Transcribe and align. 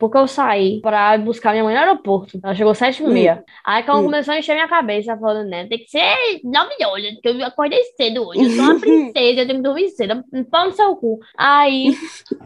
porque 0.00 0.16
eu 0.18 0.26
saí 0.26 0.80
pra 0.80 1.16
buscar 1.18 1.52
minha 1.52 1.62
mãe 1.62 1.74
no 1.74 1.80
aeroporto. 1.80 2.40
Ela 2.42 2.54
chegou 2.54 2.74
sete 2.74 3.02
e 3.02 3.06
meia. 3.06 3.44
Aí 3.64 3.82
quando 3.84 4.00
Hum. 4.00 4.04
começou 4.04 4.32
a 4.34 4.38
encher 4.38 4.54
minha 4.54 4.66
cabeça, 4.66 5.16
falando, 5.18 5.48
né, 5.48 5.66
tem 5.68 5.78
que 5.78 5.88
ser 5.90 6.00
nove 6.42 6.74
horas, 6.84 7.12
porque 7.14 7.28
eu 7.28 7.44
acordei 7.46 7.82
cedo 7.96 8.26
hoje. 8.26 8.40
Eu 8.42 8.50
sou 8.50 8.64
uma 8.64 8.80
princesa, 8.80 9.40
eu 9.42 9.46
tenho 9.46 9.58
que 9.58 9.62
dormir 9.62 9.88
cedo. 9.90 10.24
Pau 10.50 10.64
no 10.66 10.72
seu 10.72 10.96
cu. 10.96 11.18
Aí, 11.36 11.94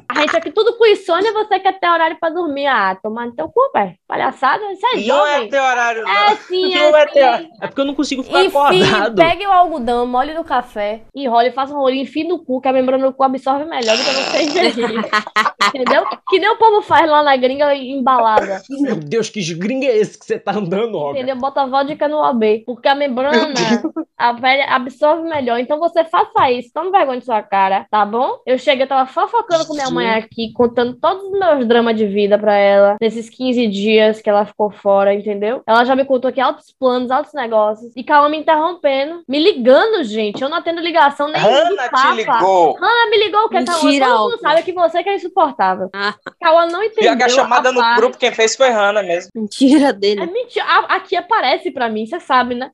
a 0.09 0.21
gente 0.21 0.37
aqui 0.37 0.51
tudo 0.51 0.77
com 0.77 0.85
insônia, 0.87 1.33
você 1.33 1.61
quer 1.61 1.79
ter 1.79 1.89
horário 1.89 2.17
pra 2.19 2.29
dormir. 2.31 2.67
Ah, 2.67 2.99
tomar 3.01 3.27
no 3.27 3.35
teu 3.37 3.49
cu, 3.49 3.61
velho. 3.73 3.95
Palhaçada, 4.09 4.63
isso 4.73 4.85
é 4.87 4.97
Não 5.07 5.27
é 5.27 5.33
jovem. 5.35 5.49
teu 5.51 5.63
horário, 5.63 6.03
não. 6.03 6.11
É 6.11 6.37
sim, 6.37 6.75
Não 6.75 6.97
é 6.97 7.03
é 7.03 7.07
teu 7.07 7.33
sim. 7.39 7.51
É 7.63 7.67
porque 7.69 7.81
eu 7.81 7.85
não 7.85 7.95
consigo 7.95 8.23
ficar 8.25 8.45
Enfim, 8.45 8.83
acordado. 8.83 9.15
pegue 9.17 9.47
o 9.47 9.53
algodão, 9.53 10.07
molhe 10.07 10.35
no 10.35 10.43
café, 10.45 11.03
enrole, 11.15 11.53
faça 11.53 11.73
um 11.73 11.79
rolinho, 11.79 12.03
enfie 12.03 12.25
no 12.25 12.45
cu, 12.45 12.61
que 12.61 12.69
a 12.69 12.73
membrana 12.73 13.07
do 13.07 13.13
cu 13.15 13.23
absorve 13.23 13.65
melhor 13.65 13.97
do 13.97 14.03
que 14.03 14.11
você 14.11 14.43
ingerir. 14.43 15.05
Entendeu? 15.69 16.05
Que 16.29 16.39
nem 16.39 16.51
o 16.51 16.57
povo 16.57 16.83
faz 16.83 17.09
lá 17.09 17.23
na 17.23 17.37
gringa 17.45 17.75
embalada. 17.75 18.63
Meu 18.81 18.97
Deus, 18.97 19.29
que 19.29 19.55
gringa 19.55 19.87
é 19.87 19.97
esse 19.97 20.19
que 20.19 20.25
você 20.25 20.39
tá 20.39 20.53
andando, 20.53 20.97
Olga? 20.97 21.19
Entendeu? 21.19 21.37
Bota 21.37 21.67
vodka 21.67 22.09
no 22.09 22.23
AB. 22.23 22.65
Porque 22.65 22.89
a 22.89 22.95
membrana, 22.95 23.53
a 24.17 24.35
pele 24.35 24.63
absorve 24.63 25.29
melhor. 25.29 25.59
Então 25.59 25.79
você 25.79 26.05
faça 26.05 26.51
isso. 26.51 26.71
Tome 26.73 26.91
vergonha 26.91 27.19
de 27.19 27.25
sua 27.25 27.43
cara, 27.43 27.87
tá 27.91 28.05
bom? 28.05 28.39
Eu 28.47 28.59
cheguei, 28.59 28.85
eu 28.85 28.89
tava 28.89 29.07
fofocando 29.09 29.67
com 29.67 29.75
minha 29.75 29.91
mãe 29.91 30.11
aqui, 30.11 30.53
contando 30.53 30.95
todos 30.95 31.25
os 31.25 31.39
meus 31.39 31.67
dramas 31.67 31.97
de 31.97 32.07
vida 32.07 32.39
pra 32.39 32.55
ela, 32.55 32.97
nesses 33.01 33.29
15 33.29 33.67
dias 33.69 34.23
que 34.23 34.31
ela 34.31 34.47
ficou 34.47 34.71
fora, 34.71 35.15
entendeu? 35.15 35.63
Ela 35.67 35.85
já 35.85 35.95
me 35.95 36.05
contou 36.05 36.29
aqui 36.29 36.41
altos 36.41 36.75
planos, 36.79 37.11
altos 37.11 37.33
negócios. 37.35 37.93
E 37.95 38.03
Calma 38.05 38.29
me 38.29 38.39
interrompendo, 38.39 39.23
me 39.29 39.39
ligando, 39.39 40.05
gente. 40.05 40.43
Eu 40.43 40.49
não 40.49 40.59
atendo 40.59 40.81
ligação 40.81 41.29
nem 41.29 41.41
de 41.41 41.49
Hanna 41.49 41.89
te 41.89 42.17
ligou. 42.17 42.77
Hanna 42.77 43.11
me 43.11 43.19
ligou, 43.19 43.49
que 43.49 43.65
Cauã, 43.65 43.83
Mentira, 43.83 44.07
todo 44.07 44.31
mundo 44.31 44.41
sabe 44.41 44.63
que 44.63 44.73
você 44.73 45.03
que 45.03 45.09
é 45.09 45.17
insuportável. 45.17 45.91
Ah. 45.93 46.15
Não 46.71 46.83
entendeu 46.83 47.13
chamada 47.35 47.73
no 47.73 47.81
parte. 47.81 47.97
grupo, 48.01 48.19
quem 48.19 48.33
fez 48.33 48.57
foi 48.57 48.71
Hanna 48.71 49.03
mesmo. 49.03 49.31
Mentira 49.35 49.89
É 49.89 49.93
dele. 49.93 50.27
mentira. 50.27 50.65
A- 50.65 50.95
Aqui 50.97 51.17
aparece 51.17 51.71
pra 51.71 51.89
mim, 51.89 52.07
você 52.07 52.21
sabe, 52.21 52.55
né? 52.55 52.71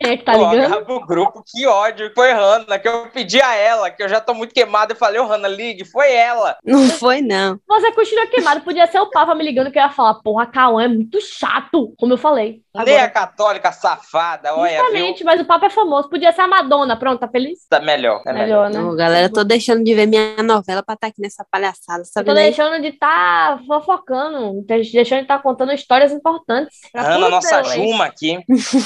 Quem 0.00 0.12
é 0.12 0.16
que 0.16 0.24
tá 0.24 0.32
Pô, 0.32 0.50
ligando? 0.50 0.90
o 0.90 1.06
grupo, 1.06 1.42
que 1.46 1.66
ódio. 1.66 2.10
Foi 2.14 2.32
Hanna, 2.32 2.78
que 2.78 2.88
eu 2.88 3.08
pedi 3.12 3.40
a 3.40 3.54
ela, 3.54 3.90
que 3.90 4.02
eu 4.02 4.08
já 4.08 4.20
tô 4.20 4.32
muito 4.34 4.54
queimado. 4.54 4.92
Eu 4.92 4.96
falei, 4.96 5.20
ô 5.20 5.26
Hanna, 5.26 5.48
ligue, 5.48 5.84
foi 5.84 6.12
ela. 6.12 6.56
Não 6.64 6.88
foi, 6.90 7.20
não. 7.20 7.58
Você 7.68 7.92
continua 7.92 8.26
queimado. 8.26 8.60
Podia 8.62 8.86
ser 8.86 8.98
o 9.00 9.10
Papa 9.10 9.34
me 9.34 9.44
ligando 9.44 9.70
que 9.70 9.78
eu 9.78 9.82
ia 9.82 9.90
falar, 9.90 10.14
porra, 10.14 10.46
Cauã 10.46 10.84
é 10.84 10.88
muito 10.88 11.20
chato, 11.20 11.92
como 11.98 12.12
eu 12.12 12.18
falei. 12.18 12.62
Nem 12.74 12.96
a 12.96 13.04
Agora, 13.04 13.10
católica 13.10 13.70
safada, 13.72 14.54
olha, 14.56 14.70
viu? 14.72 14.80
justamente, 14.82 15.24
mas 15.24 15.40
o 15.40 15.44
Papa 15.44 15.66
é 15.66 15.70
famoso. 15.70 16.08
Podia 16.08 16.32
ser 16.32 16.40
a 16.42 16.48
Madonna. 16.48 16.96
Pronto, 16.96 17.20
tá 17.20 17.28
feliz? 17.28 17.60
Tá 17.68 17.80
melhor, 17.80 18.22
é 18.26 18.32
melhor. 18.32 18.68
Melhor, 18.68 18.70
né? 18.70 18.90
Ô, 18.90 18.96
galera, 18.96 19.30
tô 19.30 19.44
deixando 19.44 19.84
de 19.84 19.94
ver 19.94 20.06
minha 20.06 20.42
novela 20.42 20.82
pra 20.82 20.94
estar 20.94 21.06
aqui 21.08 21.20
nessa 21.20 21.44
palhaçada, 21.50 22.00
Eu 22.00 22.04
sabe? 22.04 22.26
tô 22.26 22.34
né? 22.34 22.44
deixando 22.44 22.80
de 22.80 22.88
estar 22.88 23.58
fofocando, 23.80 24.62
tô 24.62 24.74
deixando 24.74 25.18
de 25.18 25.24
estar 25.24 25.42
contando 25.42 25.72
histórias 25.72 26.12
importantes. 26.12 26.80
Todos 26.92 27.30
nossa. 27.30 27.64
Juma 27.64 28.04
aqui. 28.04 28.38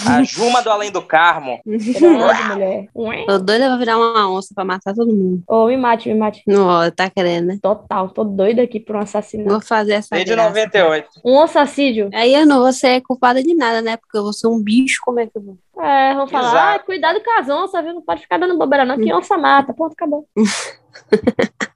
A 0.07 0.23
Juma 0.23 0.63
do 0.63 0.71
Além 0.71 0.91
do 0.91 1.03
Carmo. 1.03 1.61
Mulher. 1.67 3.27
Tô 3.27 3.39
doida 3.39 3.67
pra 3.67 3.77
virar 3.77 3.99
uma 3.99 4.31
onça 4.31 4.55
pra 4.55 4.65
matar 4.65 4.95
todo 4.95 5.15
mundo. 5.15 5.43
Ô, 5.47 5.67
me 5.67 5.77
mate, 5.77 6.09
me 6.09 6.15
mate. 6.15 6.43
Não, 6.47 6.91
tá 6.91 7.11
querendo, 7.11 7.47
né? 7.47 7.59
Total, 7.61 8.09
tô 8.09 8.25
doida 8.25 8.63
aqui 8.63 8.81
por 8.81 8.97
um 8.97 9.01
assassinato. 9.01 9.51
Vou 9.51 9.61
fazer 9.61 9.95
essa 9.95 10.15
Desde 10.15 10.33
graça. 10.33 10.49
98. 10.49 11.09
Um 11.25 11.37
ossacídio. 11.37 12.11
Aí 12.15 12.35
eu 12.35 12.47
não 12.47 12.61
vou 12.61 12.73
ser 12.73 13.01
culpada 13.03 13.43
de 13.43 13.55
nada, 13.55 13.83
né? 13.83 13.97
Porque 13.97 14.17
eu 14.17 14.23
vou 14.23 14.33
ser 14.33 14.47
um 14.47 14.63
bicho, 14.63 15.01
como 15.05 15.21
é 15.21 15.27
que 15.27 15.37
eu 15.37 15.43
vou? 15.43 15.59
É, 15.81 16.13
vamos 16.15 16.31
falar, 16.31 16.49
Exato. 16.49 16.77
ah, 16.77 16.79
cuidado 16.85 17.23
com 17.23 17.39
as 17.39 17.49
onças, 17.49 17.85
viu? 17.85 17.95
Não 17.95 18.03
pode 18.03 18.23
ficar 18.23 18.39
dando 18.39 18.59
bobeira, 18.59 18.85
não, 18.85 18.99
que 18.99 19.13
onça 19.13 19.39
mata. 19.39 19.73
Ponto, 19.73 19.93
acabou. 19.93 20.27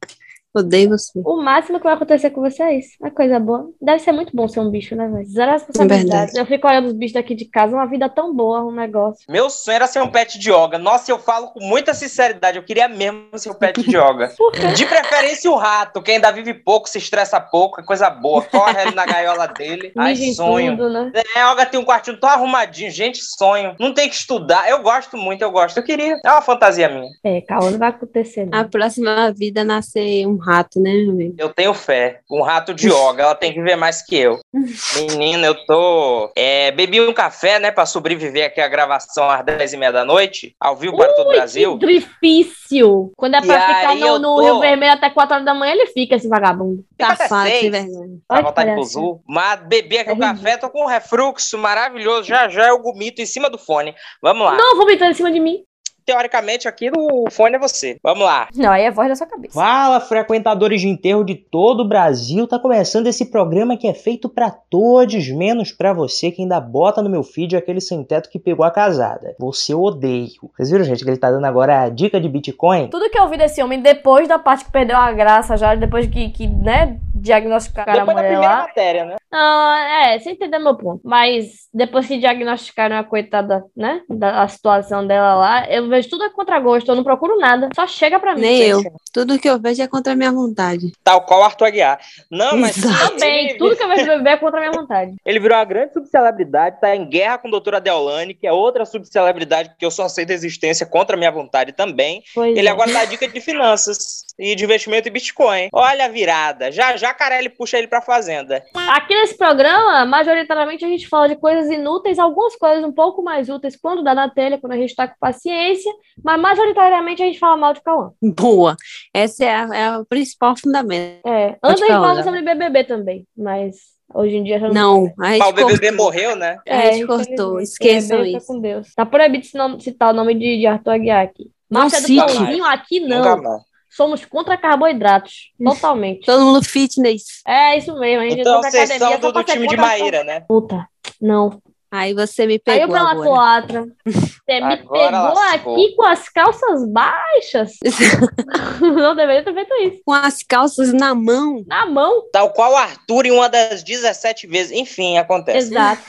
Odeio 0.55 0.91
você. 0.91 1.21
O 1.25 1.43
máximo 1.43 1.79
que 1.79 1.85
vai 1.85 1.95
acontecer 1.95 2.31
com 2.31 2.43
você 2.43 2.63
é 2.63 2.79
isso. 2.79 2.91
É 3.03 3.11
coisa 3.11 3.41
boa. 3.41 3.71
Deve 3.81 4.01
ser 4.01 4.13
muito 4.13 4.37
bom 4.37 4.47
ser 4.47 4.61
um 4.61 4.71
bicho, 4.71 4.95
né, 4.95 5.09
velho? 5.09 5.27
Zero 5.27 5.53
responsabilidade. 5.53 6.09
verdade. 6.09 6.39
Eu 6.39 6.47
fico 6.47 6.69
olhando 6.69 6.87
os 6.87 6.93
bichos 6.93 7.15
daqui 7.15 7.35
de 7.35 7.47
casa, 7.47 7.75
uma 7.75 7.87
vida 7.87 8.09
tão 8.09 8.35
boa, 8.35 8.63
um 8.63 8.73
negócio. 8.73 9.25
Meu 9.31 9.49
sonho 9.49 9.77
era 9.77 9.87
ser 9.87 10.03
um 10.03 10.11
pet 10.11 10.39
de 10.39 10.51
yoga. 10.51 10.79
Nossa, 10.79 11.11
eu 11.11 11.19
falo 11.19 11.49
com 11.49 11.61
muita 11.65 11.95
sinceridade. 11.95 12.59
Eu 12.59 12.65
queria 12.65 12.87
mesmo 12.87 13.27
ser 13.37 13.51
um 13.51 13.55
pet 13.55 13.83
de 13.83 13.97
yoga. 13.97 14.31
De 14.77 14.87
preferência 14.87 15.51
o 15.51 15.57
rato, 15.57 16.03
que 16.03 16.11
ainda 16.11 16.31
vive 16.31 16.55
pouco, 16.55 16.89
se 16.89 16.99
estressa 16.99 17.41
pouco, 17.41 17.81
é 17.81 17.85
coisa 17.85 18.09
boa. 18.09 18.43
Corre 18.43 18.81
ali 18.81 18.95
na 18.95 19.05
gaiola 19.05 19.47
dele. 19.49 19.93
Ai, 19.97 20.17
sonho. 20.17 20.77
tudo, 20.77 20.91
né? 20.91 21.13
É, 21.15 21.41
a 21.41 21.51
Olga 21.51 21.67
tem 21.67 21.79
um 21.79 21.85
quartinho 21.85 22.19
tão 22.19 22.29
arrumadinho. 22.29 22.91
Gente, 22.91 23.19
sonho. 23.23 23.75
Não 23.79 23.93
tem 23.93 24.09
que 24.09 24.15
estudar. 24.15 24.69
Eu 24.69 24.83
gosto 24.83 25.17
muito, 25.17 25.43
eu 25.43 25.51
gosto. 25.51 25.77
Eu 25.77 25.83
queria. 25.83 26.19
É 26.25 26.31
uma 26.31 26.43
fantasia 26.43 26.89
minha. 26.89 27.11
É, 27.25 27.41
calma, 27.43 27.71
não 27.71 27.79
vai 27.79 27.89
acontecer, 27.89 28.47
não. 28.47 28.59
A 28.59 28.65
próxima 28.65 29.33
vida 29.33 29.61
é 29.61 29.65
nascer 29.65 30.27
um 30.27 30.42
rato, 30.43 30.81
né, 30.81 30.91
amigo? 31.09 31.35
Eu 31.39 31.49
tenho 31.49 31.73
fé. 31.73 32.21
Um 32.31 32.43
rato 32.43 32.75
de 32.75 32.89
yoga, 32.89 33.23
ela 33.23 33.35
tem 33.35 33.53
que 33.53 33.63
ver 33.63 33.77
mais 33.77 34.03
que 34.05 34.17
eu. 34.17 34.39
Menina, 35.09 35.47
eu 35.47 35.55
tô. 35.67 36.31
É, 36.37 36.71
bebi 36.73 37.01
um 37.01 37.13
café, 37.13 37.59
né, 37.59 37.71
pra 37.71 37.87
sobreviver 37.87 38.47
aqui 38.47 38.61
à 38.61 38.69
gravação 38.69 39.29
às 39.31 39.45
10 39.45 39.73
e 39.73 39.77
meia 39.77 39.93
da 39.93 40.05
noite, 40.05 40.55
ao 40.61 40.77
vivo 40.77 40.97
para 40.97 41.13
todo 41.15 41.27
o 41.27 41.31
Ui, 41.31 41.37
Brasil. 41.37 41.79
que 41.79 41.87
difícil. 41.87 43.13
Quando 43.17 43.35
é 43.37 43.39
E 43.39 43.47
pra 43.47 43.61
ficar 43.61 43.89
aí 43.91 44.01
no, 44.01 44.19
no 44.19 44.37
tô- 44.37 44.43
Rio 44.43 44.61
Vermelho 44.61 44.93
até 44.93 45.11
4 45.11 45.35
horas 45.35 45.45
da 45.47 45.55
manhã, 45.55 45.73
ele 45.73 45.87
fica, 45.87 46.17
esse 46.17 46.29
vagabundo. 46.29 46.85
Fica 47.01 47.17
Safado, 47.17 47.49
sem 47.51 47.71
vergonha. 47.71 48.19
Pra 48.27 48.43
que 48.43 48.73
pro. 48.73 48.85
Zul. 48.85 49.23
Mas 49.27 49.61
bebi 49.67 49.99
aqui 49.99 50.11
É 50.11 50.13
o 50.13 50.19
café, 50.19 50.57
tô 50.57 50.69
com 50.71 50.85
um 50.85 50.89
refluxo 50.89 51.57
maravilhoso. 51.59 52.25
Já 52.29 52.49
já 52.49 52.69
eu 52.69 52.79
gomito 52.81 53.21
em 53.23 53.27
cima 53.27 53.49
do 53.49 53.59
fone. 53.59 53.95
Vamos 54.21 54.45
lá. 54.45 54.57
Não, 54.57 54.77
vomitando 54.77 55.11
em 55.11 55.15
cima 55.15 55.31
de 55.31 55.41
mim. 55.41 55.63
Teoricamente, 56.05 56.67
aqui 56.69 56.91
no 56.91 57.31
fone 57.31 57.57
é 57.57 57.59
você. 57.59 57.97
Vamos 58.03 58.25
lá. 58.25 58.49
Não, 58.55 58.71
aí 58.71 58.83
é 58.85 58.89
a 58.89 58.93
voz 58.93 59.09
da 59.09 59.17
sua 59.17 59.27
cabeça. 59.27 59.55
Fala, 59.55 60.01
frequentadores 60.01 60.81
de 60.81 60.89
enterro 60.89 61.25
de 61.25 61.35
todo 61.35 61.81
o 61.81 61.89
Brasil. 61.89 62.47
Tá 62.47 62.59
começando 62.59 63.07
esse 63.07 63.27
programa 63.31 63.77
que 63.77 63.87
é 63.87 63.95
feito 63.95 64.29
pra 64.29 64.51
todos, 64.51 65.29
menos 65.31 65.73
pra 65.73 65.93
você 65.93 66.31
que 66.31 66.43
ainda 66.43 66.61
bota 66.61 67.03
no 67.03 67.09
meu 67.11 67.23
feed 67.23 67.57
aquele 67.57 67.81
sem 67.81 68.03
teto 68.05 68.29
que 68.31 68.39
pegou 68.39 68.65
a 68.65 68.71
casada. 68.71 69.35
Você 69.39 69.73
eu 69.73 69.83
odeio. 69.83 70.29
Vocês 70.57 70.71
viram, 70.71 70.85
gente, 70.85 71.03
que 71.05 71.11
ele 71.11 71.17
tá 71.17 71.31
dando 71.31 71.45
agora 71.47 71.83
a 71.83 71.89
dica 71.89 72.21
de 72.21 72.29
Bitcoin? 72.29 72.89
Tudo 72.89 73.09
que 73.11 73.19
eu 73.19 73.23
ouvi 73.25 73.37
desse 73.37 73.63
homem 73.63 73.81
depois 73.81 74.29
da 74.29 74.39
parte 74.39 74.65
que 74.65 74.73
perdeu 74.73 74.97
a 74.97 75.13
graça, 75.13 75.57
já 75.57 75.75
depois 75.75 76.07
que, 76.07 76.31
que 76.31 76.47
né, 76.47 76.99
diagnosticaram 77.15 77.93
Depois 77.93 78.09
a 78.09 78.13
da 78.13 78.13
mulher 78.15 78.29
primeira 78.29 78.55
lá. 78.55 78.63
matéria, 78.63 79.05
né? 79.05 79.17
Não, 79.33 79.75
é, 79.75 80.19
você 80.19 80.33
entendeu 80.33 80.61
meu 80.61 80.77
ponto. 80.77 81.01
Mas 81.05 81.69
depois 81.73 82.07
que 82.07 82.19
diagnosticaram 82.19 82.97
a 82.97 83.05
coitada, 83.05 83.65
né, 83.75 84.03
da 84.09 84.43
a 84.43 84.49
situação 84.49 85.07
dela 85.07 85.35
lá, 85.35 85.71
eu 85.71 85.89
vejo 85.89 86.11
tudo 86.11 86.25
a 86.25 86.31
contragosto, 86.31 86.91
eu 86.91 86.95
não 86.95 87.05
procuro 87.05 87.39
nada. 87.39 87.69
Só 87.75 87.87
chega 87.87 88.19
pra 88.21 88.35
mim. 88.35 88.43
Nem 88.43 88.63
eu. 88.63 88.83
Tudo 89.13 89.39
que 89.39 89.49
eu 89.49 89.59
vejo 89.59 89.83
é 89.83 89.87
contra 89.87 90.13
a 90.13 90.17
minha 90.17 90.33
vontade. 90.33 90.93
Tal 91.05 91.23
qual 91.23 91.43
Arthur 91.43 91.67
Aguiar. 91.67 91.99
Não, 92.31 92.57
mas. 92.57 92.77
Também, 92.81 93.57
tudo 93.57 93.77
que 93.77 93.83
eu 93.83 93.89
vejo 93.89 94.07
bebê 94.07 94.31
é 94.31 94.37
contra 94.37 94.59
a 94.59 94.61
minha 94.61 94.73
vontade. 94.73 95.15
ele 95.25 95.41
virou 95.41 95.57
uma 95.57 95.65
grande 95.65 95.93
subcelebridade, 95.93 96.81
tá 96.81 96.95
em 96.95 97.09
guerra 97.09 97.39
com 97.39 97.49
a 97.49 97.51
doutora 97.51 97.81
Deolane, 97.81 98.35
que 98.35 98.47
é 98.47 98.53
outra 98.53 98.85
subcelebridade 98.85 99.73
que 99.79 99.85
eu 99.85 99.91
só 99.91 100.05
aceito 100.05 100.31
a 100.31 100.35
existência 100.35 100.85
contra 100.85 101.17
a 101.17 101.19
minha 101.19 101.31
vontade 101.31 101.73
também. 101.73 102.23
Pois 102.35 102.57
Ele 102.57 102.69
é. 102.69 102.71
agora 102.71 102.93
dá 102.93 103.05
dica 103.05 103.27
de 103.29 103.41
finanças 103.41 104.25
e 104.39 104.55
de 104.55 104.65
investimento 104.65 105.09
em 105.09 105.13
Bitcoin. 105.13 105.69
Olha 105.73 106.07
a 106.07 106.09
virada. 106.09 106.71
Já 106.71 106.97
já 106.97 107.15
Carelli 107.15 107.49
puxa 107.49 107.79
ele 107.79 107.87
pra 107.87 108.01
fazenda. 108.01 108.63
Aqui 108.75 109.15
nesse 109.23 109.37
programa, 109.37 110.05
majoritariamente 110.05 110.85
a 110.85 110.89
gente 110.89 111.09
fala 111.09 111.29
de 111.29 111.37
coisas 111.37 111.71
inúteis, 111.71 112.19
algumas 112.19 112.57
coisas 112.57 112.85
um 112.85 112.93
pouco 112.93 113.23
mais 113.23 113.49
úteis 113.49 113.77
quando 113.77 114.03
dá 114.03 114.15
na 114.15 114.29
telha, 114.29 114.59
quando 114.59 114.73
a 114.73 114.77
gente 114.77 114.95
tá 114.95 115.07
com 115.07 115.15
paciência, 115.21 115.91
mas 116.23 116.41
majoritariamente 116.41 117.23
a 117.23 117.27
gente 117.27 117.39
fala 117.39 117.57
mal 117.57 117.73
de 117.73 117.81
Cauã. 117.83 118.11
Boa. 118.21 118.77
Esse 119.15 119.45
é, 119.45 119.55
a- 119.55 119.69
é 119.75 119.99
o 119.99 120.05
principal 120.05 120.55
fundamento. 120.57 121.27
É, 121.27 121.57
antes 121.63 121.83
a 121.83 121.87
gente 121.87 121.95
falar, 121.95 122.01
falava 122.01 122.15
né? 122.17 122.23
sobre 122.25 122.43
BBB 122.43 122.85
também, 122.85 123.27
mas 123.37 123.77
hoje 124.13 124.37
em 124.37 124.45
dia 124.45 124.59
já 124.59 124.69
não. 124.69 125.05
Não, 125.05 125.15
a 125.25 125.33
gente 125.33 125.43
o 125.43 125.53
BBB 125.53 125.89
cortou. 125.89 126.05
morreu, 126.05 126.37
né? 126.37 126.59
A 126.69 126.81
gente 126.91 127.07
cortou. 127.07 127.61
Esqueçam 127.61 128.19
BBB, 128.19 128.37
isso. 128.37 128.41
fica 128.41 128.53
com 128.53 128.61
Deus. 128.61 128.95
Tá 128.95 129.07
proibido 129.07 129.47
citar 129.81 130.11
o 130.13 130.17
nome 130.17 130.35
de, 130.35 130.59
de 130.59 130.67
Arthur 130.67 130.91
Aguiar 130.91 131.23
aqui. 131.25 131.51
Não 131.71 131.83
Marcha 131.83 132.01
do 132.01 132.07
cite. 132.07 132.21
Pãozinho 132.37 132.65
aqui 132.65 133.01
Nunca 133.01 133.37
não. 133.37 133.43
mais. 133.43 133.72
Somos 133.95 134.25
contra 134.25 134.57
carboidratos. 134.57 135.53
Totalmente. 135.63 136.25
Todo 136.25 136.45
mundo 136.45 136.65
fitness. 136.65 137.43
É 137.47 137.77
isso 137.77 137.95
mesmo. 137.99 138.23
A 138.23 138.29
gente 138.29 138.41
Então 138.41 138.61
pra 138.61 138.71
vocês 138.71 138.91
academia 138.91 139.21
são 139.21 139.33
do, 139.33 139.33
do 139.33 139.47
ser 139.47 139.53
time 139.55 139.69
de 139.69 139.77
Maíra, 139.77 140.25
né? 140.25 140.41
Puta. 140.49 140.87
Não. 141.21 141.61
Aí 141.91 142.15
você 142.15 142.47
me 142.47 142.55
Aí 142.67 142.81
eu 142.81 142.89
pegou 142.89 142.95
pela 142.97 143.11
agora. 143.11 143.29
culatra. 143.29 143.87
Você 144.07 144.61
me 144.61 144.73
Agora 144.75 145.11
pegou 145.11 145.35
lascou. 145.35 145.75
aqui 145.75 145.95
com 145.95 146.03
as 146.05 146.29
calças 146.31 146.89
baixas. 146.91 147.73
não 148.81 149.15
deveria 149.15 149.45
ter 149.45 149.53
feito 149.53 149.75
isso. 149.83 150.01
Com 150.07 150.13
as 150.15 150.43
calças 150.43 150.91
na 150.95 151.15
mão. 151.15 151.63
Na 151.67 151.85
mão. 151.85 152.23
Tal 152.33 152.51
qual 152.51 152.73
o 152.73 152.77
Arthur 152.77 153.27
em 153.27 153.31
uma 153.31 153.47
das 153.47 153.83
17 153.83 154.47
vezes. 154.47 154.73
Enfim, 154.73 155.19
acontece. 155.19 155.59
Exato. 155.69 156.03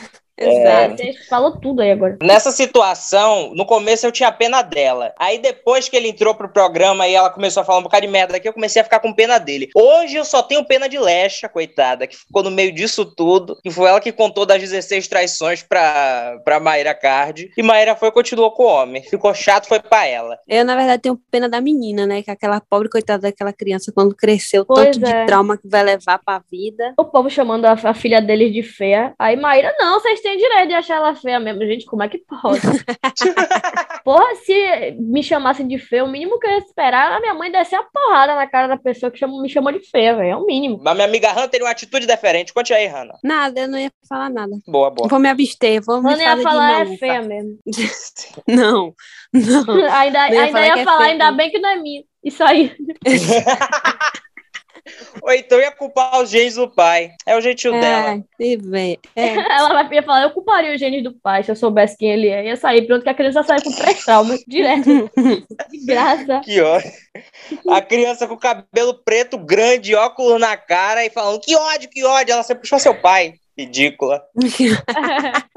Exato. 0.51 0.97
Você 0.97 1.13
falou 1.29 1.59
tudo 1.59 1.81
aí 1.81 1.91
agora. 1.91 2.17
Nessa 2.21 2.51
situação, 2.51 3.53
no 3.55 3.65
começo 3.65 4.05
eu 4.05 4.11
tinha 4.11 4.31
pena 4.31 4.61
dela. 4.61 5.13
Aí 5.17 5.37
depois 5.37 5.89
que 5.89 5.95
ele 5.95 6.09
entrou 6.09 6.35
pro 6.35 6.49
programa 6.49 7.07
e 7.07 7.13
ela 7.13 7.29
começou 7.29 7.61
a 7.61 7.65
falar 7.65 7.79
um 7.79 7.83
bocado 7.83 8.05
de 8.05 8.11
merda 8.11 8.37
aqui, 8.37 8.47
eu 8.47 8.53
comecei 8.53 8.81
a 8.81 8.83
ficar 8.85 8.99
com 8.99 9.13
pena 9.13 9.37
dele. 9.37 9.69
Hoje 9.75 10.15
eu 10.15 10.25
só 10.25 10.41
tenho 10.41 10.65
pena 10.65 10.87
de 10.87 10.97
Lesha, 10.97 11.49
coitada, 11.49 12.07
que 12.07 12.17
ficou 12.17 12.43
no 12.43 12.51
meio 12.51 12.71
disso 12.73 13.05
tudo. 13.05 13.57
E 13.63 13.71
foi 13.71 13.89
ela 13.89 13.99
que 13.99 14.11
contou 14.11 14.45
das 14.45 14.61
16 14.61 15.07
traições 15.07 15.63
pra, 15.63 16.39
pra 16.43 16.59
Mayra 16.59 16.93
Card. 16.93 17.51
E 17.57 17.63
Mayra 17.63 17.95
foi 17.95 18.09
e 18.09 18.11
continuou 18.11 18.51
com 18.51 18.63
o 18.63 18.67
homem. 18.67 19.03
Ficou 19.03 19.33
chato, 19.33 19.67
foi 19.67 19.79
pra 19.79 20.05
ela. 20.05 20.37
Eu, 20.47 20.65
na 20.65 20.75
verdade, 20.75 21.01
tenho 21.01 21.19
pena 21.31 21.49
da 21.49 21.61
menina, 21.61 22.05
né? 22.05 22.21
Que 22.21 22.29
é 22.29 22.33
aquela 22.33 22.61
pobre 22.61 22.89
coitada 22.89 23.23
daquela 23.23 23.53
criança, 23.53 23.91
quando 23.93 24.15
cresceu, 24.15 24.65
Pois 24.65 24.95
tanto 24.97 25.05
é. 25.05 25.21
de 25.21 25.25
trauma 25.25 25.57
que 25.57 25.67
vai 25.67 25.83
levar 25.83 26.19
pra 26.19 26.41
vida. 26.51 26.93
O 26.97 27.05
povo 27.05 27.29
chamando 27.29 27.65
a, 27.65 27.73
a 27.73 27.93
filha 27.93 28.21
deles 28.21 28.53
de 28.53 28.63
feia. 28.63 29.13
Aí 29.17 29.35
Maíra, 29.35 29.73
não, 29.77 29.99
vocês 29.99 30.21
têm 30.21 30.32
direito 30.37 30.67
de 30.69 30.73
achar 30.73 30.95
ela 30.97 31.15
feia 31.15 31.39
mesmo. 31.39 31.65
Gente, 31.65 31.85
como 31.85 32.03
é 32.03 32.09
que 32.09 32.17
pode? 32.19 32.59
Porra, 34.03 34.35
se 34.43 34.91
me 34.99 35.23
chamassem 35.23 35.65
de 35.67 35.77
feia, 35.77 36.03
o 36.03 36.07
mínimo 36.09 36.37
que 36.39 36.45
eu 36.45 36.51
ia 36.51 36.57
esperar 36.57 37.05
era 37.07 37.17
a 37.17 37.19
minha 37.21 37.33
mãe 37.33 37.49
descer 37.51 37.77
a 37.77 37.83
porrada 37.83 38.35
na 38.35 38.45
cara 38.47 38.67
da 38.67 38.77
pessoa 38.77 39.09
que 39.09 39.17
chamou- 39.17 39.41
me 39.41 39.49
chamou 39.49 39.71
de 39.71 39.79
feia, 39.89 40.15
velho. 40.15 40.29
É 40.31 40.35
o 40.35 40.45
mínimo. 40.45 40.79
Mas 40.83 40.93
minha 40.95 41.07
amiga 41.07 41.29
Hannah 41.31 41.47
teria 41.47 41.65
uma 41.65 41.71
atitude 41.71 42.05
diferente. 42.05 42.53
Conte 42.53 42.73
aí, 42.73 42.85
Hannah. 42.87 43.17
Nada, 43.23 43.61
eu 43.61 43.67
não 43.69 43.79
ia 43.79 43.91
falar 44.09 44.29
nada. 44.29 44.51
Boa, 44.67 44.89
boa. 44.91 45.07
Vou 45.07 45.19
me 45.19 45.29
abster, 45.29 45.81
vou 45.81 46.01
me 46.01 46.15
nem 46.15 46.27
ia 46.27 46.37
falar 46.37 46.81
é 46.85 46.97
feia 46.97 47.21
mesmo. 47.21 47.57
Não, 48.47 48.93
não. 49.31 49.73
ainda 49.93 50.29
ia 50.29 50.41
ainda 50.43 50.51
falar 50.51 50.65
ia 50.67 50.73
que 50.73 50.79
é 50.79 50.83
falar, 50.83 50.97
feia. 50.99 51.11
ainda 51.11 51.31
bem 51.31 51.49
que 51.51 51.59
não 51.59 51.69
é 51.69 51.75
minha. 51.77 52.03
Isso 52.23 52.43
aí. 52.43 52.75
Ou 55.21 55.31
então 55.31 55.59
ia 55.59 55.71
culpar 55.71 56.21
os 56.21 56.29
genes 56.29 56.55
do 56.55 56.69
pai. 56.69 57.11
É 57.25 57.37
o 57.37 57.41
dela. 57.41 58.15
É, 58.15 58.23
se 58.35 58.57
vê. 58.57 58.99
É. 59.15 59.29
Ela 59.35 59.69
vai 59.69 59.93
ia 59.93 60.03
falar, 60.03 60.23
eu 60.23 60.31
culparia 60.31 60.73
o 60.73 60.77
gênio 60.77 61.03
do 61.03 61.13
pai 61.13 61.43
se 61.43 61.51
eu 61.51 61.55
soubesse 61.55 61.97
quem 61.97 62.09
ele 62.11 62.27
é. 62.27 62.45
Ia 62.47 62.55
sair 62.55 62.85
pronto 62.85 63.03
que 63.03 63.09
a 63.09 63.13
criança 63.13 63.43
sai 63.43 63.61
com 63.61 63.71
três 63.71 64.03
traumas, 64.03 64.43
direto. 64.47 65.09
De 65.69 65.85
graça. 65.85 66.41
Que 66.43 66.59
ódio. 66.61 66.91
A 67.69 67.81
criança 67.81 68.27
com 68.27 68.37
cabelo 68.37 68.93
preto, 69.05 69.37
grande, 69.37 69.95
óculos 69.95 70.39
na 70.39 70.57
cara 70.57 71.05
e 71.05 71.09
falando 71.09 71.39
que 71.39 71.55
ódio, 71.55 71.89
que 71.89 72.03
ódio. 72.03 72.33
Ela 72.33 72.43
sempre 72.43 72.61
puxou 72.61 72.79
seu 72.79 72.95
pai. 72.95 73.33
Ridícula. 73.57 74.21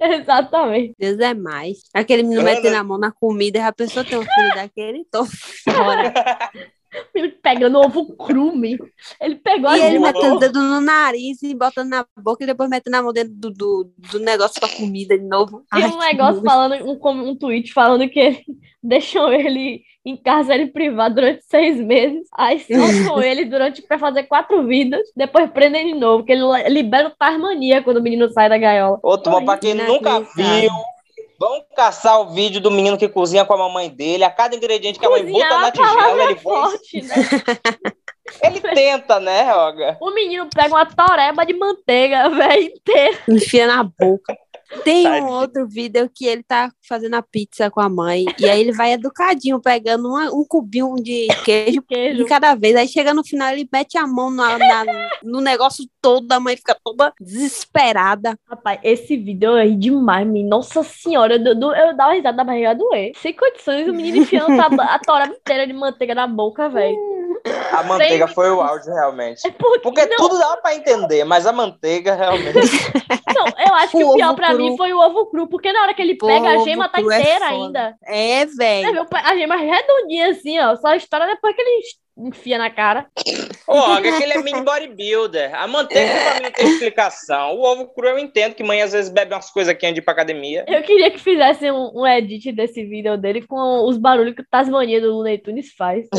Exatamente. 0.00 0.94
Deus 0.98 1.18
é 1.20 1.34
mais. 1.34 1.78
Aquele 1.94 2.22
menino 2.22 2.40
Ana- 2.40 2.54
metendo 2.54 2.76
a 2.76 2.84
mão 2.84 2.98
na 2.98 3.12
comida, 3.12 3.60
já 3.60 3.72
pensou 3.72 4.04
ter 4.04 4.16
um 4.16 4.22
filho 4.22 4.54
daquele? 4.54 5.04
Tô 5.10 5.24
fora. 5.24 6.12
Ele 7.14 7.28
pegando 7.30 7.78
ovo 7.78 8.16
crume. 8.16 8.78
Ele 9.20 9.36
pegou 9.36 9.70
E 9.74 9.80
a 9.82 9.86
ele 9.88 9.98
metendo 9.98 10.36
o 10.36 10.38
dedo 10.38 10.60
no 10.60 10.80
nariz 10.80 11.42
e 11.42 11.54
botando 11.54 11.88
na 11.90 12.06
boca 12.18 12.44
e 12.44 12.46
depois 12.46 12.68
metendo 12.70 12.96
a 12.96 13.02
mão 13.02 13.12
dentro 13.12 13.34
do, 13.34 13.50
do, 13.50 13.92
do 13.96 14.18
negócio 14.20 14.60
com 14.60 14.66
a 14.66 14.70
comida 14.70 15.18
de 15.18 15.24
novo. 15.24 15.64
Tem 15.72 15.84
Ai, 15.84 15.90
um 15.90 15.98
que 15.98 16.06
negócio 16.06 16.42
nojo. 16.42 16.44
falando, 16.44 16.74
um, 16.84 16.98
um 17.30 17.36
tweet 17.36 17.72
falando 17.72 18.08
que 18.08 18.18
ele- 18.20 18.44
deixam 18.82 19.32
ele 19.32 19.82
em 20.04 20.16
cárcere 20.16 20.68
privado 20.68 21.16
durante 21.16 21.42
seis 21.46 21.76
meses, 21.80 22.28
aí 22.32 22.60
soltam 22.60 23.20
ele 23.22 23.44
durante 23.44 23.82
para 23.82 23.98
fazer 23.98 24.22
quatro 24.24 24.64
vidas, 24.64 25.02
depois 25.16 25.50
prendem 25.50 25.92
de 25.92 25.98
novo, 25.98 26.18
porque 26.18 26.30
ele 26.32 26.42
li- 26.42 26.68
libera 26.68 27.08
o 27.08 27.16
Tasmania 27.16 27.82
quando 27.82 27.96
o 27.96 28.02
menino 28.02 28.30
sai 28.30 28.48
da 28.48 28.56
gaiola. 28.56 29.00
Outro, 29.02 29.32
bom, 29.32 29.44
pra 29.44 29.58
quem 29.58 29.74
nunca 29.74 30.20
viu, 30.36 30.70
vão 31.38 31.64
caçar 31.74 32.20
o 32.20 32.30
vídeo 32.30 32.60
do 32.60 32.70
menino 32.70 32.98
que 32.98 33.08
cozinha 33.08 33.44
com 33.44 33.54
a 33.54 33.58
mamãe 33.58 33.88
dele. 33.88 34.24
A 34.24 34.30
cada 34.30 34.56
ingrediente 34.56 34.98
que 34.98 35.06
a 35.06 35.10
mãe 35.10 35.22
Cozinhar 35.22 35.48
bota 35.48 35.60
na 35.60 35.68
é 35.68 35.70
tigela, 35.70 36.22
ele, 36.24 36.36
forte, 36.36 37.02
né? 37.02 37.14
ele 38.42 38.60
tenta, 38.60 39.20
né, 39.20 39.52
Roga? 39.52 39.96
O 40.00 40.10
menino 40.10 40.48
pega 40.54 40.74
uma 40.74 40.86
toreba 40.86 41.44
de 41.44 41.54
manteiga, 41.54 42.28
velho, 42.30 42.62
inteira. 42.62 43.18
Enfia 43.28 43.66
na 43.66 43.82
boca. 43.82 44.36
Tem 44.82 45.06
um 45.06 45.10
Tadinho. 45.10 45.32
outro 45.32 45.66
vídeo 45.68 46.10
que 46.12 46.26
ele 46.26 46.42
tá 46.42 46.70
fazendo 46.88 47.14
a 47.14 47.22
pizza 47.22 47.70
com 47.70 47.80
a 47.80 47.88
mãe. 47.88 48.24
E 48.38 48.48
aí 48.48 48.60
ele 48.60 48.72
vai 48.72 48.92
educadinho, 48.92 49.60
pegando 49.60 50.08
uma- 50.08 50.30
um 50.34 50.44
cubinho 50.44 50.94
de 50.96 51.28
queijo 51.44 51.80
de 51.80 51.86
Queijo. 51.86 52.26
cada 52.26 52.54
vez. 52.54 52.74
Aí 52.76 52.88
chega 52.88 53.14
no 53.14 53.24
final, 53.24 53.52
ele 53.52 53.68
mete 53.72 53.96
a 53.96 54.06
mão 54.06 54.30
na- 54.30 54.58
na- 54.58 54.84
no 55.22 55.40
negócio 55.40 55.84
todo, 56.02 56.30
a 56.32 56.40
mãe 56.40 56.56
fica 56.56 56.76
toda 56.84 57.12
desesperada. 57.20 58.38
Rapaz, 58.48 58.80
esse 58.82 59.16
vídeo 59.16 59.56
é 59.56 59.66
demais, 59.68 60.26
menino. 60.26 60.50
Nossa 60.50 60.82
senhora, 60.82 61.36
eu, 61.36 61.44
eu, 61.44 61.72
eu 61.72 61.96
dava 61.96 62.12
risada 62.12 62.36
da 62.36 62.44
barriga 62.44 62.74
doer. 62.74 63.12
Sem 63.16 63.32
condições, 63.34 63.88
o 63.88 63.94
menino 63.94 64.18
enfiando 64.18 64.60
a, 64.60 64.66
a 64.94 64.98
toreba 64.98 65.34
inteira 65.34 65.66
de 65.66 65.72
manteiga 65.72 66.14
na 66.14 66.26
boca, 66.26 66.68
velho. 66.68 66.96
A 67.72 67.82
manteiga 67.82 68.26
foi 68.28 68.50
o 68.50 68.60
áudio, 68.60 68.92
realmente. 68.94 69.46
É 69.46 69.50
porque, 69.50 69.80
Porque 69.80 70.06
não, 70.06 70.16
tudo 70.16 70.38
dava 70.38 70.56
pra 70.58 70.74
entender, 70.74 71.24
mas 71.24 71.46
a 71.46 71.52
manteiga 71.52 72.14
realmente. 72.14 72.54
não, 73.34 73.46
eu 73.66 73.74
acho 73.74 73.90
que 73.96 74.04
O 74.04 74.10
o 74.10 74.14
pior 74.14 74.34
pra 74.34 74.48
cru. 74.48 74.58
mim 74.58 74.76
foi 74.76 74.92
o 74.92 74.98
ovo 74.98 75.26
cru, 75.26 75.46
porque 75.48 75.72
na 75.72 75.82
hora 75.82 75.94
que 75.94 76.02
ele 76.02 76.16
Pô, 76.16 76.26
pega, 76.26 76.48
a 76.50 76.58
gema 76.58 76.88
tá 76.88 76.98
é 76.98 77.02
inteira 77.02 77.48
foda. 77.48 77.54
ainda. 77.54 77.96
É, 78.04 78.40
É, 78.42 78.46
velho. 78.46 79.06
pai- 79.06 79.22
a 79.24 79.36
gema 79.36 79.56
redondinha 79.56 80.30
assim, 80.30 80.58
ó. 80.58 80.74
Só 80.76 80.94
estoura 80.94 81.26
depois 81.26 81.54
que 81.54 81.60
ele 81.62 81.82
enfia 82.18 82.56
na 82.56 82.70
cara. 82.70 83.06
Ô, 83.68 83.78
Roga, 83.78 84.08
aquele 84.08 84.32
é 84.32 84.42
mini 84.42 84.62
bodybuilder. 84.62 85.54
A 85.54 85.66
manteiga 85.66 86.14
pra 86.14 86.34
mim 86.36 86.40
não 86.44 86.50
tem 86.50 86.66
explicação. 86.66 87.56
O 87.56 87.62
ovo 87.62 87.88
cru 87.92 88.08
eu 88.08 88.18
entendo 88.18 88.54
que 88.54 88.62
mãe 88.62 88.80
às 88.80 88.92
vezes 88.92 89.10
bebe 89.10 89.34
umas 89.34 89.50
coisas 89.50 89.70
aqui 89.70 89.84
antes 89.84 89.96
de 89.96 90.00
ir 90.00 90.02
pra 90.04 90.14
academia. 90.14 90.64
Eu 90.66 90.82
queria 90.82 91.10
que 91.10 91.18
fizessem 91.18 91.70
um, 91.70 91.90
um 91.94 92.06
edit 92.06 92.52
desse 92.52 92.82
vídeo 92.86 93.18
dele 93.18 93.42
com 93.46 93.84
os 93.86 93.98
barulhos 93.98 94.34
que 94.34 94.40
o 94.40 94.46
Tasmania 94.50 94.98
do 94.98 95.12
Looney 95.12 95.36
Tunes 95.36 95.74
faz. 95.76 96.06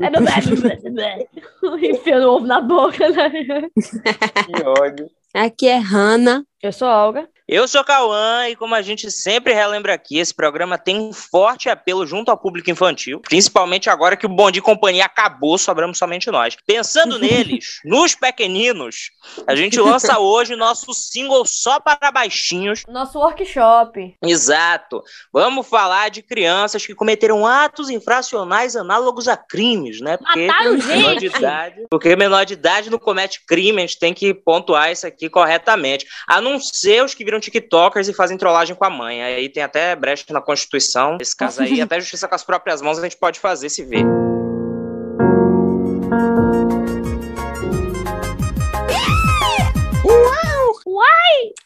É 0.00 0.10
blá, 0.10 0.20
blá. 0.20 1.78
Enfiando 1.82 2.26
o 2.26 2.36
ovo 2.36 2.46
na 2.46 2.60
boca, 2.60 3.08
né? 3.10 3.30
Que 4.46 4.62
ódio. 4.64 5.10
Aqui 5.34 5.68
é 5.68 5.76
Hannah. 5.76 6.42
Eu 6.62 6.72
sou 6.72 6.88
Olga. 6.88 7.28
Eu 7.48 7.66
sou 7.66 7.82
Cauã 7.82 8.46
e 8.46 8.54
como 8.54 8.74
a 8.74 8.82
gente 8.82 9.10
sempre 9.10 9.54
relembra 9.54 9.94
aqui, 9.94 10.18
esse 10.18 10.34
programa 10.34 10.76
tem 10.76 11.00
um 11.00 11.14
forte 11.14 11.70
apelo 11.70 12.06
junto 12.06 12.30
ao 12.30 12.36
público 12.36 12.70
infantil, 12.70 13.20
principalmente 13.20 13.88
agora 13.88 14.18
que 14.18 14.26
o 14.26 14.28
Bom 14.28 14.50
de 14.50 14.60
Companhia 14.60 15.06
acabou, 15.06 15.56
sobramos 15.56 15.96
somente 15.96 16.30
nós. 16.30 16.58
Pensando 16.66 17.16
neles, 17.18 17.80
nos 17.86 18.14
pequeninos, 18.14 19.12
a 19.46 19.56
gente 19.56 19.80
lança 19.80 20.18
hoje 20.20 20.54
nosso 20.56 20.92
single 20.92 21.46
só 21.46 21.80
para 21.80 22.12
baixinhos. 22.12 22.82
Nosso 22.86 23.18
workshop. 23.18 24.14
Exato. 24.22 25.02
Vamos 25.32 25.66
falar 25.66 26.10
de 26.10 26.20
crianças 26.20 26.84
que 26.84 26.94
cometeram 26.94 27.46
atos 27.46 27.88
infracionais 27.88 28.76
análogos 28.76 29.26
a 29.26 29.38
crimes, 29.38 30.02
né? 30.02 30.18
Porque 30.18 30.48
Mataram 30.48 30.76
menor 30.76 31.14
de 31.14 31.28
gente. 31.28 31.38
idade, 31.38 31.86
porque 31.90 32.14
menor 32.14 32.44
de 32.44 32.52
idade 32.52 32.90
não 32.90 32.98
comete 32.98 33.40
crime, 33.46 33.78
a 33.78 33.86
gente 33.86 33.98
tem 33.98 34.12
que 34.12 34.34
pontuar 34.34 34.92
isso 34.92 35.06
aqui 35.06 35.30
corretamente. 35.30 36.06
A 36.28 36.42
não 36.42 36.60
ser 36.60 37.02
os 37.02 37.14
que 37.14 37.24
viram 37.24 37.37
TikTokers 37.40 38.08
e 38.08 38.14
fazem 38.14 38.36
trollagem 38.36 38.74
com 38.74 38.84
a 38.84 38.90
mãe. 38.90 39.22
Aí 39.22 39.48
tem 39.48 39.62
até 39.62 39.94
brecha 39.94 40.24
na 40.30 40.40
Constituição. 40.40 41.16
Nesse 41.18 41.36
caso 41.36 41.62
aí, 41.62 41.80
até 41.82 42.00
justiça 42.00 42.28
com 42.28 42.34
as 42.34 42.44
próprias 42.44 42.82
mãos 42.82 42.98
a 42.98 43.02
gente 43.02 43.16
pode 43.16 43.38
fazer 43.40 43.68
se 43.68 43.84
ver. 43.84 44.04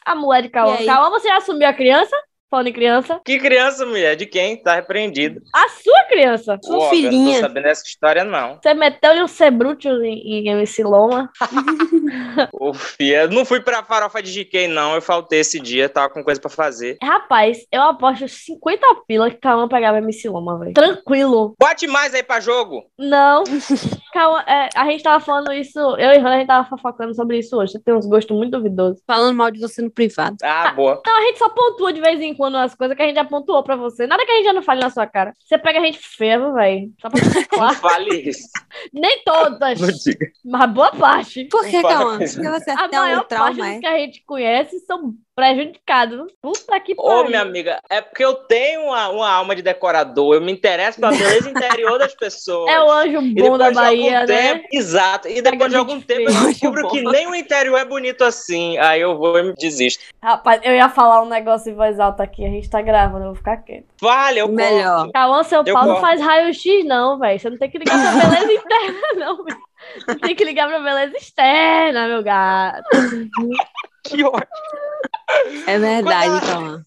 A 0.05 0.15
mulher 0.15 0.43
de? 0.43 0.49
Cauã, 0.49 1.09
você 1.09 1.27
já 1.27 1.37
assumiu 1.37 1.67
a 1.67 1.73
criança? 1.73 2.15
Falando 2.53 2.67
em 2.67 2.73
criança. 2.73 3.19
Que 3.25 3.39
criança, 3.39 3.83
mulher? 3.83 4.15
De 4.15 4.27
quem? 4.27 4.61
Tá 4.61 4.75
repreendido. 4.75 5.41
A 5.55 5.67
sua 5.69 6.03
criança. 6.07 6.59
Sua 6.63 6.77
Pô, 6.77 6.81
Eu 6.81 6.81
não 6.83 6.89
filhinha. 6.91 7.35
tô 7.37 7.47
sabendo 7.47 7.63
dessa 7.63 7.83
história, 7.83 8.23
não. 8.23 8.59
Você 8.61 8.75
meteu-lhe 8.75 9.23
um 9.23 9.27
cebrúteo 9.27 10.03
em, 10.03 10.19
em 10.19 10.49
MC 10.49 10.83
Loma. 10.83 11.31
Ô, 12.53 12.71
fia, 12.71 13.25
não 13.25 13.43
fui 13.43 13.59
pra 13.59 13.81
farofa 13.81 14.21
de 14.21 14.43
GK, 14.43 14.67
não. 14.67 14.93
Eu 14.93 15.01
faltei 15.01 15.39
esse 15.39 15.59
dia, 15.59 15.89
tava 15.89 16.09
com 16.13 16.23
coisa 16.23 16.39
pra 16.39 16.47
fazer. 16.51 16.99
Rapaz, 17.01 17.65
eu 17.71 17.81
aposto 17.81 18.27
50 18.27 18.85
pila 19.07 19.31
que 19.31 19.37
Cauã 19.37 19.67
pegava 19.67 19.97
MC 19.97 20.29
Loma, 20.29 20.59
velho. 20.59 20.75
Tranquilo. 20.75 21.55
Bote 21.59 21.87
mais 21.87 22.13
aí 22.13 22.21
pra 22.21 22.39
jogo. 22.39 22.83
Não. 22.99 23.43
Cauã, 24.13 24.41
é, 24.45 24.69
a 24.75 24.85
gente 24.85 25.01
tava 25.01 25.19
falando 25.25 25.51
isso, 25.51 25.79
eu 25.79 26.11
e 26.13 26.17
Hannah, 26.19 26.35
a 26.35 26.37
gente 26.37 26.47
tava 26.47 26.69
fofocando 26.69 27.15
sobre 27.15 27.39
isso 27.39 27.57
hoje. 27.57 27.71
Você 27.71 27.79
tem 27.79 27.95
uns 27.95 28.05
gostos 28.05 28.37
muito 28.37 28.51
duvidosos. 28.51 29.01
Falando 29.07 29.35
mal 29.35 29.49
de 29.49 29.59
você 29.59 29.81
no 29.81 29.89
privado. 29.89 30.37
Ah, 30.43 30.71
boa. 30.71 30.97
Então 30.99 31.17
a 31.17 31.21
gente 31.23 31.39
só 31.39 31.49
pontua 31.49 31.91
de 31.91 31.99
vez 31.99 32.21
em 32.21 32.35
quando 32.35 32.42
as 32.45 32.75
coisas 32.75 32.95
que 32.95 33.03
a 33.03 33.05
gente 33.05 33.15
já 33.15 33.25
pontuou 33.25 33.63
pra 33.63 33.75
você. 33.75 34.05
Nada 34.07 34.25
que 34.25 34.31
a 34.31 34.35
gente 34.35 34.45
já 34.45 34.53
não 34.53 34.61
fale 34.61 34.81
na 34.81 34.89
sua 34.89 35.05
cara. 35.07 35.33
Você 35.39 35.57
pega 35.57 35.79
a 35.79 35.83
gente 35.85 35.99
feia, 35.99 36.39
velho. 36.51 36.91
Só 37.01 37.09
pra 37.09 37.73
fale 37.75 38.29
isso. 38.29 38.47
Nem 38.93 39.23
todas, 39.23 39.79
Não 39.79 39.87
diga. 39.89 40.27
mas 40.45 40.71
boa 40.71 40.91
parte. 40.91 41.45
Por 41.45 41.61
que, 41.65 41.77
isso. 41.77 42.35
Porque 42.35 42.49
você 42.49 42.71
A 42.71 42.87
tem 42.89 42.99
maior 42.99 43.17
parte 43.19 43.29
trauma, 43.29 43.51
dos 43.53 43.65
é? 43.65 43.79
que 43.79 43.85
a 43.87 43.97
gente 43.97 44.23
conhece 44.25 44.79
são 44.79 45.13
prejudicados. 45.35 46.31
Puta 46.41 46.79
que 46.79 46.93
Ô, 46.97 47.03
pariu. 47.03 47.25
minha 47.25 47.41
amiga, 47.41 47.79
é 47.89 48.01
porque 48.01 48.23
eu 48.23 48.35
tenho 48.35 48.83
uma, 48.83 49.09
uma 49.09 49.29
alma 49.29 49.55
de 49.55 49.61
decorador. 49.61 50.35
Eu 50.35 50.41
me 50.41 50.51
interesso 50.51 50.99
pela 50.99 51.11
beleza 51.11 51.49
interior 51.49 51.97
das 51.99 52.13
pessoas. 52.15 52.69
É 52.73 52.81
o 52.81 52.89
anjo 52.89 53.21
bom 53.35 53.57
da 53.57 53.71
Bahia, 53.71 54.21
né? 54.21 54.25
tempo, 54.25 54.67
exato. 54.71 55.27
E 55.27 55.41
depois 55.41 55.69
de 55.69 55.77
algum 55.77 55.99
tempo 56.01 56.21
eu 56.21 56.31
feia. 56.33 56.47
descubro 56.47 56.89
que 56.89 57.01
nem 57.01 57.27
o 57.27 57.35
interior 57.35 57.77
é 57.77 57.85
bonito 57.85 58.23
assim. 58.23 58.77
Aí 58.77 59.01
eu 59.01 59.17
vou 59.17 59.37
e 59.37 59.43
me 59.43 59.53
desisto. 59.53 60.03
Rapaz, 60.21 60.61
eu 60.63 60.73
ia 60.73 60.89
falar 60.89 61.21
um 61.21 61.27
negócio 61.29 61.71
em 61.71 61.75
voz 61.75 61.99
alta 61.99 62.23
aqui. 62.23 62.45
A 62.45 62.49
gente 62.49 62.69
tá 62.69 62.81
gravando, 62.81 63.23
eu 63.25 63.27
vou 63.27 63.35
ficar 63.35 63.57
quieto. 63.57 63.85
Vale, 64.01 64.39
eu 64.39 64.47
Melhor. 64.47 64.97
corto. 64.97 65.11
Cauã, 65.13 65.43
seu 65.43 65.63
Eu 65.65 65.73
pau 65.73 65.85
não 65.85 65.99
faz 66.01 66.19
raio-x, 66.21 66.85
não, 66.85 67.19
velho. 67.19 67.39
Você 67.39 67.49
não 67.49 67.57
tem 67.57 67.69
que 67.69 67.77
ligar 67.77 67.99
pra 67.99 68.29
beleza 68.29 68.53
interna, 68.53 69.01
não, 69.17 69.43
velho. 69.43 69.57
Você 70.05 70.15
tem 70.15 70.35
que 70.35 70.43
ligar 70.45 70.67
pra 70.67 70.79
beleza 70.79 71.17
externa, 71.17 72.07
meu 72.07 72.23
gato. 72.23 72.83
Que 74.03 74.23
ótimo. 74.23 74.47
É 75.67 75.79
verdade, 75.79 76.37
então. 76.43 76.85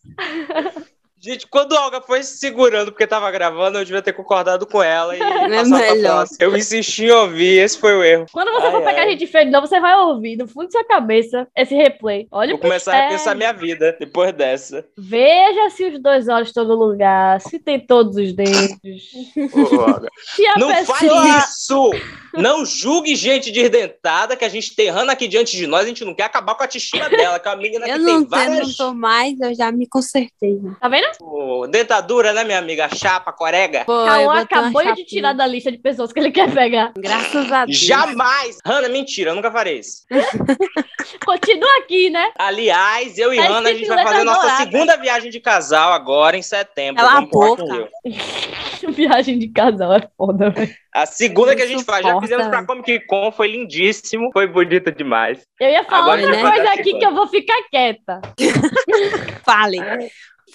Gente, 1.26 1.44
quando 1.48 1.76
a 1.76 1.84
Olga 1.84 2.00
foi 2.00 2.22
se 2.22 2.38
segurando 2.38 2.92
porque 2.92 3.04
tava 3.04 3.28
gravando, 3.32 3.78
eu 3.78 3.84
devia 3.84 4.00
ter 4.00 4.12
concordado 4.12 4.64
com 4.64 4.80
ela 4.80 5.16
e 5.16 5.18
É 5.26 5.48
passar 5.48 5.78
pra 5.78 5.94
melhor. 5.94 6.26
Eu 6.38 6.56
insisti 6.56 7.06
em 7.06 7.10
ouvir, 7.10 7.58
esse 7.58 7.76
foi 7.78 7.96
o 7.96 8.04
erro. 8.04 8.26
Quando 8.30 8.52
você 8.52 8.66
Ai, 8.66 8.70
for 8.70 8.82
pegar 8.84 9.00
ai. 9.02 9.08
a 9.08 9.10
gente 9.10 9.26
feio 9.26 9.46
de 9.46 9.50
novo, 9.50 9.66
você 9.66 9.80
vai 9.80 9.96
ouvir 9.96 10.36
no 10.36 10.46
fundo 10.46 10.66
da 10.66 10.70
sua 10.70 10.84
cabeça 10.84 11.48
esse 11.56 11.74
replay. 11.74 12.28
Olha 12.30 12.52
Vou 12.52 12.60
começar 12.60 12.96
a 12.96 13.02
repensar 13.06 13.34
minha 13.34 13.52
vida 13.52 13.96
depois 13.98 14.32
dessa. 14.32 14.86
Veja 14.96 15.68
se 15.70 15.84
os 15.86 16.00
dois 16.00 16.28
olhos 16.28 16.48
estão 16.50 16.64
no 16.64 16.76
lugar, 16.76 17.40
se 17.40 17.58
tem 17.58 17.80
todos 17.80 18.16
os 18.16 18.32
dentes. 18.32 19.10
Ô, 19.52 19.80
Olga. 19.80 20.08
Se 20.36 20.46
a 20.46 20.58
Não 20.58 20.68
pessoa. 20.68 20.96
fale 20.96 21.38
isso! 21.38 21.90
Não 22.34 22.64
julgue 22.64 23.16
gente 23.16 23.50
desdentada 23.50 24.36
que 24.36 24.44
a 24.44 24.48
gente 24.48 24.76
terrando 24.76 25.10
aqui 25.10 25.26
diante 25.26 25.56
de 25.56 25.66
nós, 25.66 25.84
a 25.84 25.88
gente 25.88 26.04
não 26.04 26.14
quer 26.14 26.24
acabar 26.24 26.54
com 26.54 26.62
a 26.62 26.66
autoestima 26.66 27.08
dela, 27.08 27.38
que 27.38 27.48
é 27.48 27.50
uma 27.50 27.56
menina 27.56 27.88
Eu 27.88 27.94
que 27.94 27.98
não, 27.98 28.04
tem 28.04 28.14
eu 28.14 28.20
não 28.20 28.28
várias 28.28 28.76
tô 28.76 28.92
mais, 28.92 29.40
eu 29.40 29.54
já 29.54 29.72
me 29.72 29.86
consertei. 29.88 30.60
Tá 30.80 30.88
vendo? 30.88 31.06
Pô, 31.18 31.66
dentadura, 31.66 32.32
né, 32.32 32.44
minha 32.44 32.58
amiga? 32.58 32.88
Chapa, 32.94 33.32
corega. 33.32 33.84
Pô, 33.84 33.92
eu 33.92 34.06
Cauã 34.06 34.40
acabou 34.40 34.82
de 34.82 34.88
chapinha. 34.88 35.06
tirar 35.06 35.32
da 35.32 35.46
lista 35.46 35.70
de 35.72 35.78
pessoas 35.78 36.12
que 36.12 36.20
ele 36.20 36.30
quer 36.30 36.52
pegar. 36.52 36.92
Graças 36.96 37.50
a 37.50 37.64
Deus. 37.64 37.78
Jamais! 37.78 38.58
Hanna, 38.64 38.88
mentira, 38.88 39.30
eu 39.30 39.34
nunca 39.34 39.50
farei 39.50 39.78
isso. 39.78 40.04
Continua 41.24 41.78
aqui, 41.78 42.10
né? 42.10 42.30
Aliás, 42.38 43.16
eu 43.18 43.32
e 43.32 43.36
Tá 43.36 43.48
Hanna, 43.48 43.70
a 43.70 43.74
gente 43.74 43.86
vai 43.88 44.04
fazer 44.04 44.24
nossa 44.24 44.40
douradas. 44.40 44.64
segunda 44.64 44.96
viagem 44.96 45.30
de 45.30 45.40
casal 45.40 45.92
agora 45.92 46.36
em 46.36 46.42
setembro. 46.42 46.96
Cala 47.02 47.10
a 47.10 47.14
Vamos 47.14 47.30
pro 47.30 47.40
Rock 47.40 47.62
in 47.62 47.66
boca. 47.66 47.74
Rio. 48.04 48.16
Viagem 48.92 49.38
de 49.38 49.48
casal 49.48 49.94
é 49.94 50.08
foda, 50.16 50.50
velho. 50.50 50.72
A 50.94 51.06
segunda 51.06 51.56
que 51.56 51.62
a 51.62 51.66
gente 51.66 51.82
faz, 51.84 52.02
já 52.02 52.08
suporta, 52.08 52.20
fizemos 52.26 52.46
pra. 52.48 52.64
Comic 52.64 53.06
Con, 53.06 53.32
foi 53.32 53.48
lindíssimo, 53.48 54.30
foi 54.32 54.46
bonito 54.46 54.92
demais. 54.92 55.40
Eu 55.60 55.70
ia 55.70 55.84
falar 55.84 56.14
Agora 56.14 56.22
outra 56.22 56.50
coisa 56.52 56.70
aqui 56.72 56.98
que 56.98 57.04
eu 57.04 57.14
vou 57.14 57.26
ficar 57.26 57.56
quieta. 57.70 58.20
Falem, 59.44 59.82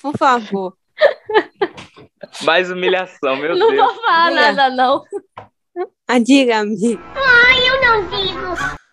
por 0.01 0.17
favor. 0.17 0.73
Mais 2.43 2.69
humilhação, 2.71 3.35
meu 3.35 3.55
não 3.57 3.69
Deus. 3.71 3.85
vou 3.93 4.01
falar 4.01 4.31
nada, 4.31 4.69
não. 4.69 5.03
Ah, 6.07 6.19
diga, 6.19 6.59
amiga. 6.59 6.99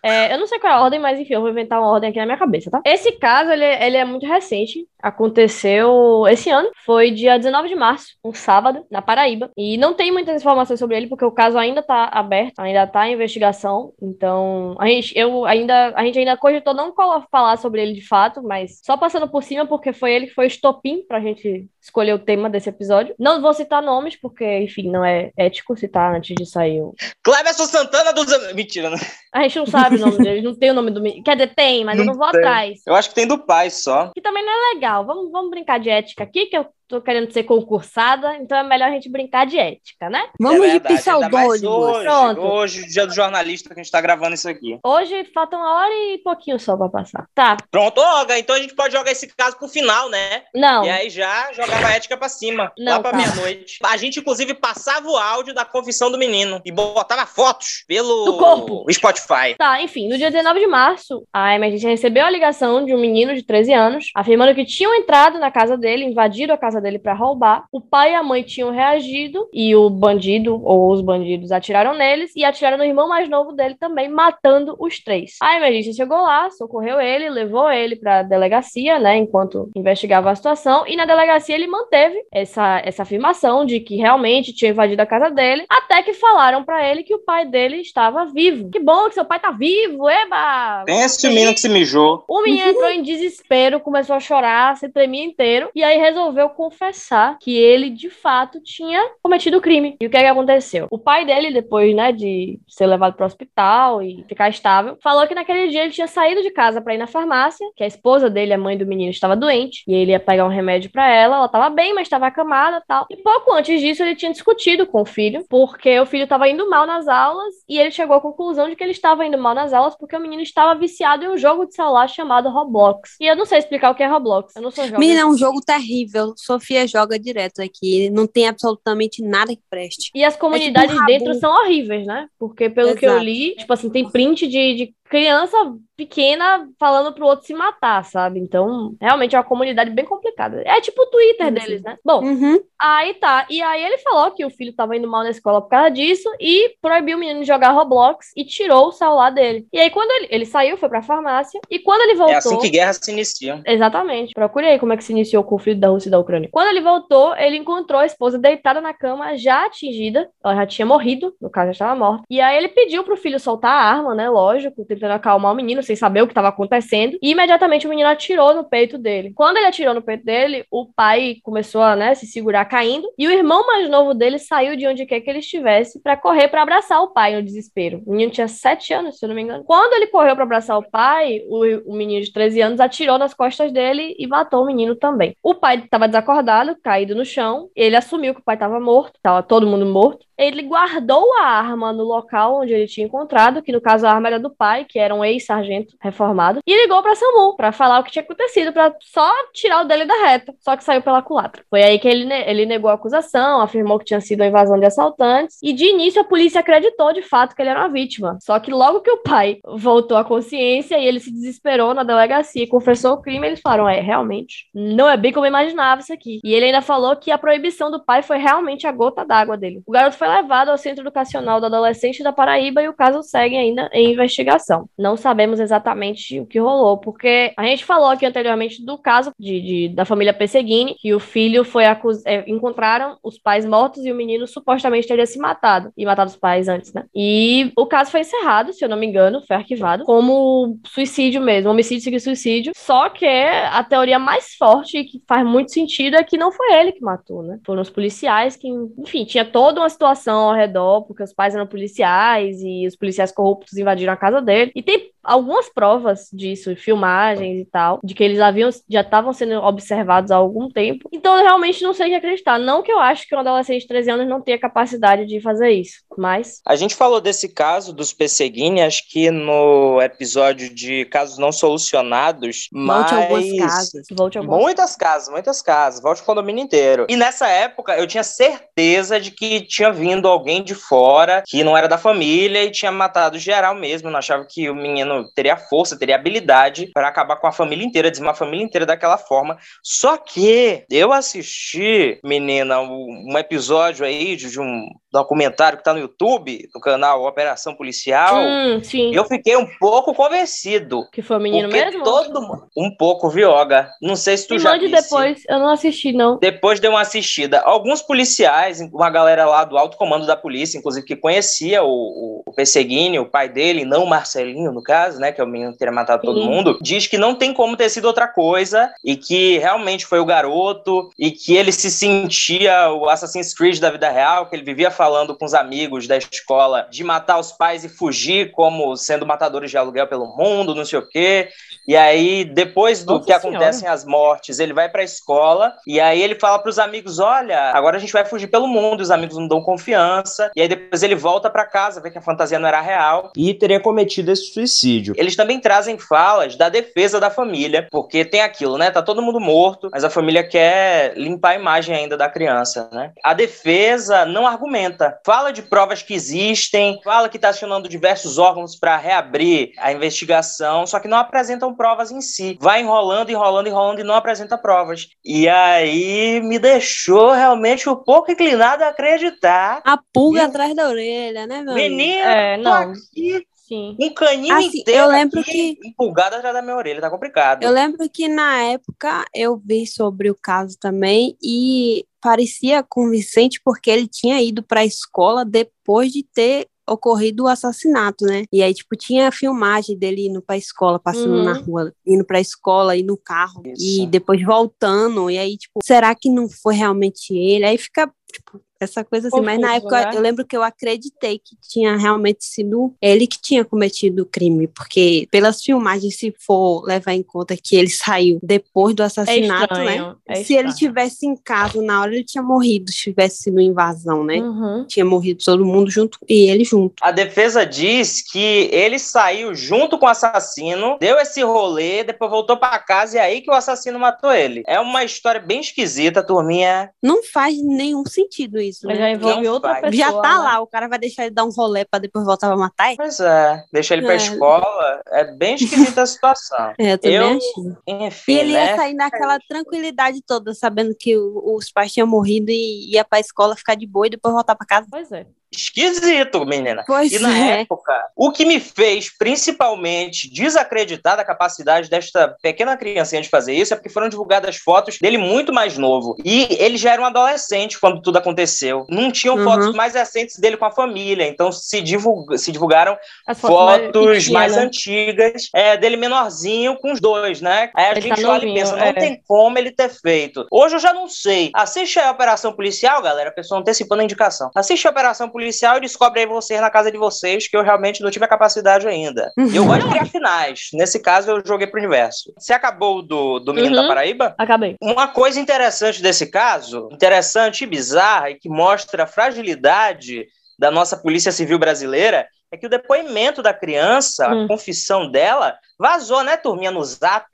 É, 0.03 0.33
eu 0.33 0.39
não 0.39 0.47
sei 0.47 0.59
qual 0.59 0.71
é 0.71 0.75
a 0.75 0.81
ordem, 0.81 0.99
mas 0.99 1.19
enfim, 1.19 1.33
eu 1.33 1.41
vou 1.41 1.49
inventar 1.49 1.79
uma 1.79 1.89
ordem 1.89 2.09
aqui 2.09 2.19
na 2.19 2.25
minha 2.25 2.37
cabeça, 2.37 2.71
tá? 2.71 2.81
Esse 2.85 3.11
caso, 3.13 3.51
ele, 3.51 3.65
ele 3.65 3.97
é 3.97 4.05
muito 4.05 4.25
recente. 4.25 4.87
Aconteceu 5.01 6.25
esse 6.27 6.49
ano. 6.49 6.69
Foi 6.85 7.11
dia 7.11 7.37
19 7.37 7.69
de 7.69 7.75
março, 7.75 8.17
um 8.23 8.33
sábado, 8.33 8.85
na 8.91 9.01
Paraíba. 9.01 9.51
E 9.57 9.77
não 9.77 9.93
tem 9.93 10.11
muitas 10.11 10.41
informações 10.41 10.79
sobre 10.79 10.97
ele, 10.97 11.07
porque 11.07 11.25
o 11.25 11.31
caso 11.31 11.57
ainda 11.57 11.81
tá 11.81 12.09
aberto, 12.11 12.59
ainda 12.59 12.85
tá 12.87 13.07
em 13.07 13.13
investigação. 13.13 13.93
Então, 14.01 14.75
a 14.79 14.87
gente, 14.87 15.17
eu 15.17 15.45
ainda, 15.45 15.93
a 15.95 16.03
gente 16.03 16.19
ainda 16.19 16.37
cogitou 16.37 16.73
não 16.73 16.93
falar 17.31 17.57
sobre 17.57 17.81
ele 17.81 17.93
de 17.93 18.05
fato, 18.05 18.41
mas 18.43 18.79
só 18.83 18.97
passando 18.97 19.27
por 19.29 19.43
cima, 19.43 19.65
porque 19.65 19.93
foi 19.93 20.13
ele 20.13 20.27
que 20.27 20.33
foi 20.33 20.45
o 20.45 20.47
estopim 20.47 21.03
pra 21.07 21.19
gente 21.19 21.67
escolher 21.81 22.13
o 22.13 22.19
tema 22.19 22.49
desse 22.49 22.69
episódio. 22.69 23.15
Não 23.17 23.41
vou 23.41 23.53
citar 23.53 23.81
nomes, 23.81 24.15
porque, 24.15 24.59
enfim, 24.59 24.89
não 24.89 25.03
é 25.03 25.31
ético 25.37 25.77
citar 25.77 26.15
antes 26.15 26.35
de 26.35 26.45
sair 26.45 26.81
o, 26.81 26.93
Cleberson 27.23 27.65
Santana 27.65 28.13
dos. 28.13 28.53
Mentira, 28.53 28.89
né? 28.89 28.97
a 29.33 29.43
gente 29.43 29.59
não 29.59 29.65
sabe 29.65 29.88
o 29.95 29.99
nome 29.99 30.19
dele, 30.19 30.41
não 30.41 30.55
tem 30.57 30.71
o 30.71 30.73
nome 30.73 30.91
do 30.91 31.01
menino. 31.01 31.23
Quer 31.23 31.35
dizer, 31.35 31.53
tem, 31.55 31.85
mas 31.85 31.99
eu 31.99 32.05
Não 32.05 32.05
não 32.05 32.15
vou 32.15 32.27
tem. 32.31 32.39
atrás. 32.39 32.79
Eu 32.85 32.95
acho 32.95 33.09
que 33.09 33.15
tem 33.15 33.27
do 33.27 33.45
pai 33.45 33.69
só. 33.69 34.13
Que 34.13 34.21
também 34.21 34.45
não 34.45 34.51
é 34.51 34.73
legal. 34.75 35.05
Vamos, 35.05 35.31
vamos 35.31 35.49
brincar 35.49 35.79
de 35.79 35.89
ética 35.89 36.23
aqui, 36.23 36.47
que 36.47 36.57
eu 36.57 36.65
tô 36.89 36.99
querendo 36.99 37.31
ser 37.31 37.43
concursada, 37.43 38.35
então 38.37 38.57
é 38.57 38.63
melhor 38.63 38.89
a 38.89 38.91
gente 38.91 39.07
brincar 39.09 39.45
de 39.45 39.59
ética, 39.59 40.09
né? 40.09 40.27
Vamos 40.39 40.65
é 40.67 40.71
de 40.71 40.79
pseudônimos. 40.79 41.63
Hoje, 41.63 42.03
Pronto. 42.03 42.41
hoje, 42.41 42.87
dia 42.87 43.05
do 43.05 43.13
jornalista 43.13 43.69
que 43.69 43.79
a 43.79 43.83
gente 43.83 43.91
tá 43.91 44.01
gravando 44.01 44.33
isso 44.33 44.49
aqui. 44.49 44.79
Hoje 44.83 45.23
falta 45.33 45.55
uma 45.55 45.75
hora 45.75 45.93
e 45.93 46.17
pouquinho 46.17 46.59
só 46.59 46.75
pra 46.75 46.89
passar. 46.89 47.27
Tá, 47.35 47.57
Pronto, 47.69 48.01
Olga, 48.01 48.39
então 48.39 48.55
a 48.55 48.59
gente 48.59 48.73
pode 48.73 48.91
jogar 48.93 49.11
esse 49.11 49.27
caso 49.35 49.55
pro 49.57 49.67
final, 49.67 50.09
né? 50.09 50.41
não. 50.55 50.83
E 50.83 50.89
aí 50.89 51.09
já 51.11 51.53
jogava 51.53 51.87
a 51.87 51.91
ética 51.91 52.17
pra 52.17 52.27
cima, 52.27 52.71
Não, 52.77 52.93
lá 52.93 52.99
pra 52.99 53.11
tá. 53.11 53.17
meia-noite. 53.17 53.77
A 53.85 53.95
gente, 53.95 54.19
inclusive, 54.19 54.55
passava 54.55 55.07
o 55.07 55.15
áudio 55.15 55.53
da 55.53 55.63
confissão 55.63 56.11
do 56.11 56.17
menino 56.17 56.59
e 56.65 56.71
botava 56.71 57.25
fotos 57.27 57.83
pelo 57.87 58.25
Do 58.25 58.37
corpo. 58.37 58.85
Spotify. 58.91 59.53
Tá, 59.57 59.79
enfim, 59.81 60.09
no 60.09 60.17
dia 60.17 60.31
19 60.31 60.59
de 60.59 60.67
março, 60.67 61.23
a 61.31 61.53
emergência 61.55 61.89
recebeu 61.89 62.25
a 62.25 62.29
ligação 62.31 62.83
de 62.83 62.95
um 62.95 62.99
menino 62.99 63.35
de 63.35 63.43
13 63.43 63.73
anos, 63.73 64.05
afirmando 64.15 64.55
que 64.55 64.65
tinham 64.65 64.95
entrado 64.95 65.37
na 65.37 65.51
casa 65.51 65.77
dele, 65.77 66.03
invadido 66.05 66.51
a 66.51 66.57
casa 66.57 66.78
dele 66.81 66.99
pra 66.99 67.13
roubar. 67.13 67.65
O 67.71 67.81
pai 67.81 68.11
e 68.11 68.15
a 68.15 68.23
mãe 68.23 68.43
tinham 68.43 68.71
reagido 68.71 69.47
e 69.53 69.75
o 69.75 69.89
bandido 69.89 70.61
ou 70.63 70.91
os 70.91 71.01
bandidos 71.01 71.51
atiraram 71.51 71.93
neles 71.93 72.31
e 72.35 72.43
atiraram 72.43 72.77
no 72.77 72.83
irmão 72.83 73.07
mais 73.07 73.29
novo 73.29 73.51
dele 73.51 73.75
também, 73.79 74.09
matando 74.09 74.75
os 74.79 74.99
três. 74.99 75.37
A 75.41 75.57
emergência 75.57 75.93
chegou 75.93 76.21
lá, 76.21 76.49
socorreu 76.51 76.99
ele, 76.99 77.29
levou 77.29 77.69
ele 77.69 77.95
pra 77.95 78.23
delegacia, 78.23 78.99
né, 78.99 79.17
enquanto 79.17 79.69
investigava 79.75 80.31
a 80.31 80.35
situação, 80.35 80.85
e 80.87 80.95
na 80.95 81.05
delegacia 81.05 81.55
ele 81.55 81.67
manteve 81.67 82.21
essa, 82.31 82.81
essa 82.83 83.03
afirmação 83.03 83.65
de 83.65 83.79
que 83.79 83.95
realmente 83.95 84.53
tinha 84.53 84.71
invadido 84.71 85.01
a 85.01 85.05
casa 85.05 85.29
dele, 85.29 85.65
até 85.69 86.01
que 86.03 86.13
falaram 86.13 86.63
pra 86.63 86.87
ele 86.87 87.03
que 87.03 87.15
o 87.15 87.19
pai 87.19 87.45
dele 87.45 87.77
estava 87.77 88.25
vivo. 88.25 88.69
Que 88.69 88.79
bom 88.79 89.07
que 89.07 89.15
seu 89.15 89.25
pai 89.25 89.39
tá 89.39 89.51
vivo, 89.51 90.09
eba! 90.09 90.83
Pensa 90.85 91.27
o 91.27 91.31
menino 91.31 91.53
que 91.53 91.59
se 91.59 91.69
mijou. 91.69 92.23
O 92.27 92.41
menino 92.41 92.69
entrou 92.69 92.89
em 92.89 93.01
desespero, 93.01 93.79
começou 93.79 94.15
a 94.15 94.19
chorar, 94.19 94.75
se 94.77 94.89
tremia 94.89 95.23
inteiro, 95.23 95.69
e 95.75 95.83
aí 95.83 95.97
resolveu 95.97 96.49
confessar 96.69 97.37
que 97.39 97.57
ele, 97.57 97.89
de 97.89 98.09
fato, 98.09 98.61
tinha 98.61 99.01
cometido 99.21 99.57
o 99.57 99.61
crime. 99.61 99.97
E 99.99 100.05
o 100.05 100.09
que 100.09 100.17
é 100.17 100.21
que 100.21 100.27
aconteceu? 100.27 100.87
O 100.91 100.99
pai 100.99 101.25
dele, 101.25 101.51
depois, 101.51 101.95
né, 101.95 102.11
de 102.11 102.59
ser 102.67 102.85
levado 102.85 103.15
para 103.15 103.23
o 103.23 103.27
hospital 103.27 104.01
e 104.01 104.23
ficar 104.27 104.49
estável, 104.49 104.97
falou 105.01 105.27
que 105.27 105.35
naquele 105.35 105.67
dia 105.67 105.83
ele 105.83 105.91
tinha 105.91 106.07
saído 106.07 106.41
de 106.41 106.51
casa 106.51 106.81
para 106.81 106.93
ir 106.93 106.97
na 106.97 107.07
farmácia, 107.07 107.67
que 107.75 107.83
a 107.83 107.87
esposa 107.87 108.29
dele, 108.29 108.53
a 108.53 108.57
mãe 108.57 108.77
do 108.77 108.85
menino, 108.85 109.09
estava 109.09 109.35
doente, 109.35 109.83
e 109.87 109.93
ele 109.93 110.11
ia 110.11 110.19
pegar 110.19 110.45
um 110.45 110.49
remédio 110.49 110.91
para 110.91 111.09
ela, 111.09 111.37
ela 111.37 111.45
estava 111.45 111.69
bem, 111.69 111.93
mas 111.93 112.03
estava 112.03 112.27
acamada 112.27 112.77
e 112.77 112.87
tal. 112.87 113.07
E 113.09 113.17
pouco 113.17 113.53
antes 113.53 113.79
disso, 113.81 114.03
ele 114.03 114.15
tinha 114.15 114.31
discutido 114.31 114.85
com 114.85 115.01
o 115.01 115.05
filho, 115.05 115.43
porque 115.49 115.99
o 115.99 116.05
filho 116.05 116.23
estava 116.23 116.47
indo 116.47 116.69
mal 116.69 116.85
nas 116.85 117.07
aulas, 117.07 117.55
e 117.67 117.79
ele 117.79 117.91
chegou 117.91 118.15
à 118.15 118.21
conclusão 118.21 118.69
de 118.69 118.75
que 118.75 118.83
ele 118.83 118.91
estava 118.91 119.25
indo 119.25 119.37
mal 119.37 119.55
nas 119.55 119.73
aulas 119.73 119.95
porque 119.97 120.15
o 120.15 120.19
menino 120.19 120.41
estava 120.41 120.77
viciado 120.79 121.23
em 121.23 121.29
um 121.29 121.37
jogo 121.37 121.65
de 121.65 121.73
celular 121.73 122.07
chamado 122.07 122.49
Roblox. 122.49 123.15
E 123.19 123.25
eu 123.25 123.35
não 123.35 123.45
sei 123.45 123.57
explicar 123.59 123.91
o 123.91 123.95
que 123.95 124.03
é 124.03 124.07
Roblox. 124.07 124.55
Eu 124.55 124.61
não 124.61 124.71
sou 124.71 124.83
jovem. 124.85 124.99
Menina, 124.99 125.21
é 125.21 125.25
um 125.25 125.37
jogo 125.37 125.61
terrível. 125.61 126.33
Sofia 126.59 126.87
joga 126.87 127.17
direto 127.17 127.61
aqui. 127.61 128.09
Não 128.09 128.27
tem 128.27 128.47
absolutamente 128.47 129.23
nada 129.23 129.55
que 129.55 129.61
preste. 129.69 130.11
E 130.13 130.23
as 130.23 130.35
comunidades 130.35 130.91
tipo 130.91 131.01
um 131.01 131.05
dentro 131.05 131.33
são 131.35 131.51
horríveis, 131.51 132.05
né? 132.05 132.27
Porque 132.37 132.69
pelo 132.69 132.95
que 132.95 133.05
eu 133.05 133.11
Exato. 133.11 133.25
li, 133.25 133.55
tipo 133.55 133.73
assim, 133.73 133.89
tem 133.89 134.09
print 134.09 134.47
de, 134.47 134.75
de 134.75 134.93
criança 135.09 135.57
pequena 135.97 136.69
falando 136.79 137.13
pro 137.13 137.25
outro 137.25 137.45
se 137.45 137.53
matar, 137.53 138.05
sabe? 138.05 138.39
Então, 138.39 138.95
realmente 139.01 139.35
é 139.35 139.39
uma 139.39 139.43
comunidade 139.43 139.89
bem 139.89 140.05
complicada. 140.05 140.61
É 140.65 140.79
tipo 140.79 141.01
o 141.01 141.07
Twitter 141.07 141.51
deles, 141.51 141.81
sim. 141.81 141.83
né? 141.85 141.97
Bom, 142.05 142.23
Uhum. 142.23 142.57
aí 142.79 143.15
tá. 143.15 143.45
E 143.49 143.61
aí 143.61 143.83
ele 143.83 143.97
falou 143.97 144.31
que 144.31 144.45
o 144.45 144.49
filho 144.49 144.73
tava 144.73 144.95
indo 144.95 145.09
mal 145.09 145.23
na 145.23 145.29
escola 145.31 145.61
por 145.61 145.67
causa 145.67 145.89
disso 145.91 146.29
e 146.39 146.73
proibiu 146.81 147.17
o 147.17 147.19
menino 147.19 147.41
de 147.41 147.45
jogar 147.45 147.71
Roblox 147.71 148.31
e 148.37 148.45
tirou 148.45 148.87
o 148.87 148.91
celular 148.93 149.31
dele. 149.31 149.67
E 149.73 149.79
aí 149.79 149.89
quando 149.89 150.09
ele, 150.11 150.27
ele 150.29 150.45
saiu, 150.45 150.77
foi 150.77 150.87
pra 150.87 151.01
farmácia 151.01 151.59
e 151.69 151.79
quando 151.79 152.01
ele 152.01 152.15
voltou... 152.15 152.33
É 152.33 152.37
assim 152.37 152.57
que 152.57 152.69
guerra 152.69 152.93
se 152.93 153.11
inicia. 153.11 153.61
Exatamente. 153.65 154.33
Procure 154.33 154.67
aí 154.67 154.79
como 154.79 154.93
é 154.93 154.97
que 154.97 155.03
se 155.03 155.11
iniciou 155.11 155.43
o 155.43 155.45
conflito 155.45 155.79
da 155.79 155.89
Rússia 155.89 156.07
e 156.07 156.11
da 156.11 156.19
Ucrânia. 156.19 156.47
Quando 156.51 156.69
ele 156.69 156.81
voltou, 156.81 157.35
ele 157.35 157.57
encontrou 157.57 157.99
a 157.99 158.05
esposa 158.05 158.37
deitada 158.37 158.79
na 158.79 158.93
cama, 158.93 159.35
já 159.37 159.65
atingida. 159.65 160.29
Ela 160.43 160.55
já 160.55 160.65
tinha 160.65 160.85
morrido, 160.85 161.33
no 161.41 161.49
caso, 161.49 161.67
já 161.67 161.71
estava 161.71 161.95
morta. 161.95 162.23
E 162.29 162.39
aí 162.39 162.55
ele 162.55 162.69
pediu 162.69 163.03
pro 163.03 163.17
filho 163.17 163.39
soltar 163.39 163.71
a 163.71 163.83
arma, 163.83 164.15
né? 164.15 164.29
Lógico, 164.29 164.85
tentando 164.99 165.13
acalmar 165.13 165.53
o 165.53 165.55
menino, 165.55 165.81
sem 165.81 165.95
saber 165.95 166.21
o 166.21 166.27
que 166.27 166.31
estava 166.31 166.49
acontecendo. 166.49 167.17
E 167.21 167.31
imediatamente 167.31 167.87
o 167.87 167.89
menino 167.89 168.09
atirou 168.09 168.53
no 168.53 168.63
peito 168.63 168.97
dele. 168.97 169.31
Quando 169.33 169.57
ele 169.57 169.67
atirou 169.67 169.93
no 169.93 170.01
peito 170.01 170.25
dele, 170.25 170.65
o 170.69 170.85
pai 170.85 171.37
começou 171.41 171.81
a 171.81 171.95
né, 171.95 172.13
se 172.13 172.27
segurar 172.27 172.65
caindo. 172.65 173.09
E 173.17 173.27
o 173.27 173.31
irmão 173.31 173.65
mais 173.65 173.89
novo 173.89 174.13
dele 174.13 174.37
saiu 174.37 174.75
de 174.75 174.85
onde 174.85 175.05
quer 175.05 175.21
que 175.21 175.29
ele 175.29 175.39
estivesse 175.39 176.01
para 176.01 176.17
correr 176.17 176.49
para 176.49 176.61
abraçar 176.61 177.01
o 177.01 177.13
pai 177.13 177.35
no 177.35 177.43
desespero. 177.43 178.03
O 178.05 178.11
menino 178.11 178.31
tinha 178.31 178.47
7 178.47 178.93
anos, 178.93 179.17
se 179.17 179.25
eu 179.25 179.29
não 179.29 179.35
me 179.35 179.41
engano. 179.41 179.63
Quando 179.63 179.93
ele 179.93 180.07
correu 180.07 180.35
para 180.35 180.43
abraçar 180.43 180.77
o 180.77 180.89
pai, 180.89 181.41
o, 181.47 181.91
o 181.91 181.95
menino 181.95 182.23
de 182.23 182.33
13 182.33 182.61
anos 182.61 182.79
atirou 182.79 183.17
nas 183.17 183.33
costas 183.33 183.71
dele 183.71 184.15
e 184.19 184.27
matou 184.27 184.63
o 184.63 184.67
menino 184.67 184.95
também. 184.95 185.35
O 185.41 185.55
pai 185.55 185.77
estava 185.77 186.07
desacordado, 186.07 186.75
caído 186.83 187.15
no 187.15 187.25
chão. 187.25 187.69
Ele 187.75 187.95
assumiu 187.95 188.33
que 188.33 188.41
o 188.41 188.43
pai 188.43 188.55
estava 188.55 188.79
morto, 188.79 189.15
estava 189.15 189.41
todo 189.41 189.67
mundo 189.67 189.85
morto. 189.85 190.25
Ele 190.39 190.63
guardou 190.63 191.33
a 191.37 191.43
arma 191.43 191.91
no 191.91 192.03
local 192.03 192.61
onde 192.61 192.73
ele 192.73 192.87
tinha 192.87 193.05
encontrado, 193.05 193.61
que 193.61 193.71
no 193.71 193.81
caso 193.81 194.07
a 194.07 194.11
arma 194.11 194.27
era 194.29 194.39
do 194.39 194.49
pai, 194.49 194.85
que 194.87 194.97
era 194.97 195.13
um 195.13 195.23
ex-sargento 195.23 195.95
reformado, 196.01 196.59
e 196.65 196.81
ligou 196.81 197.01
para 197.01 197.15
SAMU 197.15 197.55
para 197.57 197.71
falar 197.71 197.99
o 197.99 198.03
que 198.03 198.11
tinha 198.11 198.23
acontecido, 198.23 198.71
para 198.71 198.95
só 199.01 199.29
tirar 199.53 199.81
o 199.81 199.85
dele 199.85 200.05
da 200.05 200.15
reta, 200.25 200.53
só 200.61 200.77
que 200.77 200.83
saiu 200.83 201.01
pela 201.01 201.21
culatra. 201.21 201.63
Foi 201.69 201.83
aí 201.83 201.99
que 201.99 202.07
ele, 202.07 202.23
ne- 202.25 202.49
ele 202.49 202.65
negou 202.65 202.89
a 202.89 202.93
acusação, 202.93 203.61
afirmou 203.61 203.99
que 203.99 204.05
tinha 204.05 204.21
sido 204.21 204.39
uma 204.39 204.47
invasão 204.47 204.79
de 204.79 204.85
assaltantes, 204.85 205.57
e 205.61 205.73
de 205.73 205.85
início 205.85 206.21
a 206.21 206.25
polícia 206.25 206.61
acreditou 206.61 207.11
de 207.11 207.21
fato 207.21 207.53
que 207.55 207.61
ele 207.61 207.69
era 207.69 207.79
uma 207.81 207.89
vítima. 207.89 208.37
Só 208.41 208.57
que 208.59 208.71
logo 208.71 209.01
que 209.01 209.11
o 209.11 209.17
pai 209.21 209.57
voltou 209.65 210.15
à 210.17 210.23
consciência 210.23 210.97
e 210.97 211.05
ele 211.05 211.19
se 211.19 211.31
desesperou 211.31 211.93
na 211.93 212.03
delegacia 212.03 212.63
e 212.63 212.67
confessou 212.67 213.15
o 213.15 213.21
crime, 213.21 213.45
eles 213.47 213.59
falaram: 213.61 213.89
é, 213.89 213.99
realmente, 213.99 214.67
não 214.73 215.09
é 215.09 215.17
bem 215.17 215.33
como 215.33 215.45
eu 215.45 215.49
imaginava 215.49 216.01
isso 216.01 216.13
aqui. 216.13 216.39
E 216.43 216.53
ele 216.53 216.67
ainda 216.67 216.81
falou 216.81 217.15
que 217.15 217.31
a 217.31 217.37
proibição 217.37 217.91
do 217.91 218.03
pai 218.03 218.21
foi 218.21 218.37
realmente 218.37 218.87
a 218.87 218.91
gota 218.91 219.25
d'água 219.25 219.57
dele. 219.57 219.81
O 219.85 219.91
garoto 219.91 220.15
foi 220.15 220.28
levado 220.29 220.69
ao 220.69 220.77
Centro 220.77 221.03
Educacional 221.03 221.59
do 221.59 221.65
Adolescente 221.65 222.23
da 222.23 222.31
Paraíba 222.31 222.81
e 222.81 222.87
o 222.87 222.93
caso 222.93 223.21
segue 223.23 223.57
ainda 223.57 223.89
em 223.93 224.11
investigação. 224.13 224.89
Não 224.97 225.17
sabemos 225.17 225.59
exatamente 225.59 226.39
o 226.39 226.45
que 226.45 226.59
rolou, 226.59 226.97
porque 226.97 227.53
a 227.57 227.63
gente 227.63 227.85
falou 227.85 228.09
aqui 228.09 228.25
anteriormente 228.25 228.83
do 228.85 228.97
caso 228.97 229.31
de, 229.39 229.61
de 229.61 229.89
da 229.89 230.05
família 230.05 230.33
Pesseguini, 230.33 230.95
que 230.99 231.13
o 231.13 231.19
filho 231.19 231.63
foi 231.63 231.85
acusado, 231.85 232.27
é, 232.27 232.43
encontraram 232.47 233.17
os 233.23 233.37
pais 233.37 233.65
mortos 233.65 234.05
e 234.05 234.11
o 234.11 234.15
menino 234.15 234.47
supostamente 234.47 235.07
teria 235.07 235.25
se 235.25 235.39
matado, 235.39 235.91
e 235.97 236.05
matado 236.05 236.29
os 236.29 236.35
pais 236.37 236.67
antes, 236.67 236.93
né? 236.93 237.05
E 237.15 237.71
o 237.75 237.85
caso 237.85 238.11
foi 238.11 238.21
encerrado, 238.21 238.73
se 238.73 238.83
eu 238.83 238.89
não 238.89 238.97
me 238.97 239.05
engano, 239.05 239.41
foi 239.47 239.55
arquivado, 239.55 240.03
como 240.05 240.77
suicídio 240.85 241.41
mesmo, 241.41 241.69
homicídio 241.69 242.03
seguido 242.03 242.23
suicídio, 242.23 242.73
só 242.75 243.09
que 243.09 243.25
a 243.25 243.83
teoria 243.83 244.19
mais 244.19 244.55
forte 244.55 244.97
e 244.97 245.05
que 245.05 245.21
faz 245.27 245.45
muito 245.45 245.71
sentido 245.71 246.15
é 246.15 246.23
que 246.23 246.37
não 246.37 246.51
foi 246.51 246.73
ele 246.73 246.91
que 246.91 247.01
matou, 247.01 247.43
né? 247.43 247.59
Foram 247.65 247.81
os 247.81 247.89
policiais 247.89 248.55
que, 248.55 248.67
enfim, 248.67 249.25
tinha 249.25 249.45
toda 249.45 249.81
uma 249.81 249.89
situação 249.89 250.18
ao 250.27 250.55
redor, 250.55 251.03
porque 251.03 251.23
os 251.23 251.33
pais 251.33 251.55
eram 251.55 251.67
policiais 251.67 252.61
e 252.61 252.85
os 252.87 252.95
policiais 252.95 253.31
corruptos 253.31 253.77
invadiram 253.77 254.13
a 254.13 254.17
casa 254.17 254.41
dele. 254.41 254.71
E 254.75 254.81
tem 254.83 255.11
algumas 255.23 255.69
provas 255.69 256.29
disso, 256.31 256.75
filmagens 256.75 257.61
e 257.61 257.65
tal, 257.65 257.99
de 258.03 258.13
que 258.13 258.23
eles 258.23 258.39
haviam 258.39 258.69
já 258.89 259.01
estavam 259.01 259.33
sendo 259.33 259.55
observados 259.63 260.31
há 260.31 260.35
algum 260.35 260.69
tempo. 260.69 261.09
Então 261.11 261.37
eu 261.37 261.43
realmente 261.43 261.83
não 261.83 261.93
sei 261.93 262.07
o 262.07 262.09
que 262.09 262.15
acreditar. 262.15 262.57
Não 262.59 262.81
que 262.83 262.91
eu 262.91 262.99
acho 262.99 263.27
que 263.27 263.35
um 263.35 263.39
adolescente 263.39 263.81
de 263.81 263.87
13 263.87 264.11
anos 264.11 264.27
não 264.27 264.41
tenha 264.41 264.57
capacidade 264.59 265.25
de 265.25 265.39
fazer 265.41 265.71
isso, 265.71 266.03
mas 266.17 266.61
a 266.65 266.75
gente 266.75 266.95
falou 266.95 267.21
desse 267.21 267.49
caso 267.49 267.93
dos 267.93 268.13
Pesseguini, 268.13 268.81
acho 268.81 269.03
que 269.09 269.29
no 269.31 270.01
episódio 270.01 270.73
de 270.73 271.05
casos 271.05 271.37
não 271.37 271.51
solucionados, 271.51 272.67
Volte 272.71 273.13
mas 273.13 273.13
algumas 273.13 273.57
casas. 273.57 273.91
volte 274.11 274.37
algumas. 274.37 274.61
Muitas 274.61 274.95
casas, 274.95 275.29
muitas 275.29 275.61
casas. 275.61 276.01
Volte 276.01 276.21
o 276.21 276.25
condomínio 276.25 276.63
inteiro. 276.63 277.05
E 277.09 277.15
nessa 277.15 277.47
época 277.47 277.97
eu 277.97 278.07
tinha 278.07 278.23
certeza 278.23 279.19
de 279.19 279.31
que 279.31 279.61
tinha 279.61 279.91
vindo 279.91 280.27
alguém 280.27 280.63
de 280.63 280.75
fora 280.75 281.43
que 281.45 281.63
não 281.63 281.75
era 281.77 281.87
da 281.87 281.97
família 281.97 282.63
e 282.63 282.71
tinha 282.71 282.91
matado 282.91 283.37
geral 283.37 283.75
mesmo. 283.75 284.07
Eu 284.07 284.11
não 284.11 284.19
achava 284.19 284.45
que 284.47 284.69
o 284.69 284.75
menino 284.75 285.18
teria 285.35 285.57
força, 285.57 285.97
teria 285.97 286.15
habilidade 286.15 286.89
para 286.93 287.07
acabar 287.07 287.37
com 287.37 287.47
a 287.47 287.51
família 287.51 287.85
inteira, 287.85 288.11
dizimar 288.11 288.31
a 288.31 288.37
família 288.37 288.63
inteira 288.63 288.85
daquela 288.85 289.17
forma. 289.17 289.57
Só 289.83 290.17
que 290.17 290.83
eu 290.89 291.11
assisti, 291.11 292.19
menina, 292.23 292.79
um 292.81 293.29
um 293.29 293.37
episódio 293.37 294.05
aí 294.05 294.35
de, 294.35 294.49
de 294.49 294.59
um 294.59 294.87
documentário 295.11 295.77
que 295.77 295.83
tá 295.83 295.93
no 295.93 295.99
YouTube, 295.99 296.67
no 296.73 296.81
canal 296.81 297.25
Operação 297.25 297.75
Policial. 297.75 298.35
Hum, 298.35 298.83
sim. 298.83 299.11
E 299.11 299.15
eu 299.15 299.25
fiquei 299.25 299.55
um 299.55 299.67
pouco 299.79 300.13
convencido. 300.13 301.07
Que 301.11 301.21
foi 301.21 301.37
o 301.37 301.39
menino 301.39 301.67
mesmo? 301.67 302.03
todo 302.03 302.41
mundo. 302.41 302.67
Um 302.77 302.95
pouco, 302.95 303.29
Vioga. 303.29 303.89
Não 304.01 304.15
sei 304.15 304.37
se 304.37 304.47
tu 304.47 304.55
Me 304.55 304.59
já 304.59 304.71
mande 304.71 304.87
depois, 304.87 305.43
eu 305.47 305.59
não 305.59 305.69
assisti, 305.69 306.11
não. 306.11 306.37
Depois 306.37 306.79
deu 306.79 306.91
uma 306.91 307.01
assistida. 307.01 307.61
Alguns 307.61 308.01
policiais, 308.01 308.79
uma 308.93 309.09
galera 309.09 309.45
lá 309.45 309.63
do 309.63 309.77
alto 309.77 309.97
comando 309.97 310.25
da 310.25 310.35
polícia, 310.35 310.77
inclusive 310.77 311.05
que 311.05 311.15
conhecia 311.15 311.83
o, 311.83 311.89
o, 311.89 312.43
o 312.45 312.53
Pesseguini, 312.53 313.19
o 313.19 313.29
pai 313.29 313.49
dele, 313.49 313.85
não 313.85 314.03
o 314.03 314.09
Marcelinho, 314.09 314.71
no 314.71 314.83
caso, 314.99 315.19
né, 315.19 315.31
que 315.31 315.39
é 315.39 315.43
o 315.43 315.47
menino 315.47 315.71
que 315.71 315.79
teria 315.79 315.93
matado 315.93 316.21
todo 316.21 316.41
Sim. 316.41 316.47
mundo, 316.47 316.77
diz 316.81 317.07
que 317.07 317.17
não 317.17 317.33
tem 317.33 317.53
como 317.53 317.77
ter 317.77 317.89
sido 317.89 318.05
outra 318.05 318.27
coisa 318.27 318.93
e 319.03 319.15
que 319.15 319.57
realmente 319.57 320.05
foi 320.05 320.19
o 320.19 320.25
garoto 320.25 321.09
e 321.17 321.31
que 321.31 321.55
ele 321.55 321.71
se 321.71 321.89
sentia 321.89 322.89
o 322.91 323.07
Assassin's 323.09 323.53
Creed 323.53 323.79
da 323.79 323.89
vida 323.89 324.09
real, 324.09 324.47
que 324.47 324.55
ele 324.55 324.63
vivia 324.63 324.91
falando 324.91 325.35
com 325.35 325.45
os 325.45 325.53
amigos 325.53 326.07
da 326.07 326.17
escola 326.17 326.87
de 326.91 327.03
matar 327.03 327.39
os 327.39 327.51
pais 327.51 327.85
e 327.85 327.89
fugir 327.89 328.51
como 328.51 328.95
sendo 328.97 329.25
matadores 329.25 329.71
de 329.71 329.77
aluguel 329.77 330.07
pelo 330.07 330.35
mundo, 330.35 330.75
não 330.75 330.85
sei 330.85 330.99
o 330.99 331.07
quê. 331.07 331.49
E 331.89 331.97
aí, 331.97 332.45
depois 332.45 333.03
do 333.03 333.13
Nossa 333.13 333.25
que 333.25 333.39
Senhora. 333.39 333.57
acontecem 333.57 333.89
as 333.89 334.05
mortes, 334.05 334.59
ele 334.59 334.73
vai 334.73 334.87
pra 334.89 335.03
escola 335.03 335.73
e 335.87 335.99
aí 335.99 336.21
ele 336.21 336.35
fala 336.35 336.59
pros 336.59 336.77
amigos: 336.77 337.17
Olha, 337.17 337.71
agora 337.73 337.97
a 337.97 337.99
gente 337.99 338.13
vai 338.13 338.23
fugir 338.23 338.45
pelo 338.45 338.67
mundo. 338.67 339.01
Os 339.01 339.09
amigos 339.09 339.35
não 339.35 339.47
dão 339.47 339.59
confiança. 339.59 340.51
E 340.55 340.61
aí 340.61 340.67
depois 340.67 341.01
ele 341.01 341.15
volta 341.15 341.49
pra 341.49 341.65
casa, 341.65 341.99
vê 341.99 342.11
que 342.11 342.19
a 342.19 342.21
fantasia 342.21 342.59
não 342.59 342.67
era 342.67 342.79
real. 342.79 343.31
E 343.35 343.55
teria 343.55 343.79
cometido 343.79 344.31
esse 344.31 344.53
suicídio. 344.53 345.15
Eles 345.17 345.35
também 345.35 345.59
trazem 345.59 345.97
falas 345.97 346.55
da 346.55 346.69
defesa 346.69 347.19
da 347.19 347.31
família, 347.31 347.87
porque 347.89 348.23
tem 348.23 348.41
aquilo, 348.41 348.77
né? 348.77 348.91
Tá 348.91 349.01
todo 349.01 349.19
mundo 349.19 349.39
morto, 349.39 349.89
mas 349.91 350.03
a 350.03 350.11
família 350.11 350.47
quer 350.47 351.17
limpar 351.17 351.53
a 351.53 351.55
imagem 351.55 351.95
ainda 351.95 352.15
da 352.15 352.29
criança, 352.29 352.87
né? 352.93 353.13
A 353.23 353.33
defesa 353.33 354.27
não 354.27 354.45
argumenta. 354.45 355.17
Fala 355.25 355.51
de 355.51 355.63
provas 355.63 356.03
que 356.03 356.13
existem, 356.13 357.01
fala 357.03 357.27
que 357.29 357.39
tá 357.39 357.49
acionando 357.49 357.89
diversos 357.89 358.37
órgãos 358.37 358.75
para 358.75 358.95
reabrir 358.95 359.71
a 359.79 359.91
investigação, 359.91 360.85
só 360.85 360.99
que 360.99 361.07
não 361.07 361.17
apresentam 361.17 361.78
provas 361.79 362.11
em 362.11 362.19
si. 362.19 362.57
Vai 362.59 362.81
enrolando, 362.81 363.29
enrolando, 363.29 363.67
enrolando 363.67 363.99
e 364.01 364.03
não 364.03 364.13
apresenta 364.15 364.57
provas. 364.57 365.07
E 365.23 365.47
aí 365.47 366.41
me 366.41 366.59
deixou 366.59 367.31
realmente 367.31 367.87
um 367.87 367.95
pouco 367.95 368.29
inclinado 368.29 368.83
a 368.83 368.89
acreditar. 368.89 369.81
A 369.85 369.97
pulga 370.11 370.39
E- 370.39 370.43
atrás 370.43 370.75
da 370.75 370.89
orelha, 370.89 371.47
né, 371.47 371.61
meu? 371.61 371.73
Menino, 371.73 372.19
É, 372.27 372.57
tô 372.57 372.63
não. 372.63 372.73
aqui 372.91 373.47
Sim. 373.55 373.95
um 374.01 374.13
caninho 374.13 374.55
Assim, 374.55 374.79
inteiro 374.79 374.99
eu 375.03 375.07
lembro 375.07 375.39
aqui, 375.39 375.77
empolgado 375.85 376.35
atrás 376.35 376.53
da 376.53 376.61
minha 376.61 376.75
orelha, 376.75 376.99
tá 376.99 377.09
complicado. 377.09 377.63
Eu 377.63 377.71
lembro 377.71 378.09
que 378.09 378.27
na 378.27 378.61
época 378.63 379.23
eu 379.33 379.55
vi 379.63 379.87
sobre 379.87 380.29
o 380.29 380.35
caso 380.35 380.75
também 380.77 381.37
e 381.41 382.03
parecia 382.19 382.83
convincente 382.83 383.61
porque 383.63 383.89
ele 383.89 384.07
tinha 384.07 384.41
ido 384.41 384.61
para 384.61 384.81
a 384.81 384.85
escola 384.85 385.45
depois 385.45 386.11
de 386.11 386.23
ter 386.23 386.67
ocorrido 386.89 387.43
o 387.43 387.47
assassinato, 387.47 388.25
né? 388.25 388.43
E 388.51 388.61
aí, 388.61 388.73
tipo, 388.73 388.95
tinha 388.95 389.31
filmagem 389.31 389.97
dele 389.97 390.27
indo 390.27 390.41
pra 390.41 390.57
escola, 390.57 390.99
passando 390.99 391.37
Uhum. 391.37 391.43
na 391.43 391.53
rua, 391.53 391.93
indo 392.05 392.25
pra 392.25 392.39
escola, 392.39 392.95
e 392.95 393.03
no 393.03 393.17
carro, 393.17 393.61
Isso. 393.65 394.01
e 394.03 394.07
depois 394.07 394.43
voltando, 394.43 395.29
e 395.29 395.37
aí, 395.37 395.57
tipo, 395.57 395.79
será 395.83 396.13
que 396.15 396.29
não 396.29 396.49
foi 396.49 396.75
realmente 396.75 397.33
ele? 397.35 397.65
Aí 397.65 397.77
fica, 397.77 398.11
tipo, 398.31 398.61
essa 398.79 399.03
coisa 399.03 399.27
assim, 399.27 399.41
mas 399.41 399.59
na 399.59 399.67
Confuso, 399.79 399.95
época 399.95 400.11
né? 400.11 400.17
eu 400.17 400.21
lembro 400.21 400.45
que 400.45 400.55
eu 400.55 400.63
acreditei 400.63 401.37
que 401.39 401.55
tinha 401.61 401.97
realmente 401.97 402.45
sido 402.45 402.93
ele 403.01 403.27
que 403.27 403.39
tinha 403.41 403.65
cometido 403.65 404.23
o 404.23 404.25
crime, 404.25 404.67
porque 404.67 405.27
pelas 405.31 405.61
filmagens, 405.61 406.17
se 406.17 406.33
for 406.39 406.83
levar 406.85 407.13
em 407.13 407.23
conta 407.23 407.55
que 407.57 407.75
ele 407.75 407.89
saiu 407.89 408.39
depois 408.41 408.95
do 408.95 409.03
É 409.03 409.05
assassinato, 409.05 409.73
né? 409.75 409.85
estranho. 409.95 410.17
é 410.27 410.43
Se 410.43 410.53
ele 410.53 410.73
tivesse 410.73 411.25
em 411.25 411.35
casa 411.35 411.81
na 411.81 412.01
hora, 412.01 412.13
ele 412.13 412.23
tinha 412.23 412.43
morrido, 412.43 412.91
se 412.91 412.97
tivesse 412.97 413.43
sido 413.43 413.59
invasão, 413.59 414.23
né? 414.23 414.37
Uhum. 414.37 414.85
Tinha 414.87 415.05
morrido 415.05 415.43
todo 415.43 415.65
mundo 415.65 415.89
junto 415.91 416.17
e 416.27 416.49
ele 416.49 416.63
junto. 416.63 416.95
A 417.01 417.11
defesa 417.11 417.65
diz 417.65 418.21
que 418.21 418.69
ele 418.71 418.97
saiu 418.99 419.53
junto 419.53 419.97
com 419.97 420.05
o 420.05 420.09
assassino, 420.09 420.97
deu 420.99 421.17
esse 421.17 421.41
rolê, 421.43 422.03
depois 422.03 422.31
voltou 422.31 422.57
pra 422.57 422.77
casa 422.79 423.17
e 423.17 423.19
é 423.19 423.23
aí 423.23 423.41
que 423.41 423.51
o 423.51 423.53
assassino 423.53 423.99
matou 423.99 424.31
ele. 424.33 424.63
É 424.65 424.79
uma 424.79 425.03
história 425.03 425.39
bem 425.41 425.59
esquisita, 425.59 426.23
turminha. 426.23 426.91
Não 427.01 427.23
faz 427.23 427.61
nenhum 427.61 428.05
sentido 428.05 428.59
isso, 428.59 428.68
Mas 428.83 428.97
né? 428.97 429.03
já 429.03 429.09
envolve 429.11 429.43
Não 429.43 429.53
outra 429.53 429.69
faz. 429.71 429.81
pessoa. 429.89 430.09
Já 430.11 430.21
tá 430.21 430.37
né? 430.37 430.43
lá, 430.43 430.59
o 430.61 430.67
cara 430.67 430.87
vai 430.87 430.99
deixar 430.99 431.25
ele 431.25 431.33
dar 431.35 431.43
um 431.45 431.49
rolê 431.51 431.85
pra 431.85 431.99
depois 431.99 432.25
voltar 432.25 432.47
pra 432.47 432.57
matar? 432.57 432.87
ele? 432.89 432.97
Pois 432.97 433.19
é, 433.19 433.63
deixa 433.73 433.93
ele 433.93 434.03
pra 434.03 434.13
É. 434.13 434.17
escola. 434.17 435.01
É 435.07 435.23
bem 435.35 435.55
esquisita 435.55 436.01
a 436.01 436.05
situação. 436.05 436.73
É, 436.79 436.93
eu 436.93 436.97
também 436.97 437.15
Eu- 437.17 437.27
achei. 437.37 438.07
Enfim, 438.07 438.31
E 438.33 438.39
ele 438.39 438.53
né? 438.53 438.65
ia 438.71 438.75
sair 438.75 438.93
naquela 438.93 439.37
tranquilidade 439.47 440.21
toda, 440.25 440.53
sabendo 440.53 440.95
que 440.97 441.17
o- 441.17 441.55
os 441.55 441.71
pais 441.71 441.91
tinham 441.91 442.07
morrido 442.07 442.49
e 442.51 442.91
ia 442.93 443.03
pra 443.03 443.19
escola 443.19 443.55
ficar 443.55 443.75
de 443.75 443.85
boa 443.87 444.07
e 444.07 444.11
depois 444.11 444.33
voltar 444.33 444.55
pra 444.55 444.65
casa. 444.65 444.87
Pois 444.89 445.11
é. 445.11 445.25
Esquisito, 445.51 446.45
menina. 446.45 446.83
Pois 446.85 447.11
E 447.11 447.19
na 447.19 447.35
é. 447.37 447.61
época, 447.61 447.91
o 448.15 448.31
que 448.31 448.45
me 448.45 448.59
fez 448.59 449.09
principalmente 449.17 450.29
desacreditar 450.31 451.17
da 451.17 451.25
capacidade 451.25 451.89
desta 451.89 452.35
pequena 452.41 452.77
criancinha 452.77 453.21
de 453.21 453.29
fazer 453.29 453.53
isso 453.53 453.73
é 453.73 453.75
porque 453.77 453.89
foram 453.89 454.09
divulgadas 454.09 454.57
fotos 454.57 454.99
dele 454.99 455.17
muito 455.17 455.51
mais 455.51 455.77
novo. 455.77 456.15
E 456.23 456.47
ele 456.59 456.77
já 456.77 456.93
era 456.93 457.01
um 457.01 457.05
adolescente 457.05 457.79
quando 457.79 458.01
tudo 458.01 458.17
aconteceu. 458.17 458.85
Não 458.89 459.11
tinham 459.11 459.35
Uhum. 459.37 459.43
fotos 459.43 459.73
mais 459.75 459.93
recentes 459.95 460.37
dele 460.37 460.55
com 460.57 460.65
a 460.65 460.71
família. 460.71 461.27
Então 461.27 461.51
se, 461.51 461.81
divulga- 461.81 462.37
se 462.37 462.51
divulgaram 462.51 462.97
As 463.27 463.39
fotos 463.39 464.29
mais, 464.29 464.51
pequenas. 464.53 464.57
antigas 464.57 465.49
é, 465.55 465.77
dele 465.77 465.97
menorzinho 465.97 466.77
com 466.77 466.91
os 466.91 466.99
dois, 466.99 467.41
né? 467.41 467.71
Aí 467.75 467.85
a 467.85 467.91
Ele 467.91 468.01
gente 468.01 468.21
tá 468.21 468.29
olha 468.29 468.45
e 468.45 468.53
pensa, 468.53 468.75
não 468.75 468.83
é. 468.83 468.93
tem 468.93 469.21
como 469.27 469.57
ele 469.57 469.71
ter 469.71 469.89
feito. 469.89 470.45
Hoje 470.51 470.75
eu 470.75 470.79
já 470.79 470.93
não 470.93 471.07
sei. 471.07 471.49
Assiste 471.55 471.99
a 471.99 472.11
Operação 472.11 472.53
Policial, 472.53 473.01
galera, 473.01 473.29
a 473.29 473.33
pessoa 473.33 473.59
antecipando 473.59 474.01
a 474.01 474.03
indicação. 474.05 474.51
Assiste 474.55 474.85
a 474.87 474.91
Operação 474.91 475.27
Policial 475.27 475.38
e 475.77 475.81
descobre 475.81 476.19
aí 476.21 476.25
vocês 476.25 476.59
na 476.61 476.69
casa 476.69 476.91
de 476.91 476.97
vocês, 476.97 477.47
que 477.47 477.55
eu 477.55 477.63
realmente 477.63 478.01
não 478.01 478.11
tive 478.11 478.25
a 478.25 478.27
capacidade 478.27 478.87
ainda. 478.87 479.31
Uhum. 479.37 479.53
Eu 479.53 479.65
gosto 479.65 479.83
de 479.83 479.89
criar 479.89 480.05
finais. 480.05 480.69
Nesse 480.73 480.99
caso, 480.99 481.31
eu 481.31 481.41
joguei 481.45 481.67
pro 481.67 481.79
universo. 481.79 482.33
Você 482.37 482.53
acabou 482.53 483.01
do, 483.01 483.39
do 483.39 483.53
Menino 483.53 483.75
Uhum. 483.75 483.81
da 483.83 483.87
Paraíba? 483.87 484.35
Acabei. 484.37 484.75
Uma 484.81 485.07
coisa 485.07 485.39
interessante 485.39 486.01
desse 486.01 486.27
caso, 486.27 486.89
interessante 486.91 487.63
e 487.63 487.67
bizarra, 487.67 488.29
e 488.31 488.35
que 488.35 488.49
mostra 488.49 489.03
a 489.03 489.07
fragilidade 489.07 490.27
da 490.57 490.69
nossa 490.69 490.97
Polícia 490.97 491.31
Civil 491.31 491.57
brasileira, 491.57 492.27
é 492.51 492.57
que 492.57 492.65
o 492.65 492.69
depoimento 492.69 493.41
da 493.41 493.53
criança, 493.53 494.27
Hum. 494.29 494.45
a 494.45 494.47
confissão 494.47 495.09
dela, 495.09 495.55
Vazou, 495.79 496.23
né, 496.23 496.35
turminha, 496.35 496.71
no 496.71 496.83
zap? 496.83 497.25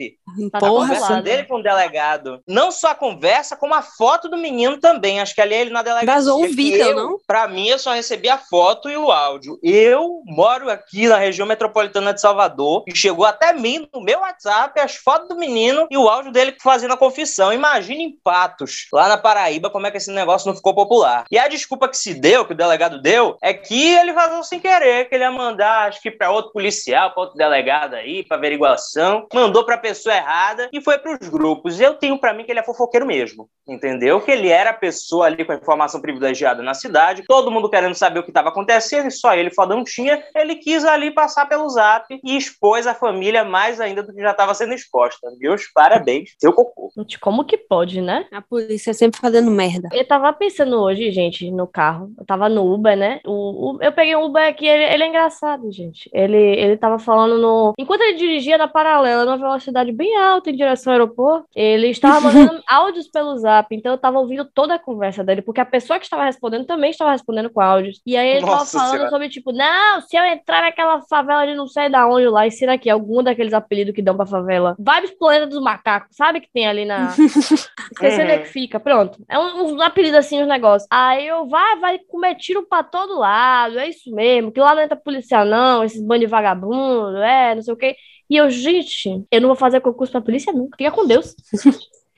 Tá 0.52 0.58
A 0.58 0.60
Porra, 0.60 0.82
conversa 0.82 1.02
Vazado. 1.08 1.24
dele 1.24 1.44
com 1.44 1.56
o 1.56 1.64
delegado. 1.64 2.42
Não 2.48 2.72
só 2.72 2.90
a 2.90 2.96
conversa, 2.96 3.56
como 3.56 3.74
a 3.74 3.82
foto 3.82 4.30
do 4.30 4.38
menino 4.38 4.80
também. 4.80 5.20
Acho 5.20 5.34
que 5.34 5.42
ali 5.42 5.56
ele 5.56 5.72
na 5.72 5.82
delegacia. 5.82 6.14
Vazou 6.14 6.44
um 6.44 6.48
que 6.48 6.56
vídeo, 6.56 6.82
eu, 6.82 6.96
não? 6.96 7.20
Pra 7.26 7.48
mim, 7.48 7.68
eu 7.68 7.80
só 7.80 7.94
recebi 7.94 8.30
a 8.30 8.38
foto 8.38 8.90
e 8.90 8.98
o 8.98 9.12
áudio. 9.12 9.58
Eu 9.64 10.22
moro 10.26 10.70
aqui 10.70 11.08
na 11.08 11.18
região 11.18 11.48
metropolitana 11.48 12.14
de 12.14 12.22
Salvador 12.22 12.84
e 12.88 12.96
chegou 12.96 13.26
até 13.26 13.54
mim 13.54 13.88
no 13.94 14.02
meu 14.02 14.20
WhatsApp 14.20 14.80
as 14.80 14.96
fotos 14.96 15.28
do 15.30 15.36
menino 15.38 15.88
e 15.90 15.98
o 15.98 16.08
áudio 16.08 16.32
dele 16.32 16.56
fazendo 16.62 16.94
a 16.94 16.98
confissão. 16.98 17.52
Imagina 17.52 18.02
em 18.02 18.12
Patos, 18.24 18.88
lá 18.94 19.08
na 19.08 19.18
Paraíba, 19.18 19.70
como 19.70 19.88
é 19.88 19.92
que 19.92 19.98
esse 19.98 20.12
negócio 20.12 20.48
não 20.48 20.56
ficou 20.56 20.76
popular. 20.76 21.26
E 21.32 21.40
a 21.40 21.48
desculpa 21.48 21.88
que 21.88 21.98
se 21.98 22.14
deu, 22.14 22.46
que 22.46 22.54
o 22.54 22.58
delegado 22.58 23.02
deu, 23.02 23.38
é 23.42 23.54
que 23.54 23.94
ele 23.96 24.14
vazou 24.14 24.44
sem 24.44 24.60
querer, 24.60 25.10
que 25.10 25.16
ele 25.16 25.24
ia 25.24 25.32
mandar, 25.32 25.88
acho 25.88 26.02
que 26.02 26.12
pra 26.12 26.32
outro 26.32 26.52
policial, 26.52 27.12
pra 27.12 27.24
outro 27.24 27.38
delegado 27.38 27.96
aí, 27.96 28.24
pra 28.24 28.35
averiguação. 28.36 29.28
Mandou 29.34 29.66
pra 29.66 29.78
pessoa 29.78 30.16
errada 30.16 30.70
e 30.72 30.82
foi 30.82 30.98
pros 30.98 31.28
grupos. 31.30 31.80
Eu 31.80 31.94
tenho 31.96 32.20
pra 32.20 32.34
mim 32.34 32.44
que 32.44 32.52
ele 32.52 32.60
é 32.60 32.64
fofoqueiro 32.64 33.06
mesmo, 33.06 33.48
entendeu? 33.68 34.22
Que 34.22 34.32
ele 34.32 34.50
era 34.50 34.70
a 34.72 34.74
pessoa 34.74 35.26
ali 35.26 35.44
com 35.46 35.52
a 35.52 35.56
informação 35.56 36.02
privilegiada 36.02 36.62
na 36.62 36.74
cidade, 36.74 37.24
todo 37.28 37.52
mundo 37.52 37.70
querendo 37.70 37.96
saber 37.96 38.20
o 38.20 38.24
que 38.24 38.30
estava 38.30 38.50
acontecendo 38.50 39.08
e 39.08 39.12
só 39.12 39.34
ele 39.36 39.52
fodão 39.52 39.84
tinha. 39.84 40.24
Ele 40.36 40.56
quis 40.56 40.84
ali 40.86 41.12
passar 41.12 41.48
pelo 41.48 41.68
zap 41.70 42.06
e 42.24 42.38
expôs 42.38 42.88
a 42.88 42.94
família 42.94 43.44
mais 43.44 43.80
ainda 43.82 44.04
do 44.04 44.14
que 44.14 44.22
já 44.22 44.32
estava 44.32 44.54
sendo 44.54 44.74
exposta. 44.74 45.28
Meus 45.40 45.68
parabéns, 45.74 46.32
seu 46.40 46.54
cocô. 46.54 46.92
Gente, 46.98 47.20
como 47.20 47.44
que 47.46 47.58
pode, 47.58 48.02
né? 48.02 48.26
A 48.32 48.42
polícia 48.42 48.94
sempre 48.94 49.20
fazendo 49.20 49.52
merda. 49.52 49.90
Eu 49.94 50.08
tava 50.08 50.32
pensando 50.34 50.78
hoje, 50.82 51.12
gente, 51.12 51.50
no 51.52 51.68
carro. 51.68 52.12
Eu 52.18 52.26
tava 52.26 52.48
no 52.50 52.74
Uber, 52.74 52.96
né? 52.96 53.20
O, 53.26 53.76
o- 53.76 53.80
eu 53.82 53.92
peguei 53.92 54.16
um 54.16 54.26
Uber 54.26 54.48
aqui, 54.48 54.66
ele, 54.68 54.84
ele 54.84 55.04
é 55.04 55.08
engraçado, 55.08 55.72
gente. 55.72 56.10
Ele, 56.14 56.38
ele 56.38 56.78
tava 56.78 56.98
falando 57.00 57.38
no. 57.38 57.74
Enquanto 57.78 58.02
ele 58.02 58.18
dirigia 58.26 58.58
na 58.58 58.68
paralela, 58.68 59.26
numa 59.26 59.38
velocidade 59.38 59.92
bem 59.92 60.16
alta 60.18 60.50
em 60.50 60.56
direção 60.56 60.92
ao 60.94 61.00
aeroporto, 61.00 61.48
ele 61.56 61.88
estava 61.90 62.20
mandando 62.22 62.62
áudios 62.70 63.08
pelo 63.10 63.38
zap. 63.38 63.74
Então 63.76 63.92
eu 63.92 63.98
tava 63.98 64.20
ouvindo 64.20 64.46
toda 64.46 64.76
a 64.76 64.80
conversa 64.80 65.24
dele, 65.24 65.42
porque 65.42 65.62
a 65.62 65.66
pessoa 65.66 66.00
que 66.00 66.06
estava 66.06 66.24
respondendo 66.24 66.66
também 66.66 66.90
estava 66.92 67.12
respondendo 67.12 67.50
com 67.50 67.62
áudios. 67.62 68.02
E 68.06 68.18
aí 68.18 68.28
ele 68.30 68.42
tava 68.42 68.52
Nossa 68.58 68.78
falando 68.78 68.92
Senhora. 68.94 69.10
sobre, 69.10 69.30
tipo, 69.30 69.52
não, 69.52 70.02
se 70.02 70.16
eu 70.18 70.24
entrar 70.26 70.62
naquela 70.62 71.02
favela 71.04 71.46
de 71.46 71.56
não 71.56 71.68
sei 71.68 71.90
da 71.90 72.08
onde 72.08 72.28
lá, 72.28 72.48
e 72.48 72.52
será 72.52 72.78
que 72.78 72.90
algum 72.90 73.22
daqueles 73.24 73.54
apelidos 73.54 73.94
que 73.94 74.02
dão 74.02 74.16
pra 74.16 74.26
favela? 74.26 74.76
Vibes 74.80 75.12
Planeta 75.18 75.48
dos 75.48 75.62
Macacos, 75.62 76.16
sabe 76.16 76.42
que 76.42 76.50
tem 76.52 76.68
ali 76.68 76.86
na. 76.86 77.10
Esqueci 77.92 78.22
onde 78.22 78.32
é 78.32 78.40
que 78.40 78.48
fica. 78.50 78.80
Pronto. 78.80 79.18
É 79.30 79.38
um- 79.40 79.66
uns 79.74 79.82
apelidos 79.82 80.18
assim, 80.18 80.42
os 80.42 80.48
negócios. 80.48 80.88
Aí 80.92 81.28
eu, 81.28 81.48
vai, 81.48 81.78
vai 81.80 82.00
comer 82.00 82.36
tiro 82.36 82.66
pra 82.68 82.84
todo 82.84 83.18
lado. 83.20 83.78
É 83.80 83.88
isso 83.90 84.12
mesmo. 84.14 84.52
Que 84.52 84.60
lá 84.60 84.74
não 84.76 84.82
entra 84.82 84.96
polícia, 84.98 85.44
não. 85.46 85.84
Esses 85.84 86.02
bandos 86.02 86.22
de 86.22 86.28
vagabundo, 86.28 87.18
é, 87.18 87.56
não 87.56 87.62
sei 87.62 87.74
o 87.74 87.78
quê. 87.78 87.96
E 88.30 88.38
eu, 88.38 88.50
gente, 88.50 89.26
eu 89.32 89.42
não 89.42 89.50
vou 89.50 89.56
fazer 89.56 89.82
concurso 89.82 90.12
pra 90.12 90.22
polícia 90.22 90.52
nunca. 90.52 90.78
Fica 90.78 90.92
com 90.92 91.06
Deus. 91.06 91.36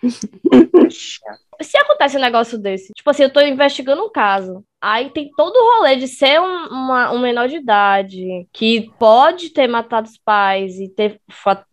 Se 1.62 1.78
acontece 1.78 2.18
um 2.18 2.22
negócio 2.22 2.58
desse, 2.58 2.94
tipo 2.94 3.10
assim, 3.10 3.24
eu 3.24 3.34
tô 3.34 3.40
investigando 3.42 4.04
um 4.04 4.10
caso. 4.12 4.64
Aí 4.80 5.10
tem 5.10 5.32
todo 5.36 5.56
o 5.56 5.78
rolê 5.78 5.96
de 5.96 6.08
ser 6.08 6.40
um, 6.40 6.68
uma- 6.68 7.12
um 7.12 7.18
menor 7.18 7.48
de 7.48 7.56
idade 7.56 8.48
que 8.54 8.92
pode 9.00 9.50
ter 9.50 9.68
matado 9.68 10.08
os 10.08 10.20
pais 10.24 10.80
e 10.80 10.88
ter 10.88 11.20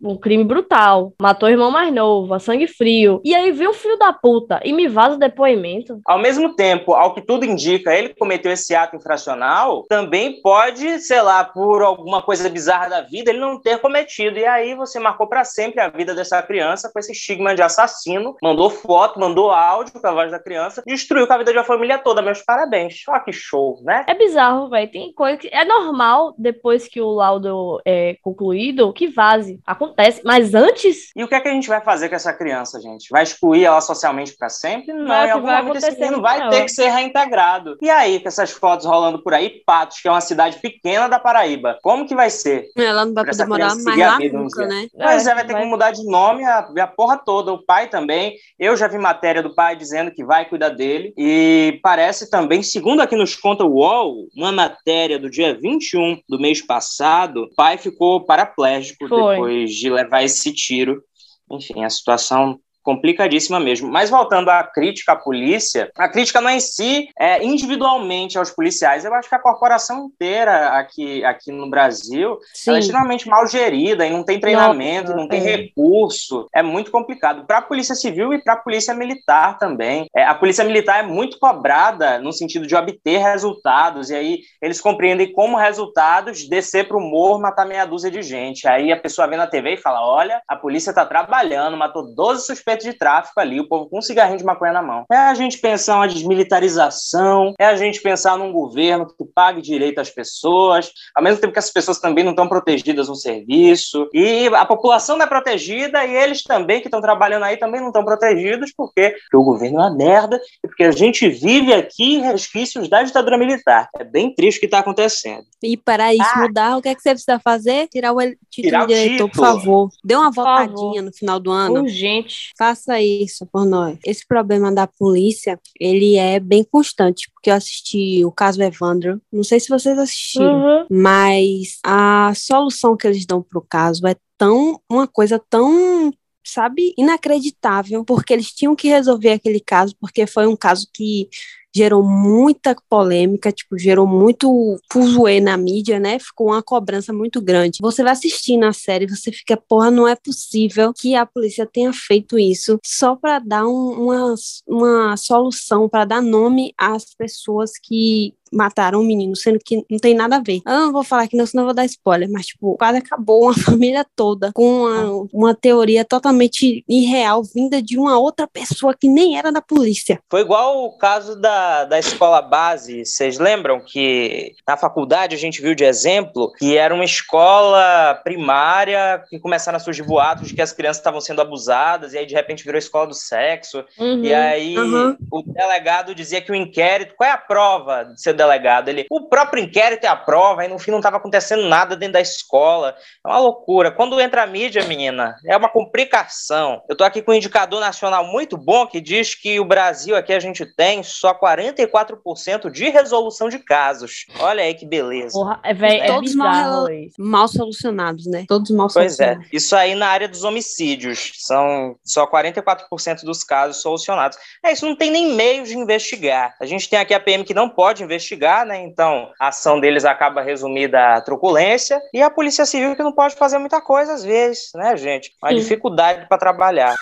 um 0.03 0.17
crime 0.17 0.43
brutal. 0.43 1.13
Matou 1.21 1.47
o 1.47 1.53
irmão 1.53 1.71
mais 1.71 1.93
novo, 1.93 2.33
a 2.33 2.39
sangue 2.39 2.67
frio. 2.67 3.21
E 3.23 3.35
aí 3.35 3.53
vem 3.53 3.69
o 3.69 3.75
filho 3.75 3.99
da 3.99 4.11
puta 4.11 4.59
e 4.65 4.73
me 4.73 4.89
vaza 4.89 5.17
o 5.17 5.19
depoimento. 5.19 6.01
Ao 6.07 6.19
mesmo 6.19 6.57
tempo, 6.57 6.95
ao 6.95 7.13
que 7.13 7.21
tudo 7.21 7.45
indica, 7.45 7.95
ele 7.95 8.15
cometeu 8.15 8.51
esse 8.51 8.75
ato 8.75 8.97
infracional, 8.97 9.85
também 9.87 10.41
pode, 10.41 10.99
sei 11.01 11.21
lá, 11.21 11.45
por 11.45 11.83
alguma 11.83 12.23
coisa 12.23 12.49
bizarra 12.49 12.89
da 12.89 13.01
vida, 13.03 13.31
ele 13.31 13.39
não 13.39 13.61
ter 13.61 13.79
cometido. 13.81 14.39
E 14.39 14.47
aí 14.47 14.75
você 14.75 14.99
marcou 14.99 15.27
pra 15.29 15.45
sempre 15.45 15.79
a 15.83 15.91
vida 15.91 16.15
dessa 16.15 16.43
criança 16.43 16.91
com 16.91 16.99
esse 16.99 17.13
estigma 17.13 17.55
de 17.55 17.61
assassino, 17.61 18.35
mandou 18.43 18.71
foto, 18.71 19.21
mandou 19.21 19.51
áudio 19.51 19.74
com 19.83 20.07
a 20.07 20.13
voz 20.13 20.31
da 20.31 20.39
criança, 20.39 20.83
destruiu 20.87 21.27
com 21.27 21.33
a 21.33 21.39
vida 21.39 21.53
de 21.53 21.59
uma 21.59 21.65
família 21.65 21.99
toda. 21.99 22.23
Meus 22.23 22.43
parabéns. 22.43 23.03
Olha 23.09 23.21
que 23.21 23.33
show, 23.33 23.79
né? 23.83 24.05
É 24.07 24.15
bizarro, 24.15 24.69
velho. 24.69 24.91
Tem 24.91 25.13
coisa 25.13 25.37
que. 25.39 25.49
É 25.49 25.65
normal, 25.65 26.35
depois 26.39 26.87
que 26.89 27.01
o 27.01 27.11
laudo 27.11 27.81
é 27.85 28.17
concluído, 28.23 28.93
que 28.93 29.09
vaze. 29.09 29.61
Acontece. 29.67 30.21
Mas 30.25 30.55
antes. 30.55 31.11
E 31.17 31.25
o 31.25 31.29
que 31.29 31.35
é 31.35 31.41
que 31.41 31.49
a 31.49 31.53
gente 31.53 31.69
vai 31.69 31.81
fazer 31.81 32.09
com 32.09 32.15
essa 32.15 32.33
criança, 32.33 32.81
gente? 32.81 33.09
Vai 33.11 33.23
excluir 33.23 33.65
ela 33.65 33.81
socialmente 33.81 34.37
pra 34.37 34.49
sempre? 34.49 34.93
Não, 34.93 35.07
Vai, 35.07 35.21
em 35.21 35.23
o 35.23 35.27
que 35.27 35.31
algum 35.33 35.47
vai 35.47 35.57
momento 35.63 35.77
esse 35.77 35.87
acontecer 35.87 36.05
menino 36.05 36.23
vai 36.23 36.49
ter 36.51 36.63
que 36.65 36.69
ser 36.71 36.89
reintegrado. 36.89 37.77
E 37.81 37.91
aí, 37.91 38.21
com 38.21 38.29
essas 38.29 38.51
fotos 38.51 38.87
rolando 38.87 39.23
por 39.23 39.33
aí, 39.35 39.63
Patos, 39.65 40.01
que 40.01 40.09
é 40.09 40.11
uma 40.11 40.21
cidade 40.21 40.59
pequena 40.61 41.09
da 41.09 41.19
Paraíba, 41.19 41.79
como 41.83 42.07
que 42.07 42.15
vai 42.15 42.31
ser? 42.31 42.69
Ela 42.77 43.05
não 43.05 43.15
vai 43.15 43.25
poder 43.25 43.47
morar 43.47 43.69
mais 43.69 43.83
seguir 43.83 44.03
a 44.03 44.11
lá 44.13 44.19
vida, 44.19 44.39
nunca, 44.39 44.67
né? 44.67 44.89
Pois 44.97 45.27
é, 45.27 45.31
É, 45.31 45.35
vai 45.35 45.47
ter 45.47 45.53
vai- 45.53 45.63
que 45.63 45.69
mudar 45.69 45.91
de 45.91 46.05
nome 46.05 46.45
a, 46.45 46.59
a 46.81 46.87
porra 46.87 47.17
toda. 47.17 47.53
O 47.53 47.65
pai 47.65 47.89
também. 47.89 48.35
Eu 48.59 48.77
já 48.77 48.87
vi 48.89 48.99
matéria 48.99 49.43
do 49.43 49.55
pai 49.55 49.64
dizendo 49.73 50.11
que 50.11 50.25
vai 50.25 50.47
cuidar 50.47 50.69
dele. 50.69 51.15
E 51.17 51.79
parece 51.83 52.29
também, 52.29 52.63
segundo 52.63 53.01
aqui 53.01 53.17
nos 53.17 53.35
conta 53.35 53.65
o 53.65 53.77
UOL, 53.77 54.29
uma 54.37 54.53
matéria 54.53 55.19
do 55.19 55.31
dia 55.31 55.59
21 55.59 56.21
do 56.29 56.39
mês 56.39 56.61
passado, 56.61 57.45
o 57.45 57.55
pai 57.55 57.79
ficou 57.79 58.25
paraplégico 58.25 59.09
Foi. 59.09 59.35
depois 59.37 59.73
de 59.73 59.89
levar 59.89 60.23
esse 60.23 60.53
tiro. 60.53 61.03
Enfim, 61.51 61.85
a 61.85 61.91
situação 61.91 62.59
complicadíssima 62.85 63.59
mesmo. 63.59 63.91
Mas 63.91 64.11
voltando 64.11 64.51
à 64.51 64.63
crítica 64.63 65.13
à 65.13 65.17
polícia, 65.17 65.91
a 65.97 66.09
crítica 66.09 66.41
não 66.41 66.51
é 66.51 66.57
em 66.57 66.61
si, 66.61 67.09
é 67.19 67.45
individualmente 67.45 68.39
aos 68.39 68.51
policiais. 68.51 69.05
Eu 69.05 69.15
acho 69.15 69.29
que 69.29 69.35
a 69.35 69.41
corporação 69.41 70.07
inteira 70.07 70.69
aqui, 70.79 71.25
aqui 71.25 71.51
no 71.51 71.69
Brasil 71.69 72.39
é 72.69 72.79
extremamente 72.79 73.29
mal 73.29 73.47
gerida 73.47 74.07
e 74.07 74.11
não 74.11 74.23
tem 74.23 74.39
treinamento, 74.39 75.09
Nossa, 75.09 75.21
não 75.21 75.29
tem 75.29 75.41
é. 75.41 75.57
recurso. 75.57 76.47
É 76.55 76.63
muito 76.63 76.91
complicado 76.91 77.47
para 77.47 77.59
a 77.59 77.63
Polícia 77.63 77.95
Civil 77.95 78.33
e 78.35 78.43
para 78.43 78.55
a 78.55 78.59
Polícia 78.59 78.95
Militar 78.95 79.59
também. 79.59 80.07
É, 80.15 80.25
a 80.25 80.35
Polícia 80.35 80.65
Militar 80.65 81.01
é 81.01 81.07
muito 81.07 81.39
cobrada 81.39 82.19
no 82.19 82.33
sentido 82.33 82.67
de 82.67 82.77
obter 82.77 83.19
resultados, 83.19 84.11
e 84.11 84.15
aí 84.15 84.41
eles 84.61 84.81
compreendem 84.81 85.33
como 85.33 85.57
resultados 85.57 86.47
descer 86.49 86.87
para 86.87 86.97
o 86.97 87.01
morro, 87.01 87.41
matar 87.41 87.67
meia 87.67 87.87
dúzia 87.87 88.11
de 88.11 88.23
gente. 88.23 88.69
Aí 88.69 88.93
a 88.93 88.97
pessoa 88.97 89.27
vê 89.27 89.37
na 89.37 89.47
TV 89.47 89.75
e 89.75 89.77
fala: 89.79 90.07
olha, 90.07 90.43
a 90.47 90.57
polícia 90.57 90.91
está 90.91 91.07
trabalhando, 91.07 91.77
matou 91.77 92.15
12 92.15 92.47
suspeitos 92.47 92.74
de 92.83 92.93
tráfico 92.95 93.39
ali, 93.41 93.61
o 93.61 93.69
povo 93.69 93.89
com 93.89 93.99
um 93.99 94.03
cigarrinho 94.03 94.39
de 94.39 94.45
maconha 94.45 94.73
na 94.73 94.83
mão. 94.83 95.05
É 95.11 95.17
a 95.17 95.35
gente 95.35 95.59
pensar 95.59 95.97
uma 95.97 96.09
desmilitarização, 96.09 97.55
é 97.59 97.67
a 97.67 97.77
gente 97.77 98.01
pensar 98.01 98.37
num 98.37 98.53
governo 98.53 99.07
que 99.07 99.25
pague 99.25 99.61
direito 99.61 100.01
às 100.01 100.11
pessoas, 100.11 100.91
ao 101.15 101.23
mesmo 101.23 101.41
tempo 101.41 101.53
que 101.53 101.59
as 101.59 101.71
pessoas 101.71 101.99
também 101.99 102.25
não 102.25 102.33
estão 102.33 102.49
protegidas 102.49 103.09
no 103.09 103.15
serviço, 103.15 104.09
e 104.13 104.49
a 104.55 104.65
população 104.65 105.17
não 105.17 105.25
é 105.25 105.29
protegida, 105.29 106.05
e 106.05 106.15
eles 106.15 106.43
também 106.43 106.81
que 106.81 106.87
estão 106.87 107.01
trabalhando 107.01 107.45
aí 107.45 107.57
também 107.57 107.81
não 107.81 107.89
estão 107.89 108.05
protegidos, 108.05 108.73
porque, 108.77 109.11
porque 109.11 109.37
o 109.37 109.45
governo 109.45 109.79
é 109.79 109.83
uma 109.83 109.95
merda, 109.95 110.41
e 110.63 110.69
porque 110.69 110.85
a 110.85 110.91
gente 110.93 111.29
vive 111.29 111.73
aqui 111.73 112.19
resquícios 112.19 112.89
da 112.89 113.03
ditadura 113.03 113.39
militar. 113.39 113.89
É 113.99 114.05
bem 114.05 114.35
triste 114.35 114.59
o 114.59 114.61
que 114.61 114.67
está 114.67 114.79
acontecendo. 114.81 115.45
E 115.63 115.77
para 115.77 116.13
isso 116.13 116.23
Ah. 116.35 116.41
mudar, 116.41 116.77
o 116.77 116.83
que 116.83 116.89
é 116.89 116.95
que 116.95 117.03
você 117.03 117.11
precisa 117.11 117.39
fazer? 117.39 117.89
Tirar 117.89 118.13
o 118.13 118.21
título 118.21 118.37
Tirar 118.51 118.85
o 118.85 118.87
de 118.87 118.93
eleitor, 118.93 119.31
por 119.31 119.41
favor. 119.41 119.89
Dê 120.05 120.15
uma 120.15 120.31
Por 120.33 120.45
votadinha 120.45 121.03
no 121.03 121.13
final 121.13 121.41
do 121.41 121.51
ano. 121.51 121.81
Urgente. 121.83 122.53
Faça 122.65 122.99
isso 123.01 123.47
por 123.53 123.67
nós. 123.67 123.99
Esse 124.07 124.27
problema 124.27 124.73
da 124.73 124.87
polícia, 124.87 125.61
ele 125.79 126.17
é 126.17 126.41
bem 126.41 126.65
constante, 126.65 127.31
porque 127.33 127.51
eu 127.51 127.55
assisti 127.55 128.25
o 128.25 128.33
caso 128.33 128.63
Evandro. 128.63 129.21
Não 129.31 129.45
sei 129.45 129.61
se 129.61 129.69
vocês 129.69 129.99
assistiram, 129.99 130.63
Uhum. 130.81 130.87
mas 130.91 131.79
a 131.85 132.33
solução 132.35 132.97
que 132.97 133.07
eles 133.07 133.27
dão 133.27 133.43
pro 133.43 133.61
caso 133.61 134.07
é 134.07 134.17
tão 134.39 134.81
uma 134.91 135.07
coisa 135.07 135.39
tão 135.51 136.11
sabe, 136.47 136.95
inacreditável, 136.99 138.05
porque 138.05 138.33
eles 138.33 138.53
tinham 138.53 138.77
que 138.77 138.89
resolver 138.89 139.31
aquele 139.33 139.61
caso, 139.61 139.95
porque 140.01 140.27
foi 140.27 140.47
um 140.47 140.57
caso 140.57 140.87
que 140.93 141.29
gerou 141.75 142.03
muita 142.05 142.77
polêmica, 142.89 143.51
tipo, 143.53 143.77
gerou 143.79 144.07
muito 144.07 144.79
fuzuê 144.93 145.41
na 145.41 145.57
mídia, 145.57 145.99
né? 145.99 146.19
Ficou 146.19 146.49
uma 146.49 146.63
cobrança 146.63 147.13
muito 147.13 147.41
grande. 147.43 147.79
Você 147.81 148.03
vai 148.03 148.13
assistindo 148.13 148.65
a 148.65 148.73
série, 148.73 149.07
você 149.09 149.33
fica, 149.33 149.57
porra, 149.57 149.91
não 149.91 150.07
é 150.07 150.15
possível 150.15 150.93
que 150.95 151.15
a 151.15 151.27
polícia 151.27 151.67
tenha 151.67 151.93
feito 151.93 152.39
isso 152.39 152.79
só 152.85 153.17
para 153.17 153.39
dar 153.41 153.67
um- 153.67 154.05
uma, 154.05 154.35
uma 154.67 155.17
solução, 155.17 155.89
para 155.89 156.05
dar 156.05 156.23
nome 156.23 156.73
às 156.79 157.15
pessoas 157.15 157.73
que 157.83 158.35
mataram 158.55 159.01
o 159.01 159.05
menino, 159.05 159.35
sendo 159.37 159.59
que 159.65 159.85
não 159.91 159.99
tem 159.99 160.15
nada 160.15 160.37
a 160.37 160.41
ver. 160.41 160.61
Eu 160.67 160.73
não 160.73 160.93
vou 160.93 161.05
falar 161.05 161.25
aqui 161.25 161.37
não, 161.37 161.47
senão 161.47 161.63
eu 161.65 161.67
vou 161.69 161.75
dar 161.75 161.85
spoiler, 161.85 162.31
mas, 162.31 162.47
tipo, 162.47 162.77
quase 162.77 162.99
acabou 162.99 163.45
uma 163.45 163.55
família 163.59 164.07
toda 164.17 164.53
com 164.53 164.83
uma, 164.83 165.29
uma 165.33 165.55
teoria 165.55 166.05
totalmente 166.05 166.85
irreal, 166.89 167.43
vinda 167.43 167.83
de 167.83 167.99
uma 167.99 168.19
outra 168.19 168.47
pessoa 168.47 168.95
que 168.99 169.09
nem 169.09 169.37
era 169.39 169.51
da 169.51 169.61
polícia. 169.61 170.21
Foi 170.31 170.41
igual 170.41 170.85
o 170.85 170.97
caso 170.97 171.41
da, 171.41 171.85
da 171.85 171.99
escola 171.99 172.41
base. 172.41 173.05
Vocês 173.05 173.39
lembram 173.39 173.81
que 173.85 174.53
na 174.67 174.77
faculdade 174.77 175.35
a 175.35 175.39
gente 175.39 175.61
viu 175.61 175.75
de 175.75 175.85
exemplo 175.85 176.53
que 176.59 176.77
era 176.77 176.95
uma 176.95 177.05
escola 177.05 178.21
primária 178.23 179.23
que 179.29 179.39
começaram 179.39 179.77
a 179.77 179.81
surgir 179.81 180.03
boatos 180.03 180.49
de 180.49 180.55
que 180.55 180.63
as 180.63 180.73
crianças 180.73 180.99
estavam 180.99 181.21
sendo 181.21 181.41
abusadas 181.41 182.13
e 182.13 182.19
aí 182.19 182.27
de 182.27 182.35
repente 182.35 182.65
virou 182.65 182.79
escola 182.79 183.07
do 183.07 183.15
sexo. 183.15 183.85
Uhum. 183.99 184.25
E 184.25 184.33
aí 184.33 184.77
Uhum. 184.79 185.17
o 185.31 185.43
delegado 185.43 186.15
dizia 186.15 186.41
que 186.41 186.53
o 186.53 186.55
inquérito, 186.55 187.15
qual 187.17 187.29
é 187.29 187.33
a 187.33 187.39
prova 187.39 188.05
de 188.05 188.21
ser 188.21 188.35
delegado. 188.45 188.89
Ele, 188.89 189.07
o 189.11 189.29
próprio 189.29 189.63
inquérito 189.63 190.05
é 190.05 190.09
a 190.09 190.17
prova, 190.17 190.65
e 190.65 190.69
no 190.69 190.79
fim 190.79 190.91
não 190.91 190.99
estava 190.99 191.17
acontecendo 191.17 191.65
nada 191.65 191.97
dentro 191.97 192.15
da 192.15 192.21
escola. 192.21 192.95
É 193.25 193.29
uma 193.29 193.39
loucura. 193.39 193.91
Quando 193.91 194.21
entra 194.21 194.43
a 194.43 194.47
mídia, 194.47 194.85
menina, 194.85 195.35
é 195.47 195.57
uma 195.57 195.69
complicação. 195.69 196.83
Eu 196.89 196.97
tô 196.97 197.05
aqui 197.05 197.23
com 197.23 197.33
um 197.33 197.35
indicador 197.35 197.81
nacional 197.81 198.25
muito 198.27 198.57
bom 198.57 198.87
que 198.87 199.01
diz 199.01 199.35
que 199.35 199.59
o 199.59 199.65
Brasil 199.65 200.17
aqui 200.17 200.33
a 200.33 200.41
gente 200.41 200.65
tem 200.77 201.03
só 201.03 201.35
44% 201.35 202.71
de 202.71 202.89
resolução 202.89 203.49
de 203.49 203.59
casos. 203.59 204.27
Olha 204.39 204.63
aí 204.63 204.75
que 204.75 204.87
beleza. 204.87 205.33
Porra, 205.33 205.61
é, 205.63 205.75
véi, 205.75 206.01
é 206.01 206.07
Todos 206.07 206.33
bizarro 206.33 206.83
mal-. 206.83 206.89
Mal 207.19 207.49
solucionados, 207.49 208.27
né? 208.27 208.45
Todos 208.47 208.71
mal 208.71 208.89
Pois 208.93 209.19
é, 209.19 209.25
solucionados. 209.25 209.49
isso 209.53 209.77
aí 209.77 209.95
na 209.95 210.09
área 210.09 210.29
dos 210.29 210.45
homicídios, 210.45 211.33
são 211.37 211.97
só 212.05 212.27
44% 212.27 213.25
dos 213.25 213.43
casos 213.43 213.81
solucionados. 213.83 214.37
É, 214.65 214.73
isso 214.73 214.87
não 214.87 214.97
tem 214.97 215.11
nem 215.11 215.35
meio 215.35 215.65
de 215.65 215.77
investigar. 215.77 216.55
A 216.61 216.67
gente 216.67 216.89
tem 216.89 216.99
aqui 216.99 217.15
a 217.15 217.21
PM 217.21 217.45
que 217.45 217.55
não 217.55 217.69
pode 217.69 218.03
investigar, 218.03 218.34
né? 218.37 218.83
Então 218.83 219.31
a 219.41 219.49
ação 219.49 219.81
deles 219.81 220.05
acaba 220.05 220.43
resumida 220.43 221.15
à 221.15 221.21
truculência, 221.21 222.01
e 222.13 222.23
a 222.23 222.31
Polícia 222.31 222.65
Civil 222.65 222.97
que 222.97 223.03
não 223.03 223.13
pode 223.13 223.35
fazer 223.35 223.59
muita 223.59 223.81
coisa 223.81 224.15
às 224.15 224.25
vezes, 224.25 224.71
né, 224.75 224.97
gente? 224.97 225.33
Uma 225.43 225.51
Sim. 225.51 225.57
dificuldade 225.57 226.27
para 226.29 226.39
trabalhar. 226.39 226.95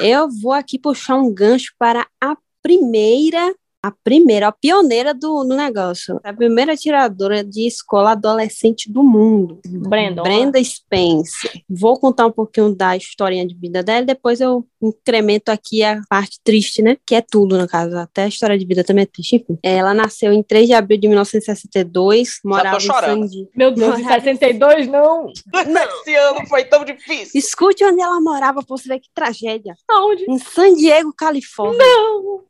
Eu 0.00 0.28
vou 0.42 0.52
aqui 0.52 0.78
puxar 0.78 1.16
um 1.16 1.32
gancho 1.32 1.72
para 1.78 2.06
a 2.20 2.34
primeira, 2.62 3.54
a 3.82 3.90
primeira, 3.90 4.48
a 4.48 4.52
pioneira 4.52 5.14
do, 5.14 5.42
do 5.44 5.56
negócio. 5.56 6.20
A 6.22 6.32
primeira 6.32 6.76
tiradora 6.76 7.42
de 7.42 7.66
escola 7.66 8.12
adolescente 8.12 8.90
do 8.92 9.02
mundo. 9.02 9.60
Brandon. 9.66 10.22
Brenda 10.22 10.62
Spencer. 10.62 11.62
Vou 11.68 11.98
contar 11.98 12.26
um 12.26 12.32
pouquinho 12.32 12.74
da 12.74 12.96
historinha 12.96 13.46
de 13.46 13.54
vida 13.54 13.82
dela, 13.82 14.04
depois 14.04 14.40
eu 14.40 14.66
incremento 14.82 15.50
aqui 15.50 15.82
a 15.82 16.00
parte 16.08 16.40
triste, 16.42 16.82
né? 16.82 16.96
Que 17.06 17.14
é 17.14 17.20
tudo, 17.20 17.56
no 17.56 17.68
caso. 17.68 17.96
Até 17.96 18.24
a 18.24 18.28
história 18.28 18.58
de 18.58 18.66
vida 18.66 18.84
também 18.84 19.02
é 19.02 19.06
triste. 19.06 19.36
Enfim. 19.36 19.58
Ela 19.62 19.94
nasceu 19.94 20.32
em 20.32 20.42
3 20.42 20.66
de 20.66 20.74
abril 20.74 20.98
de 20.98 21.08
1962, 21.08 22.40
morava 22.44 22.76
em 22.76 22.80
chorando. 22.80 23.22
Sandy. 23.22 23.48
Meu 23.56 23.70
Deus, 23.72 23.98
em 23.98 24.04
62 24.04 24.86
não. 24.88 25.26
Esse 26.00 26.14
ano 26.14 26.46
foi 26.46 26.64
tão 26.64 26.84
difícil. 26.84 27.38
Escute 27.38 27.84
onde 27.84 28.00
ela 28.00 28.20
morava, 28.20 28.62
pra 28.62 28.76
você 28.76 28.88
ver 28.88 29.00
que 29.00 29.08
tragédia. 29.14 29.74
Aonde? 29.88 30.24
Em 30.28 30.38
San 30.38 30.74
Diego, 30.74 31.12
Califórnia. 31.16 31.78
Não. 31.78 32.40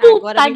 Agora 0.00 0.49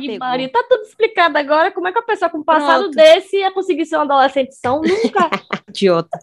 Tá 0.49 0.65
tudo 0.69 0.83
explicado 0.83 1.39
agora. 1.39 1.71
Como 1.71 1.89
é 1.89 1.93
que 1.93 1.99
a 1.99 2.03
pessoa 2.03 2.31
com 2.31 2.39
um 2.39 2.45
passado 2.45 2.85
Pronto. 2.85 2.95
desse 2.95 3.37
ia 3.39 3.51
conseguir 3.51 3.87
ser 3.87 3.97
uma 3.97 4.05
adolescente 4.05 4.55
são? 4.55 4.81
Nunca. 4.81 5.31
Idiota. 5.69 6.19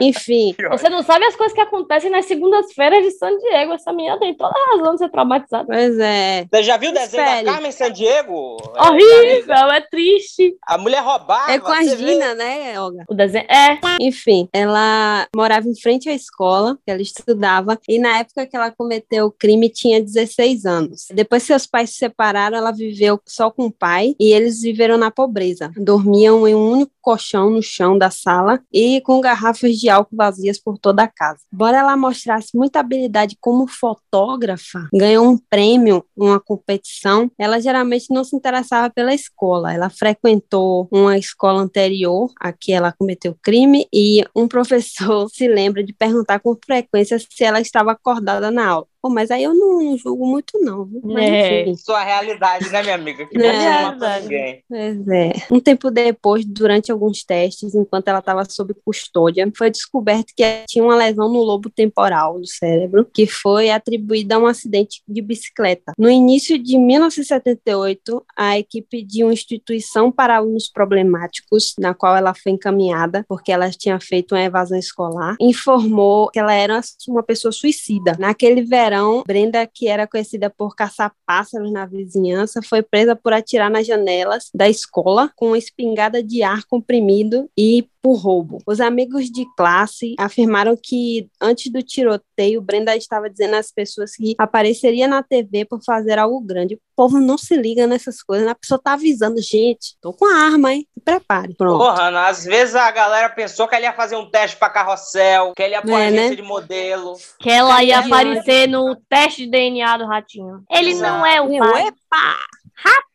Enfim, 0.00 0.54
Você 0.70 0.88
não 0.88 1.02
sabe 1.02 1.24
as 1.24 1.36
coisas 1.36 1.54
que 1.54 1.60
acontecem 1.60 2.10
nas 2.10 2.26
segundas-feiras 2.26 3.02
de 3.04 3.10
San 3.12 3.36
Diego. 3.38 3.72
Essa 3.72 3.92
menina 3.92 4.18
tem 4.18 4.34
toda 4.34 4.54
a 4.54 4.76
razão 4.76 4.92
de 4.94 4.98
ser 4.98 5.10
traumatizada. 5.10 5.66
pois 5.66 5.98
é. 5.98 6.46
Você 6.50 6.62
já 6.62 6.76
viu 6.76 6.90
o 6.90 6.94
desenho 6.94 7.22
Espere. 7.22 7.44
da 7.44 7.52
Carmen 7.52 7.72
Sandiego? 7.72 8.56
Horrível, 8.76 9.70
é 9.72 9.80
triste. 9.80 10.56
A 10.66 10.78
mulher 10.78 11.02
roubava. 11.02 11.52
É 11.52 11.58
com 11.58 11.70
a 11.70 11.82
você 11.82 11.96
vê? 11.96 12.12
Gina, 12.12 12.34
né, 12.34 12.80
Olga? 12.80 13.04
O 13.08 13.14
desenho. 13.14 13.46
É. 13.48 13.78
Enfim, 14.00 14.48
ela 14.52 15.26
morava 15.34 15.68
em 15.68 15.74
frente 15.74 16.08
à 16.08 16.12
escola 16.12 16.76
que 16.84 16.90
ela 16.90 17.02
estudava 17.02 17.78
e 17.88 17.98
na 17.98 18.18
época 18.18 18.46
que 18.46 18.56
ela 18.56 18.70
cometeu 18.70 19.26
o 19.26 19.30
crime 19.30 19.68
tinha 19.68 20.00
16 20.00 20.66
anos. 20.66 21.06
Depois 21.12 21.42
que 21.42 21.48
seus 21.48 21.66
pais 21.66 21.90
se 21.90 21.96
separaram, 21.96 22.56
ela 22.56 22.72
viveu 22.72 23.01
só 23.26 23.50
com 23.50 23.66
o 23.66 23.72
pai 23.72 24.14
e 24.18 24.32
eles 24.32 24.60
viveram 24.60 24.96
na 24.96 25.10
pobreza. 25.10 25.70
Dormiam 25.76 26.46
em 26.46 26.54
um 26.54 26.70
único 26.70 26.92
colchão 27.00 27.50
no 27.50 27.62
chão 27.62 27.98
da 27.98 28.10
sala 28.10 28.60
e 28.72 29.00
com 29.02 29.20
garrafas 29.20 29.76
de 29.76 29.88
álcool 29.88 30.16
vazias 30.16 30.58
por 30.58 30.78
toda 30.78 31.02
a 31.02 31.08
casa. 31.08 31.40
Embora 31.52 31.78
ela 31.78 31.96
mostrasse 31.96 32.56
muita 32.56 32.80
habilidade 32.80 33.36
como 33.40 33.66
fotógrafa, 33.66 34.88
ganhou 34.94 35.28
um 35.28 35.36
prêmio, 35.36 36.04
uma 36.16 36.38
competição, 36.38 37.30
ela 37.38 37.60
geralmente 37.60 38.06
não 38.10 38.22
se 38.22 38.36
interessava 38.36 38.88
pela 38.88 39.12
escola. 39.12 39.74
Ela 39.74 39.90
frequentou 39.90 40.88
uma 40.92 41.18
escola 41.18 41.60
anterior 41.60 42.30
a 42.40 42.52
que 42.52 42.72
ela 42.72 42.92
cometeu 42.92 43.36
crime 43.42 43.86
e 43.92 44.24
um 44.34 44.46
professor 44.48 45.28
se 45.28 45.48
lembra 45.48 45.82
de 45.82 45.92
perguntar 45.92 46.38
com 46.38 46.56
frequência 46.64 47.18
se 47.18 47.44
ela 47.44 47.60
estava 47.60 47.92
acordada 47.92 48.50
na 48.50 48.66
aula. 48.66 48.91
Pô, 49.02 49.10
mas 49.10 49.32
aí 49.32 49.42
eu 49.42 49.52
não, 49.52 49.82
não 49.82 49.98
julgo 49.98 50.24
muito, 50.26 50.58
não. 50.60 50.88
Mas, 51.02 51.24
É. 51.24 51.62
enfim. 51.62 51.76
Sua 51.76 52.04
realidade, 52.04 52.70
né, 52.70 52.82
minha 52.82 52.94
amiga? 52.94 53.26
Que 53.26 53.36
É 53.36 53.82
não 53.82 53.90
verdade. 53.90 54.22
ninguém. 54.22 54.62
Pois 54.68 55.08
é. 55.08 55.32
Um 55.50 55.58
tempo 55.58 55.90
depois, 55.90 56.44
durante 56.44 56.92
alguns 56.92 57.24
testes, 57.24 57.74
enquanto 57.74 58.06
ela 58.06 58.20
estava 58.20 58.44
sob 58.44 58.72
custódia, 58.84 59.50
foi 59.56 59.70
descoberto 59.70 60.32
que 60.36 60.42
ela 60.44 60.64
tinha 60.68 60.84
uma 60.84 60.94
lesão 60.96 61.28
no 61.28 61.40
lobo 61.42 61.68
temporal 61.68 62.38
do 62.38 62.46
cérebro, 62.46 63.04
que 63.12 63.26
foi 63.26 63.70
atribuída 63.70 64.36
a 64.36 64.38
um 64.38 64.46
acidente 64.46 65.02
de 65.08 65.20
bicicleta. 65.20 65.92
No 65.98 66.08
início 66.08 66.56
de 66.56 66.78
1978, 66.78 68.24
a 68.36 68.58
equipe 68.58 69.02
de 69.02 69.24
uma 69.24 69.32
instituição 69.32 70.12
para 70.12 70.36
alunos 70.36 70.68
problemáticos, 70.70 71.74
na 71.78 71.92
qual 71.92 72.16
ela 72.16 72.34
foi 72.34 72.52
encaminhada, 72.52 73.24
porque 73.28 73.50
ela 73.50 73.68
tinha 73.70 73.98
feito 73.98 74.34
uma 74.34 74.42
evasão 74.44 74.78
escolar, 74.78 75.36
informou 75.40 76.30
que 76.30 76.38
ela 76.38 76.54
era 76.54 76.80
uma 77.08 77.22
pessoa 77.22 77.50
suicida. 77.50 78.16
Naquele 78.18 78.62
verão, 78.62 78.91
Brenda, 79.26 79.66
que 79.66 79.88
era 79.88 80.06
conhecida 80.06 80.50
por 80.50 80.74
caçar 80.74 81.12
pássaros 81.26 81.72
na 81.72 81.86
vizinhança, 81.86 82.60
foi 82.62 82.82
presa 82.82 83.14
por 83.16 83.32
atirar 83.32 83.70
nas 83.70 83.86
janelas 83.86 84.50
da 84.54 84.68
escola 84.68 85.30
com 85.36 85.48
uma 85.48 85.58
espingarda 85.58 86.22
de 86.22 86.42
ar 86.42 86.64
comprimido 86.64 87.48
e 87.56 87.86
por 88.02 88.14
roubo. 88.16 88.58
Os 88.66 88.80
amigos 88.80 89.26
de 89.30 89.46
classe 89.56 90.16
afirmaram 90.18 90.76
que 90.76 91.28
antes 91.40 91.70
do 91.70 91.80
tiroteio, 91.82 92.60
Brenda 92.60 92.96
estava 92.96 93.30
dizendo 93.30 93.54
às 93.54 93.70
pessoas 93.70 94.16
que 94.16 94.34
apareceria 94.36 95.06
na 95.06 95.22
TV 95.22 95.64
por 95.64 95.80
fazer 95.84 96.18
algo 96.18 96.40
grande. 96.40 96.74
O 96.74 96.78
povo 96.96 97.20
não 97.20 97.38
se 97.38 97.56
liga 97.56 97.86
nessas 97.86 98.20
coisas, 98.20 98.44
né? 98.44 98.50
a 98.52 98.56
pessoa 98.56 98.80
tá 98.82 98.94
avisando, 98.94 99.40
gente, 99.40 99.96
tô 100.00 100.12
com 100.12 100.26
a 100.26 100.34
arma, 100.36 100.74
hein? 100.74 100.86
Se 100.94 101.00
prepare. 101.00 101.54
Pronto. 101.54 101.78
Porra, 101.78 102.08
Ana, 102.08 102.26
às 102.26 102.44
vezes 102.44 102.74
a 102.74 102.90
galera 102.90 103.28
pensou 103.28 103.68
que 103.68 103.76
ela 103.76 103.84
ia 103.84 103.92
fazer 103.92 104.16
um 104.16 104.28
teste 104.28 104.56
pra 104.56 104.68
carrossel, 104.68 105.52
que 105.54 105.62
ela 105.62 105.74
ia 105.74 105.82
pôr 105.82 105.92
É, 105.92 106.06
agência 106.08 106.30
né? 106.30 106.34
de 106.36 106.42
modelo. 106.42 107.14
Que 107.38 107.50
ela 107.50 107.84
ia 107.84 107.94
É, 107.94 107.98
aparecer 107.98 108.66
no 108.68 108.81
teste 109.08 109.44
de 109.44 109.50
DNA 109.50 109.96
do 109.98 110.06
ratinho. 110.06 110.62
Ele 110.70 110.94
não 110.94 111.24
é 111.24 111.40
o 111.40 111.58
pai. 111.58 111.86
epa, 111.88 112.36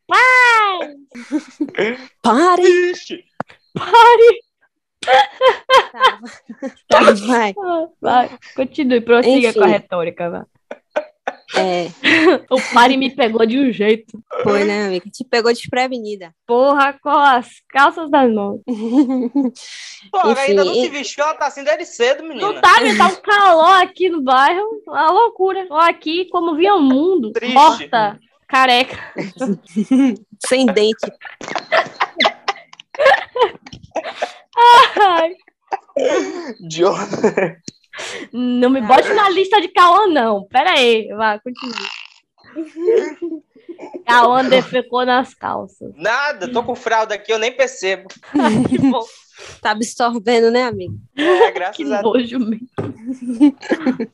Pai! 0.08 0.96
pare! 2.22 2.92
Ixi. 2.92 3.24
Pare! 3.74 4.40
Tá, 6.90 7.00
tá, 7.00 7.12
vai. 7.28 7.54
Vai, 8.02 8.30
continue, 8.56 9.02
prossiga 9.02 9.50
Enfim. 9.50 9.60
com 9.60 9.66
a 9.66 9.68
retórica. 9.68 10.30
Vai. 10.30 10.44
É, 11.56 11.88
O 12.52 12.62
pare 12.74 12.98
me 12.98 13.10
pegou 13.10 13.46
de 13.46 13.58
um 13.58 13.72
jeito. 13.72 14.22
foi, 14.44 14.66
né, 14.66 14.86
amiga? 14.88 15.10
Te 15.10 15.24
pegou 15.24 15.52
desprevenida. 15.52 16.34
Porra, 16.46 16.94
com 17.02 17.10
as 17.10 17.48
calças 17.70 18.10
das 18.10 18.32
mãos. 18.32 18.62
Porra, 20.12 20.32
Enfim, 20.32 20.42
ainda 20.52 20.66
não 20.66 20.74
se 20.74 20.90
vestiu, 20.90 21.24
ela 21.24 21.36
tá 21.36 21.48
assim 21.48 21.64
desde 21.64 21.86
cedo, 21.86 22.24
menina. 22.24 22.42
Não 22.42 22.62
tá, 22.62 22.82
menina, 22.82 22.98
tá 22.98 23.08
um 23.08 23.22
calor 23.22 23.82
aqui 23.82 24.10
no 24.10 24.22
bairro. 24.22 24.66
Uma 24.88 25.12
loucura. 25.12 25.66
Tô 25.68 25.76
aqui, 25.76 26.26
como 26.30 26.56
via 26.56 26.76
o 26.76 26.82
mundo. 26.82 27.32
Triste. 27.32 27.54
Morta, 27.54 28.20
careca. 28.48 28.98
Sem 30.48 30.66
dente. 30.66 31.12
Ai, 35.00 35.36
Idiota. 36.60 37.58
Não 38.32 38.70
me 38.70 38.82
bote 38.82 39.12
na 39.14 39.30
lista 39.30 39.62
de 39.62 39.68
Cauã, 39.70 40.08
não. 40.08 40.46
Pera 40.48 40.72
aí, 40.72 41.08
vai, 41.10 41.40
continue. 41.40 41.88
Cauã 44.06 44.44
defecou 44.48 45.06
nas 45.06 45.34
calças. 45.34 45.94
Nada, 45.96 46.52
tô 46.52 46.64
com 46.64 46.76
fralda 46.76 47.16
aqui, 47.16 47.32
eu 47.32 47.40
nem 47.40 47.52
percebo. 47.52 48.08
Que 48.70 48.78
bom, 48.80 49.06
Tá 49.62 49.72
absorvendo, 49.72 50.52
né, 50.52 50.64
amiga? 50.64 50.94
É, 51.16 51.52
graças 51.52 51.78
que 51.78 51.84
a 51.94 52.02
Deus. 52.02 52.32
mesmo. 52.32 52.68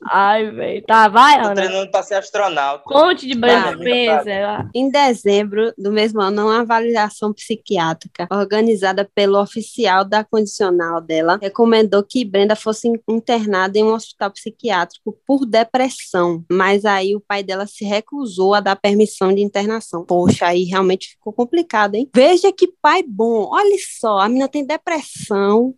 Ai, 0.05 0.51
velho. 0.51 0.83
Tá, 0.85 1.07
vai, 1.07 1.39
Tô 1.39 1.45
Ana. 1.45 1.55
treinando 1.55 1.91
pra 1.91 2.03
ser 2.03 2.15
astronauta. 2.15 2.83
Conte 2.85 3.27
de 3.27 3.35
Brenda 3.35 3.71
Tá, 3.71 3.77
vai. 3.77 4.67
Em 4.73 4.89
dezembro 4.89 5.73
do 5.77 5.91
mesmo 5.91 6.21
ano, 6.21 6.43
uma 6.43 6.61
avaliação 6.61 7.33
psiquiátrica 7.33 8.27
organizada 8.31 9.09
pelo 9.15 9.39
oficial 9.41 10.05
da 10.05 10.23
condicional 10.23 11.01
dela 11.01 11.39
recomendou 11.41 12.03
que 12.03 12.23
Brenda 12.25 12.55
fosse 12.55 12.89
internada 13.07 13.77
em 13.77 13.83
um 13.83 13.93
hospital 13.93 14.31
psiquiátrico 14.31 15.17
por 15.25 15.45
depressão, 15.45 16.43
mas 16.49 16.85
aí 16.85 17.15
o 17.15 17.21
pai 17.21 17.43
dela 17.43 17.65
se 17.65 17.83
recusou 17.85 18.53
a 18.53 18.59
dar 18.59 18.75
permissão 18.75 19.33
de 19.33 19.41
internação. 19.41 20.05
Poxa, 20.05 20.47
aí 20.47 20.63
realmente 20.63 21.09
ficou 21.11 21.33
complicado, 21.33 21.95
hein? 21.95 22.09
Veja 22.13 22.51
que 22.51 22.67
pai 22.81 23.03
bom. 23.07 23.47
Olha 23.51 23.77
só, 23.99 24.19
a 24.19 24.27
menina 24.27 24.47
tem 24.47 24.65
depressão, 24.65 25.12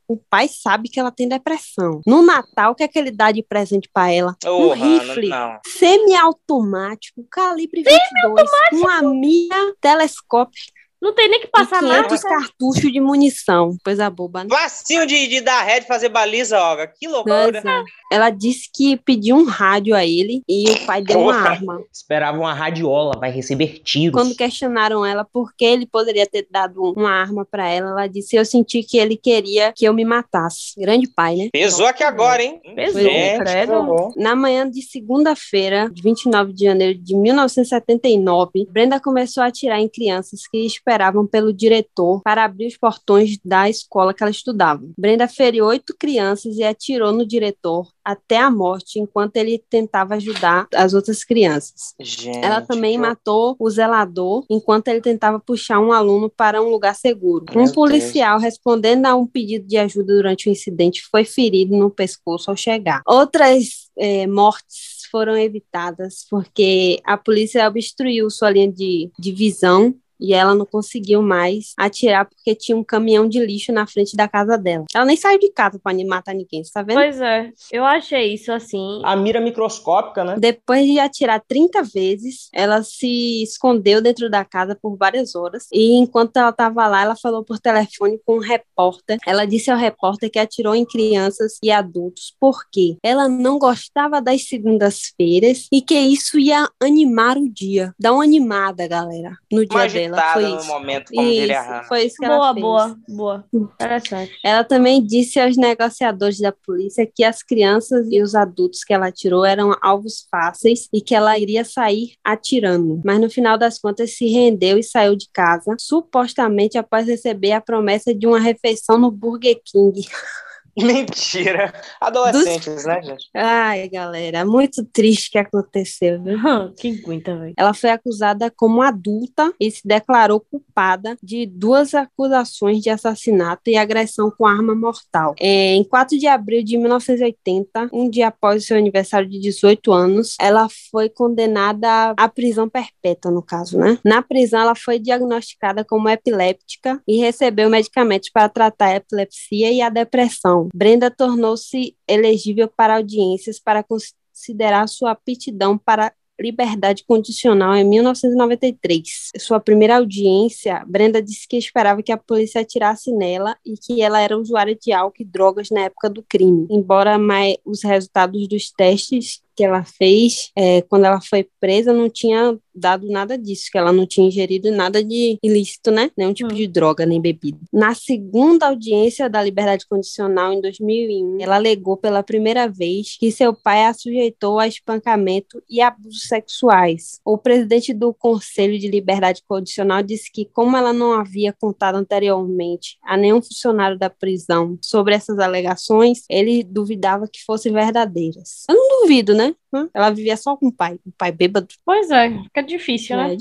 o 0.07 0.17
pai 0.29 0.47
sabe 0.47 0.89
que 0.89 0.99
ela 0.99 1.11
tem 1.11 1.27
depressão. 1.27 2.01
No 2.05 2.21
Natal, 2.21 2.71
o 2.71 2.75
que 2.75 2.83
é 2.83 2.87
que 2.87 2.97
ele 2.97 3.11
dá 3.11 3.31
de 3.31 3.43
presente 3.43 3.89
para 3.91 4.11
ela? 4.11 4.35
Ô, 4.45 4.67
um 4.67 4.73
rifle 4.73 5.29
semiautomático, 5.65 7.25
calibre 7.29 7.83
22, 7.83 8.49
uma 8.73 9.01
mira 9.01 9.75
telescópio. 9.79 10.74
Não 11.05 11.13
tem 11.13 11.29
nem 11.29 11.39
que 11.39 11.45
passar 11.45 11.83
e 11.83 11.87
500 11.87 12.23
nada. 12.23 12.35
cartuchos 12.35 12.91
de 12.91 12.99
munição. 12.99 13.77
Coisa 13.85 14.09
boba, 14.09 14.43
né? 14.43 14.49
Facinho 14.49 15.05
de, 15.05 15.27
de 15.27 15.39
dar 15.39 15.61
ré, 15.61 15.79
de 15.79 15.85
fazer 15.85 16.09
baliza, 16.09 16.59
Olga. 16.59 16.87
Que 16.87 17.07
loucura. 17.07 17.61
Nossa. 17.63 17.83
Ela 18.11 18.31
disse 18.31 18.67
que 18.73 18.97
pediu 18.97 19.35
um 19.35 19.45
rádio 19.45 19.93
a 19.93 20.03
ele 20.03 20.41
e 20.49 20.67
o 20.67 20.85
pai 20.87 21.03
deu 21.03 21.19
uma 21.19 21.35
arma. 21.35 21.79
Esperava 21.93 22.39
uma 22.39 22.55
radiola, 22.55 23.19
vai 23.19 23.29
receber 23.29 23.81
tiros. 23.83 24.19
Quando 24.19 24.35
questionaram 24.35 25.05
ela 25.05 25.23
por 25.23 25.53
que 25.55 25.63
ele 25.63 25.85
poderia 25.85 26.25
ter 26.25 26.47
dado 26.49 26.81
uma 26.81 27.11
arma 27.11 27.45
pra 27.45 27.69
ela, 27.69 27.91
ela 27.91 28.07
disse: 28.07 28.35
Eu 28.35 28.43
senti 28.43 28.81
que 28.81 28.97
ele 28.97 29.15
queria 29.15 29.73
que 29.73 29.85
eu 29.85 29.93
me 29.93 30.03
matasse. 30.03 30.73
Grande 30.75 31.07
pai, 31.07 31.35
né? 31.35 31.49
Pesou 31.51 31.85
aqui 31.85 32.03
agora, 32.03 32.41
hein? 32.41 32.59
Pesou, 32.75 33.03
Gente, 33.03 33.43
credo. 33.43 34.11
Na 34.17 34.35
manhã 34.35 34.67
de 34.67 34.81
segunda-feira, 34.81 35.87
de 35.93 36.01
29 36.01 36.51
de 36.51 36.63
janeiro 36.65 36.97
de 36.97 37.15
1979, 37.15 38.67
Brenda 38.71 38.99
começou 38.99 39.43
a 39.43 39.47
atirar 39.47 39.79
em 39.79 39.87
crianças 39.87 40.47
que 40.47 40.65
esperavam 40.65 40.94
pelo 41.31 41.53
diretor 41.53 42.21
para 42.21 42.45
abrir 42.45 42.67
os 42.67 42.77
portões 42.77 43.37
da 43.43 43.69
escola 43.69 44.13
que 44.13 44.23
ela 44.23 44.31
estudava. 44.31 44.83
Brenda 44.97 45.27
feriu 45.27 45.65
oito 45.65 45.95
crianças 45.97 46.57
e 46.57 46.63
atirou 46.63 47.11
no 47.11 47.25
diretor 47.25 47.87
até 48.03 48.37
a 48.37 48.51
morte 48.51 48.99
enquanto 48.99 49.37
ele 49.37 49.63
tentava 49.69 50.15
ajudar 50.15 50.67
as 50.73 50.93
outras 50.93 51.23
crianças. 51.23 51.95
Gente, 51.99 52.37
Ela 52.37 52.61
também 52.61 52.97
matou 52.97 53.55
o 53.59 53.69
zelador 53.69 54.45
enquanto 54.49 54.87
ele 54.89 55.01
tentava 55.01 55.39
puxar 55.39 55.79
um 55.79 55.91
aluno 55.91 56.29
para 56.29 56.61
um 56.61 56.69
lugar 56.69 56.95
seguro. 56.95 57.45
Meu 57.53 57.63
um 57.63 57.71
policial, 57.71 58.39
respondendo 58.39 59.07
a 59.07 59.15
um 59.15 59.25
pedido 59.25 59.65
de 59.67 59.77
ajuda 59.77 60.13
durante 60.13 60.47
o 60.47 60.51
incidente, 60.51 61.03
foi 61.11 61.25
ferido 61.25 61.75
no 61.75 61.89
pescoço 61.89 62.51
ao 62.51 62.57
chegar. 62.57 63.01
Outras 63.07 63.89
eh, 63.97 64.27
mortes 64.27 64.95
foram 65.09 65.37
evitadas 65.37 66.25
porque 66.29 66.99
a 67.05 67.17
polícia 67.17 67.67
obstruiu 67.67 68.29
sua 68.29 68.49
linha 68.49 68.71
de, 68.71 69.09
de 69.17 69.31
visão. 69.31 69.95
E 70.19 70.33
ela 70.33 70.55
não 70.55 70.65
conseguiu 70.65 71.21
mais 71.21 71.73
atirar 71.77 72.25
porque 72.25 72.55
tinha 72.55 72.77
um 72.77 72.83
caminhão 72.83 73.27
de 73.27 73.43
lixo 73.43 73.71
na 73.71 73.85
frente 73.87 74.15
da 74.15 74.27
casa 74.27 74.57
dela. 74.57 74.85
Ela 74.93 75.05
nem 75.05 75.17
saiu 75.17 75.39
de 75.39 75.51
casa 75.51 75.79
para 75.79 75.95
matar 76.05 76.33
ninguém, 76.33 76.63
você 76.63 76.71
tá 76.71 76.81
vendo? 76.81 76.95
Pois 76.95 77.19
é, 77.19 77.51
eu 77.71 77.83
achei 77.83 78.33
isso 78.33 78.51
assim. 78.51 79.01
A 79.03 79.15
mira 79.15 79.39
microscópica, 79.39 80.23
né? 80.23 80.35
Depois 80.37 80.85
de 80.85 80.99
atirar 80.99 81.41
30 81.47 81.83
vezes, 81.83 82.49
ela 82.53 82.83
se 82.83 83.43
escondeu 83.43 84.01
dentro 84.01 84.29
da 84.29 84.43
casa 84.43 84.77
por 84.79 84.95
várias 84.97 85.35
horas. 85.35 85.67
E 85.71 85.95
enquanto 85.95 86.37
ela 86.37 86.49
estava 86.49 86.87
lá, 86.87 87.01
ela 87.03 87.15
falou 87.15 87.43
por 87.43 87.59
telefone 87.59 88.19
com 88.25 88.37
um 88.37 88.39
repórter. 88.39 89.17
Ela 89.25 89.45
disse 89.45 89.71
ao 89.71 89.77
repórter 89.77 90.29
que 90.29 90.39
atirou 90.39 90.75
em 90.75 90.85
crianças 90.85 91.57
e 91.63 91.71
adultos 91.71 92.35
porque 92.39 92.97
ela 93.03 93.27
não 93.27 93.57
gostava 93.57 94.21
das 94.21 94.47
segundas-feiras 94.47 95.67
e 95.71 95.81
que 95.81 95.97
isso 95.97 96.39
ia 96.39 96.69
animar 96.81 97.37
o 97.37 97.49
dia. 97.49 97.93
Dar 97.99 98.13
uma 98.13 98.23
animada, 98.23 98.87
galera, 98.87 99.37
no 99.51 99.65
dia 99.65 99.77
Mais 99.77 99.93
dela. 100.09 100.21
agitada 100.21 100.33
Foi 100.41 100.49
no 100.49 100.57
isso. 100.57 100.67
momento, 100.67 101.11
como 101.13 101.27
diria 101.29 101.45
Isso, 101.59 101.69
Hannah. 101.69 101.83
foi 101.85 102.03
isso 102.03 102.15
que 102.17 102.25
Boa, 102.25 102.35
ela 102.35 102.53
fez. 102.53 102.61
boa, 102.65 102.97
boa. 103.07 103.45
Interessante. 103.53 104.31
Ela 104.43 104.63
também 104.63 105.03
disse 105.05 105.39
aos 105.39 105.57
negociadores 105.57 106.39
da 106.39 106.51
polícia 106.51 107.05
que 107.05 107.23
as 107.23 107.41
crianças 107.43 108.07
e 108.11 108.21
os 108.21 108.35
adultos 108.35 108.83
que 108.83 108.93
ela 108.93 109.07
atirou 109.07 109.45
eram 109.45 109.75
alvos 109.81 110.25
fáceis 110.29 110.87
e 110.93 111.01
que 111.01 111.13
ela 111.15 111.37
iria 111.37 111.63
sair 111.65 112.13
atirando. 112.23 113.01
Mas 113.03 113.19
no 113.19 113.29
final 113.29 113.57
das 113.57 113.79
contas 113.79 114.15
se 114.17 114.27
rendeu 114.27 114.77
e 114.77 114.83
saiu 114.83 115.15
de 115.15 115.27
casa, 115.31 115.75
supostamente 115.79 116.77
após 116.77 117.07
receber 117.07 117.51
a 117.53 117.61
promessa 117.61 118.13
de 118.13 118.27
uma 118.27 118.39
refeição 118.39 118.97
no 118.97 119.11
Burger 119.11 119.59
King. 119.65 120.01
Mentira. 120.81 121.73
Adolescentes, 122.01 122.85
né, 122.85 123.01
gente? 123.01 123.29
Ai, 123.33 123.87
galera, 123.87 124.45
muito 124.45 124.83
triste 124.85 125.31
que 125.31 125.37
aconteceu, 125.37 126.21
viu? 126.21 126.37
que 126.77 126.99
aguenta, 126.99 127.35
velho. 127.37 127.53
Ela 127.57 127.73
foi 127.73 127.89
acusada 127.89 128.51
como 128.51 128.81
adulta 128.81 129.53
e 129.59 129.71
se 129.71 129.87
declarou 129.87 130.39
culpada 130.39 131.17
de 131.23 131.45
duas 131.45 131.93
acusações 131.93 132.81
de 132.81 132.89
assassinato 132.89 133.69
e 133.69 133.77
agressão 133.77 134.29
com 134.29 134.45
arma 134.45 134.75
mortal. 134.75 135.33
É, 135.39 135.75
em 135.75 135.83
4 135.83 136.17
de 136.17 136.27
abril 136.27 136.61
de 136.61 136.77
1980, 136.77 137.89
um 137.93 138.09
dia 138.09 138.27
após 138.27 138.63
o 138.63 138.67
seu 138.67 138.77
aniversário 138.77 139.29
de 139.29 139.39
18 139.39 139.93
anos, 139.93 140.35
ela 140.39 140.67
foi 140.91 141.07
condenada 141.07 142.13
à 142.17 142.27
prisão 142.27 142.67
perpétua, 142.67 143.31
no 143.31 143.41
caso, 143.41 143.77
né? 143.77 143.97
Na 144.03 144.21
prisão, 144.21 144.59
ela 144.59 144.75
foi 144.75 144.99
diagnosticada 144.99 145.85
como 145.85 146.09
epiléptica 146.09 147.01
e 147.07 147.17
recebeu 147.17 147.69
medicamentos 147.69 148.29
para 148.29 148.49
tratar 148.49 148.87
a 148.87 148.95
epilepsia 148.95 149.71
e 149.71 149.81
a 149.81 149.89
depressão. 149.89 150.64
Brenda 150.73 151.09
tornou-se 151.11 151.95
elegível 152.07 152.67
para 152.67 152.97
audiências 152.97 153.59
para 153.59 153.83
considerar 153.83 154.87
sua 154.87 155.11
aptidão 155.11 155.77
para 155.77 156.13
liberdade 156.39 157.03
condicional 157.07 157.75
em 157.75 157.83
1993. 157.83 159.31
Sua 159.39 159.59
primeira 159.59 159.97
audiência, 159.97 160.83
Brenda 160.85 161.21
disse 161.21 161.47
que 161.47 161.57
esperava 161.57 162.03
que 162.03 162.11
a 162.11 162.17
polícia 162.17 162.61
atirasse 162.61 163.11
nela 163.11 163.55
e 163.65 163.75
que 163.77 164.01
ela 164.01 164.19
era 164.19 164.37
usuária 164.37 164.75
de 164.75 164.91
álcool 164.91 165.21
e 165.21 165.25
drogas 165.25 165.69
na 165.69 165.81
época 165.81 166.09
do 166.09 166.23
crime. 166.23 166.67
Embora 166.69 167.17
mais, 167.17 167.55
os 167.65 167.83
resultados 167.83 168.47
dos 168.47 168.69
testes 168.71 169.41
que 169.55 169.63
ela 169.63 169.83
fez 169.83 170.51
é, 170.55 170.81
quando 170.83 171.05
ela 171.05 171.21
foi 171.21 171.47
presa 171.59 171.93
não 171.93 172.09
tinha 172.09 172.57
dado 172.73 173.07
nada 173.09 173.37
disso, 173.37 173.69
que 173.71 173.77
ela 173.77 173.93
não 173.93 174.05
tinha 174.05 174.27
ingerido 174.27 174.69
nada 174.69 175.01
de 175.01 175.39
ilícito, 175.41 175.91
né? 175.91 176.11
Nenhum 176.17 176.33
tipo 176.33 176.51
Hum. 176.51 176.55
de 176.55 176.67
droga, 176.67 177.05
nem 177.05 177.21
bebida. 177.21 177.57
Na 177.71 177.95
segunda 177.95 178.67
audiência 178.67 179.29
da 179.29 179.41
liberdade 179.41 179.87
condicional, 179.87 180.51
em 180.51 180.59
2001, 180.61 181.37
ela 181.41 181.55
alegou 181.55 181.95
pela 181.95 182.21
primeira 182.21 182.67
vez 182.67 183.15
que 183.17 183.31
seu 183.31 183.53
pai 183.53 183.85
a 183.85 183.93
sujeitou 183.93 184.59
a 184.59 184.67
espancamento 184.67 185.63
e 185.69 185.79
abusos 185.81 186.23
sexuais. 186.27 187.19
O 187.23 187.37
presidente 187.37 187.93
do 187.93 188.13
Conselho 188.13 188.77
de 188.77 188.89
Liberdade 188.89 189.41
Condicional 189.47 190.03
disse 190.03 190.29
que, 190.31 190.45
como 190.45 190.75
ela 190.75 190.91
não 190.91 191.13
havia 191.13 191.53
contado 191.53 191.95
anteriormente 191.95 192.97
a 193.03 193.15
nenhum 193.15 193.41
funcionário 193.41 193.97
da 193.97 194.09
prisão 194.09 194.77
sobre 194.81 195.15
essas 195.15 195.39
alegações, 195.39 196.23
ele 196.29 196.63
duvidava 196.63 197.27
que 197.27 197.43
fossem 197.43 197.71
verdadeiras. 197.71 198.63
Eu 198.69 198.75
não 198.75 199.01
duvido, 199.01 199.33
né? 199.33 199.44
Hã? 199.73 199.89
Ela 199.93 200.09
vivia 200.09 200.37
só 200.37 200.55
com 200.55 200.67
o 200.67 200.71
pai, 200.71 200.97
um 201.05 201.11
pai 201.17 201.31
bêbado. 201.31 201.67
Pois 201.83 202.09
é, 202.09 202.29
fica 202.43 202.61
difícil, 202.61 203.17
né? 203.17 203.35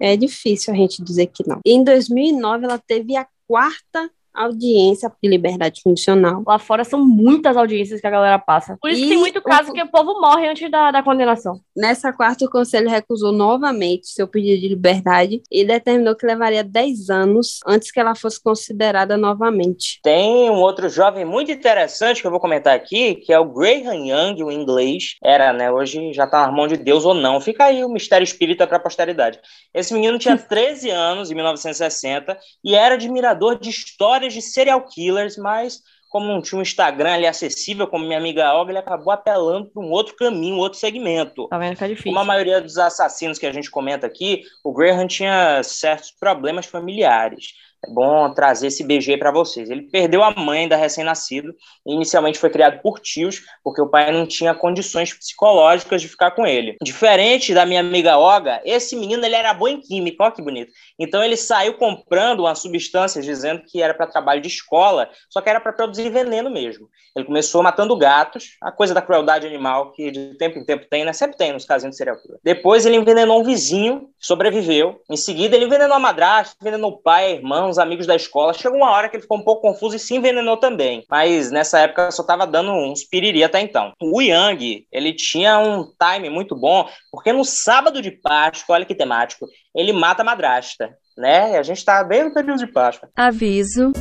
É, 0.00 0.12
é 0.12 0.16
difícil 0.16 0.72
a 0.72 0.76
gente 0.76 1.02
dizer 1.02 1.26
que 1.26 1.46
não. 1.46 1.60
Em 1.66 1.82
2009, 1.82 2.64
ela 2.64 2.78
teve 2.78 3.16
a 3.16 3.26
quarta 3.46 4.10
audiência 4.34 5.10
de 5.22 5.28
liberdade 5.28 5.80
condicional. 5.82 6.42
Lá 6.46 6.58
fora 6.58 6.84
são 6.84 7.04
muitas 7.06 7.56
audiências 7.56 8.00
que 8.00 8.06
a 8.06 8.10
galera 8.10 8.38
passa. 8.38 8.76
Por 8.80 8.90
isso 8.90 9.00
que 9.00 9.06
E 9.06 9.10
tem 9.10 9.18
muito 9.18 9.40
caso 9.42 9.70
o- 9.70 9.74
que 9.74 9.82
o 9.82 9.88
povo 9.90 10.20
morre 10.20 10.48
antes 10.48 10.70
da, 10.70 10.90
da 10.90 11.02
condenação. 11.02 11.60
Nessa 11.76 12.12
quarta, 12.12 12.44
o 12.44 12.50
conselho 12.50 12.88
recusou 12.88 13.32
novamente 13.32 14.08
seu 14.08 14.26
pedido 14.28 14.60
de 14.60 14.68
liberdade 14.68 15.42
e 15.50 15.64
determinou 15.64 16.14
que 16.14 16.26
levaria 16.26 16.62
10 16.64 17.10
anos 17.10 17.60
antes 17.66 17.90
que 17.90 17.98
ela 18.00 18.14
fosse 18.14 18.42
considerada 18.42 19.16
novamente. 19.16 20.00
Tem 20.02 20.50
um 20.50 20.60
outro 20.60 20.88
jovem 20.88 21.24
muito 21.24 21.50
interessante 21.50 22.20
que 22.20 22.26
eu 22.26 22.30
vou 22.30 22.40
comentar 22.40 22.74
aqui, 22.74 23.16
que 23.16 23.32
é 23.32 23.38
o 23.38 23.44
Graham 23.52 24.06
Young, 24.06 24.42
o 24.42 24.50
inglês. 24.50 25.16
Era, 25.22 25.52
né? 25.52 25.70
Hoje 25.70 26.12
já 26.12 26.26
tá 26.26 26.46
na 26.46 26.52
mão 26.52 26.66
de 26.68 26.76
Deus 26.76 27.04
ou 27.04 27.14
não. 27.14 27.40
Fica 27.40 27.64
aí 27.64 27.84
o 27.84 27.88
mistério 27.88 28.24
espírita 28.24 28.66
para 28.66 28.76
a 28.76 28.80
posteridade. 28.80 29.38
Esse 29.74 29.92
menino 29.94 30.18
tinha 30.18 30.36
13 30.38 30.90
anos, 30.90 31.30
em 31.30 31.34
1960, 31.34 32.36
e 32.64 32.74
era 32.74 32.94
admirador 32.94 33.58
de 33.58 33.70
histórias 34.20 34.34
de 34.34 34.42
serial 34.42 34.82
killers, 34.82 35.36
mas 35.36 35.82
como 36.08 36.26
não 36.26 36.42
tinha 36.42 36.58
um 36.58 36.62
Instagram 36.62 37.14
ali 37.14 37.26
acessível, 37.26 37.86
como 37.86 38.04
minha 38.04 38.18
amiga 38.18 38.52
Olga, 38.52 38.72
ele 38.72 38.78
acabou 38.78 39.12
apelando 39.12 39.66
para 39.66 39.80
um 39.80 39.90
outro 39.90 40.16
caminho, 40.16 40.56
um 40.56 40.58
outro 40.58 40.78
segmento. 40.78 41.46
Tá 41.48 41.56
vendo 41.56 41.76
que 41.76 41.84
é 41.84 41.88
difícil. 41.88 42.10
Como 42.10 42.18
a 42.18 42.24
maioria 42.24 42.60
dos 42.60 42.76
assassinos 42.76 43.38
que 43.38 43.46
a 43.46 43.52
gente 43.52 43.70
comenta 43.70 44.06
aqui, 44.08 44.42
o 44.64 44.72
Graham 44.72 45.06
tinha 45.06 45.62
certos 45.62 46.10
problemas 46.10 46.66
familiares. 46.66 47.52
É 47.82 47.90
bom 47.90 48.32
trazer 48.34 48.66
esse 48.66 48.84
BG 48.84 49.16
para 49.16 49.30
vocês. 49.30 49.70
Ele 49.70 49.82
perdeu 49.82 50.22
a 50.22 50.34
mãe 50.34 50.68
da 50.68 50.76
recém-nascido 50.76 51.54
e 51.86 51.94
inicialmente 51.94 52.38
foi 52.38 52.50
criado 52.50 52.80
por 52.82 53.00
tios, 53.00 53.42
porque 53.64 53.80
o 53.80 53.88
pai 53.88 54.12
não 54.12 54.26
tinha 54.26 54.54
condições 54.54 55.14
psicológicas 55.14 56.02
de 56.02 56.08
ficar 56.08 56.32
com 56.32 56.46
ele. 56.46 56.76
Diferente 56.82 57.54
da 57.54 57.64
minha 57.64 57.80
amiga 57.80 58.18
Olga, 58.18 58.60
esse 58.64 58.94
menino 58.94 59.24
ele 59.24 59.34
era 59.34 59.54
bom 59.54 59.66
em 59.66 59.80
química, 59.80 60.24
olha 60.24 60.32
que 60.32 60.42
bonito. 60.42 60.70
Então 60.98 61.24
ele 61.24 61.36
saiu 61.36 61.74
comprando 61.74 62.40
uma 62.40 62.54
substância 62.54 63.22
dizendo 63.22 63.62
que 63.66 63.80
era 63.82 63.94
para 63.94 64.06
trabalho 64.06 64.42
de 64.42 64.48
escola, 64.48 65.08
só 65.30 65.40
que 65.40 65.48
era 65.48 65.60
para 65.60 65.72
produzir 65.72 66.10
veneno 66.10 66.50
mesmo. 66.50 66.86
Ele 67.16 67.24
começou 67.24 67.62
matando 67.62 67.96
gatos, 67.96 68.56
a 68.62 68.70
coisa 68.70 68.92
da 68.92 69.02
crueldade 69.02 69.46
animal 69.46 69.92
que 69.92 70.10
de 70.10 70.36
tempo 70.36 70.58
em 70.58 70.64
tempo 70.64 70.86
tem, 70.88 71.04
né? 71.04 71.12
Sempre 71.12 71.36
tem 71.36 71.52
nos 71.52 71.64
casinhos 71.64 71.94
de 71.94 71.98
serial 71.98 72.20
killer. 72.20 72.38
Depois 72.44 72.84
ele 72.84 72.96
envenenou 72.96 73.40
um 73.40 73.44
vizinho, 73.44 74.10
sobreviveu. 74.18 75.00
Em 75.10 75.16
seguida 75.16 75.56
ele 75.56 75.64
envenenou 75.64 75.96
a 75.96 76.00
madrasta, 76.00 76.54
envenenou 76.60 76.92
o 76.92 76.98
pai, 76.98 77.40
a 77.42 77.69
os 77.70 77.78
amigos 77.78 78.06
da 78.06 78.14
escola. 78.14 78.52
Chegou 78.52 78.78
uma 78.78 78.90
hora 78.90 79.08
que 79.08 79.16
ele 79.16 79.22
ficou 79.22 79.38
um 79.38 79.44
pouco 79.44 79.62
confuso 79.62 79.96
e 79.96 79.98
se 79.98 80.14
envenenou 80.14 80.56
também. 80.56 81.04
Mas 81.08 81.50
nessa 81.50 81.78
época 81.80 82.10
só 82.10 82.22
tava 82.22 82.46
dando 82.46 82.72
uns 82.72 83.04
piriri 83.04 83.42
até 83.42 83.60
então. 83.60 83.92
O 84.00 84.20
Yang, 84.20 84.86
ele 84.92 85.12
tinha 85.12 85.58
um 85.58 85.86
time 85.98 86.28
muito 86.28 86.54
bom, 86.54 86.88
porque 87.10 87.32
no 87.32 87.44
sábado 87.44 88.02
de 88.02 88.10
Páscoa, 88.10 88.74
olha 88.74 88.84
que 88.84 88.94
temático, 88.94 89.46
ele 89.74 89.92
mata 89.92 90.22
a 90.22 90.24
madrasta, 90.24 90.90
né? 91.16 91.58
A 91.58 91.62
gente 91.62 91.84
tá 91.84 92.02
bem 92.04 92.24
no 92.24 92.34
período 92.34 92.58
de 92.58 92.66
Páscoa. 92.66 93.08
Aviso: 93.16 93.92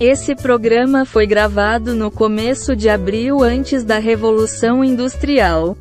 esse 0.00 0.34
programa 0.34 1.04
foi 1.04 1.26
gravado 1.26 1.94
no 1.94 2.10
começo 2.10 2.74
de 2.74 2.88
abril 2.88 3.42
antes 3.42 3.84
da 3.84 3.98
Revolução 3.98 4.82
Industrial. 4.82 5.76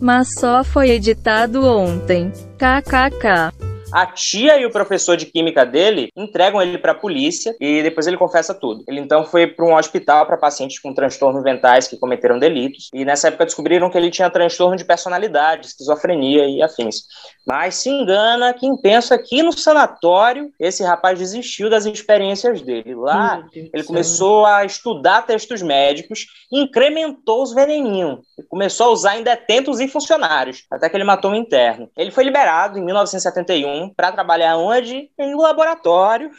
Mas 0.00 0.28
só 0.38 0.62
foi 0.62 0.90
editado 0.90 1.64
ontem. 1.64 2.32
KKK. 2.56 3.71
A 3.92 4.06
tia 4.06 4.58
e 4.58 4.64
o 4.64 4.70
professor 4.70 5.16
de 5.16 5.26
química 5.26 5.66
dele 5.66 6.08
entregam 6.16 6.62
ele 6.62 6.78
para 6.78 6.92
a 6.92 6.94
polícia 6.94 7.54
e 7.60 7.82
depois 7.82 8.06
ele 8.06 8.16
confessa 8.16 8.54
tudo. 8.54 8.82
Ele 8.88 9.00
então 9.00 9.24
foi 9.24 9.46
para 9.46 9.64
um 9.64 9.74
hospital 9.74 10.26
para 10.26 10.36
pacientes 10.36 10.78
com 10.78 10.94
transtornos 10.94 11.42
mentais 11.42 11.86
que 11.86 11.98
cometeram 11.98 12.38
delitos 12.38 12.88
e 12.94 13.04
nessa 13.04 13.28
época 13.28 13.44
descobriram 13.44 13.90
que 13.90 13.98
ele 13.98 14.10
tinha 14.10 14.30
transtorno 14.30 14.76
de 14.76 14.84
personalidade, 14.84 15.66
esquizofrenia 15.66 16.46
e 16.46 16.62
afins. 16.62 17.02
Mas 17.46 17.74
se 17.74 17.90
engana 17.90 18.54
quem 18.54 18.76
pensa 18.80 19.18
que 19.18 19.42
no 19.42 19.52
sanatório 19.52 20.50
esse 20.58 20.82
rapaz 20.82 21.18
desistiu 21.18 21.68
das 21.68 21.84
experiências 21.84 22.62
dele. 22.62 22.94
Lá 22.94 23.44
ele 23.54 23.84
começou 23.84 24.46
a 24.46 24.64
estudar 24.64 25.22
textos 25.22 25.60
médicos, 25.60 26.26
incrementou 26.50 27.42
os 27.42 27.52
veneninhos, 27.52 28.20
começou 28.48 28.86
a 28.86 28.90
usar 28.90 29.18
em 29.18 29.22
detentos 29.22 29.80
e 29.80 29.88
funcionários, 29.88 30.64
até 30.70 30.88
que 30.88 30.96
ele 30.96 31.04
matou 31.04 31.30
um 31.30 31.34
interno. 31.34 31.90
Ele 31.96 32.10
foi 32.10 32.24
liberado 32.24 32.78
em 32.78 32.84
1971 32.84 33.81
para 33.88 34.12
trabalhar 34.12 34.56
onde? 34.56 35.10
Em 35.18 35.34
um 35.34 35.40
laboratório 35.40 36.30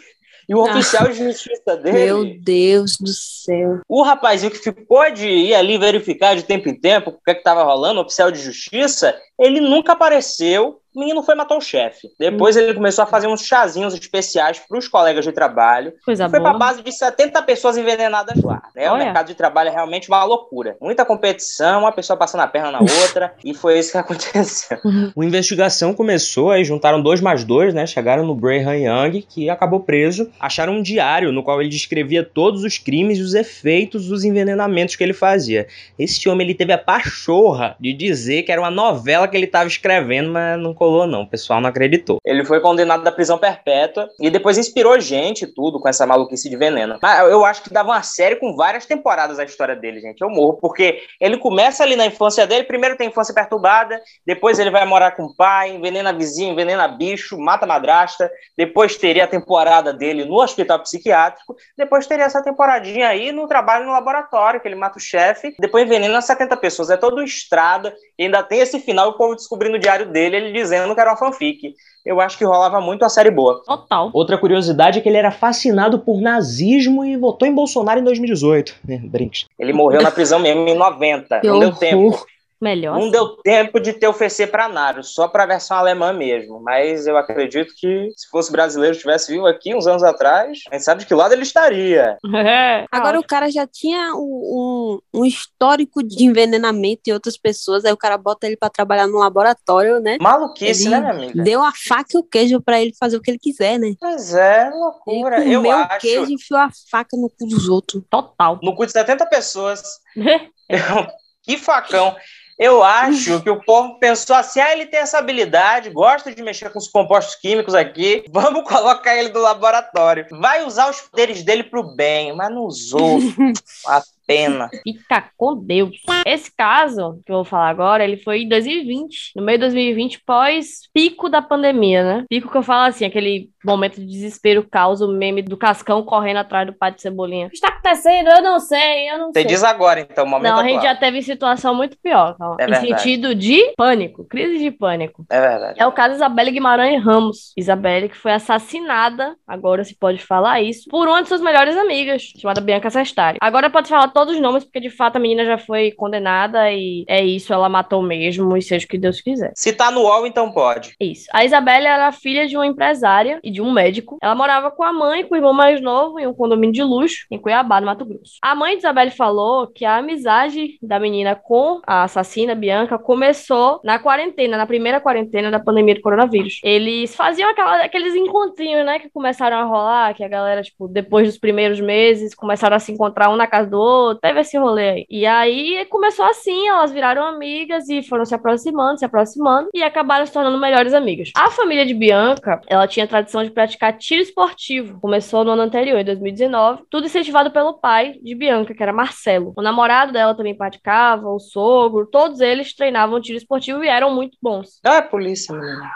e 0.48 0.54
o 0.54 0.60
ah, 0.60 0.72
oficial 0.72 1.08
de 1.08 1.16
justiça 1.16 1.78
dele. 1.78 1.98
Meu 1.98 2.39
Deus 2.39 2.98
do 2.98 3.08
céu. 3.08 3.82
O 3.88 4.02
rapazinho 4.04 4.52
que 4.52 4.58
ficou 4.58 5.10
de 5.12 5.28
ir 5.28 5.56
ali 5.56 5.78
verificar 5.78 6.36
de 6.36 6.44
tempo 6.44 6.70
em 6.70 6.80
tempo 6.80 7.12
o 7.12 7.14
que 7.14 7.32
é 7.32 7.38
estava 7.38 7.64
rolando, 7.64 8.00
o 8.00 8.04
oficial 8.04 8.32
de 8.32 8.39
justiça, 8.39 9.18
ele 9.39 9.62
nunca 9.62 9.94
apareceu 9.94 10.80
o 10.96 11.00
menino 11.00 11.24
foi 11.24 11.36
matar 11.36 11.56
o 11.56 11.62
chefe. 11.62 12.12
Depois 12.20 12.56
hum. 12.56 12.60
ele 12.60 12.74
começou 12.74 13.04
a 13.04 13.08
fazer 13.08 13.28
uns 13.28 13.46
chazinhos 13.46 13.94
especiais 13.94 14.60
para 14.60 14.78
os 14.78 14.88
colegas 14.88 15.26
de 15.26 15.32
trabalho. 15.32 15.94
Coisa 16.06 16.30
foi 16.30 16.39
para 16.39 16.54
base 16.54 16.82
de 16.82 16.91
70 16.91 17.41
pessoas 17.44 17.78
envenenadas 17.78 18.41
lá. 18.44 18.62
Né? 18.76 18.91
O 18.91 18.98
mercado 18.98 19.28
de 19.28 19.36
trabalho 19.36 19.70
é 19.70 19.72
realmente 19.72 20.08
uma 20.08 20.24
loucura. 20.24 20.78
Muita 20.80 21.06
competição, 21.06 21.82
uma 21.82 21.91
pessoa 21.91 22.18
passando 22.18 22.41
a 22.41 22.48
perna 22.48 22.72
na 22.72 22.80
outra, 23.02 23.34
e 23.44 23.54
foi 23.54 23.80
isso 23.80 23.91
que 23.91 23.98
aconteceu. 23.98 24.78
A 25.24 25.26
investigação 25.26 25.94
começou, 25.94 26.52
aí 26.52 26.64
juntaram 26.64 27.02
dois 27.02 27.22
mais 27.22 27.44
dois, 27.44 27.74
né? 27.74 27.86
Chegaram 27.86 28.26
no 28.26 28.36
Braham 28.36 28.76
Young, 28.76 29.22
que 29.22 29.50
acabou 29.50 29.80
preso. 29.80 30.30
Acharam 30.39 30.74
um 30.74 30.82
diário 30.82 31.32
no 31.32 31.44
qual 31.44 31.62
ele 31.62 31.70
descrevia 31.70 32.24
todos 32.24 32.64
os 32.64 32.78
crimes 32.78 33.18
e 33.18 33.22
os 33.22 33.34
efeitos 33.34 34.08
dos 34.08 34.24
envenenamentos 34.24 34.96
que 34.96 35.04
ele 35.04 35.14
fazia. 35.14 35.68
Esse 35.98 36.28
homem 36.30 36.46
ele 36.46 36.56
teve 36.56 36.74
a 36.74 36.78
pachorra 36.78 37.76
de 37.80 37.94
dizer 37.94 38.44
que 38.44 38.52
era 38.52 38.62
uma 38.62 38.72
novela 38.72 39.28
que 39.28 39.36
ele 39.36 39.46
estava 39.46 39.68
escrevendo, 39.68 40.32
mas 40.32 40.60
não 40.60 40.74
colou, 40.84 41.08
não. 41.08 41.22
O 41.22 41.30
pessoal 41.30 41.62
não 41.62 41.70
acreditou. 41.70 42.20
Ele 42.26 42.44
foi 42.44 42.60
condenado 42.60 43.04
da 43.04 43.12
prisão 43.12 43.38
perpétua 43.38 44.10
e 44.20 44.30
depois 44.30 44.58
inspirou 44.58 45.00
gente 45.00 45.48
tudo 45.48 45.80
com 45.80 45.88
essa 45.88 46.06
maluquice 46.06 46.50
de 46.50 46.58
veneno. 46.58 47.00
Mas 47.02 47.30
eu 47.30 47.46
acho 47.46 47.64
que 47.64 47.72
dava 47.72 47.90
uma 47.92 48.04
série 48.04 48.36
com 48.36 48.54
várias 48.54 48.86
temporadas 48.86 49.40
a 49.40 49.46
história 49.46 49.78
dele, 49.78 50.02
gente. 50.02 50.22
Eu 50.22 50.30
morro, 50.30 50.58
porque 50.60 51.02
ele 51.22 51.38
começa 51.38 51.84
ali 51.84 51.96
na 51.96 52.06
infância 52.06 52.46
dele, 52.46 52.66
primeiro 52.66 52.98
tem 52.98 53.08
infância 53.08 53.34
perturbada, 53.34 54.02
depois 54.26 54.60
ele 54.60 54.70
vai 54.70 54.86
morar 54.86 55.12
com 55.12 55.24
o 55.24 55.36
pai, 55.36 55.74
envenena 55.74 56.12
vizinho, 56.12 56.52
envenena 56.52 56.86
bicho, 56.86 57.38
mata 57.40 57.66
madrasta, 57.66 58.30
depois 58.58 58.98
teria 58.98 59.24
a 59.24 59.28
temporada 59.28 59.94
dele 59.94 60.26
no 60.26 60.42
hospital 60.42 60.80
psiquiátrico, 60.80 61.56
depois 61.78 62.06
teria 62.08 62.26
essa 62.26 62.44
temporadinha 62.44 63.08
aí 63.08 63.32
no 63.32 63.48
trabalho 63.48 63.86
no 63.86 63.94
laboratório, 63.94 64.60
que 64.60 64.68
ele 64.68 64.76
mata 64.76 64.98
o 64.98 65.02
chefe, 65.02 65.56
depois 65.58 65.86
envenena 65.86 66.22
70 66.22 66.58
pessoas. 66.58 66.90
É 66.90 66.98
todo 66.98 67.24
estrada, 67.24 67.96
e 68.20 68.26
ainda 68.26 68.44
tem 68.44 68.60
esse 68.60 68.80
final, 68.80 69.10
o 69.10 69.14
povo 69.14 69.36
descobrindo 69.36 69.78
o 69.78 69.80
diário 69.80 70.08
dele, 70.08 70.36
ele 70.36 70.52
dizendo 70.52 70.73
dizendo 70.78 70.96
que 70.96 71.02
era 71.02 71.12
uma 71.12 71.18
fanfic. 71.18 71.74
Eu 72.06 72.20
acho 72.20 72.38
que 72.38 72.44
rolava 72.44 72.82
muito 72.82 73.04
a 73.06 73.10
série 73.10 73.32
boa. 73.32 73.62
Total. 73.66 74.10
Outra 74.14 74.38
curiosidade 74.38 75.00
é 75.00 75.02
que 75.02 75.08
ele 75.08 75.18
era 75.18 75.32
fascinado 75.32 76.00
por 76.00 76.20
nazismo 76.20 77.06
e 77.06 77.16
votou 77.16 77.48
em 77.48 77.54
Bolsonaro 77.54 78.00
em 78.00 78.04
2018. 78.04 78.76
Brinks. 79.10 79.46
Ele 79.58 79.74
morreu 79.74 80.02
na 80.02 80.12
prisão 80.12 80.40
mesmo 80.40 80.68
em 80.68 80.76
90. 80.76 81.42
Não 81.44 81.60
deu 81.60 81.74
tempo. 81.74 82.26
Melhor. 82.64 82.97
Não 82.97 83.11
deu 83.11 83.36
tempo 83.43 83.78
de 83.78 83.91
ter 83.91 84.07
o 84.07 84.11
FC 84.11 84.47
para 84.47 84.70
Naro, 84.70 85.03
só 85.03 85.28
para 85.28 85.43
a 85.43 85.47
versão 85.47 85.76
alemã 85.76 86.14
mesmo. 86.14 86.61
Mas 86.61 87.05
eu 87.05 87.18
acredito 87.18 87.74
que 87.76 88.09
se 88.16 88.30
fosse 88.30 88.49
brasileiro 88.49 88.97
tivesse 88.97 89.34
vivo 89.34 89.45
aqui 89.45 89.76
uns 89.76 89.86
anos 89.86 90.01
atrás, 90.01 90.61
a 90.72 90.76
gente 90.76 90.86
sabe 90.86 91.01
de 91.01 91.05
que 91.05 91.14
lado 91.14 91.34
ele 91.34 91.43
estaria. 91.43 92.18
É. 92.45 92.86
Agora 92.91 93.20
o 93.20 93.26
cara 93.26 93.49
já 93.49 93.66
tinha 93.66 94.14
um, 94.16 94.99
um, 95.14 95.22
um, 95.22 95.26
histórico 95.26 96.03
de 96.03 96.26
envenenamento 96.26 97.03
em 97.07 97.14
outras 97.14 97.38
pessoas, 97.38 97.86
aí 97.86 97.91
o 97.91 97.97
cara 97.97 98.18
bota 98.18 98.45
ele 98.45 98.57
para 98.57 98.70
trabalhar 98.70 99.07
no 99.07 99.18
laboratório, 99.18 99.99
né? 99.99 100.18
Maluquice, 100.20 100.88
ele 100.88 100.89
né, 100.89 100.99
minha 100.99 101.11
amiga? 101.11 101.43
Deu 101.43 101.64
a 101.64 101.72
faca 101.72 102.09
e 102.16 102.18
o 102.18 102.24
queijo 102.24 102.59
para 102.59 102.82
ele 102.82 102.93
fazer 102.99 103.16
o 103.16 103.22
que 103.22 103.32
ele 103.32 103.39
quiser, 103.39 103.80
né? 103.80 103.93
Pois 103.99 104.34
é, 104.34 104.70
loucura. 104.70 105.41
Ele 105.41 105.55
eu 105.55 105.72
acho. 105.72 105.95
o 105.95 105.99
queijo 105.99 106.32
e 106.32 106.34
enfiou 106.34 106.59
a 106.59 106.70
faca 106.91 107.16
no 107.16 107.30
cu 107.30 107.47
dos 107.47 107.70
outros. 107.70 108.03
Total. 108.09 108.59
No 108.61 108.76
cu 108.76 108.86
de 108.86 108.91
70 108.91 109.26
pessoas. 109.28 109.82
que 111.43 111.57
facão. 111.57 112.16
Eu 112.58 112.84
acho 112.84 113.41
que 113.41 113.49
o 113.49 113.64
povo 113.64 113.97
pensou 113.99 114.36
assim: 114.36 114.60
ah, 114.60 114.72
ele 114.72 114.86
tem 114.86 114.99
essa 114.99 115.18
habilidade, 115.18 115.89
gosta 115.89 116.34
de 116.34 116.41
mexer 116.41 116.70
com 116.70 116.80
os 116.80 116.88
compostos 116.88 117.36
químicos 117.36 117.74
aqui, 117.74 118.24
vamos 118.30 118.64
colocar 118.70 119.16
ele 119.16 119.30
no 119.30 119.39
laboratório. 119.39 120.28
Vai 120.32 120.66
usar 120.66 120.89
os 120.89 121.01
poderes 121.01 121.43
dele 121.43 121.64
pro 121.64 121.95
bem, 121.95 122.36
mas 122.36 122.49
não 122.49 122.64
usou. 122.64 123.20
pena. 124.36 124.70
Fica 124.84 125.30
com 125.38 125.56
Deus. 125.56 125.98
Esse 126.26 126.52
caso 126.56 127.20
que 127.26 127.32
eu 127.32 127.38
vou 127.38 127.46
falar 127.46 127.70
agora, 127.70 128.04
ele 128.04 128.18
foi 128.18 128.42
em 128.44 128.50
2020, 128.50 129.32
no 129.36 129.44
meio 129.44 129.58
de 129.58 129.62
2020, 129.66 130.22
pós 130.26 130.82
pico 130.94 131.30
da 131.30 131.42
pandemia, 131.42 132.04
né? 132.04 132.26
Pico 132.30 132.50
que 132.52 132.58
eu 132.58 132.64
falo 132.64 132.88
assim, 132.88 133.06
aquele 133.06 133.50
momento 133.66 134.00
de 134.00 134.06
desespero, 134.06 134.68
caos, 134.70 135.02
o 135.02 135.08
meme 135.08 135.42
do 135.42 135.56
Cascão 135.58 136.04
correndo 136.04 136.38
atrás 136.38 136.68
do 136.68 136.74
pai 136.74 136.92
de 136.92 137.02
Cebolinha. 137.02 137.48
O 137.48 137.50
que 137.50 137.56
está 137.56 137.70
acontecendo? 137.70 138.30
Eu 138.30 138.42
não 138.42 138.60
sei, 138.60 139.10
eu 139.10 139.18
não 139.18 139.28
Você 139.28 139.34
sei. 139.34 139.44
Você 139.44 139.48
diz 139.48 139.64
agora, 139.64 140.00
então, 140.02 140.26
o 140.26 140.28
momento 140.28 140.52
Não, 140.52 140.60
atual. 140.60 140.66
a 140.66 140.70
gente 140.70 140.84
já 140.84 140.96
teve 140.96 141.22
situação 141.22 141.74
muito 141.74 141.98
pior, 142.02 142.36
calma. 142.38 142.58
É 142.60 142.64
em 142.64 142.68
verdade. 142.70 142.88
sentido 143.02 143.36
de 143.36 143.74
pânico, 143.78 144.26
crise 144.26 144.58
de 144.60 144.72
pânico. 144.72 145.26
É 145.30 145.40
verdade. 145.40 145.82
É 145.82 145.86
o 145.88 145.92
caso 145.92 146.16
Isabelle 146.16 146.52
Guimarães 146.52 147.04
Ramos. 147.04 147.54
Isabelle 147.58 148.10
que 148.10 148.18
foi 148.18 148.32
assassinada, 148.34 149.36
agora 149.48 149.84
se 149.84 149.96
pode 149.96 150.20
falar 150.20 150.62
isso, 150.62 150.90
por 150.90 151.08
uma 151.08 151.22
de 151.22 151.28
suas 151.28 151.42
melhores 151.42 151.76
amigas, 151.78 152.22
chamada 152.40 152.62
Bianca 152.62 152.90
Sestari. 152.90 153.38
Agora 153.42 153.70
pode 153.70 153.88
falar 153.90 154.08
todos 154.24 154.36
os 154.36 154.42
nomes, 154.42 154.64
porque 154.64 154.80
de 154.80 154.90
fato 154.90 155.18
a 155.18 155.20
menina 155.20 155.44
já 155.44 155.58
foi 155.58 155.92
condenada 155.92 156.72
e 156.72 157.04
é 157.10 157.22
isso, 157.22 157.54
ela 157.54 157.68
matou 157.68 158.02
mesmo, 158.02 158.56
e 158.56 158.62
seja 158.62 158.86
o 158.86 158.88
que 158.88 158.98
Deus 158.98 159.20
quiser. 159.20 159.52
Se 159.54 159.74
tá 159.74 159.92
no 159.92 160.04
UOL, 160.04 160.26
então 160.26 160.50
pode. 160.50 160.96
Isso. 160.98 161.28
A 161.34 161.44
Isabelle 161.44 161.86
era 161.86 162.10
filha 162.14 162.48
de 162.48 162.56
uma 162.56 162.66
empresária 162.66 163.40
e 163.44 163.52
de 163.52 163.62
um 163.62 163.70
médico. 163.70 164.18
Ela 164.22 164.34
morava 164.34 164.72
com 164.72 164.82
a 164.82 164.94
mãe 164.94 165.22
e 165.22 165.24
com 165.26 165.36
o 165.36 165.38
irmão 165.38 165.54
mais 165.54 165.82
novo 165.82 166.20
em 166.22 166.26
um 166.26 166.34
condomínio 166.34 166.74
de 166.74 166.82
luxo, 166.82 167.26
em 167.30 167.38
Cuiabá, 167.38 167.82
no 167.82 167.88
Mato 167.88 168.06
Grosso. 168.06 168.36
A 168.42 168.56
mãe 168.56 168.76
de 168.76 168.80
Isabelle 168.80 169.12
falou 169.12 169.68
que 169.68 169.84
a 169.84 169.98
amizade 169.98 170.78
da 170.82 170.98
menina 171.00 171.36
com 171.36 171.82
a 171.86 172.04
assassina 172.04 172.56
Bianca 172.56 172.98
começou 172.98 173.82
na 173.84 174.00
quarentena, 174.00 174.56
na 174.56 174.66
primeira 174.66 175.02
quarentena 175.02 175.52
da 175.52 175.60
pandemia 175.60 175.96
do 175.96 176.02
coronavírus. 176.02 176.62
Eles 176.64 177.14
faziam 177.14 177.50
aquela, 177.50 177.84
aqueles 177.84 178.16
encontrinhos, 178.16 178.86
né, 178.86 179.00
que 179.00 179.10
começaram 179.10 179.58
a 179.58 179.64
rolar, 179.64 180.14
que 180.14 180.24
a 180.24 180.30
galera, 180.30 180.62
tipo, 180.62 180.88
depois 180.88 181.28
dos 181.28 181.38
primeiros 181.38 181.82
meses, 181.82 182.34
começaram 182.34 182.78
a 182.78 182.80
se 182.80 182.94
encontrar 182.94 183.30
um 183.30 183.36
na 183.36 183.48
casa 183.48 183.70
do 183.70 183.78
outro. 183.78 184.03
Teve 184.16 184.41
esse 184.41 184.58
rolê 184.58 184.89
aí. 184.89 185.06
E 185.10 185.26
aí 185.26 185.86
começou 185.86 186.26
assim, 186.26 186.68
elas 186.68 186.91
viraram 186.91 187.24
amigas 187.24 187.89
e 187.89 188.01
foram 188.04 188.26
se 188.26 188.36
aproximando, 188.36 188.99
se 188.99 189.06
aproximando 189.06 189.70
e 189.74 189.84
acabaram 189.84 190.26
se 190.26 190.34
tornando 190.34 190.60
melhores 190.60 190.93
amigas. 190.93 191.32
A 191.36 191.49
família 191.49 191.86
de 191.86 191.93
Bianca, 191.93 192.62
ela 192.68 192.88
tinha 192.88 193.08
tradição 193.08 193.43
de 193.43 193.51
praticar 193.51 193.97
tiro 193.97 194.22
esportivo. 194.22 194.99
Começou 194.99 195.43
no 195.43 195.51
ano 195.51 195.62
anterior, 195.64 195.99
em 195.99 196.06
2019, 196.06 196.84
tudo 196.89 197.06
incentivado 197.06 197.51
pelo 197.51 197.74
pai 197.74 198.20
de 198.22 198.36
Bianca, 198.36 198.74
que 198.74 198.84
era 198.84 198.93
Marcelo. 198.93 199.54
O 199.56 199.62
namorado 199.62 200.12
dela 200.12 200.36
também 200.36 200.56
praticava, 200.56 201.30
o 201.30 201.39
sogro, 201.39 202.08
todos 202.08 202.39
eles 202.39 202.76
treinavam 202.76 203.22
tiro 203.22 203.38
esportivo 203.38 203.84
e 203.84 203.88
eram 203.88 204.14
muito 204.14 204.38
bons. 204.41 204.80
Ah, 204.86 204.97
é 204.97 205.01
polícia, 205.01 205.56
menina. 205.56 205.89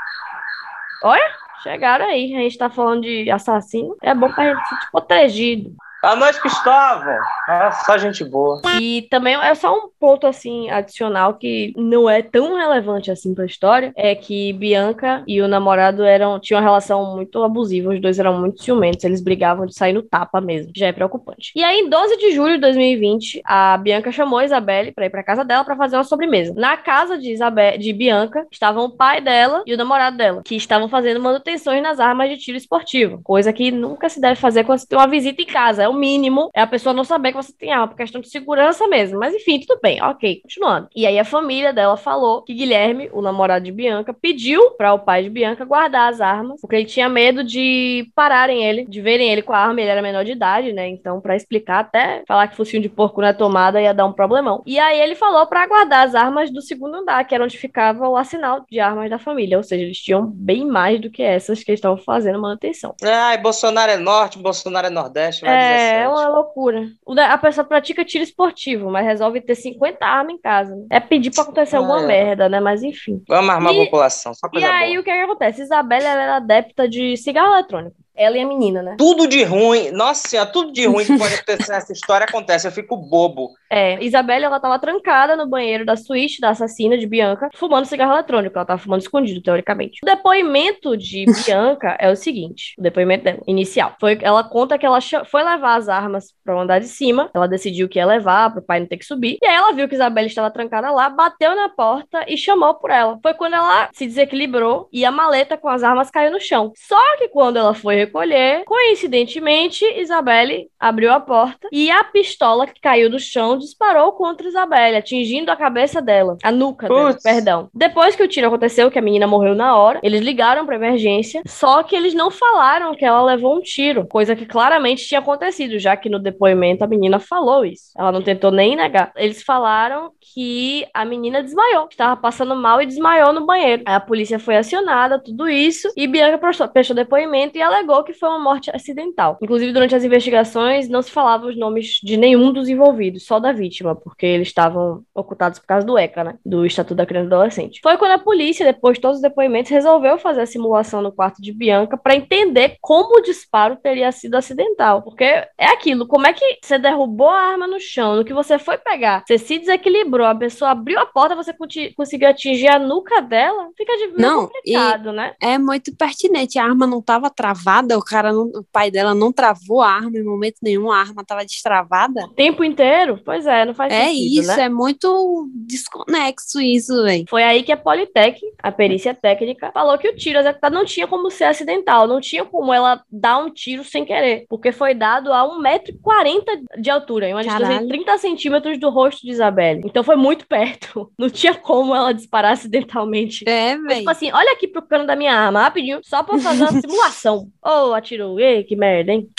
Olha, 1.03 1.31
chegaram 1.63 2.05
aí. 2.05 2.35
A 2.35 2.39
gente 2.39 2.57
tá 2.57 2.69
falando 2.69 3.01
de 3.01 3.29
assassino. 3.29 3.95
É 4.01 4.13
bom 4.13 4.31
pra 4.31 4.49
gente 4.49 4.63
se 4.63 4.69
sentir 4.69 4.91
protegido. 4.91 5.75
A 6.03 6.15
noite, 6.15 6.39
Cristóvão. 6.39 7.17
É 7.49 7.71
só 7.85 7.97
gente 7.97 8.23
boa. 8.23 8.61
E 8.79 9.07
também 9.09 9.35
é 9.35 9.55
só 9.55 9.73
um 9.73 9.89
ponto 9.99 10.27
assim 10.27 10.69
adicional 10.69 11.33
que 11.35 11.73
não 11.75 12.09
é 12.09 12.21
tão 12.21 12.55
relevante 12.55 13.09
assim 13.09 13.33
para 13.33 13.45
a 13.45 13.47
história, 13.47 13.91
é 13.95 14.13
que 14.13 14.53
Bianca 14.53 15.23
e 15.25 15.41
o 15.41 15.47
namorado 15.47 16.03
eram 16.03 16.39
tinham 16.39 16.59
uma 16.59 16.65
relação 16.67 17.15
muito 17.15 17.41
abusiva, 17.43 17.93
os 17.93 18.01
dois 18.01 18.19
eram 18.19 18.39
muito 18.39 18.61
ciumentos, 18.61 19.03
eles 19.03 19.21
brigavam 19.21 19.65
de 19.65 19.73
sair 19.73 19.93
no 19.93 20.03
tapa 20.03 20.39
mesmo. 20.39 20.71
Já 20.75 20.87
é 20.87 20.91
preocupante. 20.91 21.51
E 21.55 21.63
aí 21.63 21.79
em 21.79 21.89
12 21.89 22.17
de 22.17 22.31
julho 22.31 22.55
de 22.55 22.61
2020, 22.61 23.41
a 23.43 23.77
Bianca 23.77 24.11
chamou 24.11 24.39
a 24.39 24.45
Isabelle 24.45 24.91
para 24.91 25.05
ir 25.05 25.09
para 25.09 25.23
casa 25.23 25.43
dela 25.43 25.63
para 25.63 25.75
fazer 25.75 25.95
uma 25.95 26.03
sobremesa. 26.03 26.53
Na 26.55 26.77
casa 26.77 27.17
de 27.17 27.31
Isabelle, 27.31 27.77
de 27.77 27.91
Bianca, 27.91 28.45
estavam 28.51 28.85
o 28.85 28.91
pai 28.91 29.19
dela 29.19 29.63
e 29.65 29.73
o 29.73 29.77
namorado 29.77 30.17
dela, 30.17 30.41
que 30.43 30.55
estavam 30.55 30.87
fazendo 30.89 31.19
manutenções 31.19 31.81
nas 31.81 31.99
armas 31.99 32.29
de 32.29 32.37
tiro 32.37 32.57
esportivo, 32.57 33.21
coisa 33.23 33.51
que 33.51 33.71
nunca 33.71 34.09
se 34.09 34.19
deve 34.19 34.35
fazer 34.35 34.63
quando 34.63 34.79
se 34.79 34.87
tem 34.87 34.97
uma 34.97 35.07
visita 35.07 35.41
em 35.41 35.45
casa 35.45 35.86
É 35.87 35.89
o 35.89 35.93
mínimo. 35.93 36.49
É 36.53 36.61
a 36.61 36.67
pessoa 36.67 36.93
não 36.93 37.05
saber 37.05 37.31
que 37.31 37.37
você 37.37 37.53
tem 37.53 37.71
arma, 37.71 37.87
por 37.87 37.95
questão 37.95 38.19
de 38.19 38.29
segurança 38.29 38.87
mesmo. 38.87 39.17
Mas 39.17 39.33
enfim, 39.33 39.59
tudo 39.59 39.79
bem. 39.81 40.03
Ok, 40.03 40.41
continuando. 40.41 40.89
E 40.93 41.07
aí 41.07 41.17
a 41.17 41.23
família 41.23 41.71
dela 41.71 41.95
falou 41.95 42.41
que 42.41 42.53
Guilherme, 42.53 43.09
o 43.13 43.21
namorado 43.21 43.63
de 43.63 43.71
Bianca, 43.71 44.13
pediu 44.13 44.71
para 44.71 44.93
o 44.93 44.99
pai 44.99 45.23
de 45.23 45.29
Bianca 45.29 45.63
guardar 45.63 46.11
as 46.11 46.19
armas, 46.19 46.59
porque 46.59 46.75
ele 46.75 46.85
tinha 46.85 47.07
medo 47.07 47.43
de 47.43 48.11
pararem 48.13 48.63
ele, 48.65 48.85
de 48.85 49.01
verem 49.01 49.31
ele 49.31 49.41
com 49.41 49.53
a 49.53 49.59
arma. 49.59 49.79
Ele 49.79 49.89
era 49.89 50.01
menor 50.01 50.25
de 50.25 50.33
idade, 50.33 50.73
né? 50.73 50.89
Então, 50.89 51.21
para 51.21 51.35
explicar, 51.35 51.79
até 51.79 52.23
falar 52.27 52.47
que 52.47 52.57
focinho 52.57 52.81
de 52.81 52.89
porco 52.89 53.21
na 53.21 53.33
tomada 53.33 53.81
ia 53.81 53.93
dar 53.93 54.05
um 54.05 54.13
problemão. 54.13 54.61
E 54.65 54.77
aí 54.77 54.99
ele 54.99 55.15
falou 55.15 55.45
para 55.47 55.65
guardar 55.67 56.05
as 56.05 56.15
armas 56.15 56.51
do 56.51 56.61
segundo 56.61 56.95
andar, 56.95 57.23
que 57.25 57.33
era 57.33 57.43
onde 57.43 57.57
ficava 57.57 58.09
o 58.09 58.17
arsenal 58.17 58.65
de 58.69 58.79
armas 58.79 59.09
da 59.09 59.17
família. 59.17 59.57
Ou 59.57 59.63
seja, 59.63 59.83
eles 59.83 59.97
tinham 59.97 60.25
bem 60.25 60.65
mais 60.65 60.99
do 60.99 61.09
que 61.09 61.23
essas 61.23 61.63
que 61.63 61.71
eles 61.71 61.79
estavam 61.79 61.97
fazendo 61.97 62.41
manutenção. 62.41 62.93
Ai, 63.01 63.37
Bolsonaro 63.37 63.91
é 63.91 63.97
norte, 63.97 64.37
Bolsonaro 64.37 64.87
é 64.87 64.89
nordeste. 64.89 65.43
vai 65.43 65.53
É, 65.53 65.76
17. 65.76 65.76
É 65.77 66.07
uma 66.07 66.27
loucura. 66.27 66.87
A 67.29 67.37
pessoa 67.37 67.65
pratica 67.65 68.03
tiro 68.05 68.23
esportivo, 68.23 68.89
mas 68.91 69.05
resolve 69.05 69.41
ter 69.41 69.55
50 69.55 70.05
armas 70.05 70.33
em 70.35 70.37
casa. 70.41 70.75
né? 70.75 70.85
É 70.91 70.99
pedir 70.99 71.31
pra 71.31 71.43
acontecer 71.43 71.75
Ah, 71.75 71.79
alguma 71.79 72.01
é. 72.03 72.07
merda, 72.07 72.49
né? 72.49 72.59
Mas 72.59 72.83
enfim. 72.83 73.21
Vamos 73.27 73.49
armar 73.49 73.73
E- 73.73 73.81
a 73.81 73.85
população, 73.85 74.33
só 74.33 74.47
E 74.47 74.51
coisa 74.51 74.67
aí, 74.69 74.89
boa. 74.91 75.01
o 75.01 75.03
que, 75.03 75.11
que 75.11 75.19
acontece? 75.19 75.61
Isabela 75.61 76.05
ela 76.07 76.23
era 76.23 76.35
adepta 76.37 76.87
de 76.87 77.15
cigarro 77.17 77.53
eletrônico. 77.53 77.95
Ela 78.17 78.37
e 78.37 78.41
a 78.41 78.47
menina, 78.47 78.81
né? 78.81 78.95
Tudo 78.97 79.27
de 79.27 79.43
ruim, 79.43 79.91
nossa 79.91 80.27
senhora, 80.27 80.49
tudo 80.49 80.71
de 80.71 80.87
ruim 80.87 81.05
que 81.05 81.17
pode 81.17 81.35
acontecer 81.35 81.71
nessa 81.71 81.93
história 81.93 82.25
acontece. 82.25 82.67
Eu 82.67 82.71
fico 82.71 82.97
bobo. 82.97 83.51
É, 83.69 84.03
Isabela, 84.03 84.45
ela 84.45 84.59
tava 84.59 84.79
trancada 84.79 85.35
no 85.35 85.47
banheiro 85.47 85.85
da 85.85 85.95
suíte 85.95 86.41
da 86.41 86.49
assassina 86.49 86.97
de 86.97 87.05
Bianca, 87.05 87.49
fumando 87.53 87.85
cigarro 87.85 88.13
eletrônico. 88.13 88.57
Ela 88.57 88.65
tava 88.65 88.81
fumando 88.81 89.01
escondido, 89.01 89.41
teoricamente. 89.41 89.99
O 90.01 90.05
depoimento 90.05 90.97
de 90.97 91.25
Bianca 91.45 91.95
é 91.99 92.09
o 92.09 92.15
seguinte: 92.15 92.73
o 92.77 92.81
depoimento 92.81 93.23
dela, 93.23 93.39
inicial. 93.45 93.95
Foi, 93.99 94.17
ela 94.21 94.43
conta 94.43 94.77
que 94.77 94.85
ela 94.85 94.99
foi 95.25 95.43
levar 95.43 95.75
as 95.75 95.87
armas 95.87 96.33
pro 96.43 96.59
andar 96.59 96.79
de 96.79 96.87
cima. 96.87 97.29
Ela 97.33 97.47
decidiu 97.47 97.87
que 97.87 97.99
ia 97.99 98.05
levar, 98.05 98.51
pro 98.51 98.61
pai 98.61 98.79
não 98.79 98.87
ter 98.87 98.97
que 98.97 99.05
subir. 99.05 99.37
E 99.41 99.45
aí 99.45 99.55
ela 99.55 99.73
viu 99.73 99.87
que 99.87 99.95
Isabela 99.95 100.27
estava 100.27 100.49
trancada 100.49 100.89
lá, 100.89 101.09
bateu 101.09 101.55
na 101.55 101.69
porta 101.69 102.25
e 102.27 102.35
chamou 102.35 102.73
por 102.75 102.89
ela. 102.89 103.19
Foi 103.21 103.33
quando 103.33 103.53
ela 103.53 103.89
se 103.93 104.07
desequilibrou 104.07 104.89
e 104.91 105.05
a 105.05 105.11
maleta 105.11 105.57
com 105.57 105.69
as 105.69 105.83
armas 105.83 106.09
caiu 106.09 106.31
no 106.31 106.39
chão. 106.39 106.71
Só 106.75 107.17
que 107.17 107.27
quando 107.27 107.57
ela 107.57 107.73
foi 107.73 108.06
recolher, 108.07 108.63
coincidentemente, 108.65 109.85
Isabelle 109.99 110.69
abriu 110.79 111.11
a 111.11 111.19
porta 111.19 111.67
e 111.71 111.91
a 111.91 112.03
pistola 112.03 112.65
que 112.65 112.79
caiu 112.81 113.09
do 113.09 113.19
chão 113.19 113.57
disparou 113.57 114.13
contra 114.13 114.47
Isabelle, 114.47 114.97
atingindo 114.97 115.51
a 115.51 115.55
cabeça 115.55 116.01
dela, 116.01 116.37
a 116.43 116.51
nuca 116.51 116.87
dela, 116.87 117.17
perdão. 117.21 117.69
Depois 117.73 118.15
que 118.15 118.23
o 118.23 118.27
tiro 118.27 118.47
aconteceu, 118.47 118.89
que 118.89 118.99
a 118.99 119.01
menina 119.01 119.27
morreu 119.27 119.53
na 119.53 119.77
hora, 119.77 119.99
eles 120.01 120.21
ligaram 120.21 120.65
pra 120.65 120.75
emergência, 120.75 121.41
só 121.45 121.83
que 121.83 121.95
eles 121.95 122.13
não 122.13 122.31
falaram 122.31 122.95
que 122.95 123.05
ela 123.05 123.21
levou 123.21 123.57
um 123.57 123.61
tiro, 123.61 124.07
coisa 124.07 124.35
que 124.35 124.45
claramente 124.45 125.05
tinha 125.05 125.19
acontecido, 125.19 125.77
já 125.77 125.95
que 125.95 126.09
no 126.09 126.19
depoimento 126.19 126.83
a 126.83 126.87
menina 126.87 127.19
falou 127.19 127.65
isso. 127.65 127.91
Ela 127.97 128.11
não 128.11 128.21
tentou 128.21 128.51
nem 128.51 128.75
negar. 128.75 129.11
Eles 129.15 129.43
falaram 129.43 130.11
que 130.33 130.87
a 130.93 131.03
menina 131.03 131.43
desmaiou, 131.43 131.87
que 131.87 131.93
estava 131.93 132.15
passando 132.19 132.55
mal 132.55 132.81
e 132.81 132.85
desmaiou 132.85 133.33
no 133.33 133.45
banheiro. 133.45 133.83
Aí 133.85 133.95
a 133.95 133.99
polícia 133.99 134.39
foi 134.39 134.57
acionada, 134.57 135.19
tudo 135.19 135.49
isso, 135.49 135.89
e 135.95 136.07
Bianca 136.07 136.37
prestou 136.37 136.95
depoimento 136.95 137.57
e 137.57 137.61
alegou 137.61 137.96
que 138.03 138.13
foi 138.13 138.29
uma 138.29 138.39
morte 138.39 138.69
acidental. 138.73 139.37
Inclusive, 139.41 139.71
durante 139.71 139.95
as 139.95 140.03
investigações, 140.03 140.89
não 140.89 141.01
se 141.01 141.11
falava 141.11 141.47
os 141.47 141.57
nomes 141.57 141.99
de 142.03 142.17
nenhum 142.17 142.51
dos 142.51 142.69
envolvidos, 142.69 143.25
só 143.25 143.39
da 143.39 143.51
vítima, 143.51 143.95
porque 143.95 144.25
eles 144.25 144.47
estavam 144.47 145.03
ocultados 145.13 145.59
por 145.59 145.67
causa 145.67 145.85
do 145.85 145.97
ECA, 145.97 146.23
né? 146.23 146.35
Do 146.45 146.65
Estatuto 146.65 146.95
da 146.95 147.05
Criança 147.05 147.25
e 147.25 147.29
do 147.29 147.35
Adolescente. 147.35 147.79
Foi 147.81 147.97
quando 147.97 148.11
a 148.11 148.19
polícia, 148.19 148.65
depois 148.65 148.95
de 148.95 149.01
todos 149.01 149.17
os 149.17 149.21
depoimentos, 149.21 149.71
resolveu 149.71 150.17
fazer 150.17 150.41
a 150.41 150.45
simulação 150.45 151.01
no 151.01 151.11
quarto 151.11 151.41
de 151.41 151.53
Bianca 151.53 151.97
para 151.97 152.15
entender 152.15 152.77
como 152.81 153.17
o 153.17 153.21
disparo 153.21 153.77
teria 153.77 154.11
sido 154.11 154.35
acidental. 154.35 155.01
Porque 155.01 155.23
é 155.23 155.65
aquilo, 155.71 156.07
como 156.07 156.27
é 156.27 156.33
que 156.33 156.59
você 156.61 156.77
derrubou 156.77 157.29
a 157.29 157.39
arma 157.39 157.67
no 157.67 157.79
chão, 157.79 158.15
no 158.15 158.25
que 158.25 158.33
você 158.33 158.57
foi 158.57 158.77
pegar, 158.77 159.23
você 159.25 159.37
se 159.37 159.59
desequilibrou, 159.59 160.25
a 160.25 160.35
pessoa 160.35 160.71
abriu 160.71 160.99
a 160.99 161.05
porta, 161.05 161.35
você 161.35 161.53
conseguiu 161.95 162.29
atingir 162.29 162.67
a 162.67 162.79
nuca 162.79 163.21
dela? 163.21 163.69
Fica 163.77 163.95
de 163.97 164.21
Não, 164.21 164.47
complicado, 164.47 165.11
né? 165.11 165.33
É 165.41 165.57
muito 165.57 165.95
pertinente. 165.95 166.57
A 166.59 166.63
arma 166.65 166.87
não 166.87 166.99
estava 166.99 167.29
travada, 167.29 167.86
o 167.95 168.01
cara 168.01 168.33
não- 168.33 168.47
o 168.47 168.63
pai 168.71 168.89
dela 168.89 169.13
não 169.13 169.31
travou 169.31 169.81
a 169.81 169.89
arma 169.91 170.17
em 170.17 170.23
momento 170.23 170.55
nenhum, 170.63 170.91
a 170.91 170.97
arma 170.99 171.21
estava 171.21 171.45
destravada. 171.45 172.25
O 172.25 172.29
tempo 172.33 172.63
inteiro? 172.63 173.19
Pois 173.23 173.45
é, 173.45 173.65
não 173.65 173.73
faz 173.73 173.93
É 173.93 174.05
sentido, 174.07 174.41
isso, 174.41 174.57
né? 174.57 174.63
é 174.63 174.69
muito 174.69 175.49
desconexo 175.53 176.59
isso, 176.59 177.03
velho. 177.03 177.25
Foi 177.29 177.43
aí 177.43 177.63
que 177.63 177.71
a 177.71 177.77
Politec, 177.77 178.39
a 178.61 178.71
perícia 178.71 179.13
técnica, 179.13 179.71
falou 179.71 179.97
que 179.97 180.07
o 180.09 180.15
tiro 180.15 180.39
executado 180.39 180.73
não 180.75 180.85
tinha 180.85 181.07
como 181.07 181.29
ser 181.29 181.45
acidental, 181.45 182.07
não 182.07 182.19
tinha 182.19 182.43
como 182.43 182.73
ela 182.73 183.01
dar 183.11 183.37
um 183.37 183.49
tiro 183.51 183.83
sem 183.83 184.03
querer, 184.05 184.45
porque 184.49 184.71
foi 184.71 184.93
dado 184.93 185.31
a 185.31 185.43
1,40m 185.43 186.63
de 186.81 186.89
altura, 186.89 187.27
em 187.29 187.33
uma 187.33 187.41
distância 187.43 187.65
de 187.65 187.71
Caralho. 187.73 187.87
30 187.89 188.17
centímetros 188.17 188.79
do 188.79 188.89
rosto 188.89 189.21
de 189.21 189.31
Isabelle. 189.31 189.81
Então 189.85 190.03
foi 190.03 190.15
muito 190.15 190.47
perto. 190.47 191.11
Não 191.17 191.29
tinha 191.29 191.53
como 191.53 191.95
ela 191.95 192.13
disparar 192.13 192.53
acidentalmente. 192.53 193.43
É, 193.47 193.75
Foi 193.75 193.83
velho. 193.87 193.99
Tipo 193.99 194.09
assim, 194.09 194.31
olha 194.31 194.51
aqui 194.53 194.67
pro 194.67 194.81
cano 194.81 195.05
da 195.05 195.15
minha 195.15 195.33
arma, 195.33 195.61
rapidinho, 195.61 195.99
só 196.03 196.23
pra 196.23 196.37
fazer 196.39 196.63
uma 196.63 196.71
simulação. 196.81 197.47
Atirou. 197.93 198.39
Ei, 198.39 198.63
que 198.63 198.75
merda, 198.75 199.11
hein? 199.11 199.29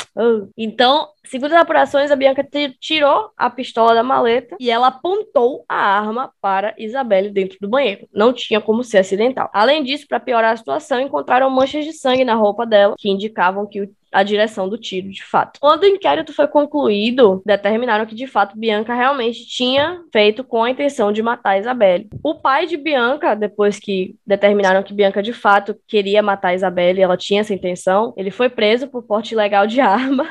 Então, 0.56 1.08
segundo 1.24 1.52
as 1.52 1.60
apurações, 1.60 2.10
a 2.10 2.16
Bianca 2.16 2.42
ti- 2.42 2.76
tirou 2.80 3.30
a 3.36 3.48
pistola 3.48 3.94
da 3.94 4.02
maleta 4.02 4.56
e 4.58 4.70
ela 4.70 4.88
apontou 4.88 5.64
a 5.68 5.76
arma 5.76 6.32
para 6.40 6.74
Isabelle 6.78 7.30
dentro 7.30 7.58
do 7.60 7.68
banheiro. 7.68 8.08
Não 8.12 8.32
tinha 8.32 8.60
como 8.60 8.82
ser 8.82 8.98
acidental. 8.98 9.48
Além 9.52 9.82
disso, 9.84 10.06
para 10.08 10.20
piorar 10.20 10.52
a 10.52 10.56
situação, 10.56 11.00
encontraram 11.00 11.48
manchas 11.50 11.84
de 11.84 11.92
sangue 11.92 12.24
na 12.24 12.34
roupa 12.34 12.66
dela 12.66 12.94
que 12.98 13.08
indicavam 13.10 13.66
que 13.66 13.82
o 13.82 13.88
a 14.12 14.22
direção 14.22 14.68
do 14.68 14.78
tiro, 14.78 15.10
de 15.10 15.22
fato. 15.22 15.60
Quando 15.60 15.82
o 15.82 15.86
inquérito 15.86 16.32
foi 16.32 16.46
concluído, 16.48 17.42
determinaram 17.44 18.06
que, 18.06 18.14
de 18.14 18.26
fato, 18.26 18.58
Bianca 18.58 18.94
realmente 18.94 19.46
tinha 19.46 20.00
feito 20.12 20.42
com 20.42 20.64
a 20.64 20.70
intenção 20.70 21.12
de 21.12 21.22
matar 21.22 21.58
Isabelle. 21.58 22.08
O 22.22 22.34
pai 22.34 22.66
de 22.66 22.76
Bianca, 22.76 23.34
depois 23.34 23.78
que 23.78 24.16
determinaram 24.26 24.82
que 24.82 24.94
Bianca, 24.94 25.22
de 25.22 25.32
fato, 25.32 25.76
queria 25.86 26.22
matar 26.22 26.54
Isabelle 26.54 26.98
e 26.98 27.02
ela 27.02 27.16
tinha 27.16 27.40
essa 27.40 27.54
intenção, 27.54 28.14
ele 28.16 28.30
foi 28.30 28.48
preso 28.48 28.88
por 28.88 29.02
porte 29.02 29.34
ilegal 29.34 29.66
de 29.66 29.80
arma. 29.80 30.07
tama. 30.08 30.26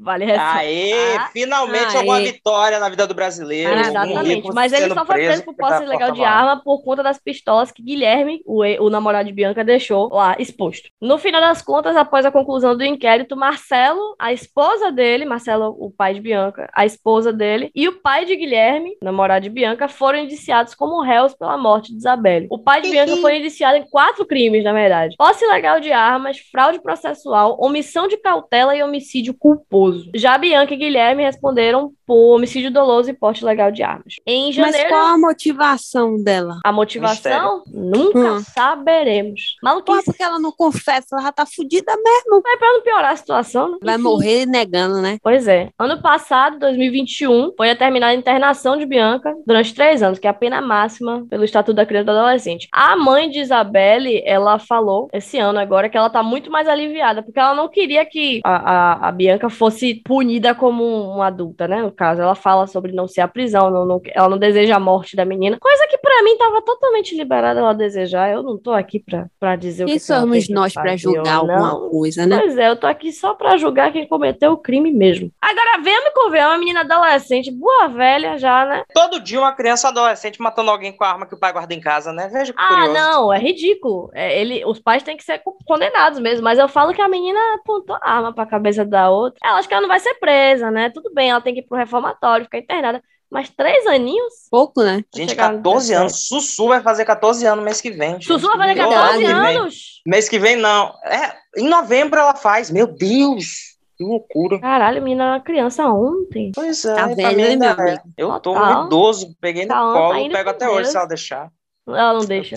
Vale 0.00 0.24
ressaltar. 0.24 0.56
Aê, 0.56 1.18
finalmente 1.30 1.90
Aê. 1.90 1.98
alguma 1.98 2.20
vitória 2.20 2.78
na 2.78 2.88
vida 2.88 3.06
do 3.06 3.14
brasileiro. 3.14 3.74
Ah, 3.74 3.80
Exatamente. 3.80 4.48
Mas 4.54 4.72
ele 4.72 4.94
só 4.94 5.04
foi 5.04 5.16
preso 5.16 5.44
por 5.44 5.54
posse 5.54 5.84
ilegal 5.84 6.12
de 6.12 6.24
arma 6.24 6.62
por 6.64 6.82
conta 6.82 7.02
das 7.02 7.18
pistolas 7.18 7.70
que 7.70 7.82
Guilherme, 7.82 8.40
o, 8.46 8.64
o 8.82 8.88
namorado 8.88 9.28
de 9.28 9.34
Bianca, 9.34 9.62
deixou 9.62 10.08
lá 10.08 10.36
exposto. 10.38 10.88
No 11.00 11.18
final 11.18 11.40
das 11.42 11.60
contas, 11.60 11.94
após 11.96 12.24
a 12.24 12.32
conclusão 12.32 12.74
do 12.74 12.82
inquérito, 12.82 13.36
Marcelo, 13.36 14.16
a 14.18 14.32
esposa 14.32 14.90
dele, 14.90 15.26
Marcelo, 15.26 15.76
o 15.78 15.90
pai 15.90 16.14
de 16.14 16.20
Bianca, 16.20 16.70
a 16.72 16.86
esposa 16.86 17.30
dele, 17.30 17.70
e 17.74 17.86
o 17.86 18.00
pai 18.00 18.24
de 18.24 18.34
Guilherme, 18.36 18.96
namorado 19.02 19.42
de 19.42 19.50
Bianca, 19.50 19.86
foram 19.86 20.20
indiciados 20.20 20.74
como 20.74 21.02
réus 21.02 21.34
pela 21.34 21.58
morte 21.58 21.92
de 21.92 21.98
Isabelle. 21.98 22.46
O 22.50 22.58
pai 22.58 22.80
de 22.80 22.88
Bianca 22.88 23.18
foi 23.18 23.38
indiciado 23.38 23.76
em 23.76 23.84
quatro 23.90 24.24
crimes, 24.24 24.64
na 24.64 24.72
verdade: 24.72 25.14
posse 25.18 25.44
ilegal 25.44 25.78
de 25.78 25.92
armas, 25.92 26.38
fraude 26.38 26.80
processual, 26.80 27.58
omissão 27.60 28.08
de 28.08 28.16
cautela 28.16 28.74
e 28.74 28.82
homicídio 28.82 29.34
culposo. 29.34 29.89
Já 30.14 30.36
Bianca 30.38 30.74
e 30.74 30.76
Guilherme 30.76 31.22
responderam 31.22 31.92
por 32.06 32.34
homicídio 32.36 32.70
doloso 32.70 33.08
e 33.10 33.12
porte 33.14 33.42
ilegal 33.42 33.70
de 33.70 33.82
armas. 33.82 34.14
Em 34.26 34.46
Mas 34.46 34.54
janeiro. 34.56 34.88
qual 34.88 35.06
a 35.06 35.18
motivação 35.18 36.22
dela? 36.22 36.58
A 36.64 36.72
motivação? 36.72 37.62
Nunca 37.68 38.18
Hum. 38.34 38.40
saberemos. 38.40 39.56
Maluquice. 39.62 40.04
porque 40.04 40.22
ela 40.22 40.38
não 40.38 40.50
confessa, 40.52 41.06
ela 41.12 41.22
já 41.22 41.32
tá 41.32 41.46
fudida 41.46 41.92
mesmo. 41.96 42.40
Mas 42.42 42.58
pra 42.58 42.72
não 42.72 42.82
piorar 42.82 43.12
a 43.12 43.16
situação, 43.16 43.72
né? 43.72 43.78
Vai 43.82 43.94
Enfim. 43.94 44.02
morrer 44.02 44.46
negando, 44.46 45.00
né? 45.00 45.18
Pois 45.22 45.46
é. 45.46 45.68
Ano 45.78 46.00
passado, 46.02 46.58
2021, 46.58 47.52
foi 47.56 47.68
determinada 47.68 48.12
a 48.12 48.16
internação 48.16 48.76
de 48.76 48.86
Bianca 48.86 49.34
durante 49.46 49.74
três 49.74 50.02
anos, 50.02 50.18
que 50.18 50.26
é 50.26 50.30
a 50.30 50.34
pena 50.34 50.60
máxima 50.60 51.24
pelo 51.30 51.44
Estatuto 51.44 51.74
da 51.74 51.86
Criança 51.86 52.10
e 52.10 52.12
do 52.14 52.18
Adolescente. 52.18 52.68
A 52.72 52.96
mãe 52.96 53.28
de 53.30 53.38
Isabelle, 53.40 54.22
ela 54.24 54.58
falou 54.58 55.08
esse 55.12 55.38
ano 55.38 55.58
agora 55.58 55.88
que 55.88 55.96
ela 55.96 56.10
tá 56.10 56.22
muito 56.22 56.50
mais 56.50 56.66
aliviada, 56.68 57.22
porque 57.22 57.38
ela 57.38 57.54
não 57.54 57.68
queria 57.68 58.04
que 58.04 58.40
a, 58.44 58.56
a, 58.56 59.08
a 59.08 59.12
Bianca 59.12 59.48
fosse 59.48 59.79
punida 60.04 60.54
como 60.54 60.84
um- 60.84 61.14
uma 61.16 61.26
adulta, 61.26 61.66
né? 61.68 61.82
No 61.82 61.90
caso, 61.92 62.20
ela 62.22 62.34
fala 62.34 62.66
sobre 62.66 62.92
não 62.92 63.06
ser 63.08 63.20
a 63.20 63.28
prisão, 63.28 63.70
não, 63.70 63.84
não- 63.84 64.00
ela 64.14 64.28
não 64.28 64.38
deseja 64.38 64.76
a 64.76 64.80
morte 64.80 65.16
da 65.16 65.24
menina, 65.24 65.58
coisa 65.60 65.86
que 65.88 65.98
pra 65.98 66.22
mim 66.22 66.36
tava 66.36 66.62
totalmente 66.62 67.16
liberada 67.16 67.60
ela 67.60 67.72
desejar. 67.74 68.30
Eu 68.30 68.42
não 68.42 68.56
tô 68.58 68.72
aqui 68.72 69.00
pra, 69.00 69.26
pra 69.38 69.56
dizer 69.56 69.84
o 69.84 69.86
que 69.86 69.98
somos 69.98 70.46
que 70.46 70.52
nós 70.52 70.72
pra 70.72 70.82
fazer 70.84 70.98
julgar 70.98 71.36
alguma 71.36 71.88
coisa, 71.90 72.26
né? 72.26 72.38
Pois 72.40 72.56
é, 72.58 72.68
eu 72.68 72.76
tô 72.76 72.86
aqui 72.86 73.12
só 73.12 73.34
pra 73.34 73.56
julgar 73.56 73.92
quem 73.92 74.06
cometeu 74.06 74.52
o 74.52 74.56
crime 74.56 74.92
mesmo. 74.92 75.30
Agora, 75.40 75.82
venha 75.82 76.00
me 76.04 76.10
conver, 76.12 76.38
é 76.38 76.46
uma 76.46 76.58
menina 76.58 76.80
adolescente, 76.80 77.50
boa 77.50 77.88
velha 77.88 78.38
já, 78.38 78.64
né? 78.66 78.82
Todo 78.94 79.20
dia 79.20 79.38
uma 79.40 79.52
criança 79.52 79.88
adolescente 79.88 80.40
matando 80.40 80.70
alguém 80.70 80.92
com 80.92 81.04
a 81.04 81.08
arma 81.08 81.26
que 81.26 81.34
o 81.34 81.38
pai 81.38 81.52
guarda 81.52 81.74
em 81.74 81.80
casa, 81.80 82.12
né? 82.12 82.28
Veja 82.32 82.52
que 82.52 82.60
Ah, 82.60 82.68
curioso. 82.68 82.92
não, 82.94 83.32
é 83.32 83.38
ridículo. 83.38 84.10
É, 84.14 84.40
ele, 84.40 84.64
os 84.64 84.78
pais 84.78 85.02
têm 85.02 85.16
que 85.16 85.24
ser 85.24 85.38
co- 85.38 85.56
condenados 85.66 86.18
mesmo, 86.18 86.44
mas 86.44 86.58
eu 86.58 86.68
falo 86.68 86.92
que 86.92 87.00
a 87.02 87.08
menina 87.08 87.38
apontou 87.54 87.96
a 88.00 88.10
arma 88.12 88.32
pra 88.34 88.46
cabeça 88.46 88.84
da 88.84 89.10
outra. 89.10 89.38
Ela 89.42 89.58
acho 89.58 89.68
que 89.70 89.74
ela 89.74 89.80
não 89.82 89.88
vai 89.88 90.00
ser 90.00 90.14
presa, 90.14 90.70
né? 90.70 90.90
Tudo 90.90 91.10
bem, 91.14 91.30
ela 91.30 91.40
tem 91.40 91.54
que 91.54 91.60
ir 91.60 91.62
pro 91.62 91.78
reformatório, 91.78 92.44
ficar 92.44 92.58
internada. 92.58 93.00
Mas 93.30 93.48
três 93.48 93.86
aninhos? 93.86 94.34
Pouco, 94.50 94.82
né? 94.82 95.04
Gente, 95.14 95.30
chegar 95.30 95.52
no 95.52 95.58
14 95.58 95.86
17. 95.86 96.00
anos. 96.00 96.26
Sussu 96.26 96.66
vai 96.66 96.82
fazer 96.82 97.04
14 97.04 97.46
anos 97.46 97.64
mês 97.64 97.80
que 97.80 97.90
vem. 97.92 98.14
gente. 98.14 98.26
Sussu 98.26 98.48
vai 98.48 98.58
fazer 98.58 98.74
Meu 98.74 98.88
14 98.90 99.18
Deus, 99.18 99.20
mês 99.20 99.28
que 99.38 99.46
vem. 99.46 99.56
anos? 99.58 100.02
Mês 100.06 100.28
que 100.28 100.38
vem, 100.40 100.56
não. 100.56 100.92
É, 101.04 101.32
em 101.56 101.68
novembro 101.68 102.18
ela 102.18 102.34
faz. 102.34 102.70
Meu 102.72 102.88
Deus. 102.88 103.70
Que 103.96 104.02
loucura. 104.04 104.58
Caralho, 104.58 105.00
menina 105.02 105.24
era 105.24 105.32
uma 105.34 105.40
criança 105.40 105.86
ontem. 105.86 106.50
Pois 106.54 106.84
é, 106.84 106.94
Tá 106.94 107.04
ainda 107.04 107.74
meu 107.76 107.86
é. 107.86 108.02
Eu 108.16 108.40
tô 108.40 108.52
um 108.54 108.86
idoso, 108.86 109.36
peguei 109.40 109.62
no 109.62 109.68
Tá, 109.68 109.78
colo, 109.80 110.12
ainda 110.14 110.36
pego 110.38 110.50
até 110.50 110.66
hoje 110.68 110.76
Deus. 110.82 110.88
se 110.88 110.96
ela 110.96 111.06
deixar. 111.06 111.50
Ela 111.86 112.12
não 112.14 112.24
deixa. 112.24 112.56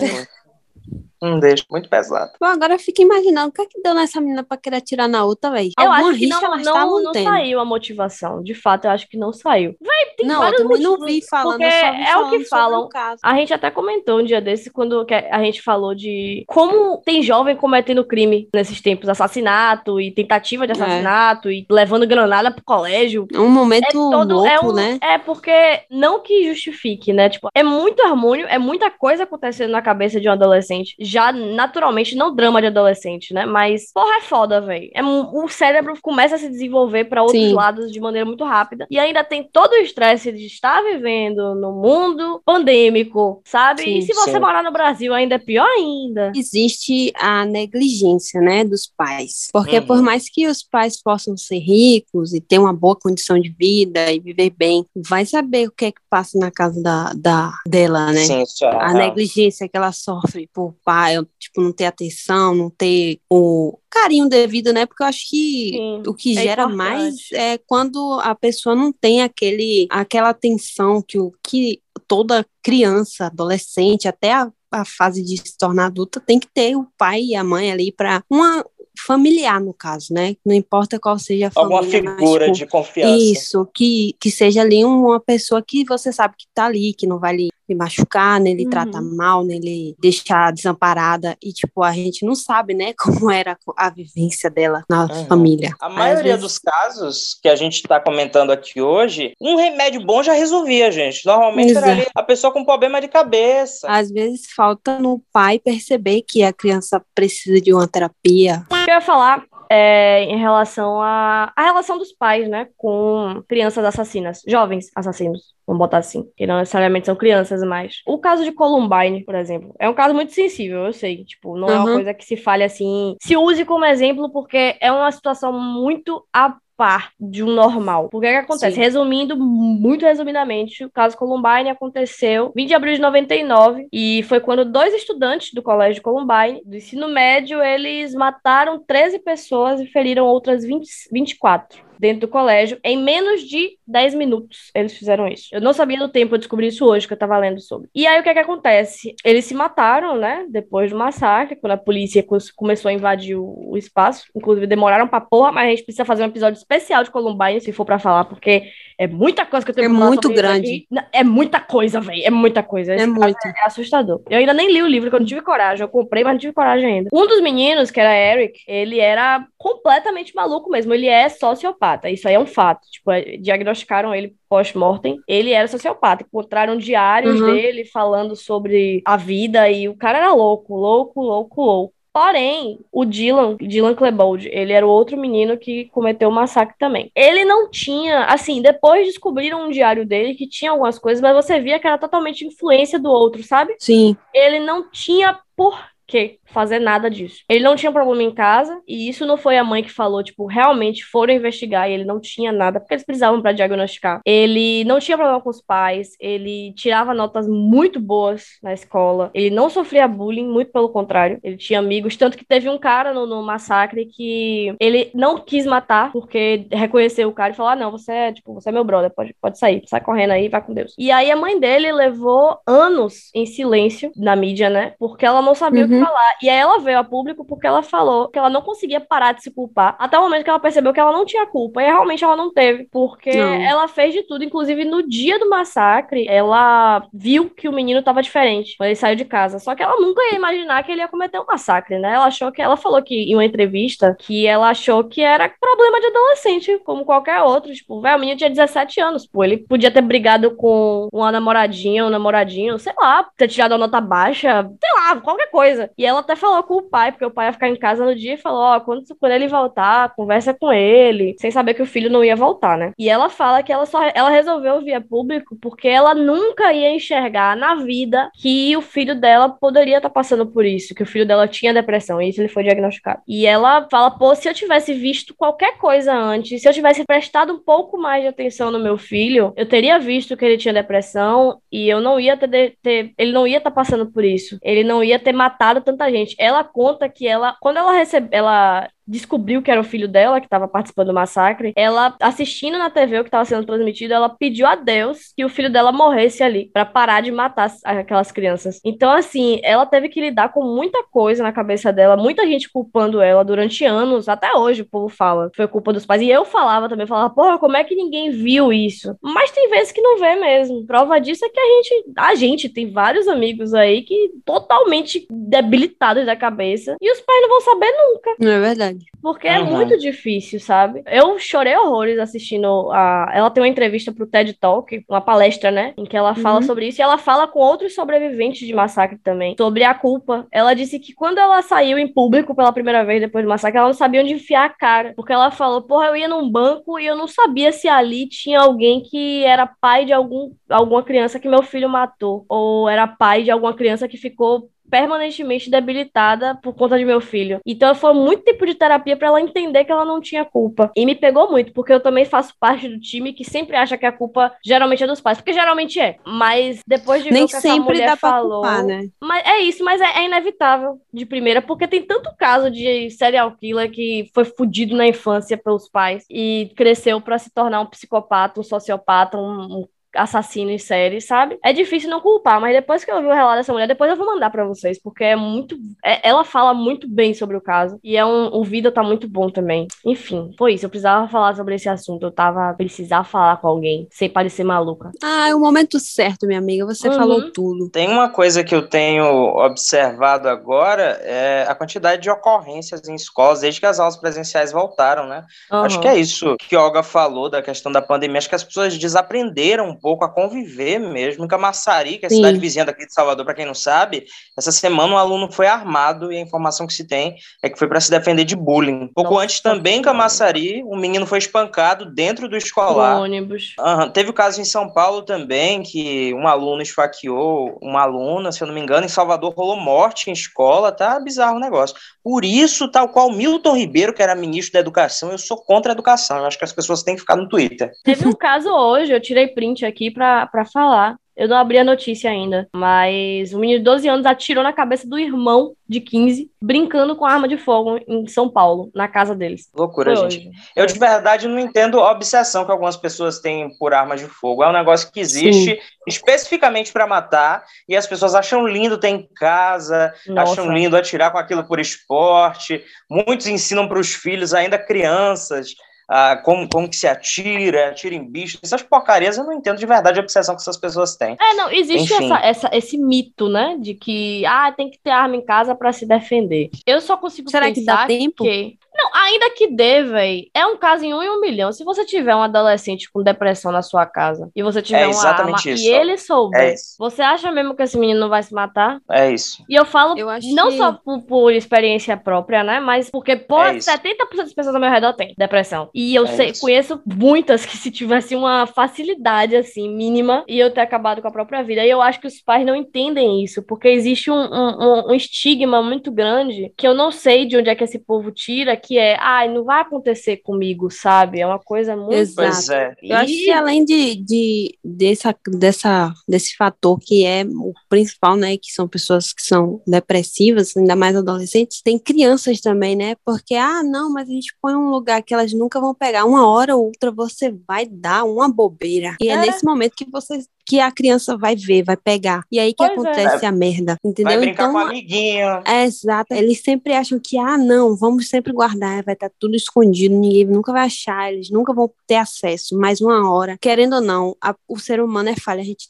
Não 1.24 1.40
deixa, 1.40 1.64
muito 1.70 1.88
pesado. 1.88 2.32
Bom, 2.40 2.46
agora 2.46 2.74
eu 2.74 2.78
fico 2.78 3.02
imaginando 3.02 3.48
o 3.48 3.52
que 3.52 3.62
é 3.62 3.66
que 3.66 3.80
deu 3.82 3.94
nessa 3.94 4.20
menina 4.20 4.42
pra 4.42 4.56
querer 4.56 4.76
atirar 4.76 5.08
na 5.08 5.24
outra, 5.24 5.50
velho. 5.50 5.70
Eu 5.78 5.90
Alguma 5.90 6.10
acho 6.10 6.18
que 6.18 6.24
rixa 6.26 6.40
não, 6.40 6.46
elas 6.54 6.64
não, 6.64 7.02
não 7.02 7.12
tendo. 7.12 7.24
saiu 7.24 7.60
a 7.60 7.64
motivação. 7.64 8.42
De 8.42 8.54
fato, 8.54 8.84
eu 8.86 8.90
acho 8.90 9.08
que 9.08 9.16
não 9.16 9.32
saiu. 9.32 9.74
Véi, 9.80 10.14
tem 10.16 10.26
Não, 10.26 10.34
eu 10.36 10.40
vários 10.40 10.60
não 10.62 10.68
motivos, 10.92 11.06
vi 11.06 11.22
falando, 11.28 11.58
porque 11.58 11.64
eu 11.64 11.70
só 11.80 11.92
vi 11.92 12.02
é 12.04 12.16
o 12.16 12.30
que 12.30 12.44
falam. 12.44 12.88
A 13.22 13.34
gente 13.36 13.54
até 13.54 13.70
comentou 13.70 14.20
um 14.20 14.24
dia 14.24 14.40
desse 14.40 14.70
quando 14.70 15.06
a 15.30 15.42
gente 15.42 15.62
falou 15.62 15.94
de 15.94 16.44
como 16.46 17.00
tem 17.04 17.22
jovem 17.22 17.56
cometendo 17.56 18.04
crime 18.04 18.48
nesses 18.54 18.80
tempos, 18.80 19.08
assassinato 19.08 20.00
e 20.00 20.10
tentativa 20.10 20.66
de 20.66 20.72
É. 20.72 20.74
assassinato 20.74 21.50
e 21.50 21.66
levando 21.70 22.06
granada 22.06 22.50
pro 22.50 22.64
colégio. 22.64 23.26
É 23.32 23.38
um 23.40 23.48
momento 23.48 23.84
É 23.88 23.92
todo 23.92 24.34
louco, 24.34 24.48
é 24.48 24.60
um, 24.60 24.72
né? 24.72 24.98
é 25.02 25.18
porque 25.18 25.52
não 25.90 26.20
que 26.20 26.48
justifique, 26.48 27.12
né? 27.12 27.28
Tipo, 27.28 27.48
é 27.54 27.62
muito 27.62 28.02
harmônio, 28.02 28.46
é 28.48 28.58
muita 28.58 28.90
coisa 28.90 29.22
acontecendo 29.24 29.70
na 29.70 29.82
cabeça 29.82 30.20
de 30.20 30.28
um 30.28 30.32
adolescente, 30.32 30.94
já 31.14 31.32
naturalmente 31.32 32.16
não 32.16 32.34
drama 32.34 32.60
de 32.60 32.66
adolescente, 32.66 33.32
né? 33.32 33.46
Mas 33.46 33.92
porra 33.92 34.16
é 34.16 34.20
foda, 34.20 34.60
velho. 34.60 34.90
É 34.92 35.02
o 35.02 35.48
cérebro 35.48 35.94
começa 36.02 36.34
a 36.34 36.38
se 36.38 36.48
desenvolver 36.48 37.04
pra 37.04 37.22
outros 37.22 37.40
Sim. 37.40 37.52
lados 37.52 37.92
de 37.92 38.00
maneira 38.00 38.26
muito 38.26 38.44
rápida 38.44 38.86
e 38.90 38.98
ainda 38.98 39.22
tem 39.22 39.42
todo 39.42 39.72
o 39.72 39.76
estresse 39.76 40.32
de 40.32 40.46
estar 40.46 40.82
vivendo 40.82 41.54
no 41.54 41.72
mundo 41.72 42.42
pandêmico, 42.44 43.40
sabe? 43.44 43.82
Sim, 43.82 43.98
e 43.98 44.02
se 44.02 44.12
você 44.12 44.32
sim. 44.32 44.40
morar 44.40 44.62
no 44.62 44.72
Brasil 44.72 45.14
ainda 45.14 45.36
é 45.36 45.38
pior 45.38 45.66
ainda. 45.66 46.32
Existe 46.34 47.12
a 47.16 47.44
negligência, 47.44 48.40
né, 48.40 48.64
dos 48.64 48.90
pais. 48.96 49.48
Porque 49.52 49.78
Uhum. 49.78 49.86
por 49.86 50.02
mais 50.02 50.28
que 50.28 50.46
os 50.48 50.62
pais 50.62 51.00
possam 51.00 51.36
ser 51.36 51.58
ricos 51.58 52.34
e 52.34 52.40
ter 52.40 52.58
uma 52.58 52.72
boa 52.72 52.96
condição 52.96 53.38
de 53.38 53.50
vida 53.50 54.10
e 54.12 54.18
viver 54.18 54.50
bem, 54.50 54.84
vai 54.96 55.24
saber 55.24 55.68
o 55.68 55.72
que 55.72 55.86
é 55.86 55.92
que 55.92 56.00
passa 56.10 56.38
na 56.38 56.50
casa 56.50 56.82
da, 56.82 57.12
da 57.14 57.52
dela, 57.66 58.12
né? 58.12 58.24
Sim, 58.24 58.44
é. 58.62 58.66
a 58.66 58.92
negligência 58.92 59.68
que 59.68 59.76
ela 59.76 59.92
sofre 59.92 60.48
por 60.52 60.74
pai, 60.94 61.16
tipo, 61.40 61.60
não 61.60 61.72
ter 61.72 61.86
atenção, 61.86 62.54
não 62.54 62.70
ter 62.70 63.18
o 63.28 63.76
carinho 63.90 64.28
devido, 64.28 64.72
né? 64.72 64.86
Porque 64.86 65.02
eu 65.02 65.06
acho 65.08 65.28
que 65.28 65.72
Sim, 65.72 66.02
o 66.06 66.14
que 66.14 66.38
é 66.38 66.42
gera 66.42 66.62
importante. 66.62 66.76
mais 66.76 67.14
é 67.32 67.58
quando 67.66 68.20
a 68.22 68.34
pessoa 68.34 68.76
não 68.76 68.92
tem 68.92 69.22
aquele, 69.22 69.88
aquela 69.90 70.28
atenção 70.28 71.02
que 71.02 71.18
o 71.18 71.32
que 71.42 71.80
toda 72.06 72.46
criança, 72.62 73.26
adolescente, 73.26 74.06
até 74.06 74.32
a, 74.32 74.52
a 74.70 74.84
fase 74.84 75.22
de 75.22 75.36
se 75.36 75.56
tornar 75.58 75.86
adulta, 75.86 76.20
tem 76.20 76.38
que 76.38 76.48
ter 76.52 76.76
o 76.76 76.86
pai 76.96 77.22
e 77.22 77.34
a 77.34 77.42
mãe 77.42 77.72
ali 77.72 77.90
para 77.90 78.22
uma 78.30 78.64
familiar, 79.06 79.60
no 79.60 79.74
caso, 79.74 80.14
né? 80.14 80.36
Não 80.46 80.54
importa 80.54 81.00
qual 81.00 81.18
seja 81.18 81.48
a 81.48 81.50
Alguma 81.56 81.82
família, 81.82 82.02
mas, 82.04 82.20
figura 82.20 82.44
tipo, 82.46 82.56
de 82.58 82.66
confiança. 82.66 83.16
isso, 83.16 83.68
que, 83.74 84.14
que 84.20 84.30
seja 84.30 84.60
ali 84.60 84.84
uma 84.84 85.18
pessoa 85.18 85.60
que 85.60 85.84
você 85.84 86.12
sabe 86.12 86.34
que 86.38 86.46
tá 86.54 86.66
ali, 86.66 86.94
que 86.94 87.06
não 87.06 87.18
vai 87.18 87.34
lhe, 87.36 87.48
lhe 87.68 87.74
machucar, 87.74 88.38
nem 88.40 88.54
lhe 88.54 88.64
Uhum. 88.64 88.70
tratar 88.70 89.00
mal, 89.02 89.44
nem 89.44 89.58
lhe 89.60 89.94
deixar 89.98 90.52
desamparada. 90.52 91.36
E, 91.42 91.52
tipo, 91.52 91.82
a 91.82 91.92
gente 91.92 92.24
não 92.24 92.34
sabe, 92.34 92.74
né, 92.74 92.92
como 93.28 93.30
era 93.30 93.56
a 93.76 93.90
vivência 93.90 94.50
dela 94.50 94.82
na 94.88 95.04
Uhum. 95.04 95.26
família. 95.26 95.74
A 95.80 95.88
maioria 95.88 96.22
vezes, 96.36 96.40
dos 96.40 96.58
casos 96.58 97.38
que 97.42 97.48
a 97.48 97.56
gente 97.56 97.74
está 97.76 98.00
comentando 98.00 98.50
aqui 98.50 98.80
hoje, 98.80 99.32
um 99.40 99.56
remédio 99.56 100.04
bom 100.04 100.22
já 100.22 100.32
resolvia, 100.32 100.90
gente. 100.90 101.24
Normalmente 101.26 101.70
era 101.70 101.78
Exato. 101.86 101.92
ali 102.00 102.06
a 102.14 102.22
pessoa 102.22 102.52
com 102.52 102.64
problema 102.64 103.00
de 103.00 103.08
cabeça. 103.08 103.86
Às 103.88 104.10
vezes 104.10 104.46
falta 104.54 104.98
no 104.98 105.22
pai 105.32 105.58
perceber 105.58 106.22
que 106.22 106.42
a 106.42 106.52
criança 106.52 107.02
precisa 107.14 107.60
de 107.60 107.72
uma 107.72 107.86
terapia. 107.88 108.64
Eu 108.70 108.94
ia 108.94 109.00
falar 109.00 109.44
é 109.70 110.22
em 110.24 110.36
relação 110.38 111.00
à 111.00 111.52
a 111.56 111.62
relação 111.62 111.98
dos 111.98 112.12
pais, 112.12 112.48
né, 112.48 112.68
com 112.76 113.42
crianças 113.48 113.84
assassinas, 113.84 114.42
jovens 114.46 114.90
assassinos, 114.94 115.54
vamos 115.66 115.78
botar 115.78 115.98
assim, 115.98 116.24
que 116.36 116.46
não 116.46 116.58
necessariamente 116.58 117.06
são 117.06 117.16
crianças 117.16 117.62
mais. 117.62 117.96
O 118.06 118.18
caso 118.18 118.44
de 118.44 118.52
Columbine, 118.52 119.24
por 119.24 119.34
exemplo, 119.34 119.74
é 119.78 119.88
um 119.88 119.94
caso 119.94 120.14
muito 120.14 120.32
sensível, 120.32 120.84
eu 120.86 120.92
sei, 120.92 121.24
tipo, 121.24 121.56
não 121.58 121.70
é 121.72 121.78
uma 121.78 121.86
Uhum. 121.86 121.94
coisa 121.94 122.14
que 122.14 122.24
se 122.24 122.36
fale 122.36 122.64
assim, 122.64 123.16
se 123.22 123.36
use 123.36 123.64
como 123.64 123.84
exemplo 123.84 124.30
porque 124.32 124.76
é 124.80 124.90
uma 124.92 125.10
situação 125.12 125.52
muito 125.52 126.26
a 126.32 126.56
par 126.76 127.10
de 127.18 127.42
um 127.42 127.46
normal. 127.46 128.08
Porque 128.10 128.26
o 128.26 128.30
que 128.30 128.36
acontece? 128.36 128.74
Sim. 128.74 128.80
Resumindo, 128.80 129.36
muito 129.36 130.04
resumidamente, 130.04 130.84
o 130.84 130.90
caso 130.90 131.16
Columbine 131.16 131.70
aconteceu 131.70 132.52
20 132.54 132.68
de 132.68 132.74
abril 132.74 132.94
de 132.94 133.00
99 133.00 133.86
e 133.92 134.22
foi 134.24 134.40
quando 134.40 134.64
dois 134.64 134.94
estudantes 134.94 135.52
do 135.52 135.62
colégio 135.62 136.02
Columbine, 136.02 136.62
do 136.64 136.76
ensino 136.76 137.08
médio, 137.08 137.62
eles 137.62 138.14
mataram 138.14 138.82
13 138.84 139.18
pessoas 139.20 139.80
e 139.80 139.86
feriram 139.86 140.26
outras 140.26 140.64
20, 140.64 140.86
24 141.12 141.93
dentro 142.04 142.20
do 142.20 142.28
colégio 142.28 142.78
em 142.84 143.02
menos 143.02 143.40
de 143.40 143.78
10 143.86 144.14
minutos. 144.14 144.70
Eles 144.74 144.92
fizeram 144.92 145.26
isso. 145.26 145.48
Eu 145.50 145.60
não 145.60 145.72
sabia 145.72 145.98
do 145.98 146.10
tempo, 146.10 146.34
eu 146.34 146.38
descobri 146.38 146.66
isso 146.66 146.84
hoje 146.84 147.06
que 147.06 147.14
eu 147.14 147.18
tava 147.18 147.38
lendo 147.38 147.60
sobre. 147.62 147.88
E 147.94 148.06
aí 148.06 148.20
o 148.20 148.22
que 148.22 148.28
é 148.28 148.34
que 148.34 148.40
acontece? 148.40 149.14
Eles 149.24 149.46
se 149.46 149.54
mataram, 149.54 150.14
né, 150.18 150.44
depois 150.50 150.90
do 150.90 150.98
massacre, 150.98 151.56
quando 151.56 151.72
a 151.72 151.78
polícia 151.78 152.22
começou 152.54 152.90
a 152.90 152.92
invadir 152.92 153.36
o, 153.36 153.74
espaço. 153.74 154.26
Inclusive 154.36 154.66
demoraram 154.66 155.08
pra 155.08 155.20
porra, 155.20 155.50
mas 155.50 155.66
a 155.66 155.70
gente 155.70 155.84
precisa 155.84 156.04
fazer 156.04 156.22
um 156.22 156.26
episódio 156.26 156.58
especial 156.58 157.02
de 157.02 157.10
Columbine, 157.10 157.60
se 157.60 157.72
for 157.72 157.86
pra 157.86 157.98
falar, 157.98 158.26
porque 158.26 158.64
é 158.98 159.06
muita 159.06 159.46
coisa 159.46 159.64
que 159.64 159.70
eu 159.70 159.74
tenho 159.74 159.86
É 159.86 159.88
pra 159.88 159.98
falar 159.98 160.08
muito 160.08 160.22
sobre 160.22 160.36
isso 160.36 160.42
grande. 160.42 160.88
É 161.12 161.24
muita 161.24 161.60
coisa, 161.60 162.00
velho. 162.00 162.22
É 162.24 162.30
muita 162.30 162.62
coisa. 162.62 162.92
É 162.92 162.96
Esse 162.96 163.06
caso 163.06 163.20
muito. 163.20 163.46
é 163.46 163.64
assustador. 163.64 164.22
Eu 164.28 164.38
ainda 164.38 164.52
nem 164.52 164.70
li 164.70 164.82
o 164.82 164.86
livro, 164.86 165.08
que 165.08 165.16
eu 165.16 165.20
não 165.20 165.26
tive 165.26 165.40
coragem. 165.40 165.82
Eu 165.82 165.88
comprei, 165.88 166.22
mas 166.22 166.34
não 166.34 166.38
tive 166.38 166.52
coragem 166.52 166.86
ainda. 166.86 167.10
Um 167.12 167.26
dos 167.26 167.40
meninos, 167.40 167.90
que 167.90 167.98
era 167.98 168.14
Eric, 168.14 168.60
ele 168.68 169.00
era 169.00 169.44
completamente 169.56 170.34
maluco 170.34 170.70
mesmo. 170.70 170.92
Ele 170.94 171.06
é 171.06 171.28
sociopata. 171.28 171.93
Isso 172.10 172.26
aí 172.28 172.34
é 172.34 172.40
um 172.40 172.46
fato. 172.46 172.80
Tipo, 172.90 173.10
é- 173.10 173.36
diagnosticaram 173.38 174.14
ele 174.14 174.34
post-mortem. 174.48 175.18
Ele 175.28 175.50
era 175.52 175.68
sociopata. 175.68 176.24
Encontraram 176.24 176.76
diários 176.76 177.40
Uhum. 177.40 177.46
dele 177.46 177.84
falando 177.84 178.34
sobre 178.36 179.02
a 179.04 179.16
vida 179.16 179.68
e 179.70 179.88
o 179.88 179.96
cara 179.96 180.18
era 180.18 180.32
louco, 180.34 180.74
louco, 180.76 181.20
louco, 181.22 181.62
louco. 181.62 181.94
Porém, 182.12 182.78
o 182.92 183.04
Dylan, 183.04 183.56
Dylan 183.56 183.92
Klebold, 183.92 184.48
ele 184.52 184.72
era 184.72 184.86
o 184.86 184.88
outro 184.90 185.16
menino 185.16 185.58
que 185.58 185.86
cometeu 185.86 186.28
o 186.28 186.32
massacre 186.32 186.76
também. 186.78 187.10
Ele 187.12 187.44
não 187.44 187.68
tinha, 187.68 188.26
assim, 188.26 188.62
depois 188.62 189.08
descobriram 189.08 189.66
um 189.66 189.70
diário 189.70 190.06
dele 190.06 190.34
que 190.36 190.48
tinha 190.48 190.70
algumas 190.70 190.96
coisas, 190.96 191.20
mas 191.20 191.34
você 191.34 191.58
via 191.58 191.80
que 191.80 191.88
era 191.88 191.98
totalmente 191.98 192.46
influência 192.46 193.00
do 193.00 193.10
outro, 193.10 193.42
sabe? 193.42 193.74
Sim, 193.80 194.16
Ele 194.32 194.60
não 194.60 194.88
tinha 194.92 195.36
por 195.56 195.76
que 196.06 196.38
fazer 196.46 196.78
nada 196.78 197.10
disso. 197.10 197.42
Ele 197.48 197.64
não 197.64 197.76
tinha 197.76 197.92
problema 197.92 198.22
em 198.22 198.34
casa, 198.34 198.80
e 198.86 199.08
isso 199.08 199.26
não 199.26 199.36
foi 199.36 199.56
a 199.58 199.64
mãe 199.64 199.82
que 199.82 199.90
falou, 199.90 200.22
tipo, 200.22 200.46
realmente 200.46 201.04
foram 201.04 201.34
investigar 201.34 201.88
e 201.88 201.94
ele 201.94 202.04
não 202.04 202.20
tinha 202.20 202.52
nada, 202.52 202.80
porque 202.80 202.94
eles 202.94 203.04
precisavam 203.04 203.40
para 203.42 203.52
diagnosticar. 203.52 204.20
Ele 204.24 204.84
não 204.84 204.98
tinha 205.00 205.16
problema 205.16 205.40
com 205.40 205.50
os 205.50 205.60
pais, 205.62 206.10
ele 206.20 206.72
tirava 206.74 207.14
notas 207.14 207.46
muito 207.48 208.00
boas 208.00 208.44
na 208.62 208.72
escola, 208.72 209.30
ele 209.34 209.50
não 209.50 209.68
sofria 209.70 210.06
bullying, 210.08 210.46
muito 210.48 210.70
pelo 210.72 210.88
contrário, 210.88 211.38
ele 211.42 211.56
tinha 211.56 211.78
amigos, 211.78 212.16
tanto 212.16 212.36
que 212.36 212.44
teve 212.44 212.68
um 212.68 212.78
cara 212.78 213.12
no, 213.12 213.26
no 213.26 213.42
massacre 213.42 214.06
que 214.06 214.74
ele 214.80 215.10
não 215.14 215.38
quis 215.38 215.66
matar, 215.66 216.12
porque 216.12 216.66
reconheceu 216.72 217.28
o 217.28 217.32
cara 217.32 217.52
e 217.52 217.56
falou, 217.56 217.72
ah, 217.72 217.76
não, 217.76 217.90
você 217.90 218.12
é, 218.12 218.32
tipo, 218.32 218.54
você 218.54 218.68
é 218.68 218.72
meu 218.72 218.84
brother, 218.84 219.12
pode, 219.14 219.34
pode 219.40 219.58
sair, 219.58 219.82
sai 219.86 220.00
correndo 220.00 220.32
aí, 220.32 220.48
vai 220.48 220.62
com 220.62 220.72
Deus. 220.74 220.94
E 220.98 221.10
aí 221.10 221.30
a 221.30 221.36
mãe 221.36 221.58
dele 221.58 221.92
levou 221.92 222.58
anos 222.66 223.30
em 223.34 223.46
silêncio 223.46 224.10
na 224.16 224.36
mídia, 224.36 224.68
né, 224.70 224.94
porque 224.98 225.24
ela 225.26 225.42
não 225.42 225.54
sabia 225.54 225.84
o 225.84 225.88
que 225.88 225.94
Uhum. 225.94 226.00
falar. 226.00 226.34
E 226.44 226.48
aí 226.50 226.58
ela 226.58 226.78
veio 226.78 226.98
a 226.98 227.04
público 227.04 227.42
porque 227.42 227.66
ela 227.66 227.82
falou 227.82 228.28
que 228.28 228.38
ela 228.38 228.50
não 228.50 228.60
conseguia 228.60 229.00
parar 229.00 229.32
de 229.32 229.42
se 229.42 229.50
culpar, 229.50 229.96
até 229.98 230.18
o 230.18 230.20
momento 230.20 230.44
que 230.44 230.50
ela 230.50 230.60
percebeu 230.60 230.92
que 230.92 231.00
ela 231.00 231.10
não 231.10 231.24
tinha 231.24 231.46
culpa. 231.46 231.82
E 231.82 231.86
realmente 231.86 232.22
ela 232.22 232.36
não 232.36 232.52
teve, 232.52 232.86
porque 232.92 233.34
Não. 233.34 233.54
ela 233.54 233.88
fez 233.88 234.12
de 234.12 234.22
tudo. 234.24 234.44
Inclusive, 234.44 234.84
no 234.84 235.02
dia 235.08 235.38
do 235.38 235.48
massacre, 235.48 236.26
ela 236.28 237.02
viu 237.14 237.48
que 237.48 237.66
o 237.66 237.72
menino 237.72 238.02
tava 238.02 238.20
diferente 238.20 238.76
quando 238.76 238.88
ele 238.88 238.96
saiu 238.96 239.16
de 239.16 239.24
casa. 239.24 239.58
Só 239.58 239.74
que 239.74 239.82
ela 239.82 239.98
nunca 239.98 240.20
ia 240.24 240.36
imaginar 240.36 240.82
que 240.84 240.92
ele 240.92 241.00
ia 241.00 241.08
cometer 241.08 241.40
um 241.40 241.46
massacre, 241.46 241.98
né? 241.98 242.12
Ela 242.12 242.26
achou 242.26 242.52
que 242.52 242.60
ela 242.60 242.76
falou 242.76 243.02
que 243.02 243.14
em 243.14 243.34
uma 243.34 243.44
entrevista 243.46 244.14
que 244.18 244.46
ela 244.46 244.68
achou 244.68 245.02
que 245.02 245.22
era 245.22 245.48
problema 245.48 245.98
de 245.98 246.08
adolescente, 246.08 246.78
como 246.84 247.06
qualquer 247.06 247.40
outro. 247.40 247.72
Tipo, 247.72 248.02
velho, 248.02 248.16
o 248.18 248.20
menino 248.20 248.36
tinha 248.36 248.50
17 248.50 249.00
anos, 249.00 249.26
pô. 249.26 249.42
Ele 249.42 249.56
podia 249.56 249.90
ter 249.90 250.02
brigado 250.02 250.54
com 250.56 251.08
uma 251.10 251.32
namoradinha, 251.32 252.04
um 252.04 252.10
namoradinho, 252.10 252.78
sei 252.78 252.92
lá, 252.98 253.26
ter 253.34 253.48
tirado 253.48 253.72
a 253.72 253.78
nota 253.78 253.98
baixa, 253.98 254.62
sei 254.62 254.92
lá, 255.00 255.18
qualquer 255.22 255.50
coisa. 255.50 255.90
E 255.96 256.04
ela 256.04 256.22
até 256.24 256.36
falou 256.36 256.62
com 256.62 256.76
o 256.76 256.82
pai, 256.82 257.12
porque 257.12 257.24
o 257.24 257.30
pai 257.30 257.46
ia 257.46 257.52
ficar 257.52 257.68
em 257.68 257.76
casa 257.76 258.04
no 258.04 258.14
dia 258.14 258.34
e 258.34 258.38
falou: 258.38 258.60
Ó, 258.60 258.80
quando, 258.80 259.04
quando 259.18 259.32
ele 259.32 259.48
voltar, 259.48 260.14
conversa 260.14 260.54
com 260.54 260.72
ele, 260.72 261.36
sem 261.38 261.50
saber 261.50 261.74
que 261.74 261.82
o 261.82 261.86
filho 261.86 262.10
não 262.10 262.24
ia 262.24 262.36
voltar, 262.36 262.76
né? 262.76 262.92
E 262.98 263.08
ela 263.08 263.28
fala 263.28 263.62
que 263.62 263.72
ela 263.72 263.86
só 263.86 264.02
ela 264.14 264.30
resolveu 264.30 264.82
vir 264.82 264.94
a 264.94 265.00
público 265.00 265.56
porque 265.60 265.88
ela 265.88 266.14
nunca 266.14 266.72
ia 266.72 266.94
enxergar 266.94 267.56
na 267.56 267.76
vida 267.76 268.30
que 268.40 268.76
o 268.76 268.80
filho 268.80 269.14
dela 269.14 269.48
poderia 269.48 269.98
estar 269.98 270.10
passando 270.10 270.46
por 270.46 270.64
isso, 270.64 270.94
que 270.94 271.02
o 271.02 271.06
filho 271.06 271.26
dela 271.26 271.46
tinha 271.46 271.72
depressão, 271.72 272.20
e 272.20 272.28
isso 272.28 272.40
ele 272.40 272.48
foi 272.48 272.62
diagnosticado. 272.62 273.22
E 273.28 273.46
ela 273.46 273.86
fala: 273.90 274.10
pô, 274.10 274.34
se 274.34 274.48
eu 274.48 274.54
tivesse 274.54 274.94
visto 274.94 275.34
qualquer 275.36 275.78
coisa 275.78 276.12
antes, 276.12 276.60
se 276.60 276.68
eu 276.68 276.72
tivesse 276.72 277.04
prestado 277.04 277.52
um 277.52 277.58
pouco 277.58 277.98
mais 277.98 278.22
de 278.22 278.28
atenção 278.28 278.70
no 278.70 278.78
meu 278.78 278.96
filho, 278.96 279.52
eu 279.56 279.66
teria 279.66 279.98
visto 279.98 280.36
que 280.36 280.44
ele 280.44 280.58
tinha 280.58 280.74
depressão 280.74 281.58
e 281.70 281.88
eu 281.88 282.00
não 282.00 282.18
ia 282.18 282.36
ter, 282.36 282.76
ter 282.82 283.12
ele 283.18 283.32
não 283.32 283.46
ia 283.46 283.58
estar 283.58 283.70
passando 283.70 284.06
por 284.06 284.24
isso. 284.24 284.58
Ele 284.62 284.84
não 284.84 285.02
ia 285.02 285.18
ter 285.18 285.32
matado 285.32 285.80
tanta 285.80 286.10
gente. 286.10 286.13
Ela 286.38 286.64
conta 286.64 287.08
que 287.08 287.26
ela, 287.26 287.56
quando 287.60 287.78
ela 287.78 287.92
recebe, 287.92 288.28
ela 288.32 288.90
descobriu 289.06 289.62
que 289.62 289.70
era 289.70 289.80
o 289.80 289.84
filho 289.84 290.08
dela 290.08 290.40
que 290.40 290.46
estava 290.46 290.68
participando 290.68 291.08
do 291.08 291.14
massacre, 291.14 291.72
ela 291.76 292.16
assistindo 292.20 292.78
na 292.78 292.90
TV 292.90 293.18
o 293.18 293.24
que 293.24 293.28
estava 293.28 293.44
sendo 293.44 293.66
transmitido, 293.66 294.14
ela 294.14 294.28
pediu 294.28 294.66
a 294.66 294.74
Deus 294.74 295.32
que 295.36 295.44
o 295.44 295.48
filho 295.48 295.70
dela 295.70 295.92
morresse 295.92 296.42
ali 296.42 296.70
para 296.72 296.84
parar 296.84 297.20
de 297.20 297.30
matar 297.30 297.70
aquelas 297.84 298.32
crianças. 298.32 298.80
Então 298.84 299.10
assim, 299.10 299.60
ela 299.62 299.86
teve 299.86 300.08
que 300.08 300.20
lidar 300.20 300.50
com 300.50 300.62
muita 300.64 301.02
coisa 301.04 301.42
na 301.42 301.52
cabeça 301.52 301.92
dela, 301.92 302.16
muita 302.16 302.46
gente 302.46 302.70
culpando 302.70 303.20
ela 303.20 303.44
durante 303.44 303.84
anos, 303.84 304.28
até 304.28 304.52
hoje 304.54 304.82
o 304.82 304.86
povo 304.86 305.08
fala, 305.08 305.50
foi 305.54 305.68
culpa 305.68 305.92
dos 305.92 306.06
pais. 306.06 306.22
E 306.22 306.30
eu 306.30 306.44
falava 306.44 306.88
também, 306.88 307.06
falava, 307.06 307.34
porra, 307.34 307.58
como 307.58 307.76
é 307.76 307.84
que 307.84 307.94
ninguém 307.94 308.30
viu 308.30 308.72
isso? 308.72 309.16
Mas 309.22 309.50
tem 309.50 309.68
vezes 309.68 309.92
que 309.92 310.00
não 310.00 310.18
vê 310.18 310.34
mesmo. 310.36 310.86
Prova 310.86 311.20
disso 311.20 311.44
é 311.44 311.48
que 311.48 311.60
a 311.60 311.66
gente, 311.66 312.04
a 312.16 312.34
gente 312.34 312.68
tem 312.68 312.90
vários 312.90 313.28
amigos 313.28 313.74
aí 313.74 314.02
que 314.02 314.30
totalmente 314.44 315.26
debilitados 315.30 316.26
da 316.26 316.36
cabeça 316.36 316.96
e 317.00 317.10
os 317.10 317.20
pais 317.20 317.42
não 317.42 317.48
vão 317.48 317.60
saber 317.60 317.92
nunca. 317.92 318.34
Não 318.38 318.50
é 318.50 318.60
verdade. 318.60 318.93
Porque 319.22 319.48
uhum. 319.48 319.54
é 319.54 319.62
muito 319.62 319.98
difícil, 319.98 320.60
sabe? 320.60 321.02
Eu 321.06 321.38
chorei 321.38 321.76
horrores 321.76 322.18
assistindo 322.18 322.90
a. 322.92 323.30
Ela 323.32 323.50
tem 323.50 323.62
uma 323.62 323.68
entrevista 323.68 324.12
pro 324.12 324.26
TED 324.26 324.54
Talk, 324.54 325.04
uma 325.08 325.20
palestra, 325.20 325.70
né? 325.70 325.94
Em 325.96 326.04
que 326.04 326.16
ela 326.16 326.34
fala 326.34 326.60
uhum. 326.60 326.66
sobre 326.66 326.88
isso 326.88 327.00
e 327.00 327.02
ela 327.02 327.18
fala 327.18 327.46
com 327.46 327.58
outros 327.58 327.94
sobreviventes 327.94 328.66
de 328.66 328.74
massacre 328.74 329.18
também, 329.18 329.54
sobre 329.58 329.84
a 329.84 329.94
culpa. 329.94 330.46
Ela 330.50 330.74
disse 330.74 330.98
que 330.98 331.12
quando 331.12 331.38
ela 331.38 331.62
saiu 331.62 331.98
em 331.98 332.06
público 332.06 332.54
pela 332.54 332.72
primeira 332.72 333.04
vez 333.04 333.20
depois 333.20 333.44
do 333.44 333.48
massacre, 333.48 333.78
ela 333.78 333.88
não 333.88 333.94
sabia 333.94 334.20
onde 334.20 334.34
enfiar 334.34 334.66
a 334.66 334.68
cara. 334.70 335.12
Porque 335.16 335.32
ela 335.32 335.50
falou, 335.50 335.82
porra, 335.82 336.06
eu 336.06 336.16
ia 336.16 336.28
num 336.28 336.50
banco 336.50 336.98
e 336.98 337.06
eu 337.06 337.16
não 337.16 337.26
sabia 337.26 337.72
se 337.72 337.88
ali 337.88 338.28
tinha 338.28 338.60
alguém 338.60 339.02
que 339.02 339.44
era 339.44 339.66
pai 339.66 340.04
de 340.04 340.12
algum, 340.12 340.52
alguma 340.68 341.02
criança 341.02 341.38
que 341.38 341.48
meu 341.48 341.62
filho 341.62 341.88
matou. 341.88 342.44
Ou 342.48 342.88
era 342.88 343.06
pai 343.06 343.42
de 343.42 343.50
alguma 343.50 343.74
criança 343.74 344.08
que 344.08 344.16
ficou 344.16 344.68
permanentemente 344.90 345.70
debilitada 345.70 346.54
por 346.62 346.74
conta 346.74 346.98
de 346.98 347.04
meu 347.04 347.20
filho. 347.20 347.60
Então 347.66 347.94
foi 347.94 348.12
muito 348.12 348.44
tempo 348.44 348.64
de 348.66 348.74
terapia 348.74 349.16
para 349.16 349.28
ela 349.28 349.40
entender 349.40 349.84
que 349.84 349.92
ela 349.92 350.04
não 350.04 350.20
tinha 350.20 350.44
culpa. 350.44 350.90
E 350.96 351.04
me 351.04 351.14
pegou 351.14 351.50
muito, 351.50 351.72
porque 351.72 351.92
eu 351.92 352.00
também 352.00 352.24
faço 352.24 352.54
parte 352.58 352.88
do 352.88 353.00
time 353.00 353.32
que 353.32 353.44
sempre 353.44 353.76
acha 353.76 353.96
que 353.96 354.06
a 354.06 354.12
culpa 354.12 354.54
geralmente 354.64 355.02
é 355.02 355.06
dos 355.06 355.20
pais, 355.20 355.38
porque 355.38 355.52
geralmente 355.52 356.00
é. 356.00 356.16
Mas 356.24 356.80
depois 356.86 357.22
de 357.22 357.30
Nem 357.30 357.42
ver 357.42 357.44
o 357.44 357.48
que 357.48 357.60
sempre 357.60 357.70
essa 357.70 357.82
mulher 357.82 358.06
dá 358.06 358.16
falou, 358.16 358.62
culpar, 358.62 358.84
né? 358.84 359.08
mas 359.20 359.46
é 359.46 359.60
isso, 359.60 359.84
mas 359.84 360.00
é, 360.00 360.18
é, 360.18 360.24
inevitável 360.26 361.00
de 361.12 361.26
primeira, 361.26 361.62
porque 361.62 361.88
tem 361.88 362.02
tanto 362.02 362.34
caso 362.36 362.70
de 362.70 363.10
serial 363.10 363.52
killer 363.56 363.90
que 363.90 364.30
foi 364.34 364.44
fudido 364.44 364.96
na 364.96 365.06
infância 365.06 365.56
pelos 365.56 365.88
pais 365.88 366.24
e 366.30 366.72
cresceu 366.76 367.20
para 367.20 367.38
se 367.38 367.50
tornar 367.50 367.80
um 367.80 367.86
psicopata, 367.86 368.60
um 368.60 368.64
sociopata, 368.64 369.36
um, 369.38 369.80
um 369.80 369.88
assassino 370.14 370.70
em 370.70 370.78
série, 370.78 371.20
sabe? 371.20 371.58
É 371.62 371.72
difícil 371.72 372.10
não 372.10 372.20
culpar, 372.20 372.60
mas 372.60 372.74
depois 372.74 373.04
que 373.04 373.10
eu 373.10 373.20
vi 373.20 373.26
o 373.26 373.32
relato 373.32 373.56
dessa 373.56 373.72
mulher, 373.72 373.86
depois 373.86 374.10
eu 374.10 374.16
vou 374.16 374.26
mandar 374.26 374.50
para 374.50 374.64
vocês, 374.64 374.98
porque 375.00 375.24
é 375.24 375.36
muito. 375.36 375.76
É, 376.04 376.28
ela 376.28 376.44
fala 376.44 376.72
muito 376.74 377.08
bem 377.08 377.34
sobre 377.34 377.56
o 377.56 377.60
caso. 377.60 377.98
E 378.02 378.16
é 378.16 378.24
um. 378.24 378.54
O 378.54 378.64
vídeo 378.64 378.92
tá 378.92 379.02
muito 379.02 379.28
bom 379.28 379.50
também. 379.50 379.86
Enfim, 380.04 380.52
foi 380.58 380.74
isso. 380.74 380.86
Eu 380.86 380.90
precisava 380.90 381.28
falar 381.28 381.54
sobre 381.54 381.74
esse 381.74 381.88
assunto. 381.88 382.26
Eu 382.26 382.30
tava. 382.30 382.74
Precisar 382.74 383.24
falar 383.24 383.56
com 383.58 383.68
alguém, 383.68 384.06
sem 384.10 384.28
parecer 384.28 384.64
maluca. 384.64 385.10
Ah, 385.22 385.48
é 385.48 385.54
o 385.54 385.60
momento 385.60 385.98
certo, 385.98 386.46
minha 386.46 386.58
amiga. 386.58 386.84
Você 386.86 387.08
uhum. 387.08 387.14
falou 387.14 387.52
tudo. 387.52 387.88
Tem 387.90 388.08
uma 388.08 388.28
coisa 388.28 388.64
que 388.64 388.74
eu 388.74 388.88
tenho 388.88 389.24
observado 389.24 390.48
agora: 390.48 391.20
é 391.22 391.64
a 391.68 391.74
quantidade 391.74 392.22
de 392.22 392.30
ocorrências 392.30 393.06
em 393.08 393.14
escolas 393.14 393.60
desde 393.60 393.80
que 393.80 393.86
as 393.86 393.98
aulas 393.98 394.16
presenciais 394.16 394.72
voltaram, 394.72 395.26
né? 395.26 395.44
Uhum. 395.70 395.78
Acho 395.78 396.00
que 396.00 396.08
é 396.08 396.16
isso 396.16 396.56
que 396.58 396.76
Olga 396.76 397.02
falou 397.02 397.48
da 397.48 397.62
questão 397.62 397.90
da 397.90 398.02
pandemia. 398.02 398.38
Acho 398.38 398.48
que 398.48 398.54
as 398.54 398.64
pessoas 398.64 398.96
desaprenderam 398.96 399.96
pouco 400.04 400.22
a 400.22 400.28
conviver 400.28 400.98
mesmo. 400.98 401.46
Em 401.46 401.48
Camaçari, 401.48 402.18
que 402.18 402.26
é 402.26 402.28
a 402.28 402.28
Sim. 402.28 402.36
cidade 402.36 402.58
vizinha 402.58 402.84
daqui 402.84 403.06
de 403.06 403.14
Salvador, 403.14 403.42
para 403.42 403.54
quem 403.54 403.64
não 403.64 403.72
sabe, 403.72 404.26
essa 404.54 404.70
semana 404.70 405.14
um 405.14 405.16
aluno 405.16 405.50
foi 405.50 405.66
armado 405.66 406.30
e 406.30 406.36
a 406.36 406.40
informação 406.40 406.86
que 406.86 406.92
se 406.92 407.08
tem 407.08 407.36
é 407.62 407.70
que 407.70 407.78
foi 407.78 407.88
para 407.88 407.98
se 408.02 408.10
defender 408.10 408.44
de 408.44 408.54
bullying. 408.54 409.08
Pouco 409.14 409.30
Nossa, 409.30 409.44
antes 409.44 409.60
também 409.60 410.00
em 410.00 410.02
Camaçari, 410.02 410.84
um 410.84 410.98
menino 410.98 411.24
foi 411.24 411.38
espancado 411.38 412.04
dentro 412.04 412.50
do 412.50 412.56
escolar. 412.56 413.16
Do 413.16 413.22
ônibus. 413.22 413.74
Uhum. 413.78 414.10
Teve 414.10 414.28
o 414.28 414.34
caso 414.34 414.60
em 414.60 414.64
São 414.66 414.92
Paulo 414.92 415.22
também, 415.22 415.82
que 415.82 416.34
um 416.34 416.46
aluno 416.46 416.82
esfaqueou 416.82 417.78
uma 417.80 418.02
aluna, 418.02 418.52
se 418.52 418.62
eu 418.62 418.66
não 418.66 418.74
me 418.74 418.82
engano, 418.82 419.06
em 419.06 419.08
Salvador 419.08 419.54
rolou 419.54 419.76
morte 419.76 420.28
em 420.28 420.34
escola, 420.34 420.92
tá 420.92 421.18
bizarro 421.18 421.56
o 421.56 421.60
negócio. 421.60 421.96
Por 422.22 422.44
isso, 422.44 422.90
tal 422.90 423.08
qual 423.08 423.32
Milton 423.32 423.76
Ribeiro, 423.76 424.12
que 424.12 424.22
era 424.22 424.34
ministro 424.34 424.74
da 424.74 424.80
Educação, 424.80 425.30
eu 425.30 425.38
sou 425.38 425.56
contra 425.56 425.92
a 425.92 425.94
educação. 425.94 426.38
Eu 426.38 426.46
acho 426.46 426.58
que 426.58 426.64
as 426.64 426.72
pessoas 426.72 427.02
têm 427.02 427.14
que 427.14 427.22
ficar 427.22 427.36
no 427.36 427.48
Twitter. 427.48 427.90
Teve 428.04 428.28
um 428.28 428.32
caso 428.32 428.68
hoje, 428.68 429.12
eu 429.12 429.20
tirei 429.20 429.48
print 429.48 429.84
aqui 429.84 429.93
para 430.12 430.64
falar. 430.72 431.16
Eu 431.36 431.48
não 431.48 431.56
abri 431.56 431.76
a 431.78 431.84
notícia 431.84 432.30
ainda, 432.30 432.68
mas 432.72 433.52
um 433.52 433.58
menino 433.58 433.80
de 433.80 433.84
12 433.84 434.08
anos 434.08 434.24
atirou 434.24 434.62
na 434.62 434.72
cabeça 434.72 435.08
do 435.08 435.18
irmão 435.18 435.74
de 435.88 436.00
15, 436.00 436.48
brincando 436.62 437.16
com 437.16 437.24
arma 437.24 437.48
de 437.48 437.58
fogo 437.58 437.98
em 438.06 438.26
São 438.28 438.48
Paulo, 438.48 438.88
na 438.94 439.08
casa 439.08 439.34
deles. 439.34 439.68
Loucura, 439.76 440.14
Foi 440.14 440.30
gente. 440.30 440.48
Hoje. 440.48 440.58
Eu, 440.76 440.86
de 440.86 440.96
verdade, 440.96 441.48
não 441.48 441.58
entendo 441.58 441.98
a 441.98 442.12
obsessão 442.12 442.64
que 442.64 442.70
algumas 442.70 442.96
pessoas 442.96 443.40
têm 443.40 443.76
por 443.78 443.92
armas 443.92 444.20
de 444.20 444.28
fogo. 444.28 444.62
É 444.62 444.68
um 444.68 444.72
negócio 444.72 445.10
que 445.10 445.18
existe 445.18 445.74
Sim. 445.74 445.78
especificamente 446.06 446.92
para 446.92 447.04
matar, 447.04 447.64
e 447.88 447.96
as 447.96 448.06
pessoas 448.06 448.36
acham 448.36 448.64
lindo 448.64 448.96
ter 448.96 449.08
em 449.08 449.28
casa, 449.34 450.14
Nossa. 450.28 450.52
acham 450.52 450.72
lindo 450.72 450.96
atirar 450.96 451.32
com 451.32 451.38
aquilo 451.38 451.64
por 451.64 451.80
esporte. 451.80 452.84
Muitos 453.10 453.48
ensinam 453.48 453.88
para 453.88 453.98
os 453.98 454.14
filhos, 454.14 454.54
ainda 454.54 454.78
crianças, 454.78 455.74
ah, 456.08 456.36
como, 456.44 456.68
como 456.68 456.88
que 456.88 456.96
se 456.96 457.06
atira, 457.06 457.88
atira 457.88 458.14
em 458.14 458.24
bicho, 458.24 458.58
essas 458.62 458.82
porcarias 458.82 459.38
eu 459.38 459.44
não 459.44 459.52
entendo 459.52 459.78
de 459.78 459.86
verdade 459.86 460.18
a 460.18 460.22
obsessão 460.22 460.54
que 460.54 460.60
essas 460.60 460.76
pessoas 460.76 461.16
têm. 461.16 461.36
É, 461.40 461.54
não, 461.54 461.70
existe 461.70 462.12
essa, 462.12 462.38
essa, 462.38 462.70
esse 462.72 462.98
mito, 462.98 463.48
né, 463.48 463.76
de 463.78 463.94
que, 463.94 464.44
ah, 464.46 464.72
tem 464.72 464.90
que 464.90 464.98
ter 464.98 465.10
arma 465.10 465.36
em 465.36 465.44
casa 465.44 465.74
para 465.74 465.92
se 465.92 466.06
defender. 466.06 466.70
Eu 466.86 467.00
só 467.00 467.16
consigo 467.16 467.50
Será 467.50 467.66
pensar 467.66 467.80
que 467.80 467.86
dá 467.86 468.06
tempo? 468.06 468.44
Que... 468.44 468.78
Não, 468.94 469.10
ainda 469.12 469.50
que 469.50 469.68
dê, 469.68 470.02
velho. 470.04 470.46
É 470.54 470.64
um 470.66 470.76
caso 470.76 471.04
em 471.04 471.12
um 471.12 471.22
em 471.22 471.28
um 471.28 471.40
milhão. 471.40 471.72
Se 471.72 471.84
você 471.84 472.04
tiver 472.04 472.34
um 472.34 472.42
adolescente 472.42 473.10
com 473.10 473.22
depressão 473.22 473.72
na 473.72 473.82
sua 473.82 474.06
casa 474.06 474.50
e 474.54 474.62
você 474.62 474.80
tiver 474.80 475.02
é 475.02 475.06
uma 475.06 475.26
arma 475.26 475.56
isso. 475.56 475.68
e 475.68 475.88
ele 475.88 476.16
souber, 476.16 476.60
é 476.60 476.74
você 476.98 477.22
acha 477.22 477.50
mesmo 477.50 477.74
que 477.74 477.82
esse 477.82 477.98
menino 477.98 478.20
não 478.20 478.28
vai 478.28 478.42
se 478.42 478.54
matar? 478.54 479.00
É 479.10 479.32
isso. 479.32 479.64
E 479.68 479.74
eu 479.74 479.84
falo 479.84 480.16
eu 480.16 480.26
não 480.54 480.68
que... 480.68 480.76
só 480.76 480.92
por, 480.92 481.22
por, 481.22 481.52
experiência 481.52 482.16
própria, 482.16 482.62
né? 482.62 482.80
Mas 482.80 483.10
porque, 483.10 483.36
pô, 483.36 483.62
é 483.62 483.74
70% 483.74 484.36
das 484.36 484.52
pessoas 484.52 484.74
ao 484.74 484.80
meu 484.80 484.90
redor 484.90 485.12
têm 485.14 485.34
depressão. 485.36 485.90
E 485.94 486.14
eu 486.14 486.24
é 486.24 486.28
sei, 486.28 486.52
conheço 486.60 487.00
muitas 487.04 487.66
que 487.66 487.76
se 487.76 487.90
tivesse 487.90 488.36
uma 488.36 488.66
facilidade, 488.66 489.56
assim, 489.56 489.88
mínima, 489.88 490.44
e 490.46 490.58
eu 490.58 490.70
ter 490.70 490.80
acabado 490.80 491.20
com 491.20 491.28
a 491.28 491.32
própria 491.32 491.62
vida. 491.62 491.84
E 491.84 491.90
eu 491.90 492.00
acho 492.00 492.20
que 492.20 492.26
os 492.26 492.40
pais 492.40 492.64
não 492.64 492.76
entendem 492.76 493.42
isso, 493.42 493.62
porque 493.62 493.88
existe 493.88 494.30
um, 494.30 494.34
um, 494.34 495.10
um 495.10 495.14
estigma 495.14 495.82
muito 495.82 496.12
grande 496.12 496.72
que 496.76 496.86
eu 496.86 496.94
não 496.94 497.10
sei 497.10 497.46
de 497.46 497.56
onde 497.56 497.68
é 497.68 497.74
que 497.74 497.84
esse 497.84 497.98
povo 497.98 498.30
tira, 498.30 498.76
que 498.84 498.98
é, 498.98 499.16
ai, 499.18 499.52
não 499.52 499.64
vai 499.64 499.80
acontecer 499.80 500.38
comigo, 500.38 500.90
sabe? 500.90 501.40
É 501.40 501.46
uma 501.46 501.58
coisa 501.58 501.96
muito. 501.96 502.14
Exato. 502.14 502.72
É. 502.72 502.94
Eu 503.02 503.16
acho 503.16 503.32
que 503.32 503.50
além 503.50 503.84
de, 503.84 504.16
de 504.16 504.78
dessa, 504.84 505.34
dessa, 505.46 506.12
desse 506.28 506.56
fator 506.56 506.98
que 507.00 507.24
é 507.24 507.44
o 507.44 507.72
principal, 507.88 508.36
né? 508.36 508.56
Que 508.56 508.72
são 508.72 508.86
pessoas 508.86 509.32
que 509.32 509.42
são 509.42 509.80
depressivas, 509.86 510.76
ainda 510.76 510.94
mais 510.94 511.16
adolescentes, 511.16 511.80
tem 511.82 511.98
crianças 511.98 512.60
também, 512.60 512.94
né? 512.94 513.16
Porque, 513.24 513.54
ah, 513.54 513.82
não, 513.82 514.12
mas 514.12 514.28
a 514.28 514.32
gente 514.32 514.54
põe 514.60 514.74
um 514.74 514.90
lugar 514.90 515.22
que 515.22 515.32
elas 515.32 515.52
nunca 515.52 515.80
vão 515.80 515.94
pegar. 515.94 516.24
Uma 516.24 516.46
hora 516.46 516.76
ou 516.76 516.86
outra 516.86 517.10
você 517.10 517.54
vai 517.66 517.86
dar 517.86 518.24
uma 518.24 518.48
bobeira. 518.48 519.16
E 519.20 519.28
é, 519.28 519.32
é 519.32 519.36
nesse 519.38 519.64
momento 519.64 519.94
que 519.96 520.10
você 520.10 520.44
que 520.66 520.80
a 520.80 520.90
criança 520.90 521.36
vai 521.36 521.54
ver, 521.56 521.84
vai 521.84 521.96
pegar. 521.96 522.42
E 522.50 522.58
aí 522.58 522.72
que 522.72 522.86
pois 522.86 522.90
é. 522.90 522.94
acontece 522.94 523.44
é. 523.44 523.48
a 523.48 523.52
merda, 523.52 523.98
entendeu? 524.04 524.32
Vai 524.32 524.40
brincar 524.40 524.64
então, 524.64 524.72
com 524.72 524.78
a 524.78 524.88
amiguinha. 524.88 525.62
É, 525.66 525.84
exato. 525.84 526.32
Eles 526.34 526.62
sempre 526.62 526.94
acham 526.94 527.20
que, 527.22 527.38
ah, 527.38 527.58
não, 527.58 527.96
vamos 527.96 528.28
sempre 528.28 528.52
guardar, 528.52 529.02
vai 529.04 529.14
estar 529.14 529.28
tá 529.28 529.34
tudo 529.38 529.54
escondido, 529.54 530.14
ninguém 530.14 530.44
nunca 530.44 530.72
vai 530.72 530.86
achar, 530.86 531.32
eles 531.32 531.50
nunca 531.50 531.72
vão 531.72 531.90
ter 532.06 532.16
acesso. 532.16 532.78
Mas 532.78 533.00
uma 533.00 533.30
hora, 533.30 533.58
querendo 533.60 533.96
ou 533.96 534.00
não, 534.00 534.36
a, 534.40 534.54
o 534.68 534.78
ser 534.78 535.00
humano 535.00 535.28
é 535.28 535.36
falha, 535.36 535.60
a 535.60 535.64
gente 535.64 535.86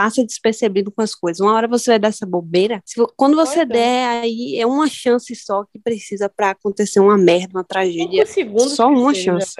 passa 0.00 0.24
despercebido 0.24 0.90
com 0.90 1.02
as 1.02 1.14
coisas. 1.14 1.40
Uma 1.40 1.52
hora 1.52 1.68
você 1.68 1.90
vai 1.90 1.98
dar 1.98 2.08
essa 2.08 2.24
bobeira. 2.24 2.80
Se, 2.86 2.98
quando 3.18 3.36
você 3.36 3.60
é. 3.60 3.64
der, 3.66 4.06
aí 4.08 4.58
é 4.58 4.66
uma 4.66 4.88
chance 4.88 5.34
só 5.36 5.62
que 5.64 5.78
precisa 5.78 6.26
para 6.26 6.50
acontecer 6.50 7.00
uma 7.00 7.18
merda, 7.18 7.58
uma 7.58 7.64
tragédia. 7.64 8.24
Só 8.60 8.88
uma 8.88 9.12
seja, 9.12 9.38
chance. 9.38 9.54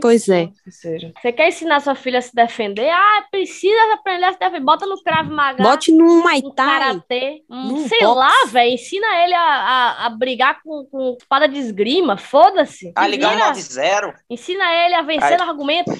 Pois 0.00 0.28
é. 0.28 0.48
Você 0.64 1.32
quer 1.32 1.48
ensinar 1.48 1.80
sua 1.80 1.96
filha 1.96 2.20
a 2.20 2.22
se 2.22 2.32
defender? 2.32 2.88
Ah, 2.88 3.24
precisa 3.32 3.94
aprender 3.94 4.26
a 4.26 4.32
se 4.32 4.38
defender. 4.38 4.60
Bota 4.60 4.86
no 4.86 5.02
Krav 5.02 5.28
Maga. 5.28 5.64
Bote 5.64 5.90
no 5.90 6.22
Muay 6.22 6.40
Thai. 6.54 6.78
Karatê. 6.78 7.42
Um, 7.50 7.88
sei 7.88 8.00
box. 8.02 8.16
lá, 8.16 8.44
velho. 8.46 8.74
Ensina 8.74 9.24
ele 9.24 9.34
a, 9.34 9.42
a, 9.42 10.06
a, 10.06 10.10
brigar 10.10 10.62
com, 10.62 10.84
com 10.84 11.16
espada 11.18 11.48
de 11.48 11.58
esgrima. 11.58 12.16
Foda-se. 12.16 12.92
A 12.94 13.08
ligar 13.08 13.36
o 13.36 13.54
9-0. 13.54 14.14
Ensina 14.30 14.72
ele 14.86 14.94
a 14.94 15.02
vencer 15.02 15.32
aí. 15.32 15.36
no 15.36 15.42
argumento. 15.42 15.90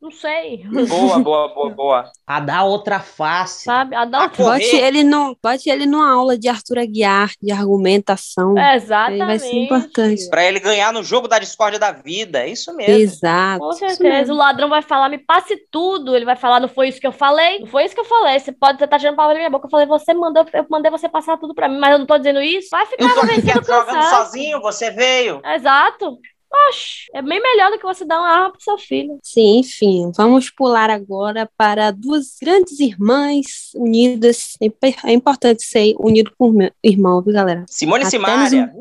Não 0.00 0.10
sei. 0.10 0.64
Boa, 0.66 1.18
boa, 1.20 1.48
boa, 1.54 1.70
boa. 1.70 2.12
A 2.26 2.40
dar 2.40 2.64
outra 2.64 3.00
face. 3.00 3.64
Sabe? 3.64 3.94
A 3.94 4.06
dar 4.06 4.18
A 4.18 4.22
outra... 4.24 4.44
Bote 4.44 4.76
ele, 4.76 5.04
no, 5.04 5.36
bote 5.42 5.68
ele 5.68 5.84
numa 5.84 6.10
aula 6.10 6.38
de 6.38 6.48
Arthur 6.48 6.78
Aguiar, 6.78 7.32
de 7.40 7.52
argumentação. 7.52 8.56
É, 8.56 8.70
Ele 8.70 8.76
Exatamente. 8.76 9.26
vai 9.26 9.38
ser 9.38 9.56
importante. 9.56 10.28
Pra 10.30 10.44
ele 10.44 10.58
ganhar 10.58 10.90
no 10.92 11.02
jogo 11.02 11.28
da 11.28 11.38
discórdia 11.38 11.78
da 11.78 11.92
vida. 11.92 12.40
É 12.40 12.48
isso 12.48 12.74
mesmo. 12.74 12.94
Exato. 12.94 13.60
Com 13.60 13.72
certeza. 13.72 14.32
O 14.32 14.36
ladrão 14.36 14.70
vai 14.70 14.80
falar, 14.80 15.10
me 15.10 15.18
passe 15.18 15.56
tudo. 15.70 16.16
Ele 16.16 16.24
vai 16.24 16.36
falar, 16.36 16.60
não 16.60 16.68
foi 16.68 16.88
isso 16.88 17.00
que 17.00 17.06
eu 17.06 17.12
falei? 17.12 17.58
Não 17.58 17.66
foi 17.66 17.84
isso 17.84 17.94
que 17.94 18.00
eu 18.00 18.04
falei. 18.06 18.38
Você 18.38 18.52
pode 18.52 18.82
estar 18.82 18.98
tirando 18.98 19.16
palavra 19.16 19.34
da 19.34 19.40
minha 19.40 19.50
boca. 19.50 19.66
Eu 19.66 19.70
falei, 19.70 19.86
você 19.86 20.14
mandou, 20.14 20.46
eu 20.54 20.66
mandei 20.70 20.90
você 20.90 21.10
passar 21.10 21.36
tudo 21.36 21.54
pra 21.54 21.68
mim, 21.68 21.78
mas 21.78 21.92
eu 21.92 21.98
não 21.98 22.06
tô 22.06 22.16
dizendo 22.16 22.40
isso. 22.40 22.68
Vai 22.70 22.86
ficar 22.86 23.04
Eu 23.04 23.14
tô 23.14 23.20
aqui 23.20 23.66
jogando 23.66 24.02
sozinho, 24.04 24.60
você 24.62 24.90
veio. 24.90 25.42
Exato. 25.44 26.18
Oxe, 26.68 27.08
é 27.14 27.22
bem 27.22 27.40
melhor 27.40 27.70
do 27.70 27.78
que 27.78 27.84
você 27.84 28.04
dar 28.04 28.18
uma 28.18 28.28
arma 28.28 28.50
pro 28.50 28.62
seu 28.62 28.76
filho. 28.76 29.18
Sim, 29.22 29.58
enfim, 29.58 30.10
vamos 30.16 30.50
pular 30.50 30.90
agora 30.90 31.48
para 31.56 31.90
duas 31.90 32.36
grandes 32.40 32.80
irmãs 32.80 33.70
unidas. 33.74 34.56
É 34.60 34.70
É 35.08 35.12
importante 35.12 35.62
ser 35.62 35.94
unido 35.98 36.32
com 36.36 36.50
o 36.50 36.70
irmão, 36.82 37.22
viu, 37.22 37.32
galera? 37.32 37.64
Simone 37.68 38.02
Até 38.02 38.10
Simaria. 38.10 38.72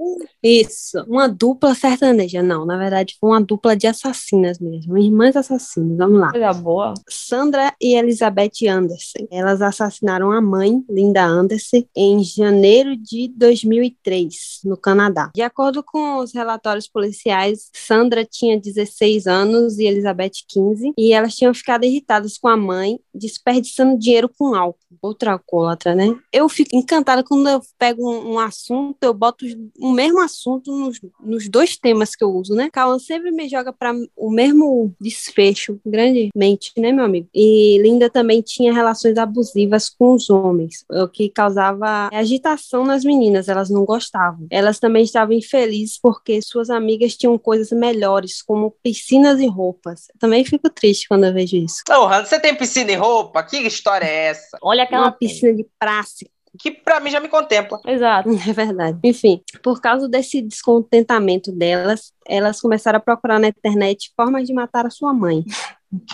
Isso, 0.42 1.04
uma 1.08 1.28
dupla 1.28 1.76
sertaneja. 1.76 2.42
Não, 2.42 2.66
na 2.66 2.78
verdade, 2.78 3.18
foi 3.20 3.30
uma 3.30 3.42
dupla 3.42 3.76
de 3.76 3.88
assassinas 3.88 4.58
mesmo. 4.58 4.98
Irmãs 4.98 5.36
assassinas, 5.36 5.98
vamos 5.98 6.20
lá. 6.20 6.32
Coisa 6.32 6.54
boa. 6.54 6.94
Sandra 7.10 7.74
e 7.82 7.96
Elizabeth 7.96 8.68
Anderson. 8.68 9.28
Elas 9.30 9.62
assassinaram 9.62 10.32
a 10.32 10.42
mãe, 10.42 10.84
Linda 10.90 11.26
Anderson, 11.26 11.84
em 11.96 12.24
janeiro 12.24 12.96
de 12.96 13.28
2003, 13.36 14.62
no 14.64 14.78
Canadá. 14.78 15.30
De 15.36 15.42
acordo 15.42 15.84
com 15.84 16.18
os 16.18 16.34
relatórios 16.34 16.88
policiais, 16.88 17.59
Sandra 17.74 18.26
tinha 18.26 18.60
16 18.60 19.28
anos 19.28 19.78
e 19.80 19.86
Elizabeth 19.86 20.44
15, 20.48 20.94
e 20.98 21.14
elas 21.14 21.36
tinham 21.36 21.54
ficado 21.54 21.84
irritadas 21.84 22.38
com 22.38 22.48
a 22.48 22.58
mãe, 22.58 23.00
desperdiçando 23.14 23.98
dinheiro 23.98 24.30
com 24.30 24.56
álcool. 24.56 24.89
Outra 25.02 25.34
alcoólatra, 25.34 25.96
né? 25.96 26.16
Eu 26.32 26.50
fico 26.50 26.76
encantada 26.76 27.24
quando 27.24 27.48
eu 27.48 27.62
pego 27.78 28.10
um, 28.10 28.34
um 28.34 28.40
assunto, 28.40 28.98
eu 29.02 29.14
boto 29.14 29.46
o 29.78 29.92
mesmo 29.92 30.20
assunto 30.20 30.72
nos, 30.72 31.00
nos 31.20 31.48
dois 31.48 31.78
temas 31.78 32.16
que 32.16 32.24
eu 32.24 32.32
uso, 32.32 32.56
né? 32.56 32.70
Cauã 32.72 32.98
sempre 33.00 33.32
me 33.32 33.48
joga 33.48 33.72
para 33.72 33.94
o 34.16 34.32
mesmo 34.32 34.94
desfecho, 35.00 35.80
grandemente, 35.86 36.72
né, 36.78 36.92
meu 36.92 37.06
amigo? 37.06 37.28
E 37.34 37.78
Linda 37.82 38.10
também 38.10 38.42
tinha 38.42 38.74
relações 38.74 39.18
abusivas 39.18 39.90
com 39.90 40.14
os 40.14 40.30
homens, 40.30 40.86
o 40.90 41.08
que 41.08 41.30
causava 41.30 42.10
agitação 42.12 42.84
nas 42.86 43.04
meninas, 43.04 43.48
elas 43.48 43.70
não 43.70 43.86
gostavam. 43.86 44.48
Elas 44.50 44.80
também 44.80 45.04
estavam 45.04 45.34
infelizes 45.34 46.00
porque 46.02 46.42
suas 46.42 46.70
amigas 46.70 47.16
tinham 47.16 47.38
coisas 47.38 47.72
melhores, 47.72 48.42
como 48.42 48.72
piscinas 48.84 49.40
e 49.40 49.48
roupas. 49.48 50.08
Eu 50.14 50.20
também 50.20 50.44
fico 50.44 50.70
triste 50.70 51.08
quando 51.08 51.26
eu 51.26 51.34
vejo 51.34 51.58
isso. 51.58 51.84
Ô, 51.90 52.06
Hannah, 52.06 52.26
você 52.26 52.40
tem 52.40 52.56
piscina 52.56 52.92
e 52.92 52.96
roupa? 52.96 53.44
Que 53.44 53.58
história 53.58 54.06
é 54.06 54.26
essa? 54.28 54.58
Olha 54.62 54.79
aquela 54.82 55.04
Uma 55.04 55.12
piscina 55.12 55.54
de 55.54 55.66
praça. 55.78 56.26
Que 56.60 56.72
pra 56.72 57.00
mim 57.00 57.12
já 57.12 57.20
me 57.20 57.28
contempla. 57.28 57.80
Exato. 57.86 58.30
É 58.50 58.54
verdade. 58.54 59.00
Enfim, 59.04 59.42
por 59.62 59.80
causa 59.80 60.08
desse 60.10 60.42
descontentamento 60.42 61.52
delas, 61.52 62.12
elas 62.28 62.60
começaram 62.60 62.98
a 62.98 63.02
procurar 63.02 63.40
na 63.40 63.50
internet 63.50 64.12
formas 64.16 64.48
de 64.48 64.54
matar 64.54 64.86
a 64.86 64.90
sua 64.90 65.14
mãe. 65.14 65.44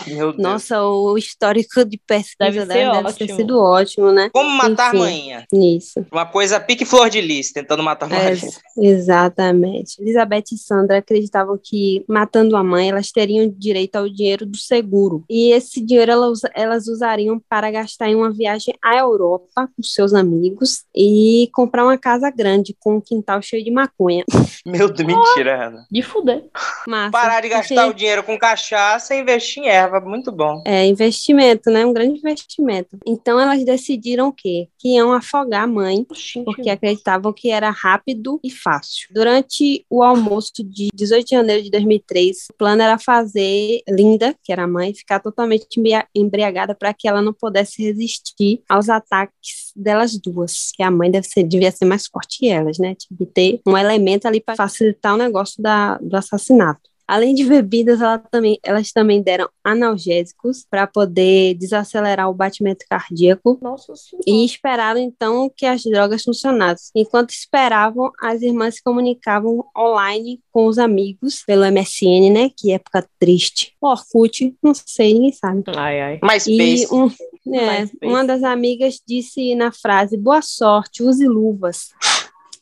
Meu 0.06 0.32
Deus. 0.32 0.42
Nossa, 0.42 0.82
o 0.82 1.18
histórico 1.18 1.84
de 1.84 1.98
pesquisa 2.06 2.36
Deve 2.38 2.60
ser 2.60 2.66
dela 2.66 3.02
deve 3.02 3.14
ter 3.18 3.24
ótimo. 3.24 3.36
sido 3.38 3.58
ótimo, 3.60 4.12
né? 4.12 4.30
Como 4.32 4.48
matar 4.50 4.88
Enfim. 4.94 4.96
a 4.96 5.00
manhã? 5.00 5.44
Isso. 5.52 6.06
Uma 6.10 6.24
coisa 6.24 6.58
pique 6.58 6.84
flor 6.84 7.10
de 7.10 7.20
lis, 7.20 7.52
tentando 7.52 7.82
matar 7.82 8.10
a 8.10 8.16
É, 8.16 8.30
mãe. 8.34 8.40
exatamente. 8.78 10.00
Elizabeth 10.00 10.44
e 10.52 10.56
Sandra 10.58 10.98
acreditavam 10.98 11.58
que, 11.62 12.04
matando 12.08 12.56
a 12.56 12.64
mãe, 12.64 12.88
elas 12.90 13.10
teriam 13.10 13.48
direito 13.56 13.96
ao 13.96 14.08
dinheiro 14.08 14.46
do 14.46 14.56
seguro. 14.56 15.24
E 15.28 15.52
esse 15.52 15.80
dinheiro 15.84 16.10
elas, 16.12 16.40
elas 16.54 16.86
usariam 16.88 17.40
para 17.48 17.70
gastar 17.70 18.08
em 18.08 18.14
uma 18.16 18.30
viagem 18.32 18.74
à 18.82 18.96
Europa 18.96 19.68
com 19.76 19.82
seus 19.82 20.14
amigos 20.14 20.84
e 20.94 21.48
comprar 21.52 21.84
uma 21.84 21.98
casa 21.98 22.30
grande 22.30 22.74
com 22.80 22.96
um 22.96 23.00
quintal 23.00 23.40
cheio 23.42 23.64
de 23.64 23.70
maconha. 23.70 24.24
Meu 24.66 24.88
Deus, 24.92 25.06
mentira, 25.06 25.56
Hannah. 25.56 25.86
De 25.90 26.02
fuder. 26.02 26.44
Massa. 26.86 27.10
Parar 27.10 27.40
de 27.40 27.48
Porque 27.48 27.74
gastar 27.74 27.88
o 27.88 27.94
dinheiro 27.94 28.22
com 28.22 28.38
cachaça 28.38 29.14
e 29.14 29.20
investir 29.20 29.62
em 29.62 29.68
erva. 29.68 30.00
Muito 30.00 30.30
bom. 30.30 30.62
É 30.64 30.86
investimento, 30.86 31.70
né? 31.70 31.84
Um 31.84 31.92
grande 31.92 32.18
investimento. 32.18 32.98
Então 33.06 33.40
elas 33.40 33.64
decidiram 33.64 34.28
o 34.28 34.32
quê? 34.32 34.68
Que 34.78 34.94
iam 34.96 35.12
afogar 35.12 35.64
a 35.64 35.66
mãe 35.66 36.06
porque 36.44 36.70
acreditavam 36.70 37.32
que 37.32 37.50
era 37.50 37.70
rápido 37.70 38.40
e 38.42 38.50
fácil. 38.50 39.08
Durante 39.12 39.84
o 39.90 40.02
almoço 40.02 40.52
de 40.64 40.88
18 40.94 41.24
de 41.26 41.30
janeiro 41.30 41.62
de 41.62 41.70
2003, 41.70 42.46
o 42.50 42.54
plano 42.54 42.82
era 42.82 42.98
fazer 42.98 43.80
Linda, 43.88 44.34
que 44.42 44.52
era 44.52 44.64
a 44.64 44.68
mãe, 44.68 44.94
ficar 44.94 45.20
totalmente 45.20 45.66
embria- 45.78 46.06
embriagada 46.14 46.74
para 46.74 46.92
que 46.92 47.08
ela 47.08 47.22
não 47.22 47.32
pudesse 47.32 47.82
resistir 47.82 48.62
aos 48.68 48.88
ataques 48.88 49.72
delas 49.74 50.16
duas. 50.18 50.70
Que 50.74 50.82
a 50.82 50.90
mãe 50.90 51.10
deve 51.10 51.26
ser, 51.26 51.42
devia 51.42 51.70
ser 51.70 51.84
mais 51.84 52.06
forte 52.06 52.38
que 52.38 52.48
elas, 52.48 52.78
né? 52.78 52.94
Tinha 52.94 53.16
que 53.18 53.26
ter 53.26 53.60
um 53.66 53.76
elemento 53.76 54.26
ali 54.26 54.40
para 54.40 54.56
facilitar 54.56 55.14
o 55.14 55.18
negócio 55.18 55.62
da, 55.62 55.98
do 55.98 56.16
assassinato. 56.16 56.75
Além 57.08 57.34
de 57.34 57.44
bebidas, 57.44 58.00
ela 58.00 58.18
também, 58.18 58.58
elas 58.64 58.90
também 58.90 59.22
deram 59.22 59.48
analgésicos 59.62 60.66
para 60.68 60.86
poder 60.86 61.54
desacelerar 61.54 62.28
o 62.28 62.34
batimento 62.34 62.84
cardíaco 62.88 63.58
Nossa 63.62 63.94
senhora. 63.94 64.24
e 64.26 64.44
esperaram 64.44 65.00
então 65.00 65.50
que 65.56 65.64
as 65.64 65.82
drogas 65.82 66.24
funcionassem. 66.24 66.90
Enquanto 66.96 67.30
esperavam, 67.30 68.10
as 68.20 68.42
irmãs 68.42 68.76
se 68.76 68.82
comunicavam 68.82 69.64
online 69.76 70.40
com 70.50 70.66
os 70.66 70.78
amigos 70.78 71.42
pelo 71.46 71.64
MSN, 71.70 72.30
né? 72.32 72.50
Que 72.56 72.72
época 72.72 73.06
triste. 73.18 73.74
Orkut, 73.80 74.56
não 74.62 74.72
sei, 74.74 75.14
ninguém 75.14 75.32
sabe. 75.32 75.62
Ai, 75.76 76.00
ai. 76.00 76.18
Mais 76.22 76.46
E 76.46 76.78
space. 76.78 76.94
um, 76.94 77.08
é, 77.54 77.88
uma 78.06 78.24
das 78.24 78.42
amigas 78.42 79.00
disse 79.06 79.54
na 79.54 79.70
frase: 79.70 80.16
Boa 80.16 80.42
sorte, 80.42 81.02
use 81.02 81.26
luvas. 81.26 81.90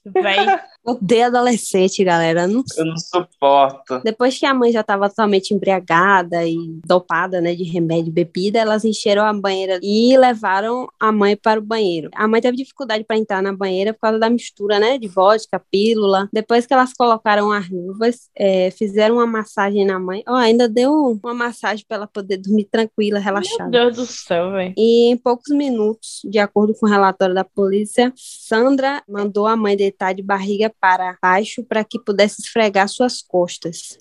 Véi. 0.04 0.36
Odeio 0.84 1.26
adolescente, 1.26 2.04
galera. 2.04 2.46
Não 2.46 2.62
Eu 2.76 2.84
não 2.84 2.98
suporto. 2.98 4.02
Depois 4.04 4.38
que 4.38 4.44
a 4.44 4.52
mãe 4.52 4.70
já 4.70 4.82
estava 4.82 5.08
totalmente 5.08 5.54
embriagada 5.54 6.44
e 6.46 6.56
dopada, 6.86 7.40
né, 7.40 7.54
de 7.54 7.64
remédio 7.64 8.10
e 8.10 8.12
bebida, 8.12 8.58
elas 8.58 8.84
encheram 8.84 9.24
a 9.24 9.32
banheira 9.32 9.78
e 9.82 10.14
levaram 10.18 10.86
a 11.00 11.10
mãe 11.10 11.36
para 11.36 11.58
o 11.58 11.62
banheiro. 11.62 12.10
A 12.14 12.28
mãe 12.28 12.40
teve 12.42 12.58
dificuldade 12.58 13.02
para 13.02 13.16
entrar 13.16 13.42
na 13.42 13.52
banheira 13.52 13.94
por 13.94 14.00
causa 14.00 14.18
da 14.18 14.28
mistura, 14.28 14.78
né, 14.78 14.98
de 14.98 15.08
vodka, 15.08 15.58
pílula. 15.70 16.28
Depois 16.30 16.66
que 16.66 16.74
elas 16.74 16.92
colocaram 16.92 17.50
as 17.50 17.70
luvas, 17.70 18.28
é, 18.36 18.70
fizeram 18.70 19.16
uma 19.16 19.26
massagem 19.26 19.86
na 19.86 19.98
mãe. 19.98 20.22
Ó, 20.28 20.34
ainda 20.34 20.68
deu 20.68 21.18
uma 21.22 21.32
massagem 21.32 21.84
para 21.88 21.96
ela 21.96 22.06
poder 22.06 22.36
dormir 22.36 22.64
tranquila, 22.70 23.20
Meu 23.20 23.24
relaxada. 23.24 23.70
Deus 23.70 23.96
do 23.96 24.04
céu, 24.04 24.52
velho. 24.52 24.74
E 24.76 25.10
em 25.10 25.16
poucos 25.16 25.54
minutos, 25.54 26.20
de 26.24 26.38
acordo 26.38 26.74
com 26.74 26.84
o 26.84 26.90
relatório 26.90 27.34
da 27.34 27.44
polícia, 27.44 28.12
Sandra 28.14 29.02
mandou 29.08 29.46
a 29.46 29.56
mãe 29.56 29.74
deitar 29.74 30.12
de 30.12 30.22
barriga 30.22 30.73
para 30.80 31.16
baixo 31.22 31.64
para 31.64 31.84
que 31.84 31.98
pudesse 31.98 32.42
esfregar 32.42 32.88
suas 32.88 33.22
costas. 33.22 33.96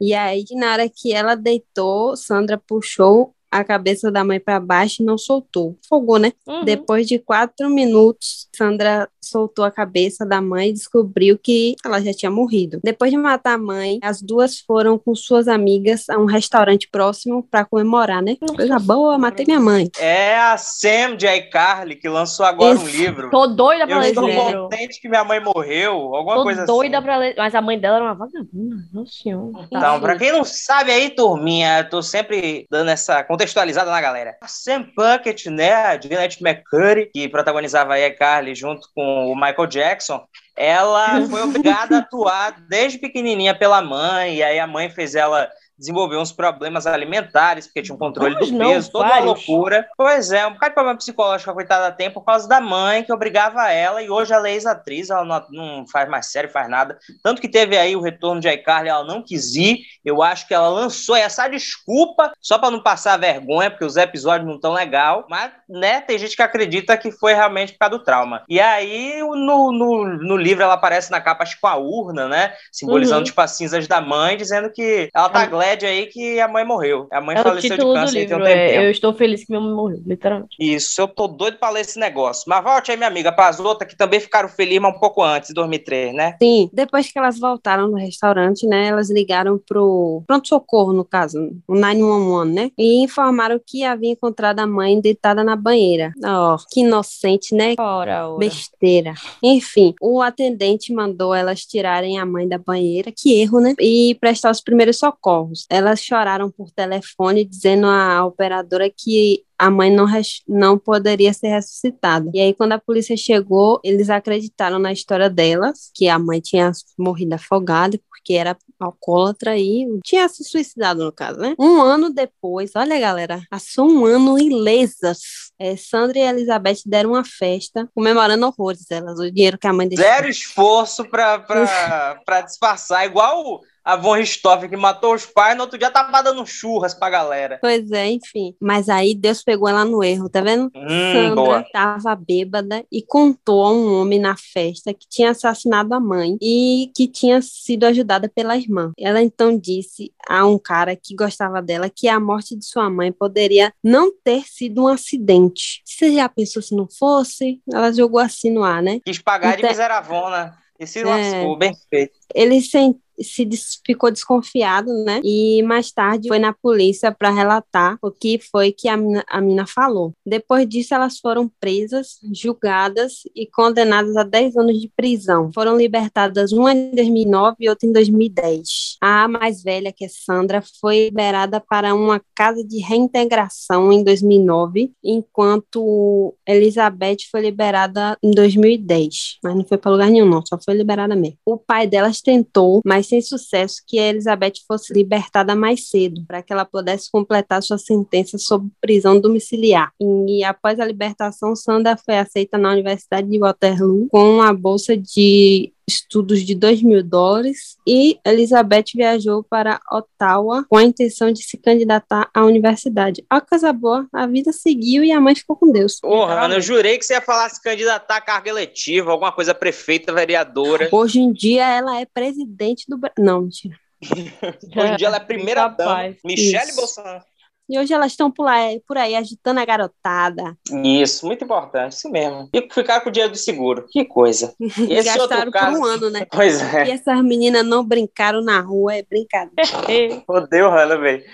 E 0.00 0.14
aí, 0.14 0.44
na 0.52 0.72
hora 0.72 0.88
que 0.88 1.12
ela 1.12 1.34
deitou, 1.34 2.16
Sandra 2.16 2.58
puxou 2.58 3.35
a 3.50 3.64
cabeça 3.64 4.10
da 4.10 4.24
mãe 4.24 4.38
para 4.40 4.58
baixo 4.60 5.02
e 5.02 5.06
não 5.06 5.16
soltou. 5.16 5.76
Fogou, 5.88 6.18
né? 6.18 6.32
Uhum. 6.46 6.64
Depois 6.64 7.06
de 7.06 7.18
quatro 7.18 7.68
minutos, 7.70 8.48
Sandra 8.54 9.08
soltou 9.20 9.64
a 9.64 9.70
cabeça 9.70 10.24
da 10.24 10.40
mãe 10.40 10.68
e 10.68 10.72
descobriu 10.72 11.38
que 11.38 11.74
ela 11.84 12.00
já 12.00 12.12
tinha 12.12 12.30
morrido. 12.30 12.78
Depois 12.82 13.10
de 13.10 13.16
matar 13.16 13.54
a 13.54 13.58
mãe, 13.58 13.98
as 14.02 14.22
duas 14.22 14.60
foram 14.60 14.98
com 14.98 15.14
suas 15.14 15.48
amigas 15.48 16.08
a 16.08 16.16
um 16.18 16.26
restaurante 16.26 16.88
próximo 16.88 17.42
para 17.42 17.64
comemorar, 17.64 18.22
né? 18.22 18.36
Nossa 18.40 18.54
Coisa 18.54 18.78
boa, 18.78 19.18
matei 19.18 19.44
minha 19.46 19.60
mãe. 19.60 19.90
É 19.98 20.36
a 20.36 20.56
Sam 20.56 21.16
de 21.16 21.26
iCarly 21.26 21.96
que 21.96 22.08
lançou 22.08 22.46
agora 22.46 22.78
um 22.78 22.86
livro. 22.86 23.30
Tô 23.30 23.46
doida 23.48 23.86
pra 23.86 23.96
Eu 23.96 24.00
ler 24.00 24.04
esse 24.10 24.12
estou 24.14 24.28
livro. 24.28 24.62
contente 24.64 25.00
que 25.00 25.08
minha 25.08 25.24
mãe 25.24 25.40
morreu, 25.40 25.92
alguma 26.14 26.36
Tô 26.36 26.42
coisa 26.44 26.64
doida 26.66 26.98
assim. 26.98 27.04
pra 27.04 27.16
ler. 27.16 27.34
Mas 27.36 27.54
a 27.54 27.60
mãe 27.60 27.78
dela 27.78 27.96
era 27.96 28.04
uma 28.04 28.14
vagabunda. 28.14 28.76
Nossa 28.92 29.12
senhora. 29.12 29.66
Então, 29.70 30.00
pra 30.00 30.16
quem 30.16 30.32
não 30.32 30.44
sabe 30.44 30.90
aí, 30.92 31.10
turminha, 31.10 31.80
eu 31.80 31.90
tô 31.90 32.02
sempre 32.02 32.66
dando 32.70 32.90
essa 32.90 33.22
contextualizada 33.36 33.90
na 33.90 34.00
galera. 34.00 34.36
A 34.40 34.48
Sam 34.48 34.84
Puckett, 34.84 35.50
né, 35.50 35.72
a 35.72 36.00
Janet 36.00 36.42
McCurry, 36.42 37.10
que 37.12 37.28
protagonizava 37.28 37.94
a 37.94 38.14
Carly 38.14 38.54
junto 38.54 38.88
com 38.94 39.30
o 39.30 39.34
Michael 39.34 39.66
Jackson, 39.66 40.26
ela 40.56 41.20
foi 41.26 41.42
obrigada 41.42 41.96
a 41.96 42.00
atuar 42.00 42.56
desde 42.66 42.98
pequenininha 42.98 43.54
pela 43.54 43.82
mãe, 43.82 44.36
e 44.36 44.42
aí 44.42 44.58
a 44.58 44.66
mãe 44.66 44.88
fez 44.88 45.14
ela 45.14 45.50
desenvolver 45.78 46.16
uns 46.16 46.32
problemas 46.32 46.86
alimentares, 46.86 47.66
porque 47.66 47.82
tinha 47.82 47.94
um 47.94 47.98
controle 47.98 48.34
Mas 48.34 48.50
do 48.50 48.56
não, 48.56 48.70
peso, 48.70 48.90
toda 48.90 49.06
uma 49.06 49.18
loucura. 49.20 49.86
Pois 49.96 50.32
é, 50.32 50.46
um 50.46 50.52
bocado 50.54 50.70
de 50.70 50.74
problema 50.74 50.98
psicológico, 50.98 51.50
a 51.50 51.54
coitada 51.54 51.92
tem 51.92 52.10
por 52.10 52.24
causa 52.24 52.48
da 52.48 52.60
mãe, 52.60 53.02
que 53.02 53.12
obrigava 53.12 53.70
ela, 53.70 54.02
e 54.02 54.08
hoje 54.10 54.32
ela 54.32 54.48
é 54.48 54.52
ex-atriz, 54.52 55.10
ela 55.10 55.24
não, 55.24 55.44
não 55.50 55.86
faz 55.86 56.08
mais 56.08 56.26
série, 56.26 56.48
faz 56.48 56.68
nada. 56.68 56.98
Tanto 57.22 57.40
que 57.40 57.48
teve 57.48 57.76
aí 57.76 57.94
o 57.94 58.00
retorno 58.00 58.40
de 58.40 58.48
iCarly, 58.48 58.88
ela 58.88 59.04
não 59.04 59.22
quis 59.22 59.54
ir. 59.54 59.80
Eu 60.04 60.22
acho 60.22 60.46
que 60.46 60.54
ela 60.54 60.68
lançou 60.68 61.16
essa 61.16 61.48
desculpa 61.48 62.32
só 62.40 62.58
para 62.58 62.70
não 62.70 62.82
passar 62.82 63.18
vergonha, 63.18 63.70
porque 63.70 63.84
os 63.84 63.96
episódios 63.96 64.48
não 64.48 64.56
estão 64.56 64.72
legal. 64.72 65.26
Mas, 65.28 65.52
né, 65.68 66.00
tem 66.00 66.18
gente 66.18 66.36
que 66.36 66.42
acredita 66.42 66.96
que 66.96 67.10
foi 67.10 67.34
realmente 67.34 67.72
por 67.72 67.78
causa 67.80 67.98
do 67.98 68.04
trauma. 68.04 68.42
E 68.48 68.60
aí, 68.60 69.20
no, 69.20 69.72
no, 69.72 70.04
no 70.06 70.36
livro, 70.36 70.62
ela 70.62 70.74
aparece 70.74 71.10
na 71.10 71.20
capa 71.20 71.42
acho, 71.42 71.58
com 71.60 71.66
a 71.66 71.76
urna, 71.76 72.28
né? 72.28 72.54
Simbolizando, 72.72 73.16
Uhum. 73.20 73.24
tipo, 73.24 73.40
as 73.40 73.52
cinzas 73.52 73.86
da 73.86 74.00
mãe, 74.00 74.36
dizendo 74.36 74.70
que 74.70 75.08
ela 75.14 75.28
tá 75.28 75.46
glad 75.46 75.65
LED 75.66 75.86
aí 75.86 76.06
que 76.06 76.40
a 76.40 76.48
mãe 76.48 76.64
morreu. 76.64 77.06
A 77.10 77.20
mãe 77.20 77.36
É 77.36 77.42
faleceu 77.42 77.70
de 77.70 77.82
câncer 77.82 78.26
tem 78.26 78.36
um 78.36 78.38
livro. 78.38 78.46
é, 78.46 78.86
eu 78.86 78.90
estou 78.90 79.12
feliz 79.14 79.44
que 79.44 79.50
minha 79.50 79.60
mãe 79.60 79.72
morreu, 79.74 80.00
literalmente. 80.06 80.56
Isso, 80.60 81.00
eu 81.00 81.08
tô 81.08 81.26
doido 81.26 81.58
pra 81.58 81.70
ler 81.70 81.80
esse 81.80 81.98
negócio. 81.98 82.44
Mas 82.46 82.62
volte 82.62 82.90
aí, 82.90 82.96
minha 82.96 83.08
amiga, 83.08 83.32
para 83.32 83.48
as 83.48 83.58
outras 83.60 83.90
que 83.90 83.96
também 83.96 84.20
ficaram 84.20 84.48
felizes, 84.48 84.80
mas 84.80 84.94
um 84.94 84.98
pouco 84.98 85.22
antes, 85.22 85.48
de 85.48 85.54
2003, 85.54 86.14
né? 86.14 86.36
Sim, 86.40 86.70
depois 86.72 87.10
que 87.10 87.18
elas 87.18 87.38
voltaram 87.38 87.88
no 87.88 87.96
restaurante, 87.96 88.66
né, 88.66 88.86
elas 88.88 89.10
ligaram 89.10 89.58
pro 89.66 90.22
pronto-socorro, 90.26 90.92
no 90.92 91.04
caso, 91.04 91.50
o 91.66 91.74
911, 91.74 92.52
né, 92.52 92.70
e 92.78 93.02
informaram 93.02 93.60
que 93.64 93.82
havia 93.84 94.10
encontrado 94.10 94.60
a 94.60 94.66
mãe 94.66 95.00
deitada 95.00 95.42
na 95.42 95.56
banheira. 95.56 96.12
Ó, 96.24 96.56
que 96.70 96.80
inocente, 96.80 97.54
né? 97.54 97.74
Ora, 97.78 98.28
ora. 98.28 98.38
Besteira. 98.38 99.14
Enfim, 99.42 99.94
o 100.00 100.20
atendente 100.22 100.92
mandou 100.92 101.34
elas 101.34 101.60
tirarem 101.64 102.18
a 102.18 102.26
mãe 102.26 102.46
da 102.48 102.58
banheira, 102.58 103.12
que 103.16 103.40
erro, 103.40 103.60
né? 103.60 103.74
E 103.80 104.16
prestar 104.20 104.50
os 104.50 104.60
primeiros 104.60 104.98
socorros. 104.98 105.55
Elas 105.70 106.00
choraram 106.00 106.50
por 106.50 106.70
telefone, 106.70 107.44
dizendo 107.44 107.86
à 107.86 108.24
operadora 108.24 108.90
que 108.90 109.44
a 109.58 109.70
mãe 109.70 109.90
não, 109.90 110.06
não 110.46 110.78
poderia 110.78 111.32
ser 111.32 111.48
ressuscitada. 111.48 112.30
E 112.34 112.40
aí, 112.40 112.54
quando 112.54 112.72
a 112.72 112.78
polícia 112.78 113.16
chegou, 113.16 113.80
eles 113.82 114.10
acreditaram 114.10 114.78
na 114.78 114.92
história 114.92 115.30
delas, 115.30 115.90
que 115.94 116.08
a 116.08 116.18
mãe 116.18 116.40
tinha 116.40 116.70
morrido 116.98 117.34
afogada, 117.34 117.98
porque 118.08 118.34
era 118.34 118.56
alcoólatra 118.78 119.56
e 119.56 119.86
tinha 120.04 120.28
se 120.28 120.44
suicidado, 120.44 121.04
no 121.04 121.12
caso, 121.12 121.38
né? 121.38 121.54
Um 121.58 121.80
ano 121.80 122.10
depois, 122.10 122.72
olha, 122.76 122.98
galera, 122.98 123.40
passou 123.48 123.88
um 123.88 124.04
ano 124.04 124.38
ilesas. 124.38 125.18
É, 125.58 125.76
Sandra 125.76 126.18
e 126.18 126.22
Elizabeth 126.22 126.80
deram 126.84 127.10
uma 127.10 127.24
festa, 127.24 127.88
comemorando 127.94 128.46
horrores 128.46 128.90
elas, 128.90 129.18
o 129.18 129.30
dinheiro 129.30 129.56
que 129.56 129.66
a 129.66 129.72
mãe 129.72 129.88
deixou. 129.88 130.04
Zero 130.04 130.28
esforço 130.28 131.04
pra, 131.04 131.38
pra, 131.38 132.20
pra 132.26 132.40
disfarçar. 132.42 133.06
Igual 133.06 133.60
a 133.86 133.94
Von 133.96 134.14
Richthofen 134.14 134.68
que 134.68 134.76
matou 134.76 135.14
os 135.14 135.24
pais, 135.24 135.56
no 135.56 135.62
outro 135.62 135.78
dia 135.78 135.90
tava 135.92 136.20
dando 136.22 136.44
churras 136.44 136.92
pra 136.92 137.08
galera. 137.08 137.58
Pois 137.60 137.88
é, 137.92 138.10
enfim. 138.10 138.54
Mas 138.60 138.88
aí 138.88 139.14
Deus 139.14 139.44
pegou 139.44 139.68
ela 139.68 139.84
no 139.84 140.02
erro, 140.02 140.28
tá 140.28 140.40
vendo? 140.40 140.64
Hum, 140.74 141.12
Sandra 141.12 141.34
boa. 141.36 141.60
estava 141.60 142.16
bêbada 142.16 142.84
e 142.90 143.00
contou 143.00 143.64
a 143.64 143.72
um 143.72 144.00
homem 144.00 144.18
na 144.18 144.36
festa 144.36 144.92
que 144.92 145.06
tinha 145.08 145.30
assassinado 145.30 145.94
a 145.94 146.00
mãe 146.00 146.36
e 146.42 146.90
que 146.96 147.06
tinha 147.06 147.40
sido 147.40 147.84
ajudada 147.84 148.28
pela 148.28 148.56
irmã. 148.56 148.92
Ela 148.98 149.22
então 149.22 149.56
disse 149.56 150.12
a 150.28 150.44
um 150.44 150.58
cara 150.58 150.96
que 150.96 151.14
gostava 151.14 151.62
dela 151.62 151.88
que 151.88 152.08
a 152.08 152.18
morte 152.18 152.56
de 152.56 152.64
sua 152.64 152.90
mãe 152.90 153.12
poderia 153.12 153.72
não 153.84 154.10
ter 154.24 154.42
sido 154.48 154.82
um 154.82 154.88
acidente. 154.88 155.80
Você 155.84 156.12
já 156.12 156.28
pensou 156.28 156.60
se 156.60 156.74
não 156.74 156.88
fosse? 156.88 157.60
Ela 157.72 157.92
jogou 157.92 158.18
assim 158.18 158.50
no 158.50 158.64
ar, 158.64 158.82
né? 158.82 159.00
Quis 159.04 159.18
pagar 159.20 159.52
de 159.52 159.58
Então- 159.58 159.70
miseravona. 159.70 160.56
E 160.78 160.86
se 160.86 160.98
É. 161.00 161.04
lascou, 161.06 161.56
bem 161.56 161.72
feito. 161.88 162.12
Ele 162.34 162.60
se, 162.60 162.94
se 163.20 163.44
des- 163.44 163.80
ficou 163.84 164.10
desconfiado, 164.10 164.92
né? 165.04 165.20
E 165.24 165.62
mais 165.62 165.90
tarde 165.90 166.28
foi 166.28 166.38
na 166.38 166.52
polícia 166.52 167.10
para 167.12 167.30
relatar 167.30 167.96
o 168.02 168.10
que 168.10 168.38
foi 168.38 168.72
que 168.72 168.88
a 168.88 168.96
mina, 168.96 169.24
a 169.28 169.40
mina 169.40 169.66
falou. 169.66 170.12
Depois 170.26 170.68
disso, 170.68 170.94
elas 170.94 171.18
foram 171.18 171.50
presas, 171.60 172.18
julgadas 172.32 173.22
e 173.34 173.46
condenadas 173.46 174.16
a 174.16 174.22
10 174.22 174.56
anos 174.56 174.78
de 174.80 174.90
prisão. 174.94 175.50
Foram 175.54 175.76
libertadas 175.76 176.52
uma 176.52 176.72
em 176.72 176.90
2009 176.94 177.56
e 177.60 177.68
outra 177.68 177.88
em 177.88 177.92
2010. 177.92 178.96
A 179.00 179.26
mais 179.28 179.62
velha, 179.62 179.92
que 179.92 180.04
é 180.04 180.08
Sandra, 180.08 180.62
foi 180.80 181.04
liberada 181.06 181.60
para 181.60 181.94
uma 181.94 182.20
casa 182.34 182.62
de 182.62 182.78
reintegração 182.80 183.90
em 183.92 184.02
2009, 184.04 184.92
enquanto 185.02 186.34
Elizabeth 186.46 187.18
foi 187.30 187.40
liberada 187.40 188.16
em 188.22 188.30
2010. 188.30 189.38
Mas 189.42 189.54
não 189.56 189.64
foi 189.64 189.78
para 189.78 189.90
lugar 189.90 190.10
nenhum, 190.10 190.28
não, 190.28 190.44
só 190.44 190.58
foi 190.62 190.74
liberada 190.74 191.14
mesmo. 191.16 191.38
O 191.46 191.56
pai 191.56 191.86
tentou, 192.20 192.80
mas 192.84 193.06
sem 193.06 193.20
sucesso, 193.20 193.82
que 193.86 193.98
Elizabeth 193.98 194.54
fosse 194.66 194.92
libertada 194.92 195.54
mais 195.54 195.88
cedo, 195.88 196.24
para 196.26 196.42
que 196.42 196.52
ela 196.52 196.64
pudesse 196.64 197.10
completar 197.10 197.62
sua 197.62 197.78
sentença 197.78 198.38
sob 198.38 198.68
prisão 198.80 199.20
domiciliar. 199.20 199.92
E 200.00 200.44
após 200.44 200.80
a 200.80 200.84
libertação, 200.84 201.54
Sandra 201.54 201.96
foi 201.96 202.18
aceita 202.18 202.58
na 202.58 202.72
Universidade 202.72 203.28
de 203.28 203.38
Waterloo 203.38 204.08
com 204.10 204.36
uma 204.36 204.52
bolsa 204.52 204.96
de 204.96 205.72
estudos 205.88 206.40
de 206.44 206.54
2 206.54 206.82
mil 206.82 207.02
dólares 207.02 207.76
e 207.86 208.18
Elizabeth 208.24 208.86
viajou 208.94 209.42
para 209.42 209.80
Ottawa 209.90 210.64
com 210.68 210.76
a 210.76 210.82
intenção 210.82 211.30
de 211.30 211.42
se 211.42 211.56
candidatar 211.56 212.28
à 212.34 212.44
universidade. 212.44 213.24
A 213.30 213.40
coisa 213.40 213.72
boa, 213.72 214.06
a 214.12 214.26
vida 214.26 214.52
seguiu 214.52 215.04
e 215.04 215.12
a 215.12 215.20
mãe 215.20 215.34
ficou 215.34 215.56
com 215.56 215.70
Deus. 215.70 216.00
Porra, 216.00 216.36
mano, 216.36 216.54
eu 216.54 216.60
jurei 216.60 216.98
que 216.98 217.04
você 217.04 217.14
ia 217.14 217.22
falar 217.22 217.48
se 217.48 217.62
candidatar 217.62 218.16
a 218.16 218.20
carga 218.20 218.50
eletiva, 218.50 219.12
alguma 219.12 219.32
coisa 219.32 219.54
prefeita, 219.54 220.12
vereadora. 220.12 220.88
Hoje 220.90 221.20
em 221.20 221.32
dia 221.32 221.66
ela 221.68 222.00
é 222.00 222.04
presidente 222.04 222.86
do 222.88 222.98
Brasil. 222.98 223.24
Não, 223.24 223.42
mentira. 223.42 223.76
Hoje 224.02 224.92
em 224.92 224.96
dia 224.96 225.06
ela 225.06 225.16
é 225.16 225.20
primeira 225.20 225.68
dama. 225.68 225.90
Capaz. 225.90 226.16
Michele 226.24 226.64
Isso. 226.64 226.76
Bolsonaro. 226.76 227.22
E 227.68 227.78
hoje 227.78 227.92
elas 227.92 228.12
estão 228.12 228.30
por, 228.30 228.44
lá, 228.44 228.58
por 228.86 228.96
aí 228.96 229.16
agitando 229.16 229.58
a 229.58 229.64
garotada. 229.64 230.56
Isso, 230.84 231.26
muito 231.26 231.44
importante, 231.44 231.92
isso 231.92 232.08
mesmo. 232.10 232.48
E 232.52 232.68
ficar 232.72 233.00
com 233.00 233.08
o 233.08 233.12
dinheiro 233.12 233.32
do 233.32 233.38
seguro. 233.38 233.86
Que 233.90 234.04
coisa. 234.04 234.54
E 234.86 234.92
esse 234.92 235.06
Gastaram 235.06 235.46
outro 235.46 235.50
caso. 235.50 235.72
por 235.72 235.80
um 235.80 235.84
ano, 235.84 236.10
né? 236.10 236.26
Pois 236.30 236.60
E 236.60 236.76
é. 236.76 236.90
essas 236.90 237.22
meninas 237.24 237.64
não 237.66 237.84
brincaram 237.84 238.40
na 238.40 238.60
rua, 238.60 238.94
é 238.94 239.02
brincadeira. 239.02 240.22
Odeio 240.28 240.70
Hannah, 240.70 240.96
velho. 240.96 241.24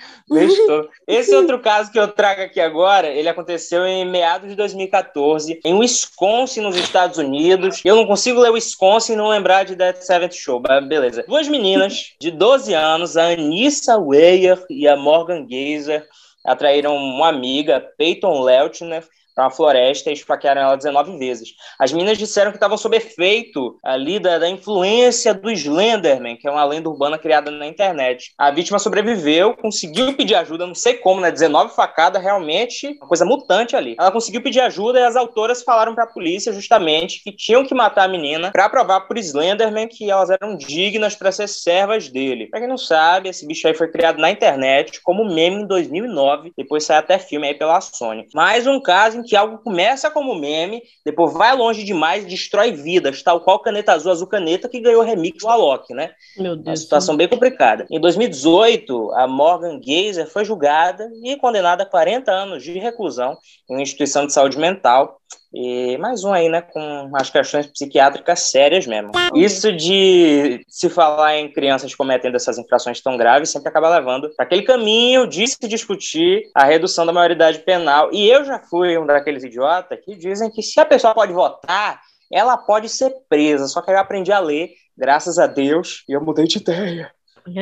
Esse 1.07 1.35
outro 1.35 1.59
caso 1.59 1.91
que 1.91 1.99
eu 1.99 2.07
trago 2.07 2.41
aqui 2.41 2.59
agora, 2.59 3.07
ele 3.07 3.27
aconteceu 3.29 3.85
em 3.85 4.09
meados 4.09 4.49
de 4.49 4.55
2014, 4.55 5.59
em 5.63 5.73
Wisconsin, 5.75 6.61
nos 6.61 6.75
Estados 6.75 7.17
Unidos. 7.17 7.81
Eu 7.83 7.95
não 7.95 8.07
consigo 8.07 8.39
ler 8.39 8.51
Wisconsin 8.51 9.13
e 9.13 9.15
não 9.17 9.27
lembrar 9.27 9.65
de 9.65 9.75
Dead 9.75 9.97
Seventh 9.97 10.33
Show, 10.33 10.61
mas 10.67 10.87
beleza. 10.87 11.23
Duas 11.27 11.47
meninas 11.47 12.13
de 12.19 12.31
12 12.31 12.73
anos, 12.73 13.17
a 13.17 13.27
Anissa 13.27 13.97
Weyer 13.97 14.63
e 14.69 14.87
a 14.87 14.95
Morgan 14.95 15.45
Geyser, 15.47 16.07
atraíram 16.43 16.95
uma 16.95 17.29
amiga, 17.29 17.79
Peyton 17.79 18.41
Leltner, 18.41 19.07
para 19.33 19.45
uma 19.45 19.51
floresta 19.51 20.09
e 20.09 20.13
esfaquearam 20.13 20.61
ela 20.61 20.75
19 20.75 21.17
vezes. 21.17 21.49
As 21.79 21.91
meninas 21.91 22.17
disseram 22.17 22.51
que 22.51 22.57
estavam 22.57 22.77
sob 22.77 22.95
efeito 22.95 23.79
ali 23.83 24.19
da, 24.19 24.39
da 24.39 24.49
influência 24.49 25.33
do 25.33 25.49
Slenderman, 25.51 26.37
que 26.37 26.47
é 26.47 26.51
uma 26.51 26.63
lenda 26.63 26.89
urbana 26.89 27.17
criada 27.17 27.49
na 27.51 27.67
internet. 27.67 28.33
A 28.37 28.51
vítima 28.51 28.79
sobreviveu, 28.79 29.55
conseguiu 29.55 30.13
pedir 30.13 30.35
ajuda, 30.35 30.67
não 30.67 30.75
sei 30.75 30.95
como, 30.95 31.21
né? 31.21 31.31
19 31.31 31.73
facadas, 31.75 32.21
realmente, 32.21 32.87
uma 32.99 33.07
coisa 33.07 33.25
mutante 33.25 33.75
ali. 33.75 33.95
Ela 33.99 34.11
conseguiu 34.11 34.41
pedir 34.41 34.59
ajuda 34.59 34.99
e 34.99 35.03
as 35.03 35.15
autoras 35.15 35.63
falaram 35.63 35.95
para 35.95 36.03
a 36.03 36.07
polícia 36.07 36.53
justamente 36.53 37.23
que 37.23 37.31
tinham 37.31 37.65
que 37.65 37.73
matar 37.73 38.03
a 38.03 38.07
menina 38.07 38.51
para 38.51 38.69
provar 38.69 39.01
por 39.01 39.17
Slenderman 39.17 39.87
que 39.87 40.09
elas 40.09 40.29
eram 40.29 40.55
dignas 40.55 41.15
para 41.15 41.31
ser 41.31 41.47
servas 41.47 42.09
dele. 42.09 42.47
Pra 42.47 42.59
quem 42.59 42.69
não 42.69 42.77
sabe, 42.77 43.29
esse 43.29 43.45
bicho 43.47 43.67
aí 43.67 43.73
foi 43.73 43.89
criado 43.89 44.19
na 44.19 44.29
internet 44.29 45.01
como 45.01 45.25
meme 45.25 45.63
em 45.63 45.67
2009, 45.67 46.53
depois 46.57 46.83
saiu 46.83 46.99
até 46.99 47.17
filme 47.17 47.47
aí 47.47 47.53
pela 47.53 47.79
Sony. 47.81 48.27
Mais 48.33 48.67
um 48.67 48.81
caso 48.81 49.22
que 49.23 49.35
algo 49.35 49.57
começa 49.59 50.11
como 50.11 50.35
meme, 50.35 50.81
depois 51.05 51.33
vai 51.33 51.55
longe 51.55 51.83
demais 51.83 52.23
e 52.23 52.27
destrói 52.27 52.71
vidas, 52.71 53.23
tal 53.23 53.41
qual 53.41 53.59
Caneta 53.59 53.93
Azul, 53.93 54.11
Azul 54.11 54.27
Caneta, 54.27 54.69
que 54.69 54.79
ganhou 54.79 55.03
remix 55.03 55.39
do 55.39 55.49
Alok, 55.49 55.93
né? 55.93 56.11
Meu 56.37 56.53
Uma 56.53 56.63
Deus. 56.63 56.81
situação 56.81 57.15
bem 57.15 57.27
complicada. 57.27 57.85
Em 57.89 57.99
2018, 57.99 59.11
a 59.13 59.27
Morgan 59.27 59.79
Geyser 59.81 60.27
foi 60.27 60.45
julgada 60.45 61.09
e 61.23 61.35
condenada 61.37 61.83
a 61.83 61.85
40 61.85 62.31
anos 62.31 62.63
de 62.63 62.77
reclusão 62.77 63.37
em 63.69 63.75
uma 63.75 63.81
instituição 63.81 64.25
de 64.25 64.33
saúde 64.33 64.57
mental. 64.57 65.19
E 65.53 65.97
mais 65.99 66.23
um 66.23 66.33
aí, 66.33 66.49
né, 66.49 66.61
com 66.61 67.11
as 67.13 67.29
questões 67.29 67.67
psiquiátricas 67.67 68.39
sérias 68.49 68.87
mesmo. 68.87 69.11
Isso 69.35 69.71
de 69.71 70.65
se 70.67 70.89
falar 70.89 71.37
em 71.37 71.51
crianças 71.51 71.93
cometendo 71.93 72.35
essas 72.35 72.57
infrações 72.57 72.99
tão 73.01 73.17
graves 73.17 73.51
sempre 73.51 73.69
acaba 73.69 73.87
levando 73.87 74.31
para 74.35 74.45
aquele 74.45 74.63
caminho 74.63 75.27
de 75.27 75.45
se 75.47 75.67
discutir 75.67 76.49
a 76.55 76.65
redução 76.65 77.05
da 77.05 77.13
maioridade 77.13 77.59
penal. 77.59 78.09
E 78.11 78.27
eu 78.27 78.43
já 78.43 78.59
fui 78.59 78.97
um 78.97 79.05
daqueles 79.13 79.43
idiotas 79.43 79.99
que 80.03 80.15
dizem 80.15 80.49
que 80.49 80.61
se 80.61 80.79
a 80.79 80.85
pessoa 80.85 81.13
pode 81.13 81.33
votar, 81.33 82.01
ela 82.31 82.57
pode 82.57 82.89
ser 82.89 83.13
presa. 83.29 83.67
Só 83.67 83.81
que 83.81 83.91
eu 83.91 83.97
aprendi 83.97 84.31
a 84.31 84.39
ler, 84.39 84.71
graças 84.97 85.37
a 85.37 85.47
Deus, 85.47 86.03
e 86.07 86.13
eu 86.13 86.21
mudei 86.21 86.45
de 86.45 86.57
ideia. 86.57 87.11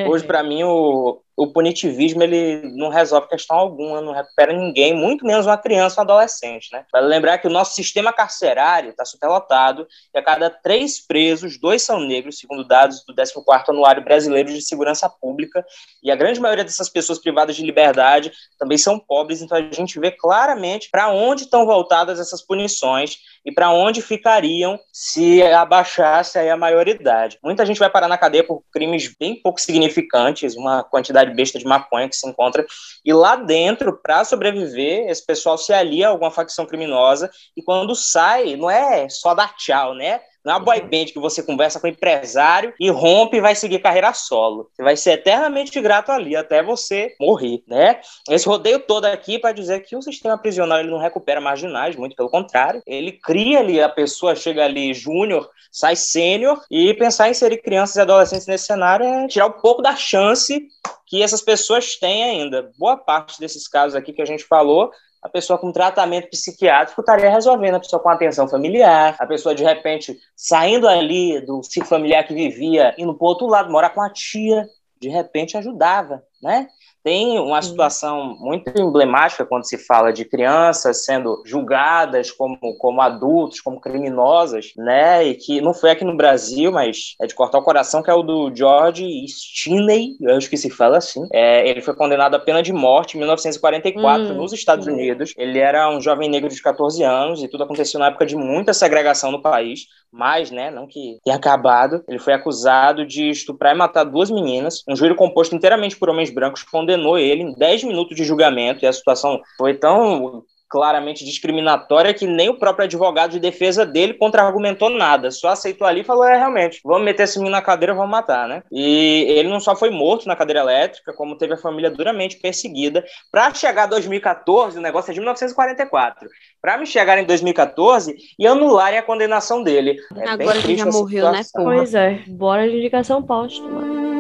Hoje, 0.07 0.25
para 0.25 0.43
mim, 0.43 0.63
o, 0.63 1.21
o 1.41 1.51
punitivismo 1.51 2.21
ele 2.21 2.61
não 2.75 2.89
resolve 2.89 3.27
questão 3.27 3.57
alguma, 3.57 3.99
não 3.99 4.13
recupera 4.13 4.53
ninguém, 4.53 4.93
muito 4.93 5.25
menos 5.25 5.47
uma 5.47 5.57
criança 5.57 5.99
um 5.99 6.03
adolescente. 6.03 6.71
Né? 6.71 6.85
Lembrar 6.93 7.39
que 7.39 7.47
o 7.47 7.49
nosso 7.49 7.73
sistema 7.73 8.13
carcerário 8.13 8.91
está 8.91 9.03
superlotado 9.03 9.87
e 10.13 10.19
a 10.19 10.21
cada 10.21 10.51
três 10.51 10.99
presos, 11.03 11.59
dois 11.59 11.81
são 11.81 11.99
negros, 11.99 12.37
segundo 12.37 12.63
dados 12.63 13.03
do 13.05 13.15
14º 13.15 13.69
Anuário 13.69 14.03
Brasileiro 14.03 14.53
de 14.53 14.61
Segurança 14.61 15.09
Pública, 15.09 15.65
e 16.03 16.11
a 16.11 16.15
grande 16.15 16.39
maioria 16.39 16.63
dessas 16.63 16.89
pessoas 16.89 17.17
privadas 17.17 17.55
de 17.55 17.65
liberdade 17.65 18.31
também 18.59 18.77
são 18.77 18.99
pobres, 18.99 19.41
então 19.41 19.57
a 19.57 19.61
gente 19.61 19.99
vê 19.99 20.11
claramente 20.11 20.89
para 20.91 21.11
onde 21.11 21.45
estão 21.45 21.65
voltadas 21.65 22.19
essas 22.19 22.43
punições 22.45 23.17
e 23.45 23.51
para 23.51 23.71
onde 23.71 24.01
ficariam 24.01 24.79
se 24.91 25.41
abaixasse 25.43 26.37
a 26.37 26.57
maioridade. 26.57 27.39
Muita 27.43 27.65
gente 27.65 27.79
vai 27.79 27.89
parar 27.89 28.07
na 28.07 28.17
cadeia 28.17 28.43
por 28.43 28.63
crimes 28.71 29.13
bem 29.19 29.35
pouco 29.41 29.59
significantes, 29.59 30.55
uma 30.55 30.83
quantidade 30.83 31.33
besta 31.33 31.57
de 31.57 31.65
maconha 31.65 32.07
que 32.07 32.15
se 32.15 32.27
encontra, 32.27 32.65
e 33.03 33.13
lá 33.13 33.35
dentro, 33.35 33.97
para 34.01 34.23
sobreviver, 34.23 35.09
esse 35.09 35.25
pessoal 35.25 35.57
se 35.57 35.73
alia 35.73 36.07
a 36.07 36.09
alguma 36.11 36.31
facção 36.31 36.65
criminosa 36.65 37.29
e 37.55 37.63
quando 37.63 37.95
sai, 37.95 38.55
não 38.55 38.69
é 38.69 39.09
só 39.09 39.33
dar 39.33 39.55
tchau, 39.55 39.93
né? 39.93 40.21
Não 40.43 40.53
é 40.53 40.57
uma 40.57 40.63
boy 40.63 40.81
band 40.81 41.05
que 41.05 41.19
você 41.19 41.43
conversa 41.43 41.79
com 41.79 41.87
o 41.87 41.89
empresário 41.89 42.73
e 42.79 42.89
rompe 42.89 43.37
e 43.37 43.41
vai 43.41 43.55
seguir 43.55 43.79
carreira 43.79 44.11
solo. 44.13 44.69
Você 44.73 44.83
vai 44.83 44.97
ser 44.97 45.11
eternamente 45.11 45.79
grato 45.79 46.11
ali 46.11 46.35
até 46.35 46.63
você 46.63 47.15
morrer, 47.19 47.63
né? 47.67 48.01
Esse 48.29 48.47
rodeio 48.47 48.79
todo 48.79 49.05
aqui 49.05 49.37
para 49.37 49.51
dizer 49.51 49.81
que 49.81 49.95
o 49.95 50.01
sistema 50.01 50.37
prisional 50.37 50.79
ele 50.79 50.89
não 50.89 50.97
recupera 50.97 51.39
marginais, 51.39 51.95
muito 51.95 52.15
pelo 52.15 52.29
contrário. 52.29 52.81
Ele 52.87 53.11
cria 53.11 53.59
ali, 53.59 53.79
a 53.79 53.89
pessoa 53.89 54.35
chega 54.35 54.65
ali 54.65 54.93
júnior, 54.93 55.49
sai 55.71 55.95
sênior 55.95 56.59
e 56.71 56.93
pensar 56.95 57.27
em 57.27 57.31
inserir 57.31 57.57
crianças 57.57 57.95
e 57.95 58.01
adolescentes 58.01 58.47
nesse 58.47 58.65
cenário 58.65 59.05
é 59.05 59.27
tirar 59.27 59.47
um 59.47 59.51
pouco 59.51 59.81
da 59.81 59.95
chance 59.95 60.67
que 61.05 61.21
essas 61.21 61.41
pessoas 61.41 61.95
têm 61.97 62.23
ainda. 62.23 62.71
Boa 62.77 62.97
parte 62.97 63.39
desses 63.39 63.67
casos 63.67 63.95
aqui 63.95 64.11
que 64.11 64.21
a 64.21 64.25
gente 64.25 64.43
falou 64.43 64.91
a 65.21 65.29
pessoa 65.29 65.59
com 65.59 65.71
tratamento 65.71 66.29
psiquiátrico 66.29 67.01
estaria 67.01 67.29
resolvendo, 67.29 67.75
a 67.75 67.79
pessoa 67.79 68.01
com 68.01 68.09
atenção 68.09 68.47
familiar, 68.47 69.15
a 69.19 69.25
pessoa 69.27 69.53
de 69.53 69.63
repente 69.63 70.17
saindo 70.35 70.87
ali 70.87 71.39
do 71.41 71.61
ciclo 71.61 71.87
familiar 71.87 72.25
que 72.25 72.33
vivia, 72.33 72.95
indo 72.97 73.13
para 73.13 73.27
outro 73.27 73.47
lado, 73.47 73.71
morar 73.71 73.91
com 73.91 74.01
a 74.01 74.09
tia, 74.09 74.67
de 74.99 75.09
repente 75.09 75.57
ajudava, 75.57 76.23
né? 76.41 76.67
Tem 77.03 77.39
uma 77.39 77.61
situação 77.61 78.35
muito 78.39 78.69
emblemática 78.79 79.45
quando 79.45 79.67
se 79.67 79.77
fala 79.77 80.11
de 80.11 80.25
crianças 80.25 81.03
sendo 81.05 81.41
julgadas 81.45 82.31
como, 82.31 82.57
como 82.77 83.01
adultos, 83.01 83.59
como 83.59 83.81
criminosas, 83.81 84.71
né? 84.77 85.25
E 85.25 85.35
que 85.35 85.61
não 85.61 85.73
foi 85.73 85.91
aqui 85.91 86.03
no 86.03 86.15
Brasil, 86.15 86.71
mas 86.71 87.15
é 87.21 87.25
de 87.25 87.33
cortar 87.33 87.59
o 87.59 87.63
coração, 87.63 88.03
que 88.03 88.09
é 88.09 88.13
o 88.13 88.23
do 88.23 88.51
George 88.55 89.05
Stinney, 89.27 90.15
eu 90.21 90.35
acho 90.35 90.49
que 90.49 90.57
se 90.57 90.69
fala 90.69 90.97
assim. 90.97 91.27
É, 91.33 91.67
ele 91.67 91.81
foi 91.81 91.95
condenado 91.95 92.35
à 92.35 92.39
pena 92.39 92.61
de 92.61 92.73
morte 92.73 93.15
em 93.15 93.19
1944 93.19 94.27
hum, 94.27 94.33
nos 94.33 94.53
Estados. 94.53 94.81
Unidos. 94.87 95.33
Ele 95.37 95.59
era 95.59 95.89
um 95.89 96.01
jovem 96.01 96.29
negro 96.29 96.49
de 96.49 96.61
14 96.61 97.03
anos 97.03 97.43
e 97.43 97.47
tudo 97.47 97.63
aconteceu 97.63 97.99
na 97.99 98.07
época 98.07 98.25
de 98.25 98.35
muita 98.35 98.73
segregação 98.73 99.31
no 99.31 99.41
país 99.41 99.85
mais, 100.11 100.51
né, 100.51 100.69
não 100.69 100.85
que 100.85 101.19
tenha 101.23 101.37
acabado, 101.37 102.03
ele 102.07 102.19
foi 102.19 102.33
acusado 102.33 103.05
de 103.05 103.29
estuprar 103.29 103.73
e 103.73 103.77
matar 103.77 104.03
duas 104.03 104.29
meninas. 104.29 104.83
Um 104.87 104.95
júri 104.95 105.15
composto 105.15 105.55
inteiramente 105.55 105.97
por 105.97 106.09
homens 106.09 106.29
brancos 106.29 106.63
condenou 106.91 107.17
ele 107.17 107.43
em 107.43 107.53
10 107.53 107.83
minutos 107.85 108.15
de 108.15 108.23
julgamento 108.23 108.83
e 108.83 108.87
a 108.87 108.93
situação 108.93 109.39
foi 109.57 109.73
tão 109.75 110.43
claramente 110.69 111.25
discriminatória 111.25 112.13
que 112.13 112.25
nem 112.25 112.47
o 112.47 112.57
próprio 112.57 112.85
advogado 112.85 113.31
de 113.31 113.41
defesa 113.41 113.85
dele 113.85 114.13
contra-argumentou 114.13 114.89
nada, 114.89 115.29
só 115.29 115.49
aceitou 115.49 115.85
ali 115.85 115.99
e 115.99 116.03
falou, 116.05 116.23
é, 116.23 116.37
realmente, 116.37 116.79
vamos 116.85 117.03
meter 117.03 117.23
esse 117.23 117.37
menino 117.37 117.57
na 117.57 117.61
cadeira, 117.61 117.93
vamos 117.93 118.09
matar, 118.09 118.47
né? 118.47 118.63
E 118.71 119.25
ele 119.27 119.49
não 119.49 119.59
só 119.59 119.75
foi 119.75 119.89
morto 119.89 120.29
na 120.29 120.35
cadeira 120.35 120.61
elétrica, 120.61 121.11
como 121.11 121.37
teve 121.37 121.55
a 121.55 121.57
família 121.57 121.91
duramente 121.91 122.37
perseguida. 122.37 123.03
Para 123.29 123.53
chegar 123.53 123.83
a 123.83 123.87
2014, 123.87 124.79
o 124.79 124.81
negócio 124.81 125.11
é 125.11 125.13
de 125.13 125.19
1944, 125.19 126.29
para 126.61 126.77
me 126.77 126.85
chegar 126.85 127.17
em 127.17 127.25
2014 127.25 128.15
e 128.39 128.47
anularem 128.47 128.97
a 128.97 129.03
condenação 129.03 129.61
dele. 129.61 129.97
É 130.15 130.29
Agora 130.29 130.57
ele 130.57 130.77
já 130.77 130.85
morreu, 130.85 131.33
né? 131.33 131.41
Pois 131.53 131.93
é, 131.93 132.23
bora 132.29 132.69
de 132.69 132.77
indicação 132.77 133.21
póstuma. 133.21 134.10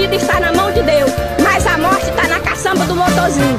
Vida 0.00 0.16
está 0.16 0.40
na 0.40 0.50
mão 0.54 0.72
de 0.72 0.82
Deus, 0.82 1.10
mas 1.44 1.66
a 1.66 1.76
morte 1.76 2.08
está 2.08 2.26
na 2.26 2.40
caçamba 2.40 2.86
do 2.86 2.96
motorzinho. 2.96 3.58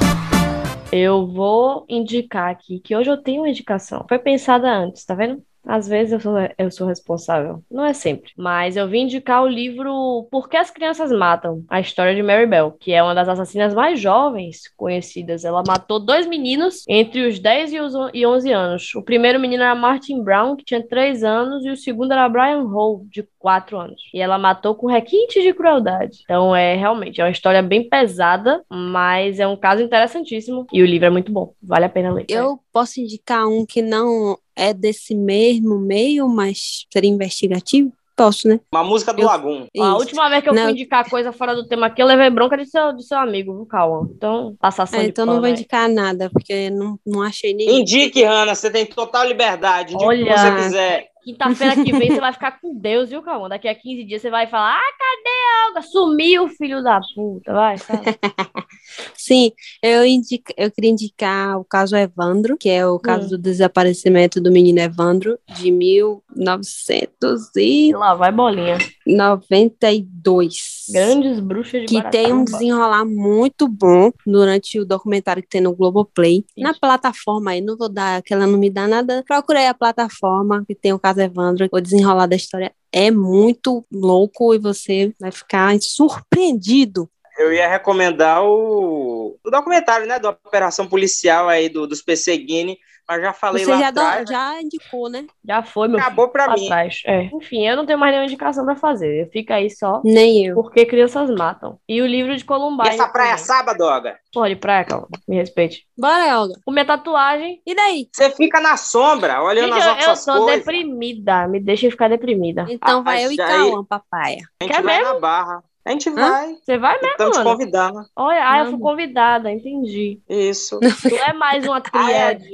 Eu 0.91 1.27
vou 1.27 1.85
indicar 1.87 2.49
aqui 2.49 2.79
que 2.79 2.95
hoje 2.95 3.11
eu 3.11 3.21
tenho 3.21 3.43
uma 3.43 3.49
indicação. 3.49 4.03
Foi 4.09 4.17
pensada 4.17 4.67
antes, 4.67 5.05
tá 5.05 5.13
vendo? 5.13 5.43
Às 5.65 5.87
vezes 5.87 6.13
eu 6.13 6.19
sou, 6.19 6.33
eu 6.57 6.71
sou 6.71 6.87
responsável. 6.87 7.63
Não 7.69 7.85
é 7.85 7.93
sempre. 7.93 8.31
Mas 8.37 8.75
eu 8.75 8.87
vim 8.87 9.01
indicar 9.01 9.43
o 9.43 9.47
livro 9.47 10.27
Por 10.31 10.49
que 10.49 10.57
as 10.57 10.71
Crianças 10.71 11.11
Matam? 11.11 11.63
A 11.69 11.79
história 11.79 12.15
de 12.15 12.23
Mary 12.23 12.47
Bell, 12.47 12.71
que 12.79 12.93
é 12.93 13.01
uma 13.01 13.13
das 13.13 13.29
assassinas 13.29 13.73
mais 13.73 13.99
jovens 13.99 14.61
conhecidas. 14.75 15.45
Ela 15.45 15.63
matou 15.65 15.99
dois 15.99 16.25
meninos 16.27 16.83
entre 16.87 17.27
os 17.27 17.39
10 17.39 17.73
e 17.73 17.79
os 17.79 17.93
11 17.95 18.51
anos. 18.51 18.95
O 18.95 19.03
primeiro 19.03 19.39
menino 19.39 19.63
era 19.63 19.75
Martin 19.75 20.23
Brown, 20.23 20.55
que 20.55 20.65
tinha 20.65 20.85
3 20.85 21.23
anos, 21.23 21.65
e 21.65 21.69
o 21.69 21.77
segundo 21.77 22.11
era 22.11 22.27
Brian 22.27 22.63
Hall, 22.63 23.05
de 23.09 23.27
4 23.39 23.79
anos. 23.79 24.01
E 24.13 24.19
ela 24.19 24.37
matou 24.37 24.75
com 24.75 24.87
requinte 24.87 25.41
de 25.41 25.53
crueldade. 25.53 26.19
Então 26.23 26.55
é 26.55 26.75
realmente 26.75 27.21
é 27.21 27.23
uma 27.23 27.31
história 27.31 27.61
bem 27.61 27.87
pesada, 27.87 28.63
mas 28.69 29.39
é 29.39 29.47
um 29.47 29.55
caso 29.55 29.83
interessantíssimo. 29.83 30.65
E 30.71 30.81
o 30.81 30.85
livro 30.85 31.07
é 31.07 31.09
muito 31.09 31.31
bom. 31.31 31.53
Vale 31.61 31.85
a 31.85 31.89
pena 31.89 32.11
ler. 32.11 32.25
Eu 32.29 32.59
posso 32.71 32.99
indicar 32.99 33.47
um 33.47 33.65
que 33.65 33.81
não 33.81 34.37
é 34.55 34.73
desse 34.73 35.15
mesmo 35.15 35.79
meio, 35.79 36.27
mas 36.27 36.85
seria 36.91 37.09
investigativo? 37.09 37.91
Posso, 38.15 38.47
né? 38.47 38.59
Uma 38.71 38.83
música 38.83 39.13
do 39.13 39.21
eu... 39.21 39.25
Lagum. 39.25 39.65
A 39.79 39.95
última 39.95 40.29
vez 40.29 40.43
que 40.43 40.49
eu 40.49 40.53
não. 40.53 40.63
fui 40.63 40.71
indicar 40.73 41.09
coisa 41.09 41.31
fora 41.31 41.55
do 41.55 41.67
tema 41.67 41.87
aqui, 41.87 42.01
eu 42.01 42.05
levei 42.05 42.29
bronca 42.29 42.57
de 42.57 42.65
seu, 42.65 42.93
de 42.93 43.03
seu 43.03 43.17
amigo, 43.17 43.55
viu, 43.55 43.65
Cauã? 43.65 44.07
Então, 44.15 44.55
passação 44.59 44.99
é, 44.99 45.05
Então 45.05 45.25
não 45.25 45.39
vou 45.39 45.49
indicar 45.49 45.89
nada, 45.89 46.29
porque 46.29 46.69
não, 46.69 46.99
não 47.05 47.21
achei 47.21 47.53
nem. 47.53 47.81
Indique, 47.81 48.23
Hanna, 48.23 48.53
você 48.53 48.69
tem 48.69 48.85
total 48.85 49.25
liberdade. 49.25 49.93
Indique 49.93 50.07
Olha... 50.07 50.23
o 50.23 50.27
que 50.27 50.39
você 50.39 50.63
quiser. 50.63 51.10
Quinta-feira 51.23 51.75
que 51.75 51.91
vem 51.91 52.11
você 52.11 52.19
vai 52.19 52.33
ficar 52.33 52.59
com 52.59 52.73
Deus, 52.75 53.09
viu, 53.09 53.21
Cauã? 53.21 53.47
Daqui 53.47 53.67
a 53.67 53.75
15 53.75 54.03
dias 54.05 54.21
você 54.21 54.29
vai 54.29 54.47
falar: 54.47 54.75
ah, 54.75 54.93
cadê 54.97 55.29
a 55.29 55.67
Olga? 55.67 55.81
Sumiu, 55.81 56.47
filho 56.49 56.83
da 56.83 56.99
puta. 57.15 57.53
Vai, 57.53 57.75
Sim, 59.15 59.51
eu, 59.81 60.03
indica, 60.05 60.53
eu 60.57 60.71
queria 60.71 60.89
indicar 60.89 61.59
o 61.59 61.63
caso 61.63 61.95
Evandro, 61.95 62.57
que 62.57 62.69
é 62.69 62.85
o 62.85 62.99
caso 62.99 63.27
hum. 63.27 63.29
do 63.29 63.37
desaparecimento 63.37 64.41
do 64.41 64.51
menino 64.51 64.79
Evandro, 64.79 65.37
de 65.55 65.71
1900 65.71 67.55
e... 67.55 67.93
Lá 67.93 68.15
vai 68.15 68.31
bolinha. 68.31 68.77
92. 69.05 70.71
Grandes 70.91 71.39
bruxas 71.39 71.81
de 71.81 71.87
Que 71.87 71.95
Barataba. 71.95 72.23
tem 72.23 72.33
um 72.33 72.43
desenrolar 72.43 73.05
muito 73.05 73.67
bom 73.67 74.11
durante 74.25 74.79
o 74.79 74.85
documentário 74.85 75.43
que 75.43 75.49
tem 75.49 75.61
no 75.61 75.75
Globoplay. 75.75 76.37
Isso. 76.37 76.45
Na 76.57 76.73
plataforma 76.73 77.51
aí, 77.51 77.61
não 77.61 77.77
vou 77.77 77.89
dar, 77.89 78.17
aquela 78.17 78.47
não 78.47 78.57
me 78.57 78.69
dá 78.69 78.87
nada. 78.87 79.23
Procurei 79.27 79.67
a 79.67 79.73
plataforma 79.73 80.63
que 80.65 80.75
tem 80.75 80.93
o 80.93 80.99
caso 80.99 81.10
Evandro. 81.17 81.67
O 81.71 81.81
desenrolar 81.81 82.27
da 82.27 82.35
história 82.35 82.71
é 82.91 83.11
muito 83.11 83.85
louco 83.91 84.53
e 84.53 84.59
você 84.59 85.13
vai 85.19 85.31
ficar 85.31 85.75
surpreendido 85.79 87.09
eu 87.41 87.51
ia 87.51 87.67
recomendar 87.67 88.43
o, 88.43 89.37
o 89.43 89.49
documentário, 89.49 90.05
né, 90.05 90.19
da 90.19 90.29
operação 90.29 90.87
policial 90.87 91.49
aí 91.49 91.69
do, 91.69 91.87
dos 91.87 92.03
Guine, 92.05 92.77
mas 93.11 93.21
já 93.21 93.33
falei 93.33 93.65
Você 93.65 93.71
lá 93.71 93.79
já 93.79 93.87
atrás. 93.89 94.29
Já 94.29 94.61
indicou, 94.61 95.09
né? 95.09 95.25
Já 95.45 95.61
foi, 95.61 95.89
meu 95.89 95.99
Acabou 95.99 96.25
filho, 96.25 96.31
pra 96.31 96.53
mim. 96.55 96.67
Trás. 96.67 97.01
É. 97.05 97.23
Enfim, 97.25 97.67
eu 97.67 97.75
não 97.75 97.85
tenho 97.85 97.99
mais 97.99 98.11
nenhuma 98.11 98.25
indicação 98.25 98.63
pra 98.63 98.75
fazer. 98.75 99.29
Fica 99.31 99.55
aí 99.55 99.69
só. 99.69 100.01
Nem 100.05 100.45
eu. 100.45 100.55
Porque 100.55 100.85
crianças 100.85 101.29
matam. 101.29 101.77
E 101.89 102.01
o 102.01 102.05
livro 102.07 102.35
de 102.35 102.45
Columbine. 102.45 102.89
E 102.89 102.93
essa 102.93 103.09
praia 103.09 103.31
também. 103.31 103.45
sábado, 103.45 103.81
Olga? 103.81 104.17
Pode, 104.33 104.55
praia, 104.55 104.85
calma. 104.85 105.09
Me 105.27 105.35
respeite. 105.35 105.85
Bora, 105.97 106.39
Olga. 106.39 106.53
Com 106.63 106.71
minha 106.71 106.85
tatuagem. 106.85 107.61
E 107.65 107.75
daí? 107.75 108.07
Você 108.13 108.29
fica 108.31 108.61
na 108.61 108.77
sombra, 108.77 109.43
olhando 109.43 109.73
Gente, 109.73 109.87
as 109.87 110.07
nossas 110.07 110.27
Eu 110.27 110.33
tô 110.35 110.45
deprimida. 110.45 111.47
Me 111.47 111.59
deixa 111.59 111.91
ficar 111.91 112.07
deprimida. 112.07 112.65
Então 112.69 112.99
ah, 112.99 113.03
vai 113.03 113.25
eu 113.25 113.31
e 113.31 113.35
Cauã, 113.35 113.83
papai. 113.83 114.37
A 114.61 114.63
gente 114.63 114.73
Quer 114.73 114.81
vai 114.81 114.99
mesmo? 114.99 115.13
na 115.15 115.19
barra. 115.19 115.63
A 115.83 115.91
gente 115.91 116.09
Hã? 116.09 116.13
vai. 116.13 116.55
Você 116.63 116.77
vai 116.77 116.93
mesmo, 116.93 117.11
Estamos 117.11 117.37
te 117.37 117.43
convidando. 117.43 117.99
Olha, 118.15 118.49
ah, 118.49 118.59
eu 118.59 118.65
fui 118.71 118.79
convidada, 118.79 119.51
entendi. 119.51 120.19
Isso. 120.29 120.79
Tu 120.79 121.15
é 121.15 121.33
mais 121.33 121.65
uma 121.65 121.81
tríade. 121.81 122.47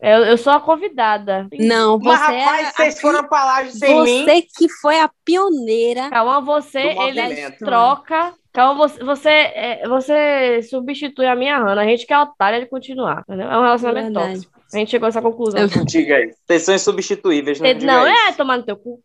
eu, 0.00 0.18
eu 0.24 0.36
sou 0.36 0.52
a 0.52 0.60
convidada. 0.60 1.48
Não, 1.58 1.98
você 1.98 2.08
Mas, 2.08 2.44
rapaz, 2.44 2.74
vocês 2.74 2.98
a... 2.98 3.00
foram 3.00 3.24
pra 3.28 3.44
lá 3.44 3.64
sem 3.66 3.94
você 3.94 4.04
mim. 4.04 4.24
Você 4.24 4.42
que 4.42 4.68
foi 4.68 5.00
a 5.00 5.10
pioneira. 5.24 6.10
Calma, 6.10 6.40
você, 6.40 6.80
ele 6.80 7.50
troca... 7.52 8.34
Calma, 8.52 8.86
você, 8.86 9.02
você, 9.02 9.28
é, 9.28 9.88
você 9.88 10.62
substitui 10.62 11.26
a 11.26 11.34
minha 11.34 11.58
Hannah. 11.58 11.82
A 11.82 11.86
gente 11.86 12.06
quer 12.06 12.18
otária 12.18 12.60
de 12.60 12.66
continuar. 12.66 13.24
Entendeu? 13.26 13.50
É 13.50 13.58
um 13.58 13.62
relacionamento 13.62 14.16
é 14.16 14.28
tóxico. 14.28 14.60
A 14.72 14.78
gente 14.78 14.90
chegou 14.92 15.06
a 15.06 15.08
essa 15.08 15.20
conclusão. 15.20 15.66
Diga 15.86 16.16
aí. 16.16 16.32
Vocês 16.46 16.62
são 16.62 16.74
insubstituíveis, 16.74 17.60
né? 17.60 17.74
Não, 17.74 18.06
é 18.06 18.30
tomar 18.32 18.58
no 18.58 18.62
teu 18.62 18.76
cu. 18.76 19.02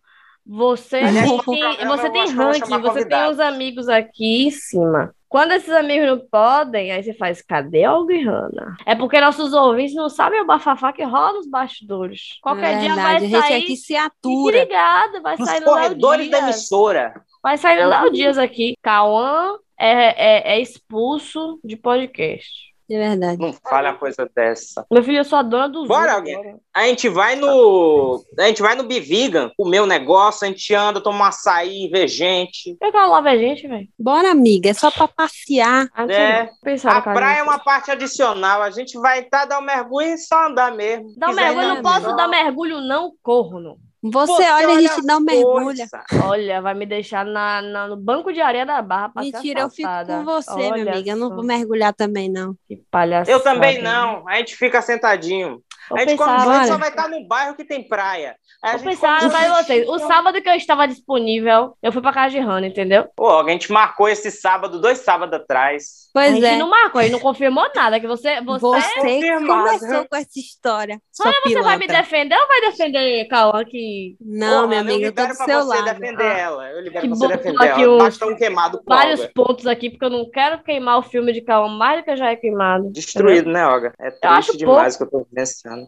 Você 0.52 1.00
tem, 1.00 1.88
você 1.88 2.10
tem 2.10 2.28
ranking, 2.32 2.82
você 2.82 3.06
tem 3.06 3.30
os 3.30 3.39
amigos 3.39 3.88
aqui 3.88 4.47
em 4.47 4.50
cima. 4.50 5.14
Quando 5.28 5.52
esses 5.52 5.70
amigos 5.70 6.08
não 6.08 6.18
podem, 6.18 6.91
aí 6.91 7.04
você 7.04 7.14
faz, 7.14 7.39
cadê 7.39 7.84
a 7.84 7.93
Olga 7.93 8.16
e 8.16 8.24
Hanna? 8.24 8.76
É 8.84 8.95
porque 8.95 9.22
nossos 9.22 9.54
ouvintes 9.54 9.93
não 9.93 10.10
sabem 10.10 10.41
o 10.41 10.47
bafafá 10.47 10.91
que 10.91 11.04
rola 11.04 11.34
nos 11.34 11.47
bastidores. 11.47 12.39
Qualquer 12.41 12.78
é 12.78 12.80
dia 12.80 12.95
vai 12.95 13.20
sair. 13.20 13.36
A 13.36 13.41
gente 13.41 13.64
aqui 13.64 13.78
se 13.78 13.95
atura. 13.95 14.58
Obrigada, 14.58 15.22
vai 15.22 15.38
sair 15.38 15.60
no 15.60 15.66
corredores 15.68 16.32
da 16.32 16.39
emissora. 16.39 17.14
Vai 17.43 17.56
sair 17.60 17.84
no 17.84 17.89
Léo 17.89 18.12
Dias 18.12 18.39
aqui. 18.39 18.74
Cauã 18.82 19.56
é, 19.80 19.91
é, 19.91 20.56
é 20.56 20.60
expulso 20.60 21.60
de 21.64 21.78
podcast. 21.78 22.68
É 22.89 22.97
verdade. 22.97 23.39
Não 23.39 23.53
fale 23.53 23.87
uma 23.87 23.97
coisa 23.97 24.29
dessa. 24.35 24.85
Meu 24.91 25.03
filho, 25.03 25.19
eu 25.19 25.23
sou 25.23 25.37
a 25.37 25.43
dona 25.43 25.69
do 25.69 25.85
Bora, 25.85 26.13
alguém. 26.13 26.57
A 26.73 26.87
gente 26.87 27.07
vai 27.07 27.35
no. 27.35 28.23
A 28.37 28.43
gente 28.43 28.61
vai 28.61 28.75
no 28.75 28.83
Bivigan, 28.83 29.51
comer 29.55 29.81
um 29.81 29.85
negócio, 29.85 30.45
a 30.45 30.47
gente 30.49 30.73
anda, 30.73 31.01
toma 31.01 31.19
um 31.19 31.27
açaí, 31.27 31.87
vê 31.89 32.07
gente. 32.07 32.77
Eu 32.81 32.91
quero 32.91 33.09
lá 33.09 33.21
ver 33.21 33.37
gente, 33.37 33.67
velho. 33.67 33.87
Bora, 33.97 34.31
amiga. 34.31 34.69
É 34.69 34.73
só 34.73 34.89
pra 34.89 35.07
passear. 35.07 35.87
É. 36.09 36.49
A 36.85 37.01
praia 37.01 37.39
é 37.39 37.43
uma 37.43 37.59
parte 37.59 37.91
adicional. 37.91 38.61
A 38.61 38.71
gente 38.71 38.97
vai 38.99 39.19
estar, 39.19 39.41
tá, 39.41 39.45
dar 39.45 39.59
um 39.59 39.65
mergulho 39.65 40.07
e 40.07 40.17
só 40.17 40.47
andar 40.47 40.75
mesmo. 40.75 41.13
Dar 41.17 41.29
um 41.29 41.35
mergulho, 41.35 41.67
não 41.67 41.81
posso 41.81 42.15
dar 42.15 42.27
mergulho, 42.27 42.81
não, 42.81 43.11
corno. 43.21 43.77
Você, 44.02 44.32
olha, 44.32 44.68
a 44.70 44.82
gente 44.82 45.06
não 45.06 45.20
mergulha. 45.20 45.86
Olha, 46.26 46.62
vai 46.62 46.74
me 46.74 46.86
deixar 46.86 47.26
na, 47.26 47.62
na- 47.62 47.88
no 47.88 47.97
banco 47.97 48.32
de 48.32 48.39
areia 48.39 48.66
da 48.66 48.82
barra 48.82 49.10
pra 49.10 49.22
Mentira, 49.22 49.62
eu 49.62 49.70
fico 49.70 49.89
com 50.08 50.24
você, 50.24 50.52
Olha 50.52 50.84
minha 50.84 50.93
amiga. 50.93 51.12
Eu 51.12 51.18
não 51.18 51.28
só, 51.30 51.36
vou 51.36 51.43
mergulhar 51.43 51.93
também, 51.93 52.30
não. 52.30 52.56
Que 52.68 52.78
palhaçada. 52.89 53.32
Eu 53.32 53.41
também 53.41 53.82
não. 53.82 54.26
A 54.28 54.38
gente 54.38 54.56
fica 54.56 54.82
sentadinho. 54.82 55.62
Eu 55.89 55.97
a 55.97 55.99
gente 56.01 56.15
quando 56.17 56.29
pensava, 56.31 56.45
vai, 56.45 56.57
olha. 56.59 56.67
só 56.67 56.77
vai 56.77 56.89
estar 56.89 57.07
num 57.09 57.27
bairro 57.27 57.55
que 57.55 57.63
tem 57.65 57.87
praia. 57.87 58.35
Aí 58.63 58.71
a 58.71 58.73
eu 58.75 58.79
gente 58.79 58.89
pensava, 58.89 59.27
vai 59.29 59.49
vocês. 59.49 59.87
O 59.87 59.99
sábado 59.99 60.41
que 60.41 60.49
eu 60.49 60.53
estava 60.55 60.87
disponível, 60.87 61.75
eu 61.81 61.91
fui 61.91 62.01
pra 62.01 62.13
casa 62.13 62.31
de 62.31 62.39
Hannah, 62.39 62.67
entendeu? 62.67 63.07
Pô, 63.15 63.39
a 63.39 63.49
gente 63.49 63.71
marcou 63.71 64.07
esse 64.07 64.29
sábado, 64.31 64.79
dois 64.79 64.99
sábados 64.99 65.39
atrás. 65.39 66.09
a 66.09 66.19
Pois 66.19 66.33
gente 66.33 66.45
é. 66.45 66.57
não 66.57 66.69
marcou, 66.69 67.01
ele 67.01 67.11
não 67.11 67.19
confirmou 67.19 67.67
nada. 67.75 67.99
Que 67.99 68.07
você, 68.07 68.41
você, 68.41 68.65
Você 68.65 68.95
confirmado. 68.99 69.79
começou 69.79 70.07
com 70.07 70.15
essa 70.15 70.39
história. 70.39 71.01
Olha, 71.21 71.33
você 71.43 71.61
vai 71.61 71.77
me 71.77 71.87
defender 71.87 72.35
ou 72.35 72.47
vai 72.47 72.61
defender 72.61 73.27
Cauã 73.27 73.63
que 73.65 74.15
Não, 74.21 74.61
Pô, 74.63 74.67
minha 74.67 74.81
amiga, 74.81 75.05
eu 75.05 75.09
eu 75.09 75.13
tô 75.13 75.21
libero 75.21 75.33
do 75.33 75.37
pra 75.37 75.45
seu 75.45 75.61
você 75.63 75.81
lado. 75.81 75.85
defender 75.99 76.23
Ah, 76.23 76.37
ela. 76.37 76.69
Eu 76.71 76.81
libero 76.81 77.01
que 77.01 77.07
pra 77.09 77.17
você 77.17 77.27
defender 77.27 77.63
aqui 77.63 77.81
ela. 77.83 78.09
um 78.27 78.35
queimado 78.35 78.77
com 78.79 78.83
vários 78.87 79.19
Olga. 79.21 79.31
pontos 79.35 79.67
aqui, 79.67 79.89
porque 79.89 80.05
eu 80.05 80.09
não 80.09 80.29
quero 80.29 80.63
queimar 80.63 80.97
o 80.99 81.03
filme 81.03 81.31
de 81.33 81.41
Cauã 81.41 81.67
mais 81.69 81.99
do 81.99 82.05
que 82.05 82.15
já 82.15 82.31
é 82.31 82.35
queimado. 82.35 82.89
Destruído, 82.91 83.49
né, 83.49 83.65
Olga? 83.65 83.93
É 83.99 84.09
triste 84.11 84.25
acho 84.25 84.57
demais 84.57 84.95
o 84.95 84.97
que 84.97 85.03
eu 85.03 85.09
tô 85.11 85.25
pensando. 85.33 85.78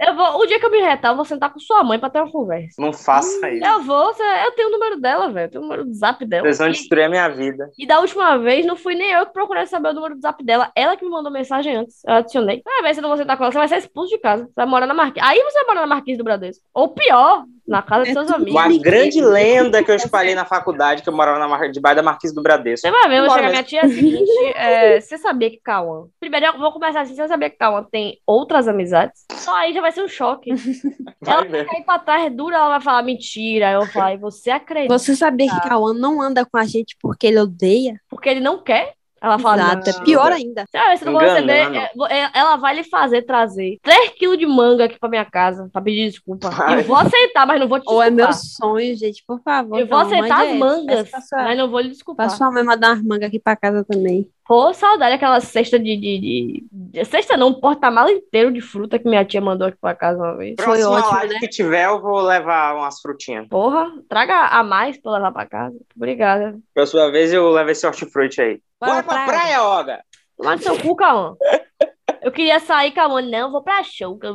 Eu 0.00 0.14
vou, 0.14 0.38
o 0.40 0.46
dia 0.46 0.60
que 0.60 0.64
eu 0.64 0.70
me 0.70 0.80
retar, 0.80 1.08
eu 1.08 1.16
vou 1.16 1.24
sentar 1.24 1.52
com 1.52 1.58
sua 1.58 1.82
mãe 1.82 1.98
pra 1.98 2.08
ter 2.08 2.20
uma 2.20 2.30
conversa. 2.30 2.80
Não 2.80 2.92
faça 2.92 3.50
isso. 3.50 3.66
Eu 3.66 3.82
vou, 3.82 4.06
você- 4.14 4.22
eu 4.46 4.52
tenho 4.52 4.68
o 4.68 4.70
número 4.72 5.00
dela, 5.00 5.28
velho. 5.28 5.46
Eu 5.46 5.50
tenho 5.50 5.60
o 5.62 5.66
número 5.66 5.84
do 5.84 5.92
zap 5.92 6.24
dela. 6.24 6.44
Vocês 6.46 6.58
vão 6.58 6.70
destruir 6.70 7.04
a 7.04 7.08
minha 7.08 7.28
vida. 7.28 7.68
E 7.76 7.84
da 7.84 7.98
última 7.98 8.38
vez, 8.38 8.64
não 8.64 8.76
fui 8.76 8.94
nem 8.94 9.10
eu 9.10 9.26
que 9.26 9.32
procurei 9.32 9.66
saber 9.66 9.88
o 9.88 9.92
número 9.94 10.14
do 10.14 10.20
zap 10.20 10.42
dela. 10.44 10.70
Ela 10.76 10.96
que 10.96 11.04
me 11.04 11.10
mandou 11.10 11.32
mensagem 11.32 11.74
antes. 11.74 12.00
Eu 12.06 12.14
adicionei. 12.14 12.62
Vai 12.64 12.82
ver 12.82 12.94
se 12.94 13.00
eu 13.00 13.02
não 13.02 13.08
vou 13.08 13.18
sentar 13.18 13.36
com 13.36 13.42
ela. 13.42 13.50
Você 13.52 13.58
vai 13.58 13.68
ser 13.68 13.78
expulso 13.78 14.10
de 14.10 14.18
casa. 14.18 14.44
Você 14.44 14.52
vai 14.54 14.66
morar 14.66 14.86
na 14.86 14.94
Marquise. 14.94 15.26
Aí 15.26 15.42
você 15.42 15.58
vai 15.64 15.66
morar 15.66 15.80
na 15.80 15.86
Marquise 15.88 16.16
do 16.16 16.24
Bradesco. 16.24 16.64
Ou 16.72 16.88
pior, 16.90 17.42
na 17.68 17.82
casa 17.82 18.04
de 18.04 18.10
É 18.10 18.12
seus 18.14 18.26
tudo 18.26 18.36
amigos. 18.36 18.52
Uma 18.54 18.78
grande 18.82 19.20
lenda 19.20 19.84
que 19.84 19.90
eu 19.90 19.94
espalhei 19.94 20.34
na 20.34 20.44
faculdade, 20.44 21.02
que 21.02 21.08
eu 21.08 21.12
morava 21.14 21.38
na 21.38 21.46
mar... 21.46 21.70
debaixo 21.70 21.96
da 21.96 22.02
Marquise 22.02 22.34
do 22.34 22.42
Bradesco. 22.42 22.86
Você 22.86 22.90
vai 22.90 23.08
ver, 23.08 23.18
eu 23.18 23.26
vou 23.26 23.34
chegar 23.34 23.50
minha 23.50 23.62
tia 23.62 23.82
é 23.82 23.86
o 23.86 23.88
seguinte. 23.90 24.30
é, 24.54 25.00
você 25.00 25.18
sabia 25.18 25.50
que 25.50 25.60
Cauã. 25.62 26.06
Primeiro, 26.18 26.46
eu 26.46 26.58
vou 26.58 26.72
começar 26.72 27.02
assim. 27.02 27.14
Você 27.14 27.28
sabia 27.28 27.50
que 27.50 27.56
Cauã 27.56 27.84
tem 27.84 28.18
outras 28.26 28.66
amizades? 28.66 29.24
Só 29.32 29.54
aí 29.54 29.72
já 29.72 29.80
vai 29.80 29.92
ser 29.92 30.02
um 30.02 30.08
choque. 30.08 30.50
ela 31.26 31.40
Vai 31.40 31.48
ver. 31.48 31.64
vai 31.64 31.74
cair 31.74 31.84
pra 31.84 31.98
trás 31.98 32.34
dura, 32.34 32.56
ela 32.56 32.68
vai 32.70 32.80
falar 32.80 33.02
mentira. 33.02 33.70
Eu 33.72 33.86
falo, 33.86 34.14
"E 34.14 34.16
você 34.16 34.50
acredita? 34.50 34.98
Você 34.98 35.14
sabia 35.14 35.48
que 35.48 35.68
Cauã 35.68 35.92
não 35.92 36.20
anda 36.22 36.44
com 36.44 36.56
a 36.56 36.64
gente 36.64 36.96
porque 37.00 37.26
ele 37.26 37.38
odeia? 37.38 38.00
Porque 38.08 38.28
ele 38.28 38.40
não 38.40 38.62
quer? 38.62 38.94
Ela 39.20 39.38
fala, 39.38 39.62
Exato, 39.62 39.90
não. 39.90 40.00
é 40.00 40.04
pior 40.04 40.32
ainda. 40.32 40.64
Você 40.70 40.78
vai 40.78 40.90
ver 40.90 40.96
se 40.98 41.04
eu 41.06 41.12
não 41.12 41.20
receber. 41.20 41.52
é, 41.52 42.18
é, 42.20 42.30
Ela 42.34 42.56
vai 42.56 42.74
lhe 42.76 42.84
fazer 42.84 43.22
trazer 43.22 43.78
3 43.82 44.10
quilos 44.10 44.38
de 44.38 44.46
manga 44.46 44.84
aqui 44.84 44.98
pra 44.98 45.08
minha 45.08 45.24
casa, 45.24 45.68
pra 45.72 45.82
pedir 45.82 46.08
desculpa. 46.08 46.50
Vai. 46.50 46.80
E 46.80 46.82
vou 46.84 46.96
aceitar, 46.96 47.46
mas 47.46 47.60
não 47.60 47.68
vou 47.68 47.80
te 47.80 47.84
Ou 47.88 48.02
é 48.02 48.10
desculpar. 48.10 48.34
meu 48.34 48.34
sonho, 48.34 48.96
gente, 48.96 49.24
por 49.26 49.40
favor. 49.42 49.78
Eu 49.78 49.86
vou 49.86 49.98
aceitar 49.98 50.46
as 50.46 50.54
mangas, 50.56 51.10
mas 51.32 51.58
não 51.58 51.68
vou 51.70 51.80
lhe 51.80 51.86
Pra 51.88 51.92
desculpar. 51.94 52.30
sua 52.30 52.50
mãe 52.50 52.62
mandar 52.64 52.90
umas 52.94 53.02
mangas 53.02 53.28
aqui 53.28 53.38
pra 53.40 53.56
casa 53.56 53.84
também. 53.84 54.28
Pô, 54.48 54.72
saudade 54.72 55.14
aquela 55.14 55.40
cesta 55.40 55.78
de, 55.78 55.94
de, 55.94 56.64
de- 56.72 57.04
Cesta 57.04 57.36
não, 57.36 57.48
um 57.48 57.60
porta-mala 57.60 58.10
inteiro 58.10 58.50
de 58.50 58.62
fruta 58.62 58.98
que 58.98 59.06
minha 59.06 59.22
tia 59.24 59.42
mandou 59.42 59.68
aqui 59.68 59.76
pra 59.78 59.94
casa 59.94 60.16
uma 60.18 60.36
vez. 60.38 60.54
Foi 60.58 60.64
Próxima 60.64 60.90
ótimo, 60.90 61.12
live 61.18 61.34
né? 61.34 61.40
que 61.40 61.48
tiver, 61.48 61.84
eu 61.84 62.00
vou 62.00 62.20
levar 62.22 62.74
umas 62.74 62.98
frutinhas. 63.00 63.46
Porra, 63.48 63.92
traga 64.08 64.46
a 64.46 64.64
mais 64.64 64.96
pra 65.00 65.10
eu 65.12 65.14
levar 65.16 65.32
pra 65.32 65.44
casa. 65.46 65.76
Obrigada. 65.94 66.58
Próxima 66.74 67.10
vez 67.12 67.30
eu 67.32 67.46
levo 67.50 67.70
esse 67.70 67.86
hortifruti 67.86 68.40
aí. 68.40 68.60
Bora 68.80 68.94
Bora 68.94 69.02
pra 69.02 69.14
pra 69.16 69.26
praia, 69.26 69.62
Olga! 69.62 70.00
No 70.38 70.58
seu 70.58 70.78
cu, 70.80 70.96
Cauã. 70.96 71.34
Eu 72.22 72.32
queria 72.32 72.58
sair, 72.60 72.90
Cauã. 72.92 73.20
Não, 73.22 73.50
vou 73.50 73.62
pra 73.62 73.82
show. 73.82 74.18
que 74.18 74.32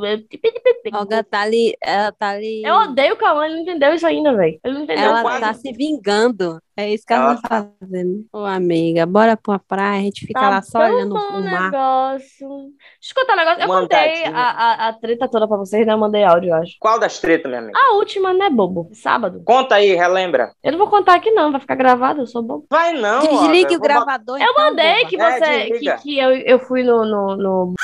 Olga 0.94 1.22
tá 1.24 1.40
ali, 1.42 1.74
ela 1.82 2.12
tá 2.12 2.30
ali. 2.30 2.62
Eu 2.64 2.74
odeio 2.74 3.14
o 3.14 3.16
Cauã, 3.16 3.44
ele 3.46 3.54
não 3.56 3.62
entendeu 3.62 3.94
isso 3.94 4.06
ainda, 4.06 4.34
velho. 4.34 4.58
Ele 4.64 4.74
não 4.74 4.82
entendeu. 4.82 5.04
Ela 5.04 5.22
quase- 5.22 5.40
tá 5.40 5.54
se 5.54 5.72
vingando. 5.72 6.58
É 6.76 6.90
isso 6.92 7.04
que 7.06 7.12
ela, 7.12 7.24
Ela 7.32 7.40
tá 7.40 7.68
fazendo. 7.80 8.26
Ô, 8.32 8.38
amiga, 8.44 9.06
bora 9.06 9.36
pra 9.36 9.60
praia, 9.60 10.00
a 10.00 10.02
gente 10.02 10.26
fica 10.26 10.40
Tá 10.40 10.50
lá 10.50 10.60
só 10.62 10.80
olhando 10.80 11.14
o 11.14 11.40
mar. 11.44 11.70
negócio. 11.70 12.48
Deixa 12.98 13.12
eu 13.12 13.14
contar 13.14 13.32
um 13.34 13.36
negócio. 13.36 13.60
Eu 13.62 13.66
Uma 13.68 13.80
contei 13.82 13.98
andadinha. 13.98 14.36
a, 14.36 14.50
a, 14.50 14.88
a 14.88 14.92
treta 14.94 15.28
toda 15.30 15.46
pra 15.46 15.56
vocês, 15.56 15.86
né? 15.86 15.92
Eu 15.92 15.98
mandei 15.98 16.24
áudio, 16.24 16.50
eu 16.50 16.54
acho. 16.54 16.72
Qual 16.80 16.98
das 16.98 17.20
tretas, 17.20 17.46
minha 17.48 17.60
amiga? 17.62 17.78
A 17.78 17.94
última, 17.94 18.34
né, 18.34 18.50
bobo? 18.50 18.88
Sábado. 18.92 19.40
Conta 19.44 19.76
aí, 19.76 19.94
relembra. 19.94 20.50
Eu 20.64 20.72
não 20.72 20.78
vou 20.78 20.88
contar 20.88 21.14
aqui, 21.14 21.30
não. 21.30 21.52
Vai 21.52 21.60
ficar 21.60 21.76
gravado, 21.76 22.22
eu 22.22 22.26
sou 22.26 22.42
bobo. 22.42 22.66
Vai 22.68 22.92
não, 22.94 23.20
Desligue 23.20 23.76
o 23.76 23.80
gravador. 23.80 24.36
Eu 24.40 24.42
então, 24.50 24.64
mandei 24.64 25.04
que 25.06 25.20
É, 25.20 25.30
você. 25.30 25.64
que, 25.66 25.72
desliga. 25.74 25.96
que 25.98 26.18
eu, 26.18 26.30
eu 26.32 26.58
fui 26.58 26.82
no, 26.82 27.04
no, 27.04 27.36
no 27.36 27.74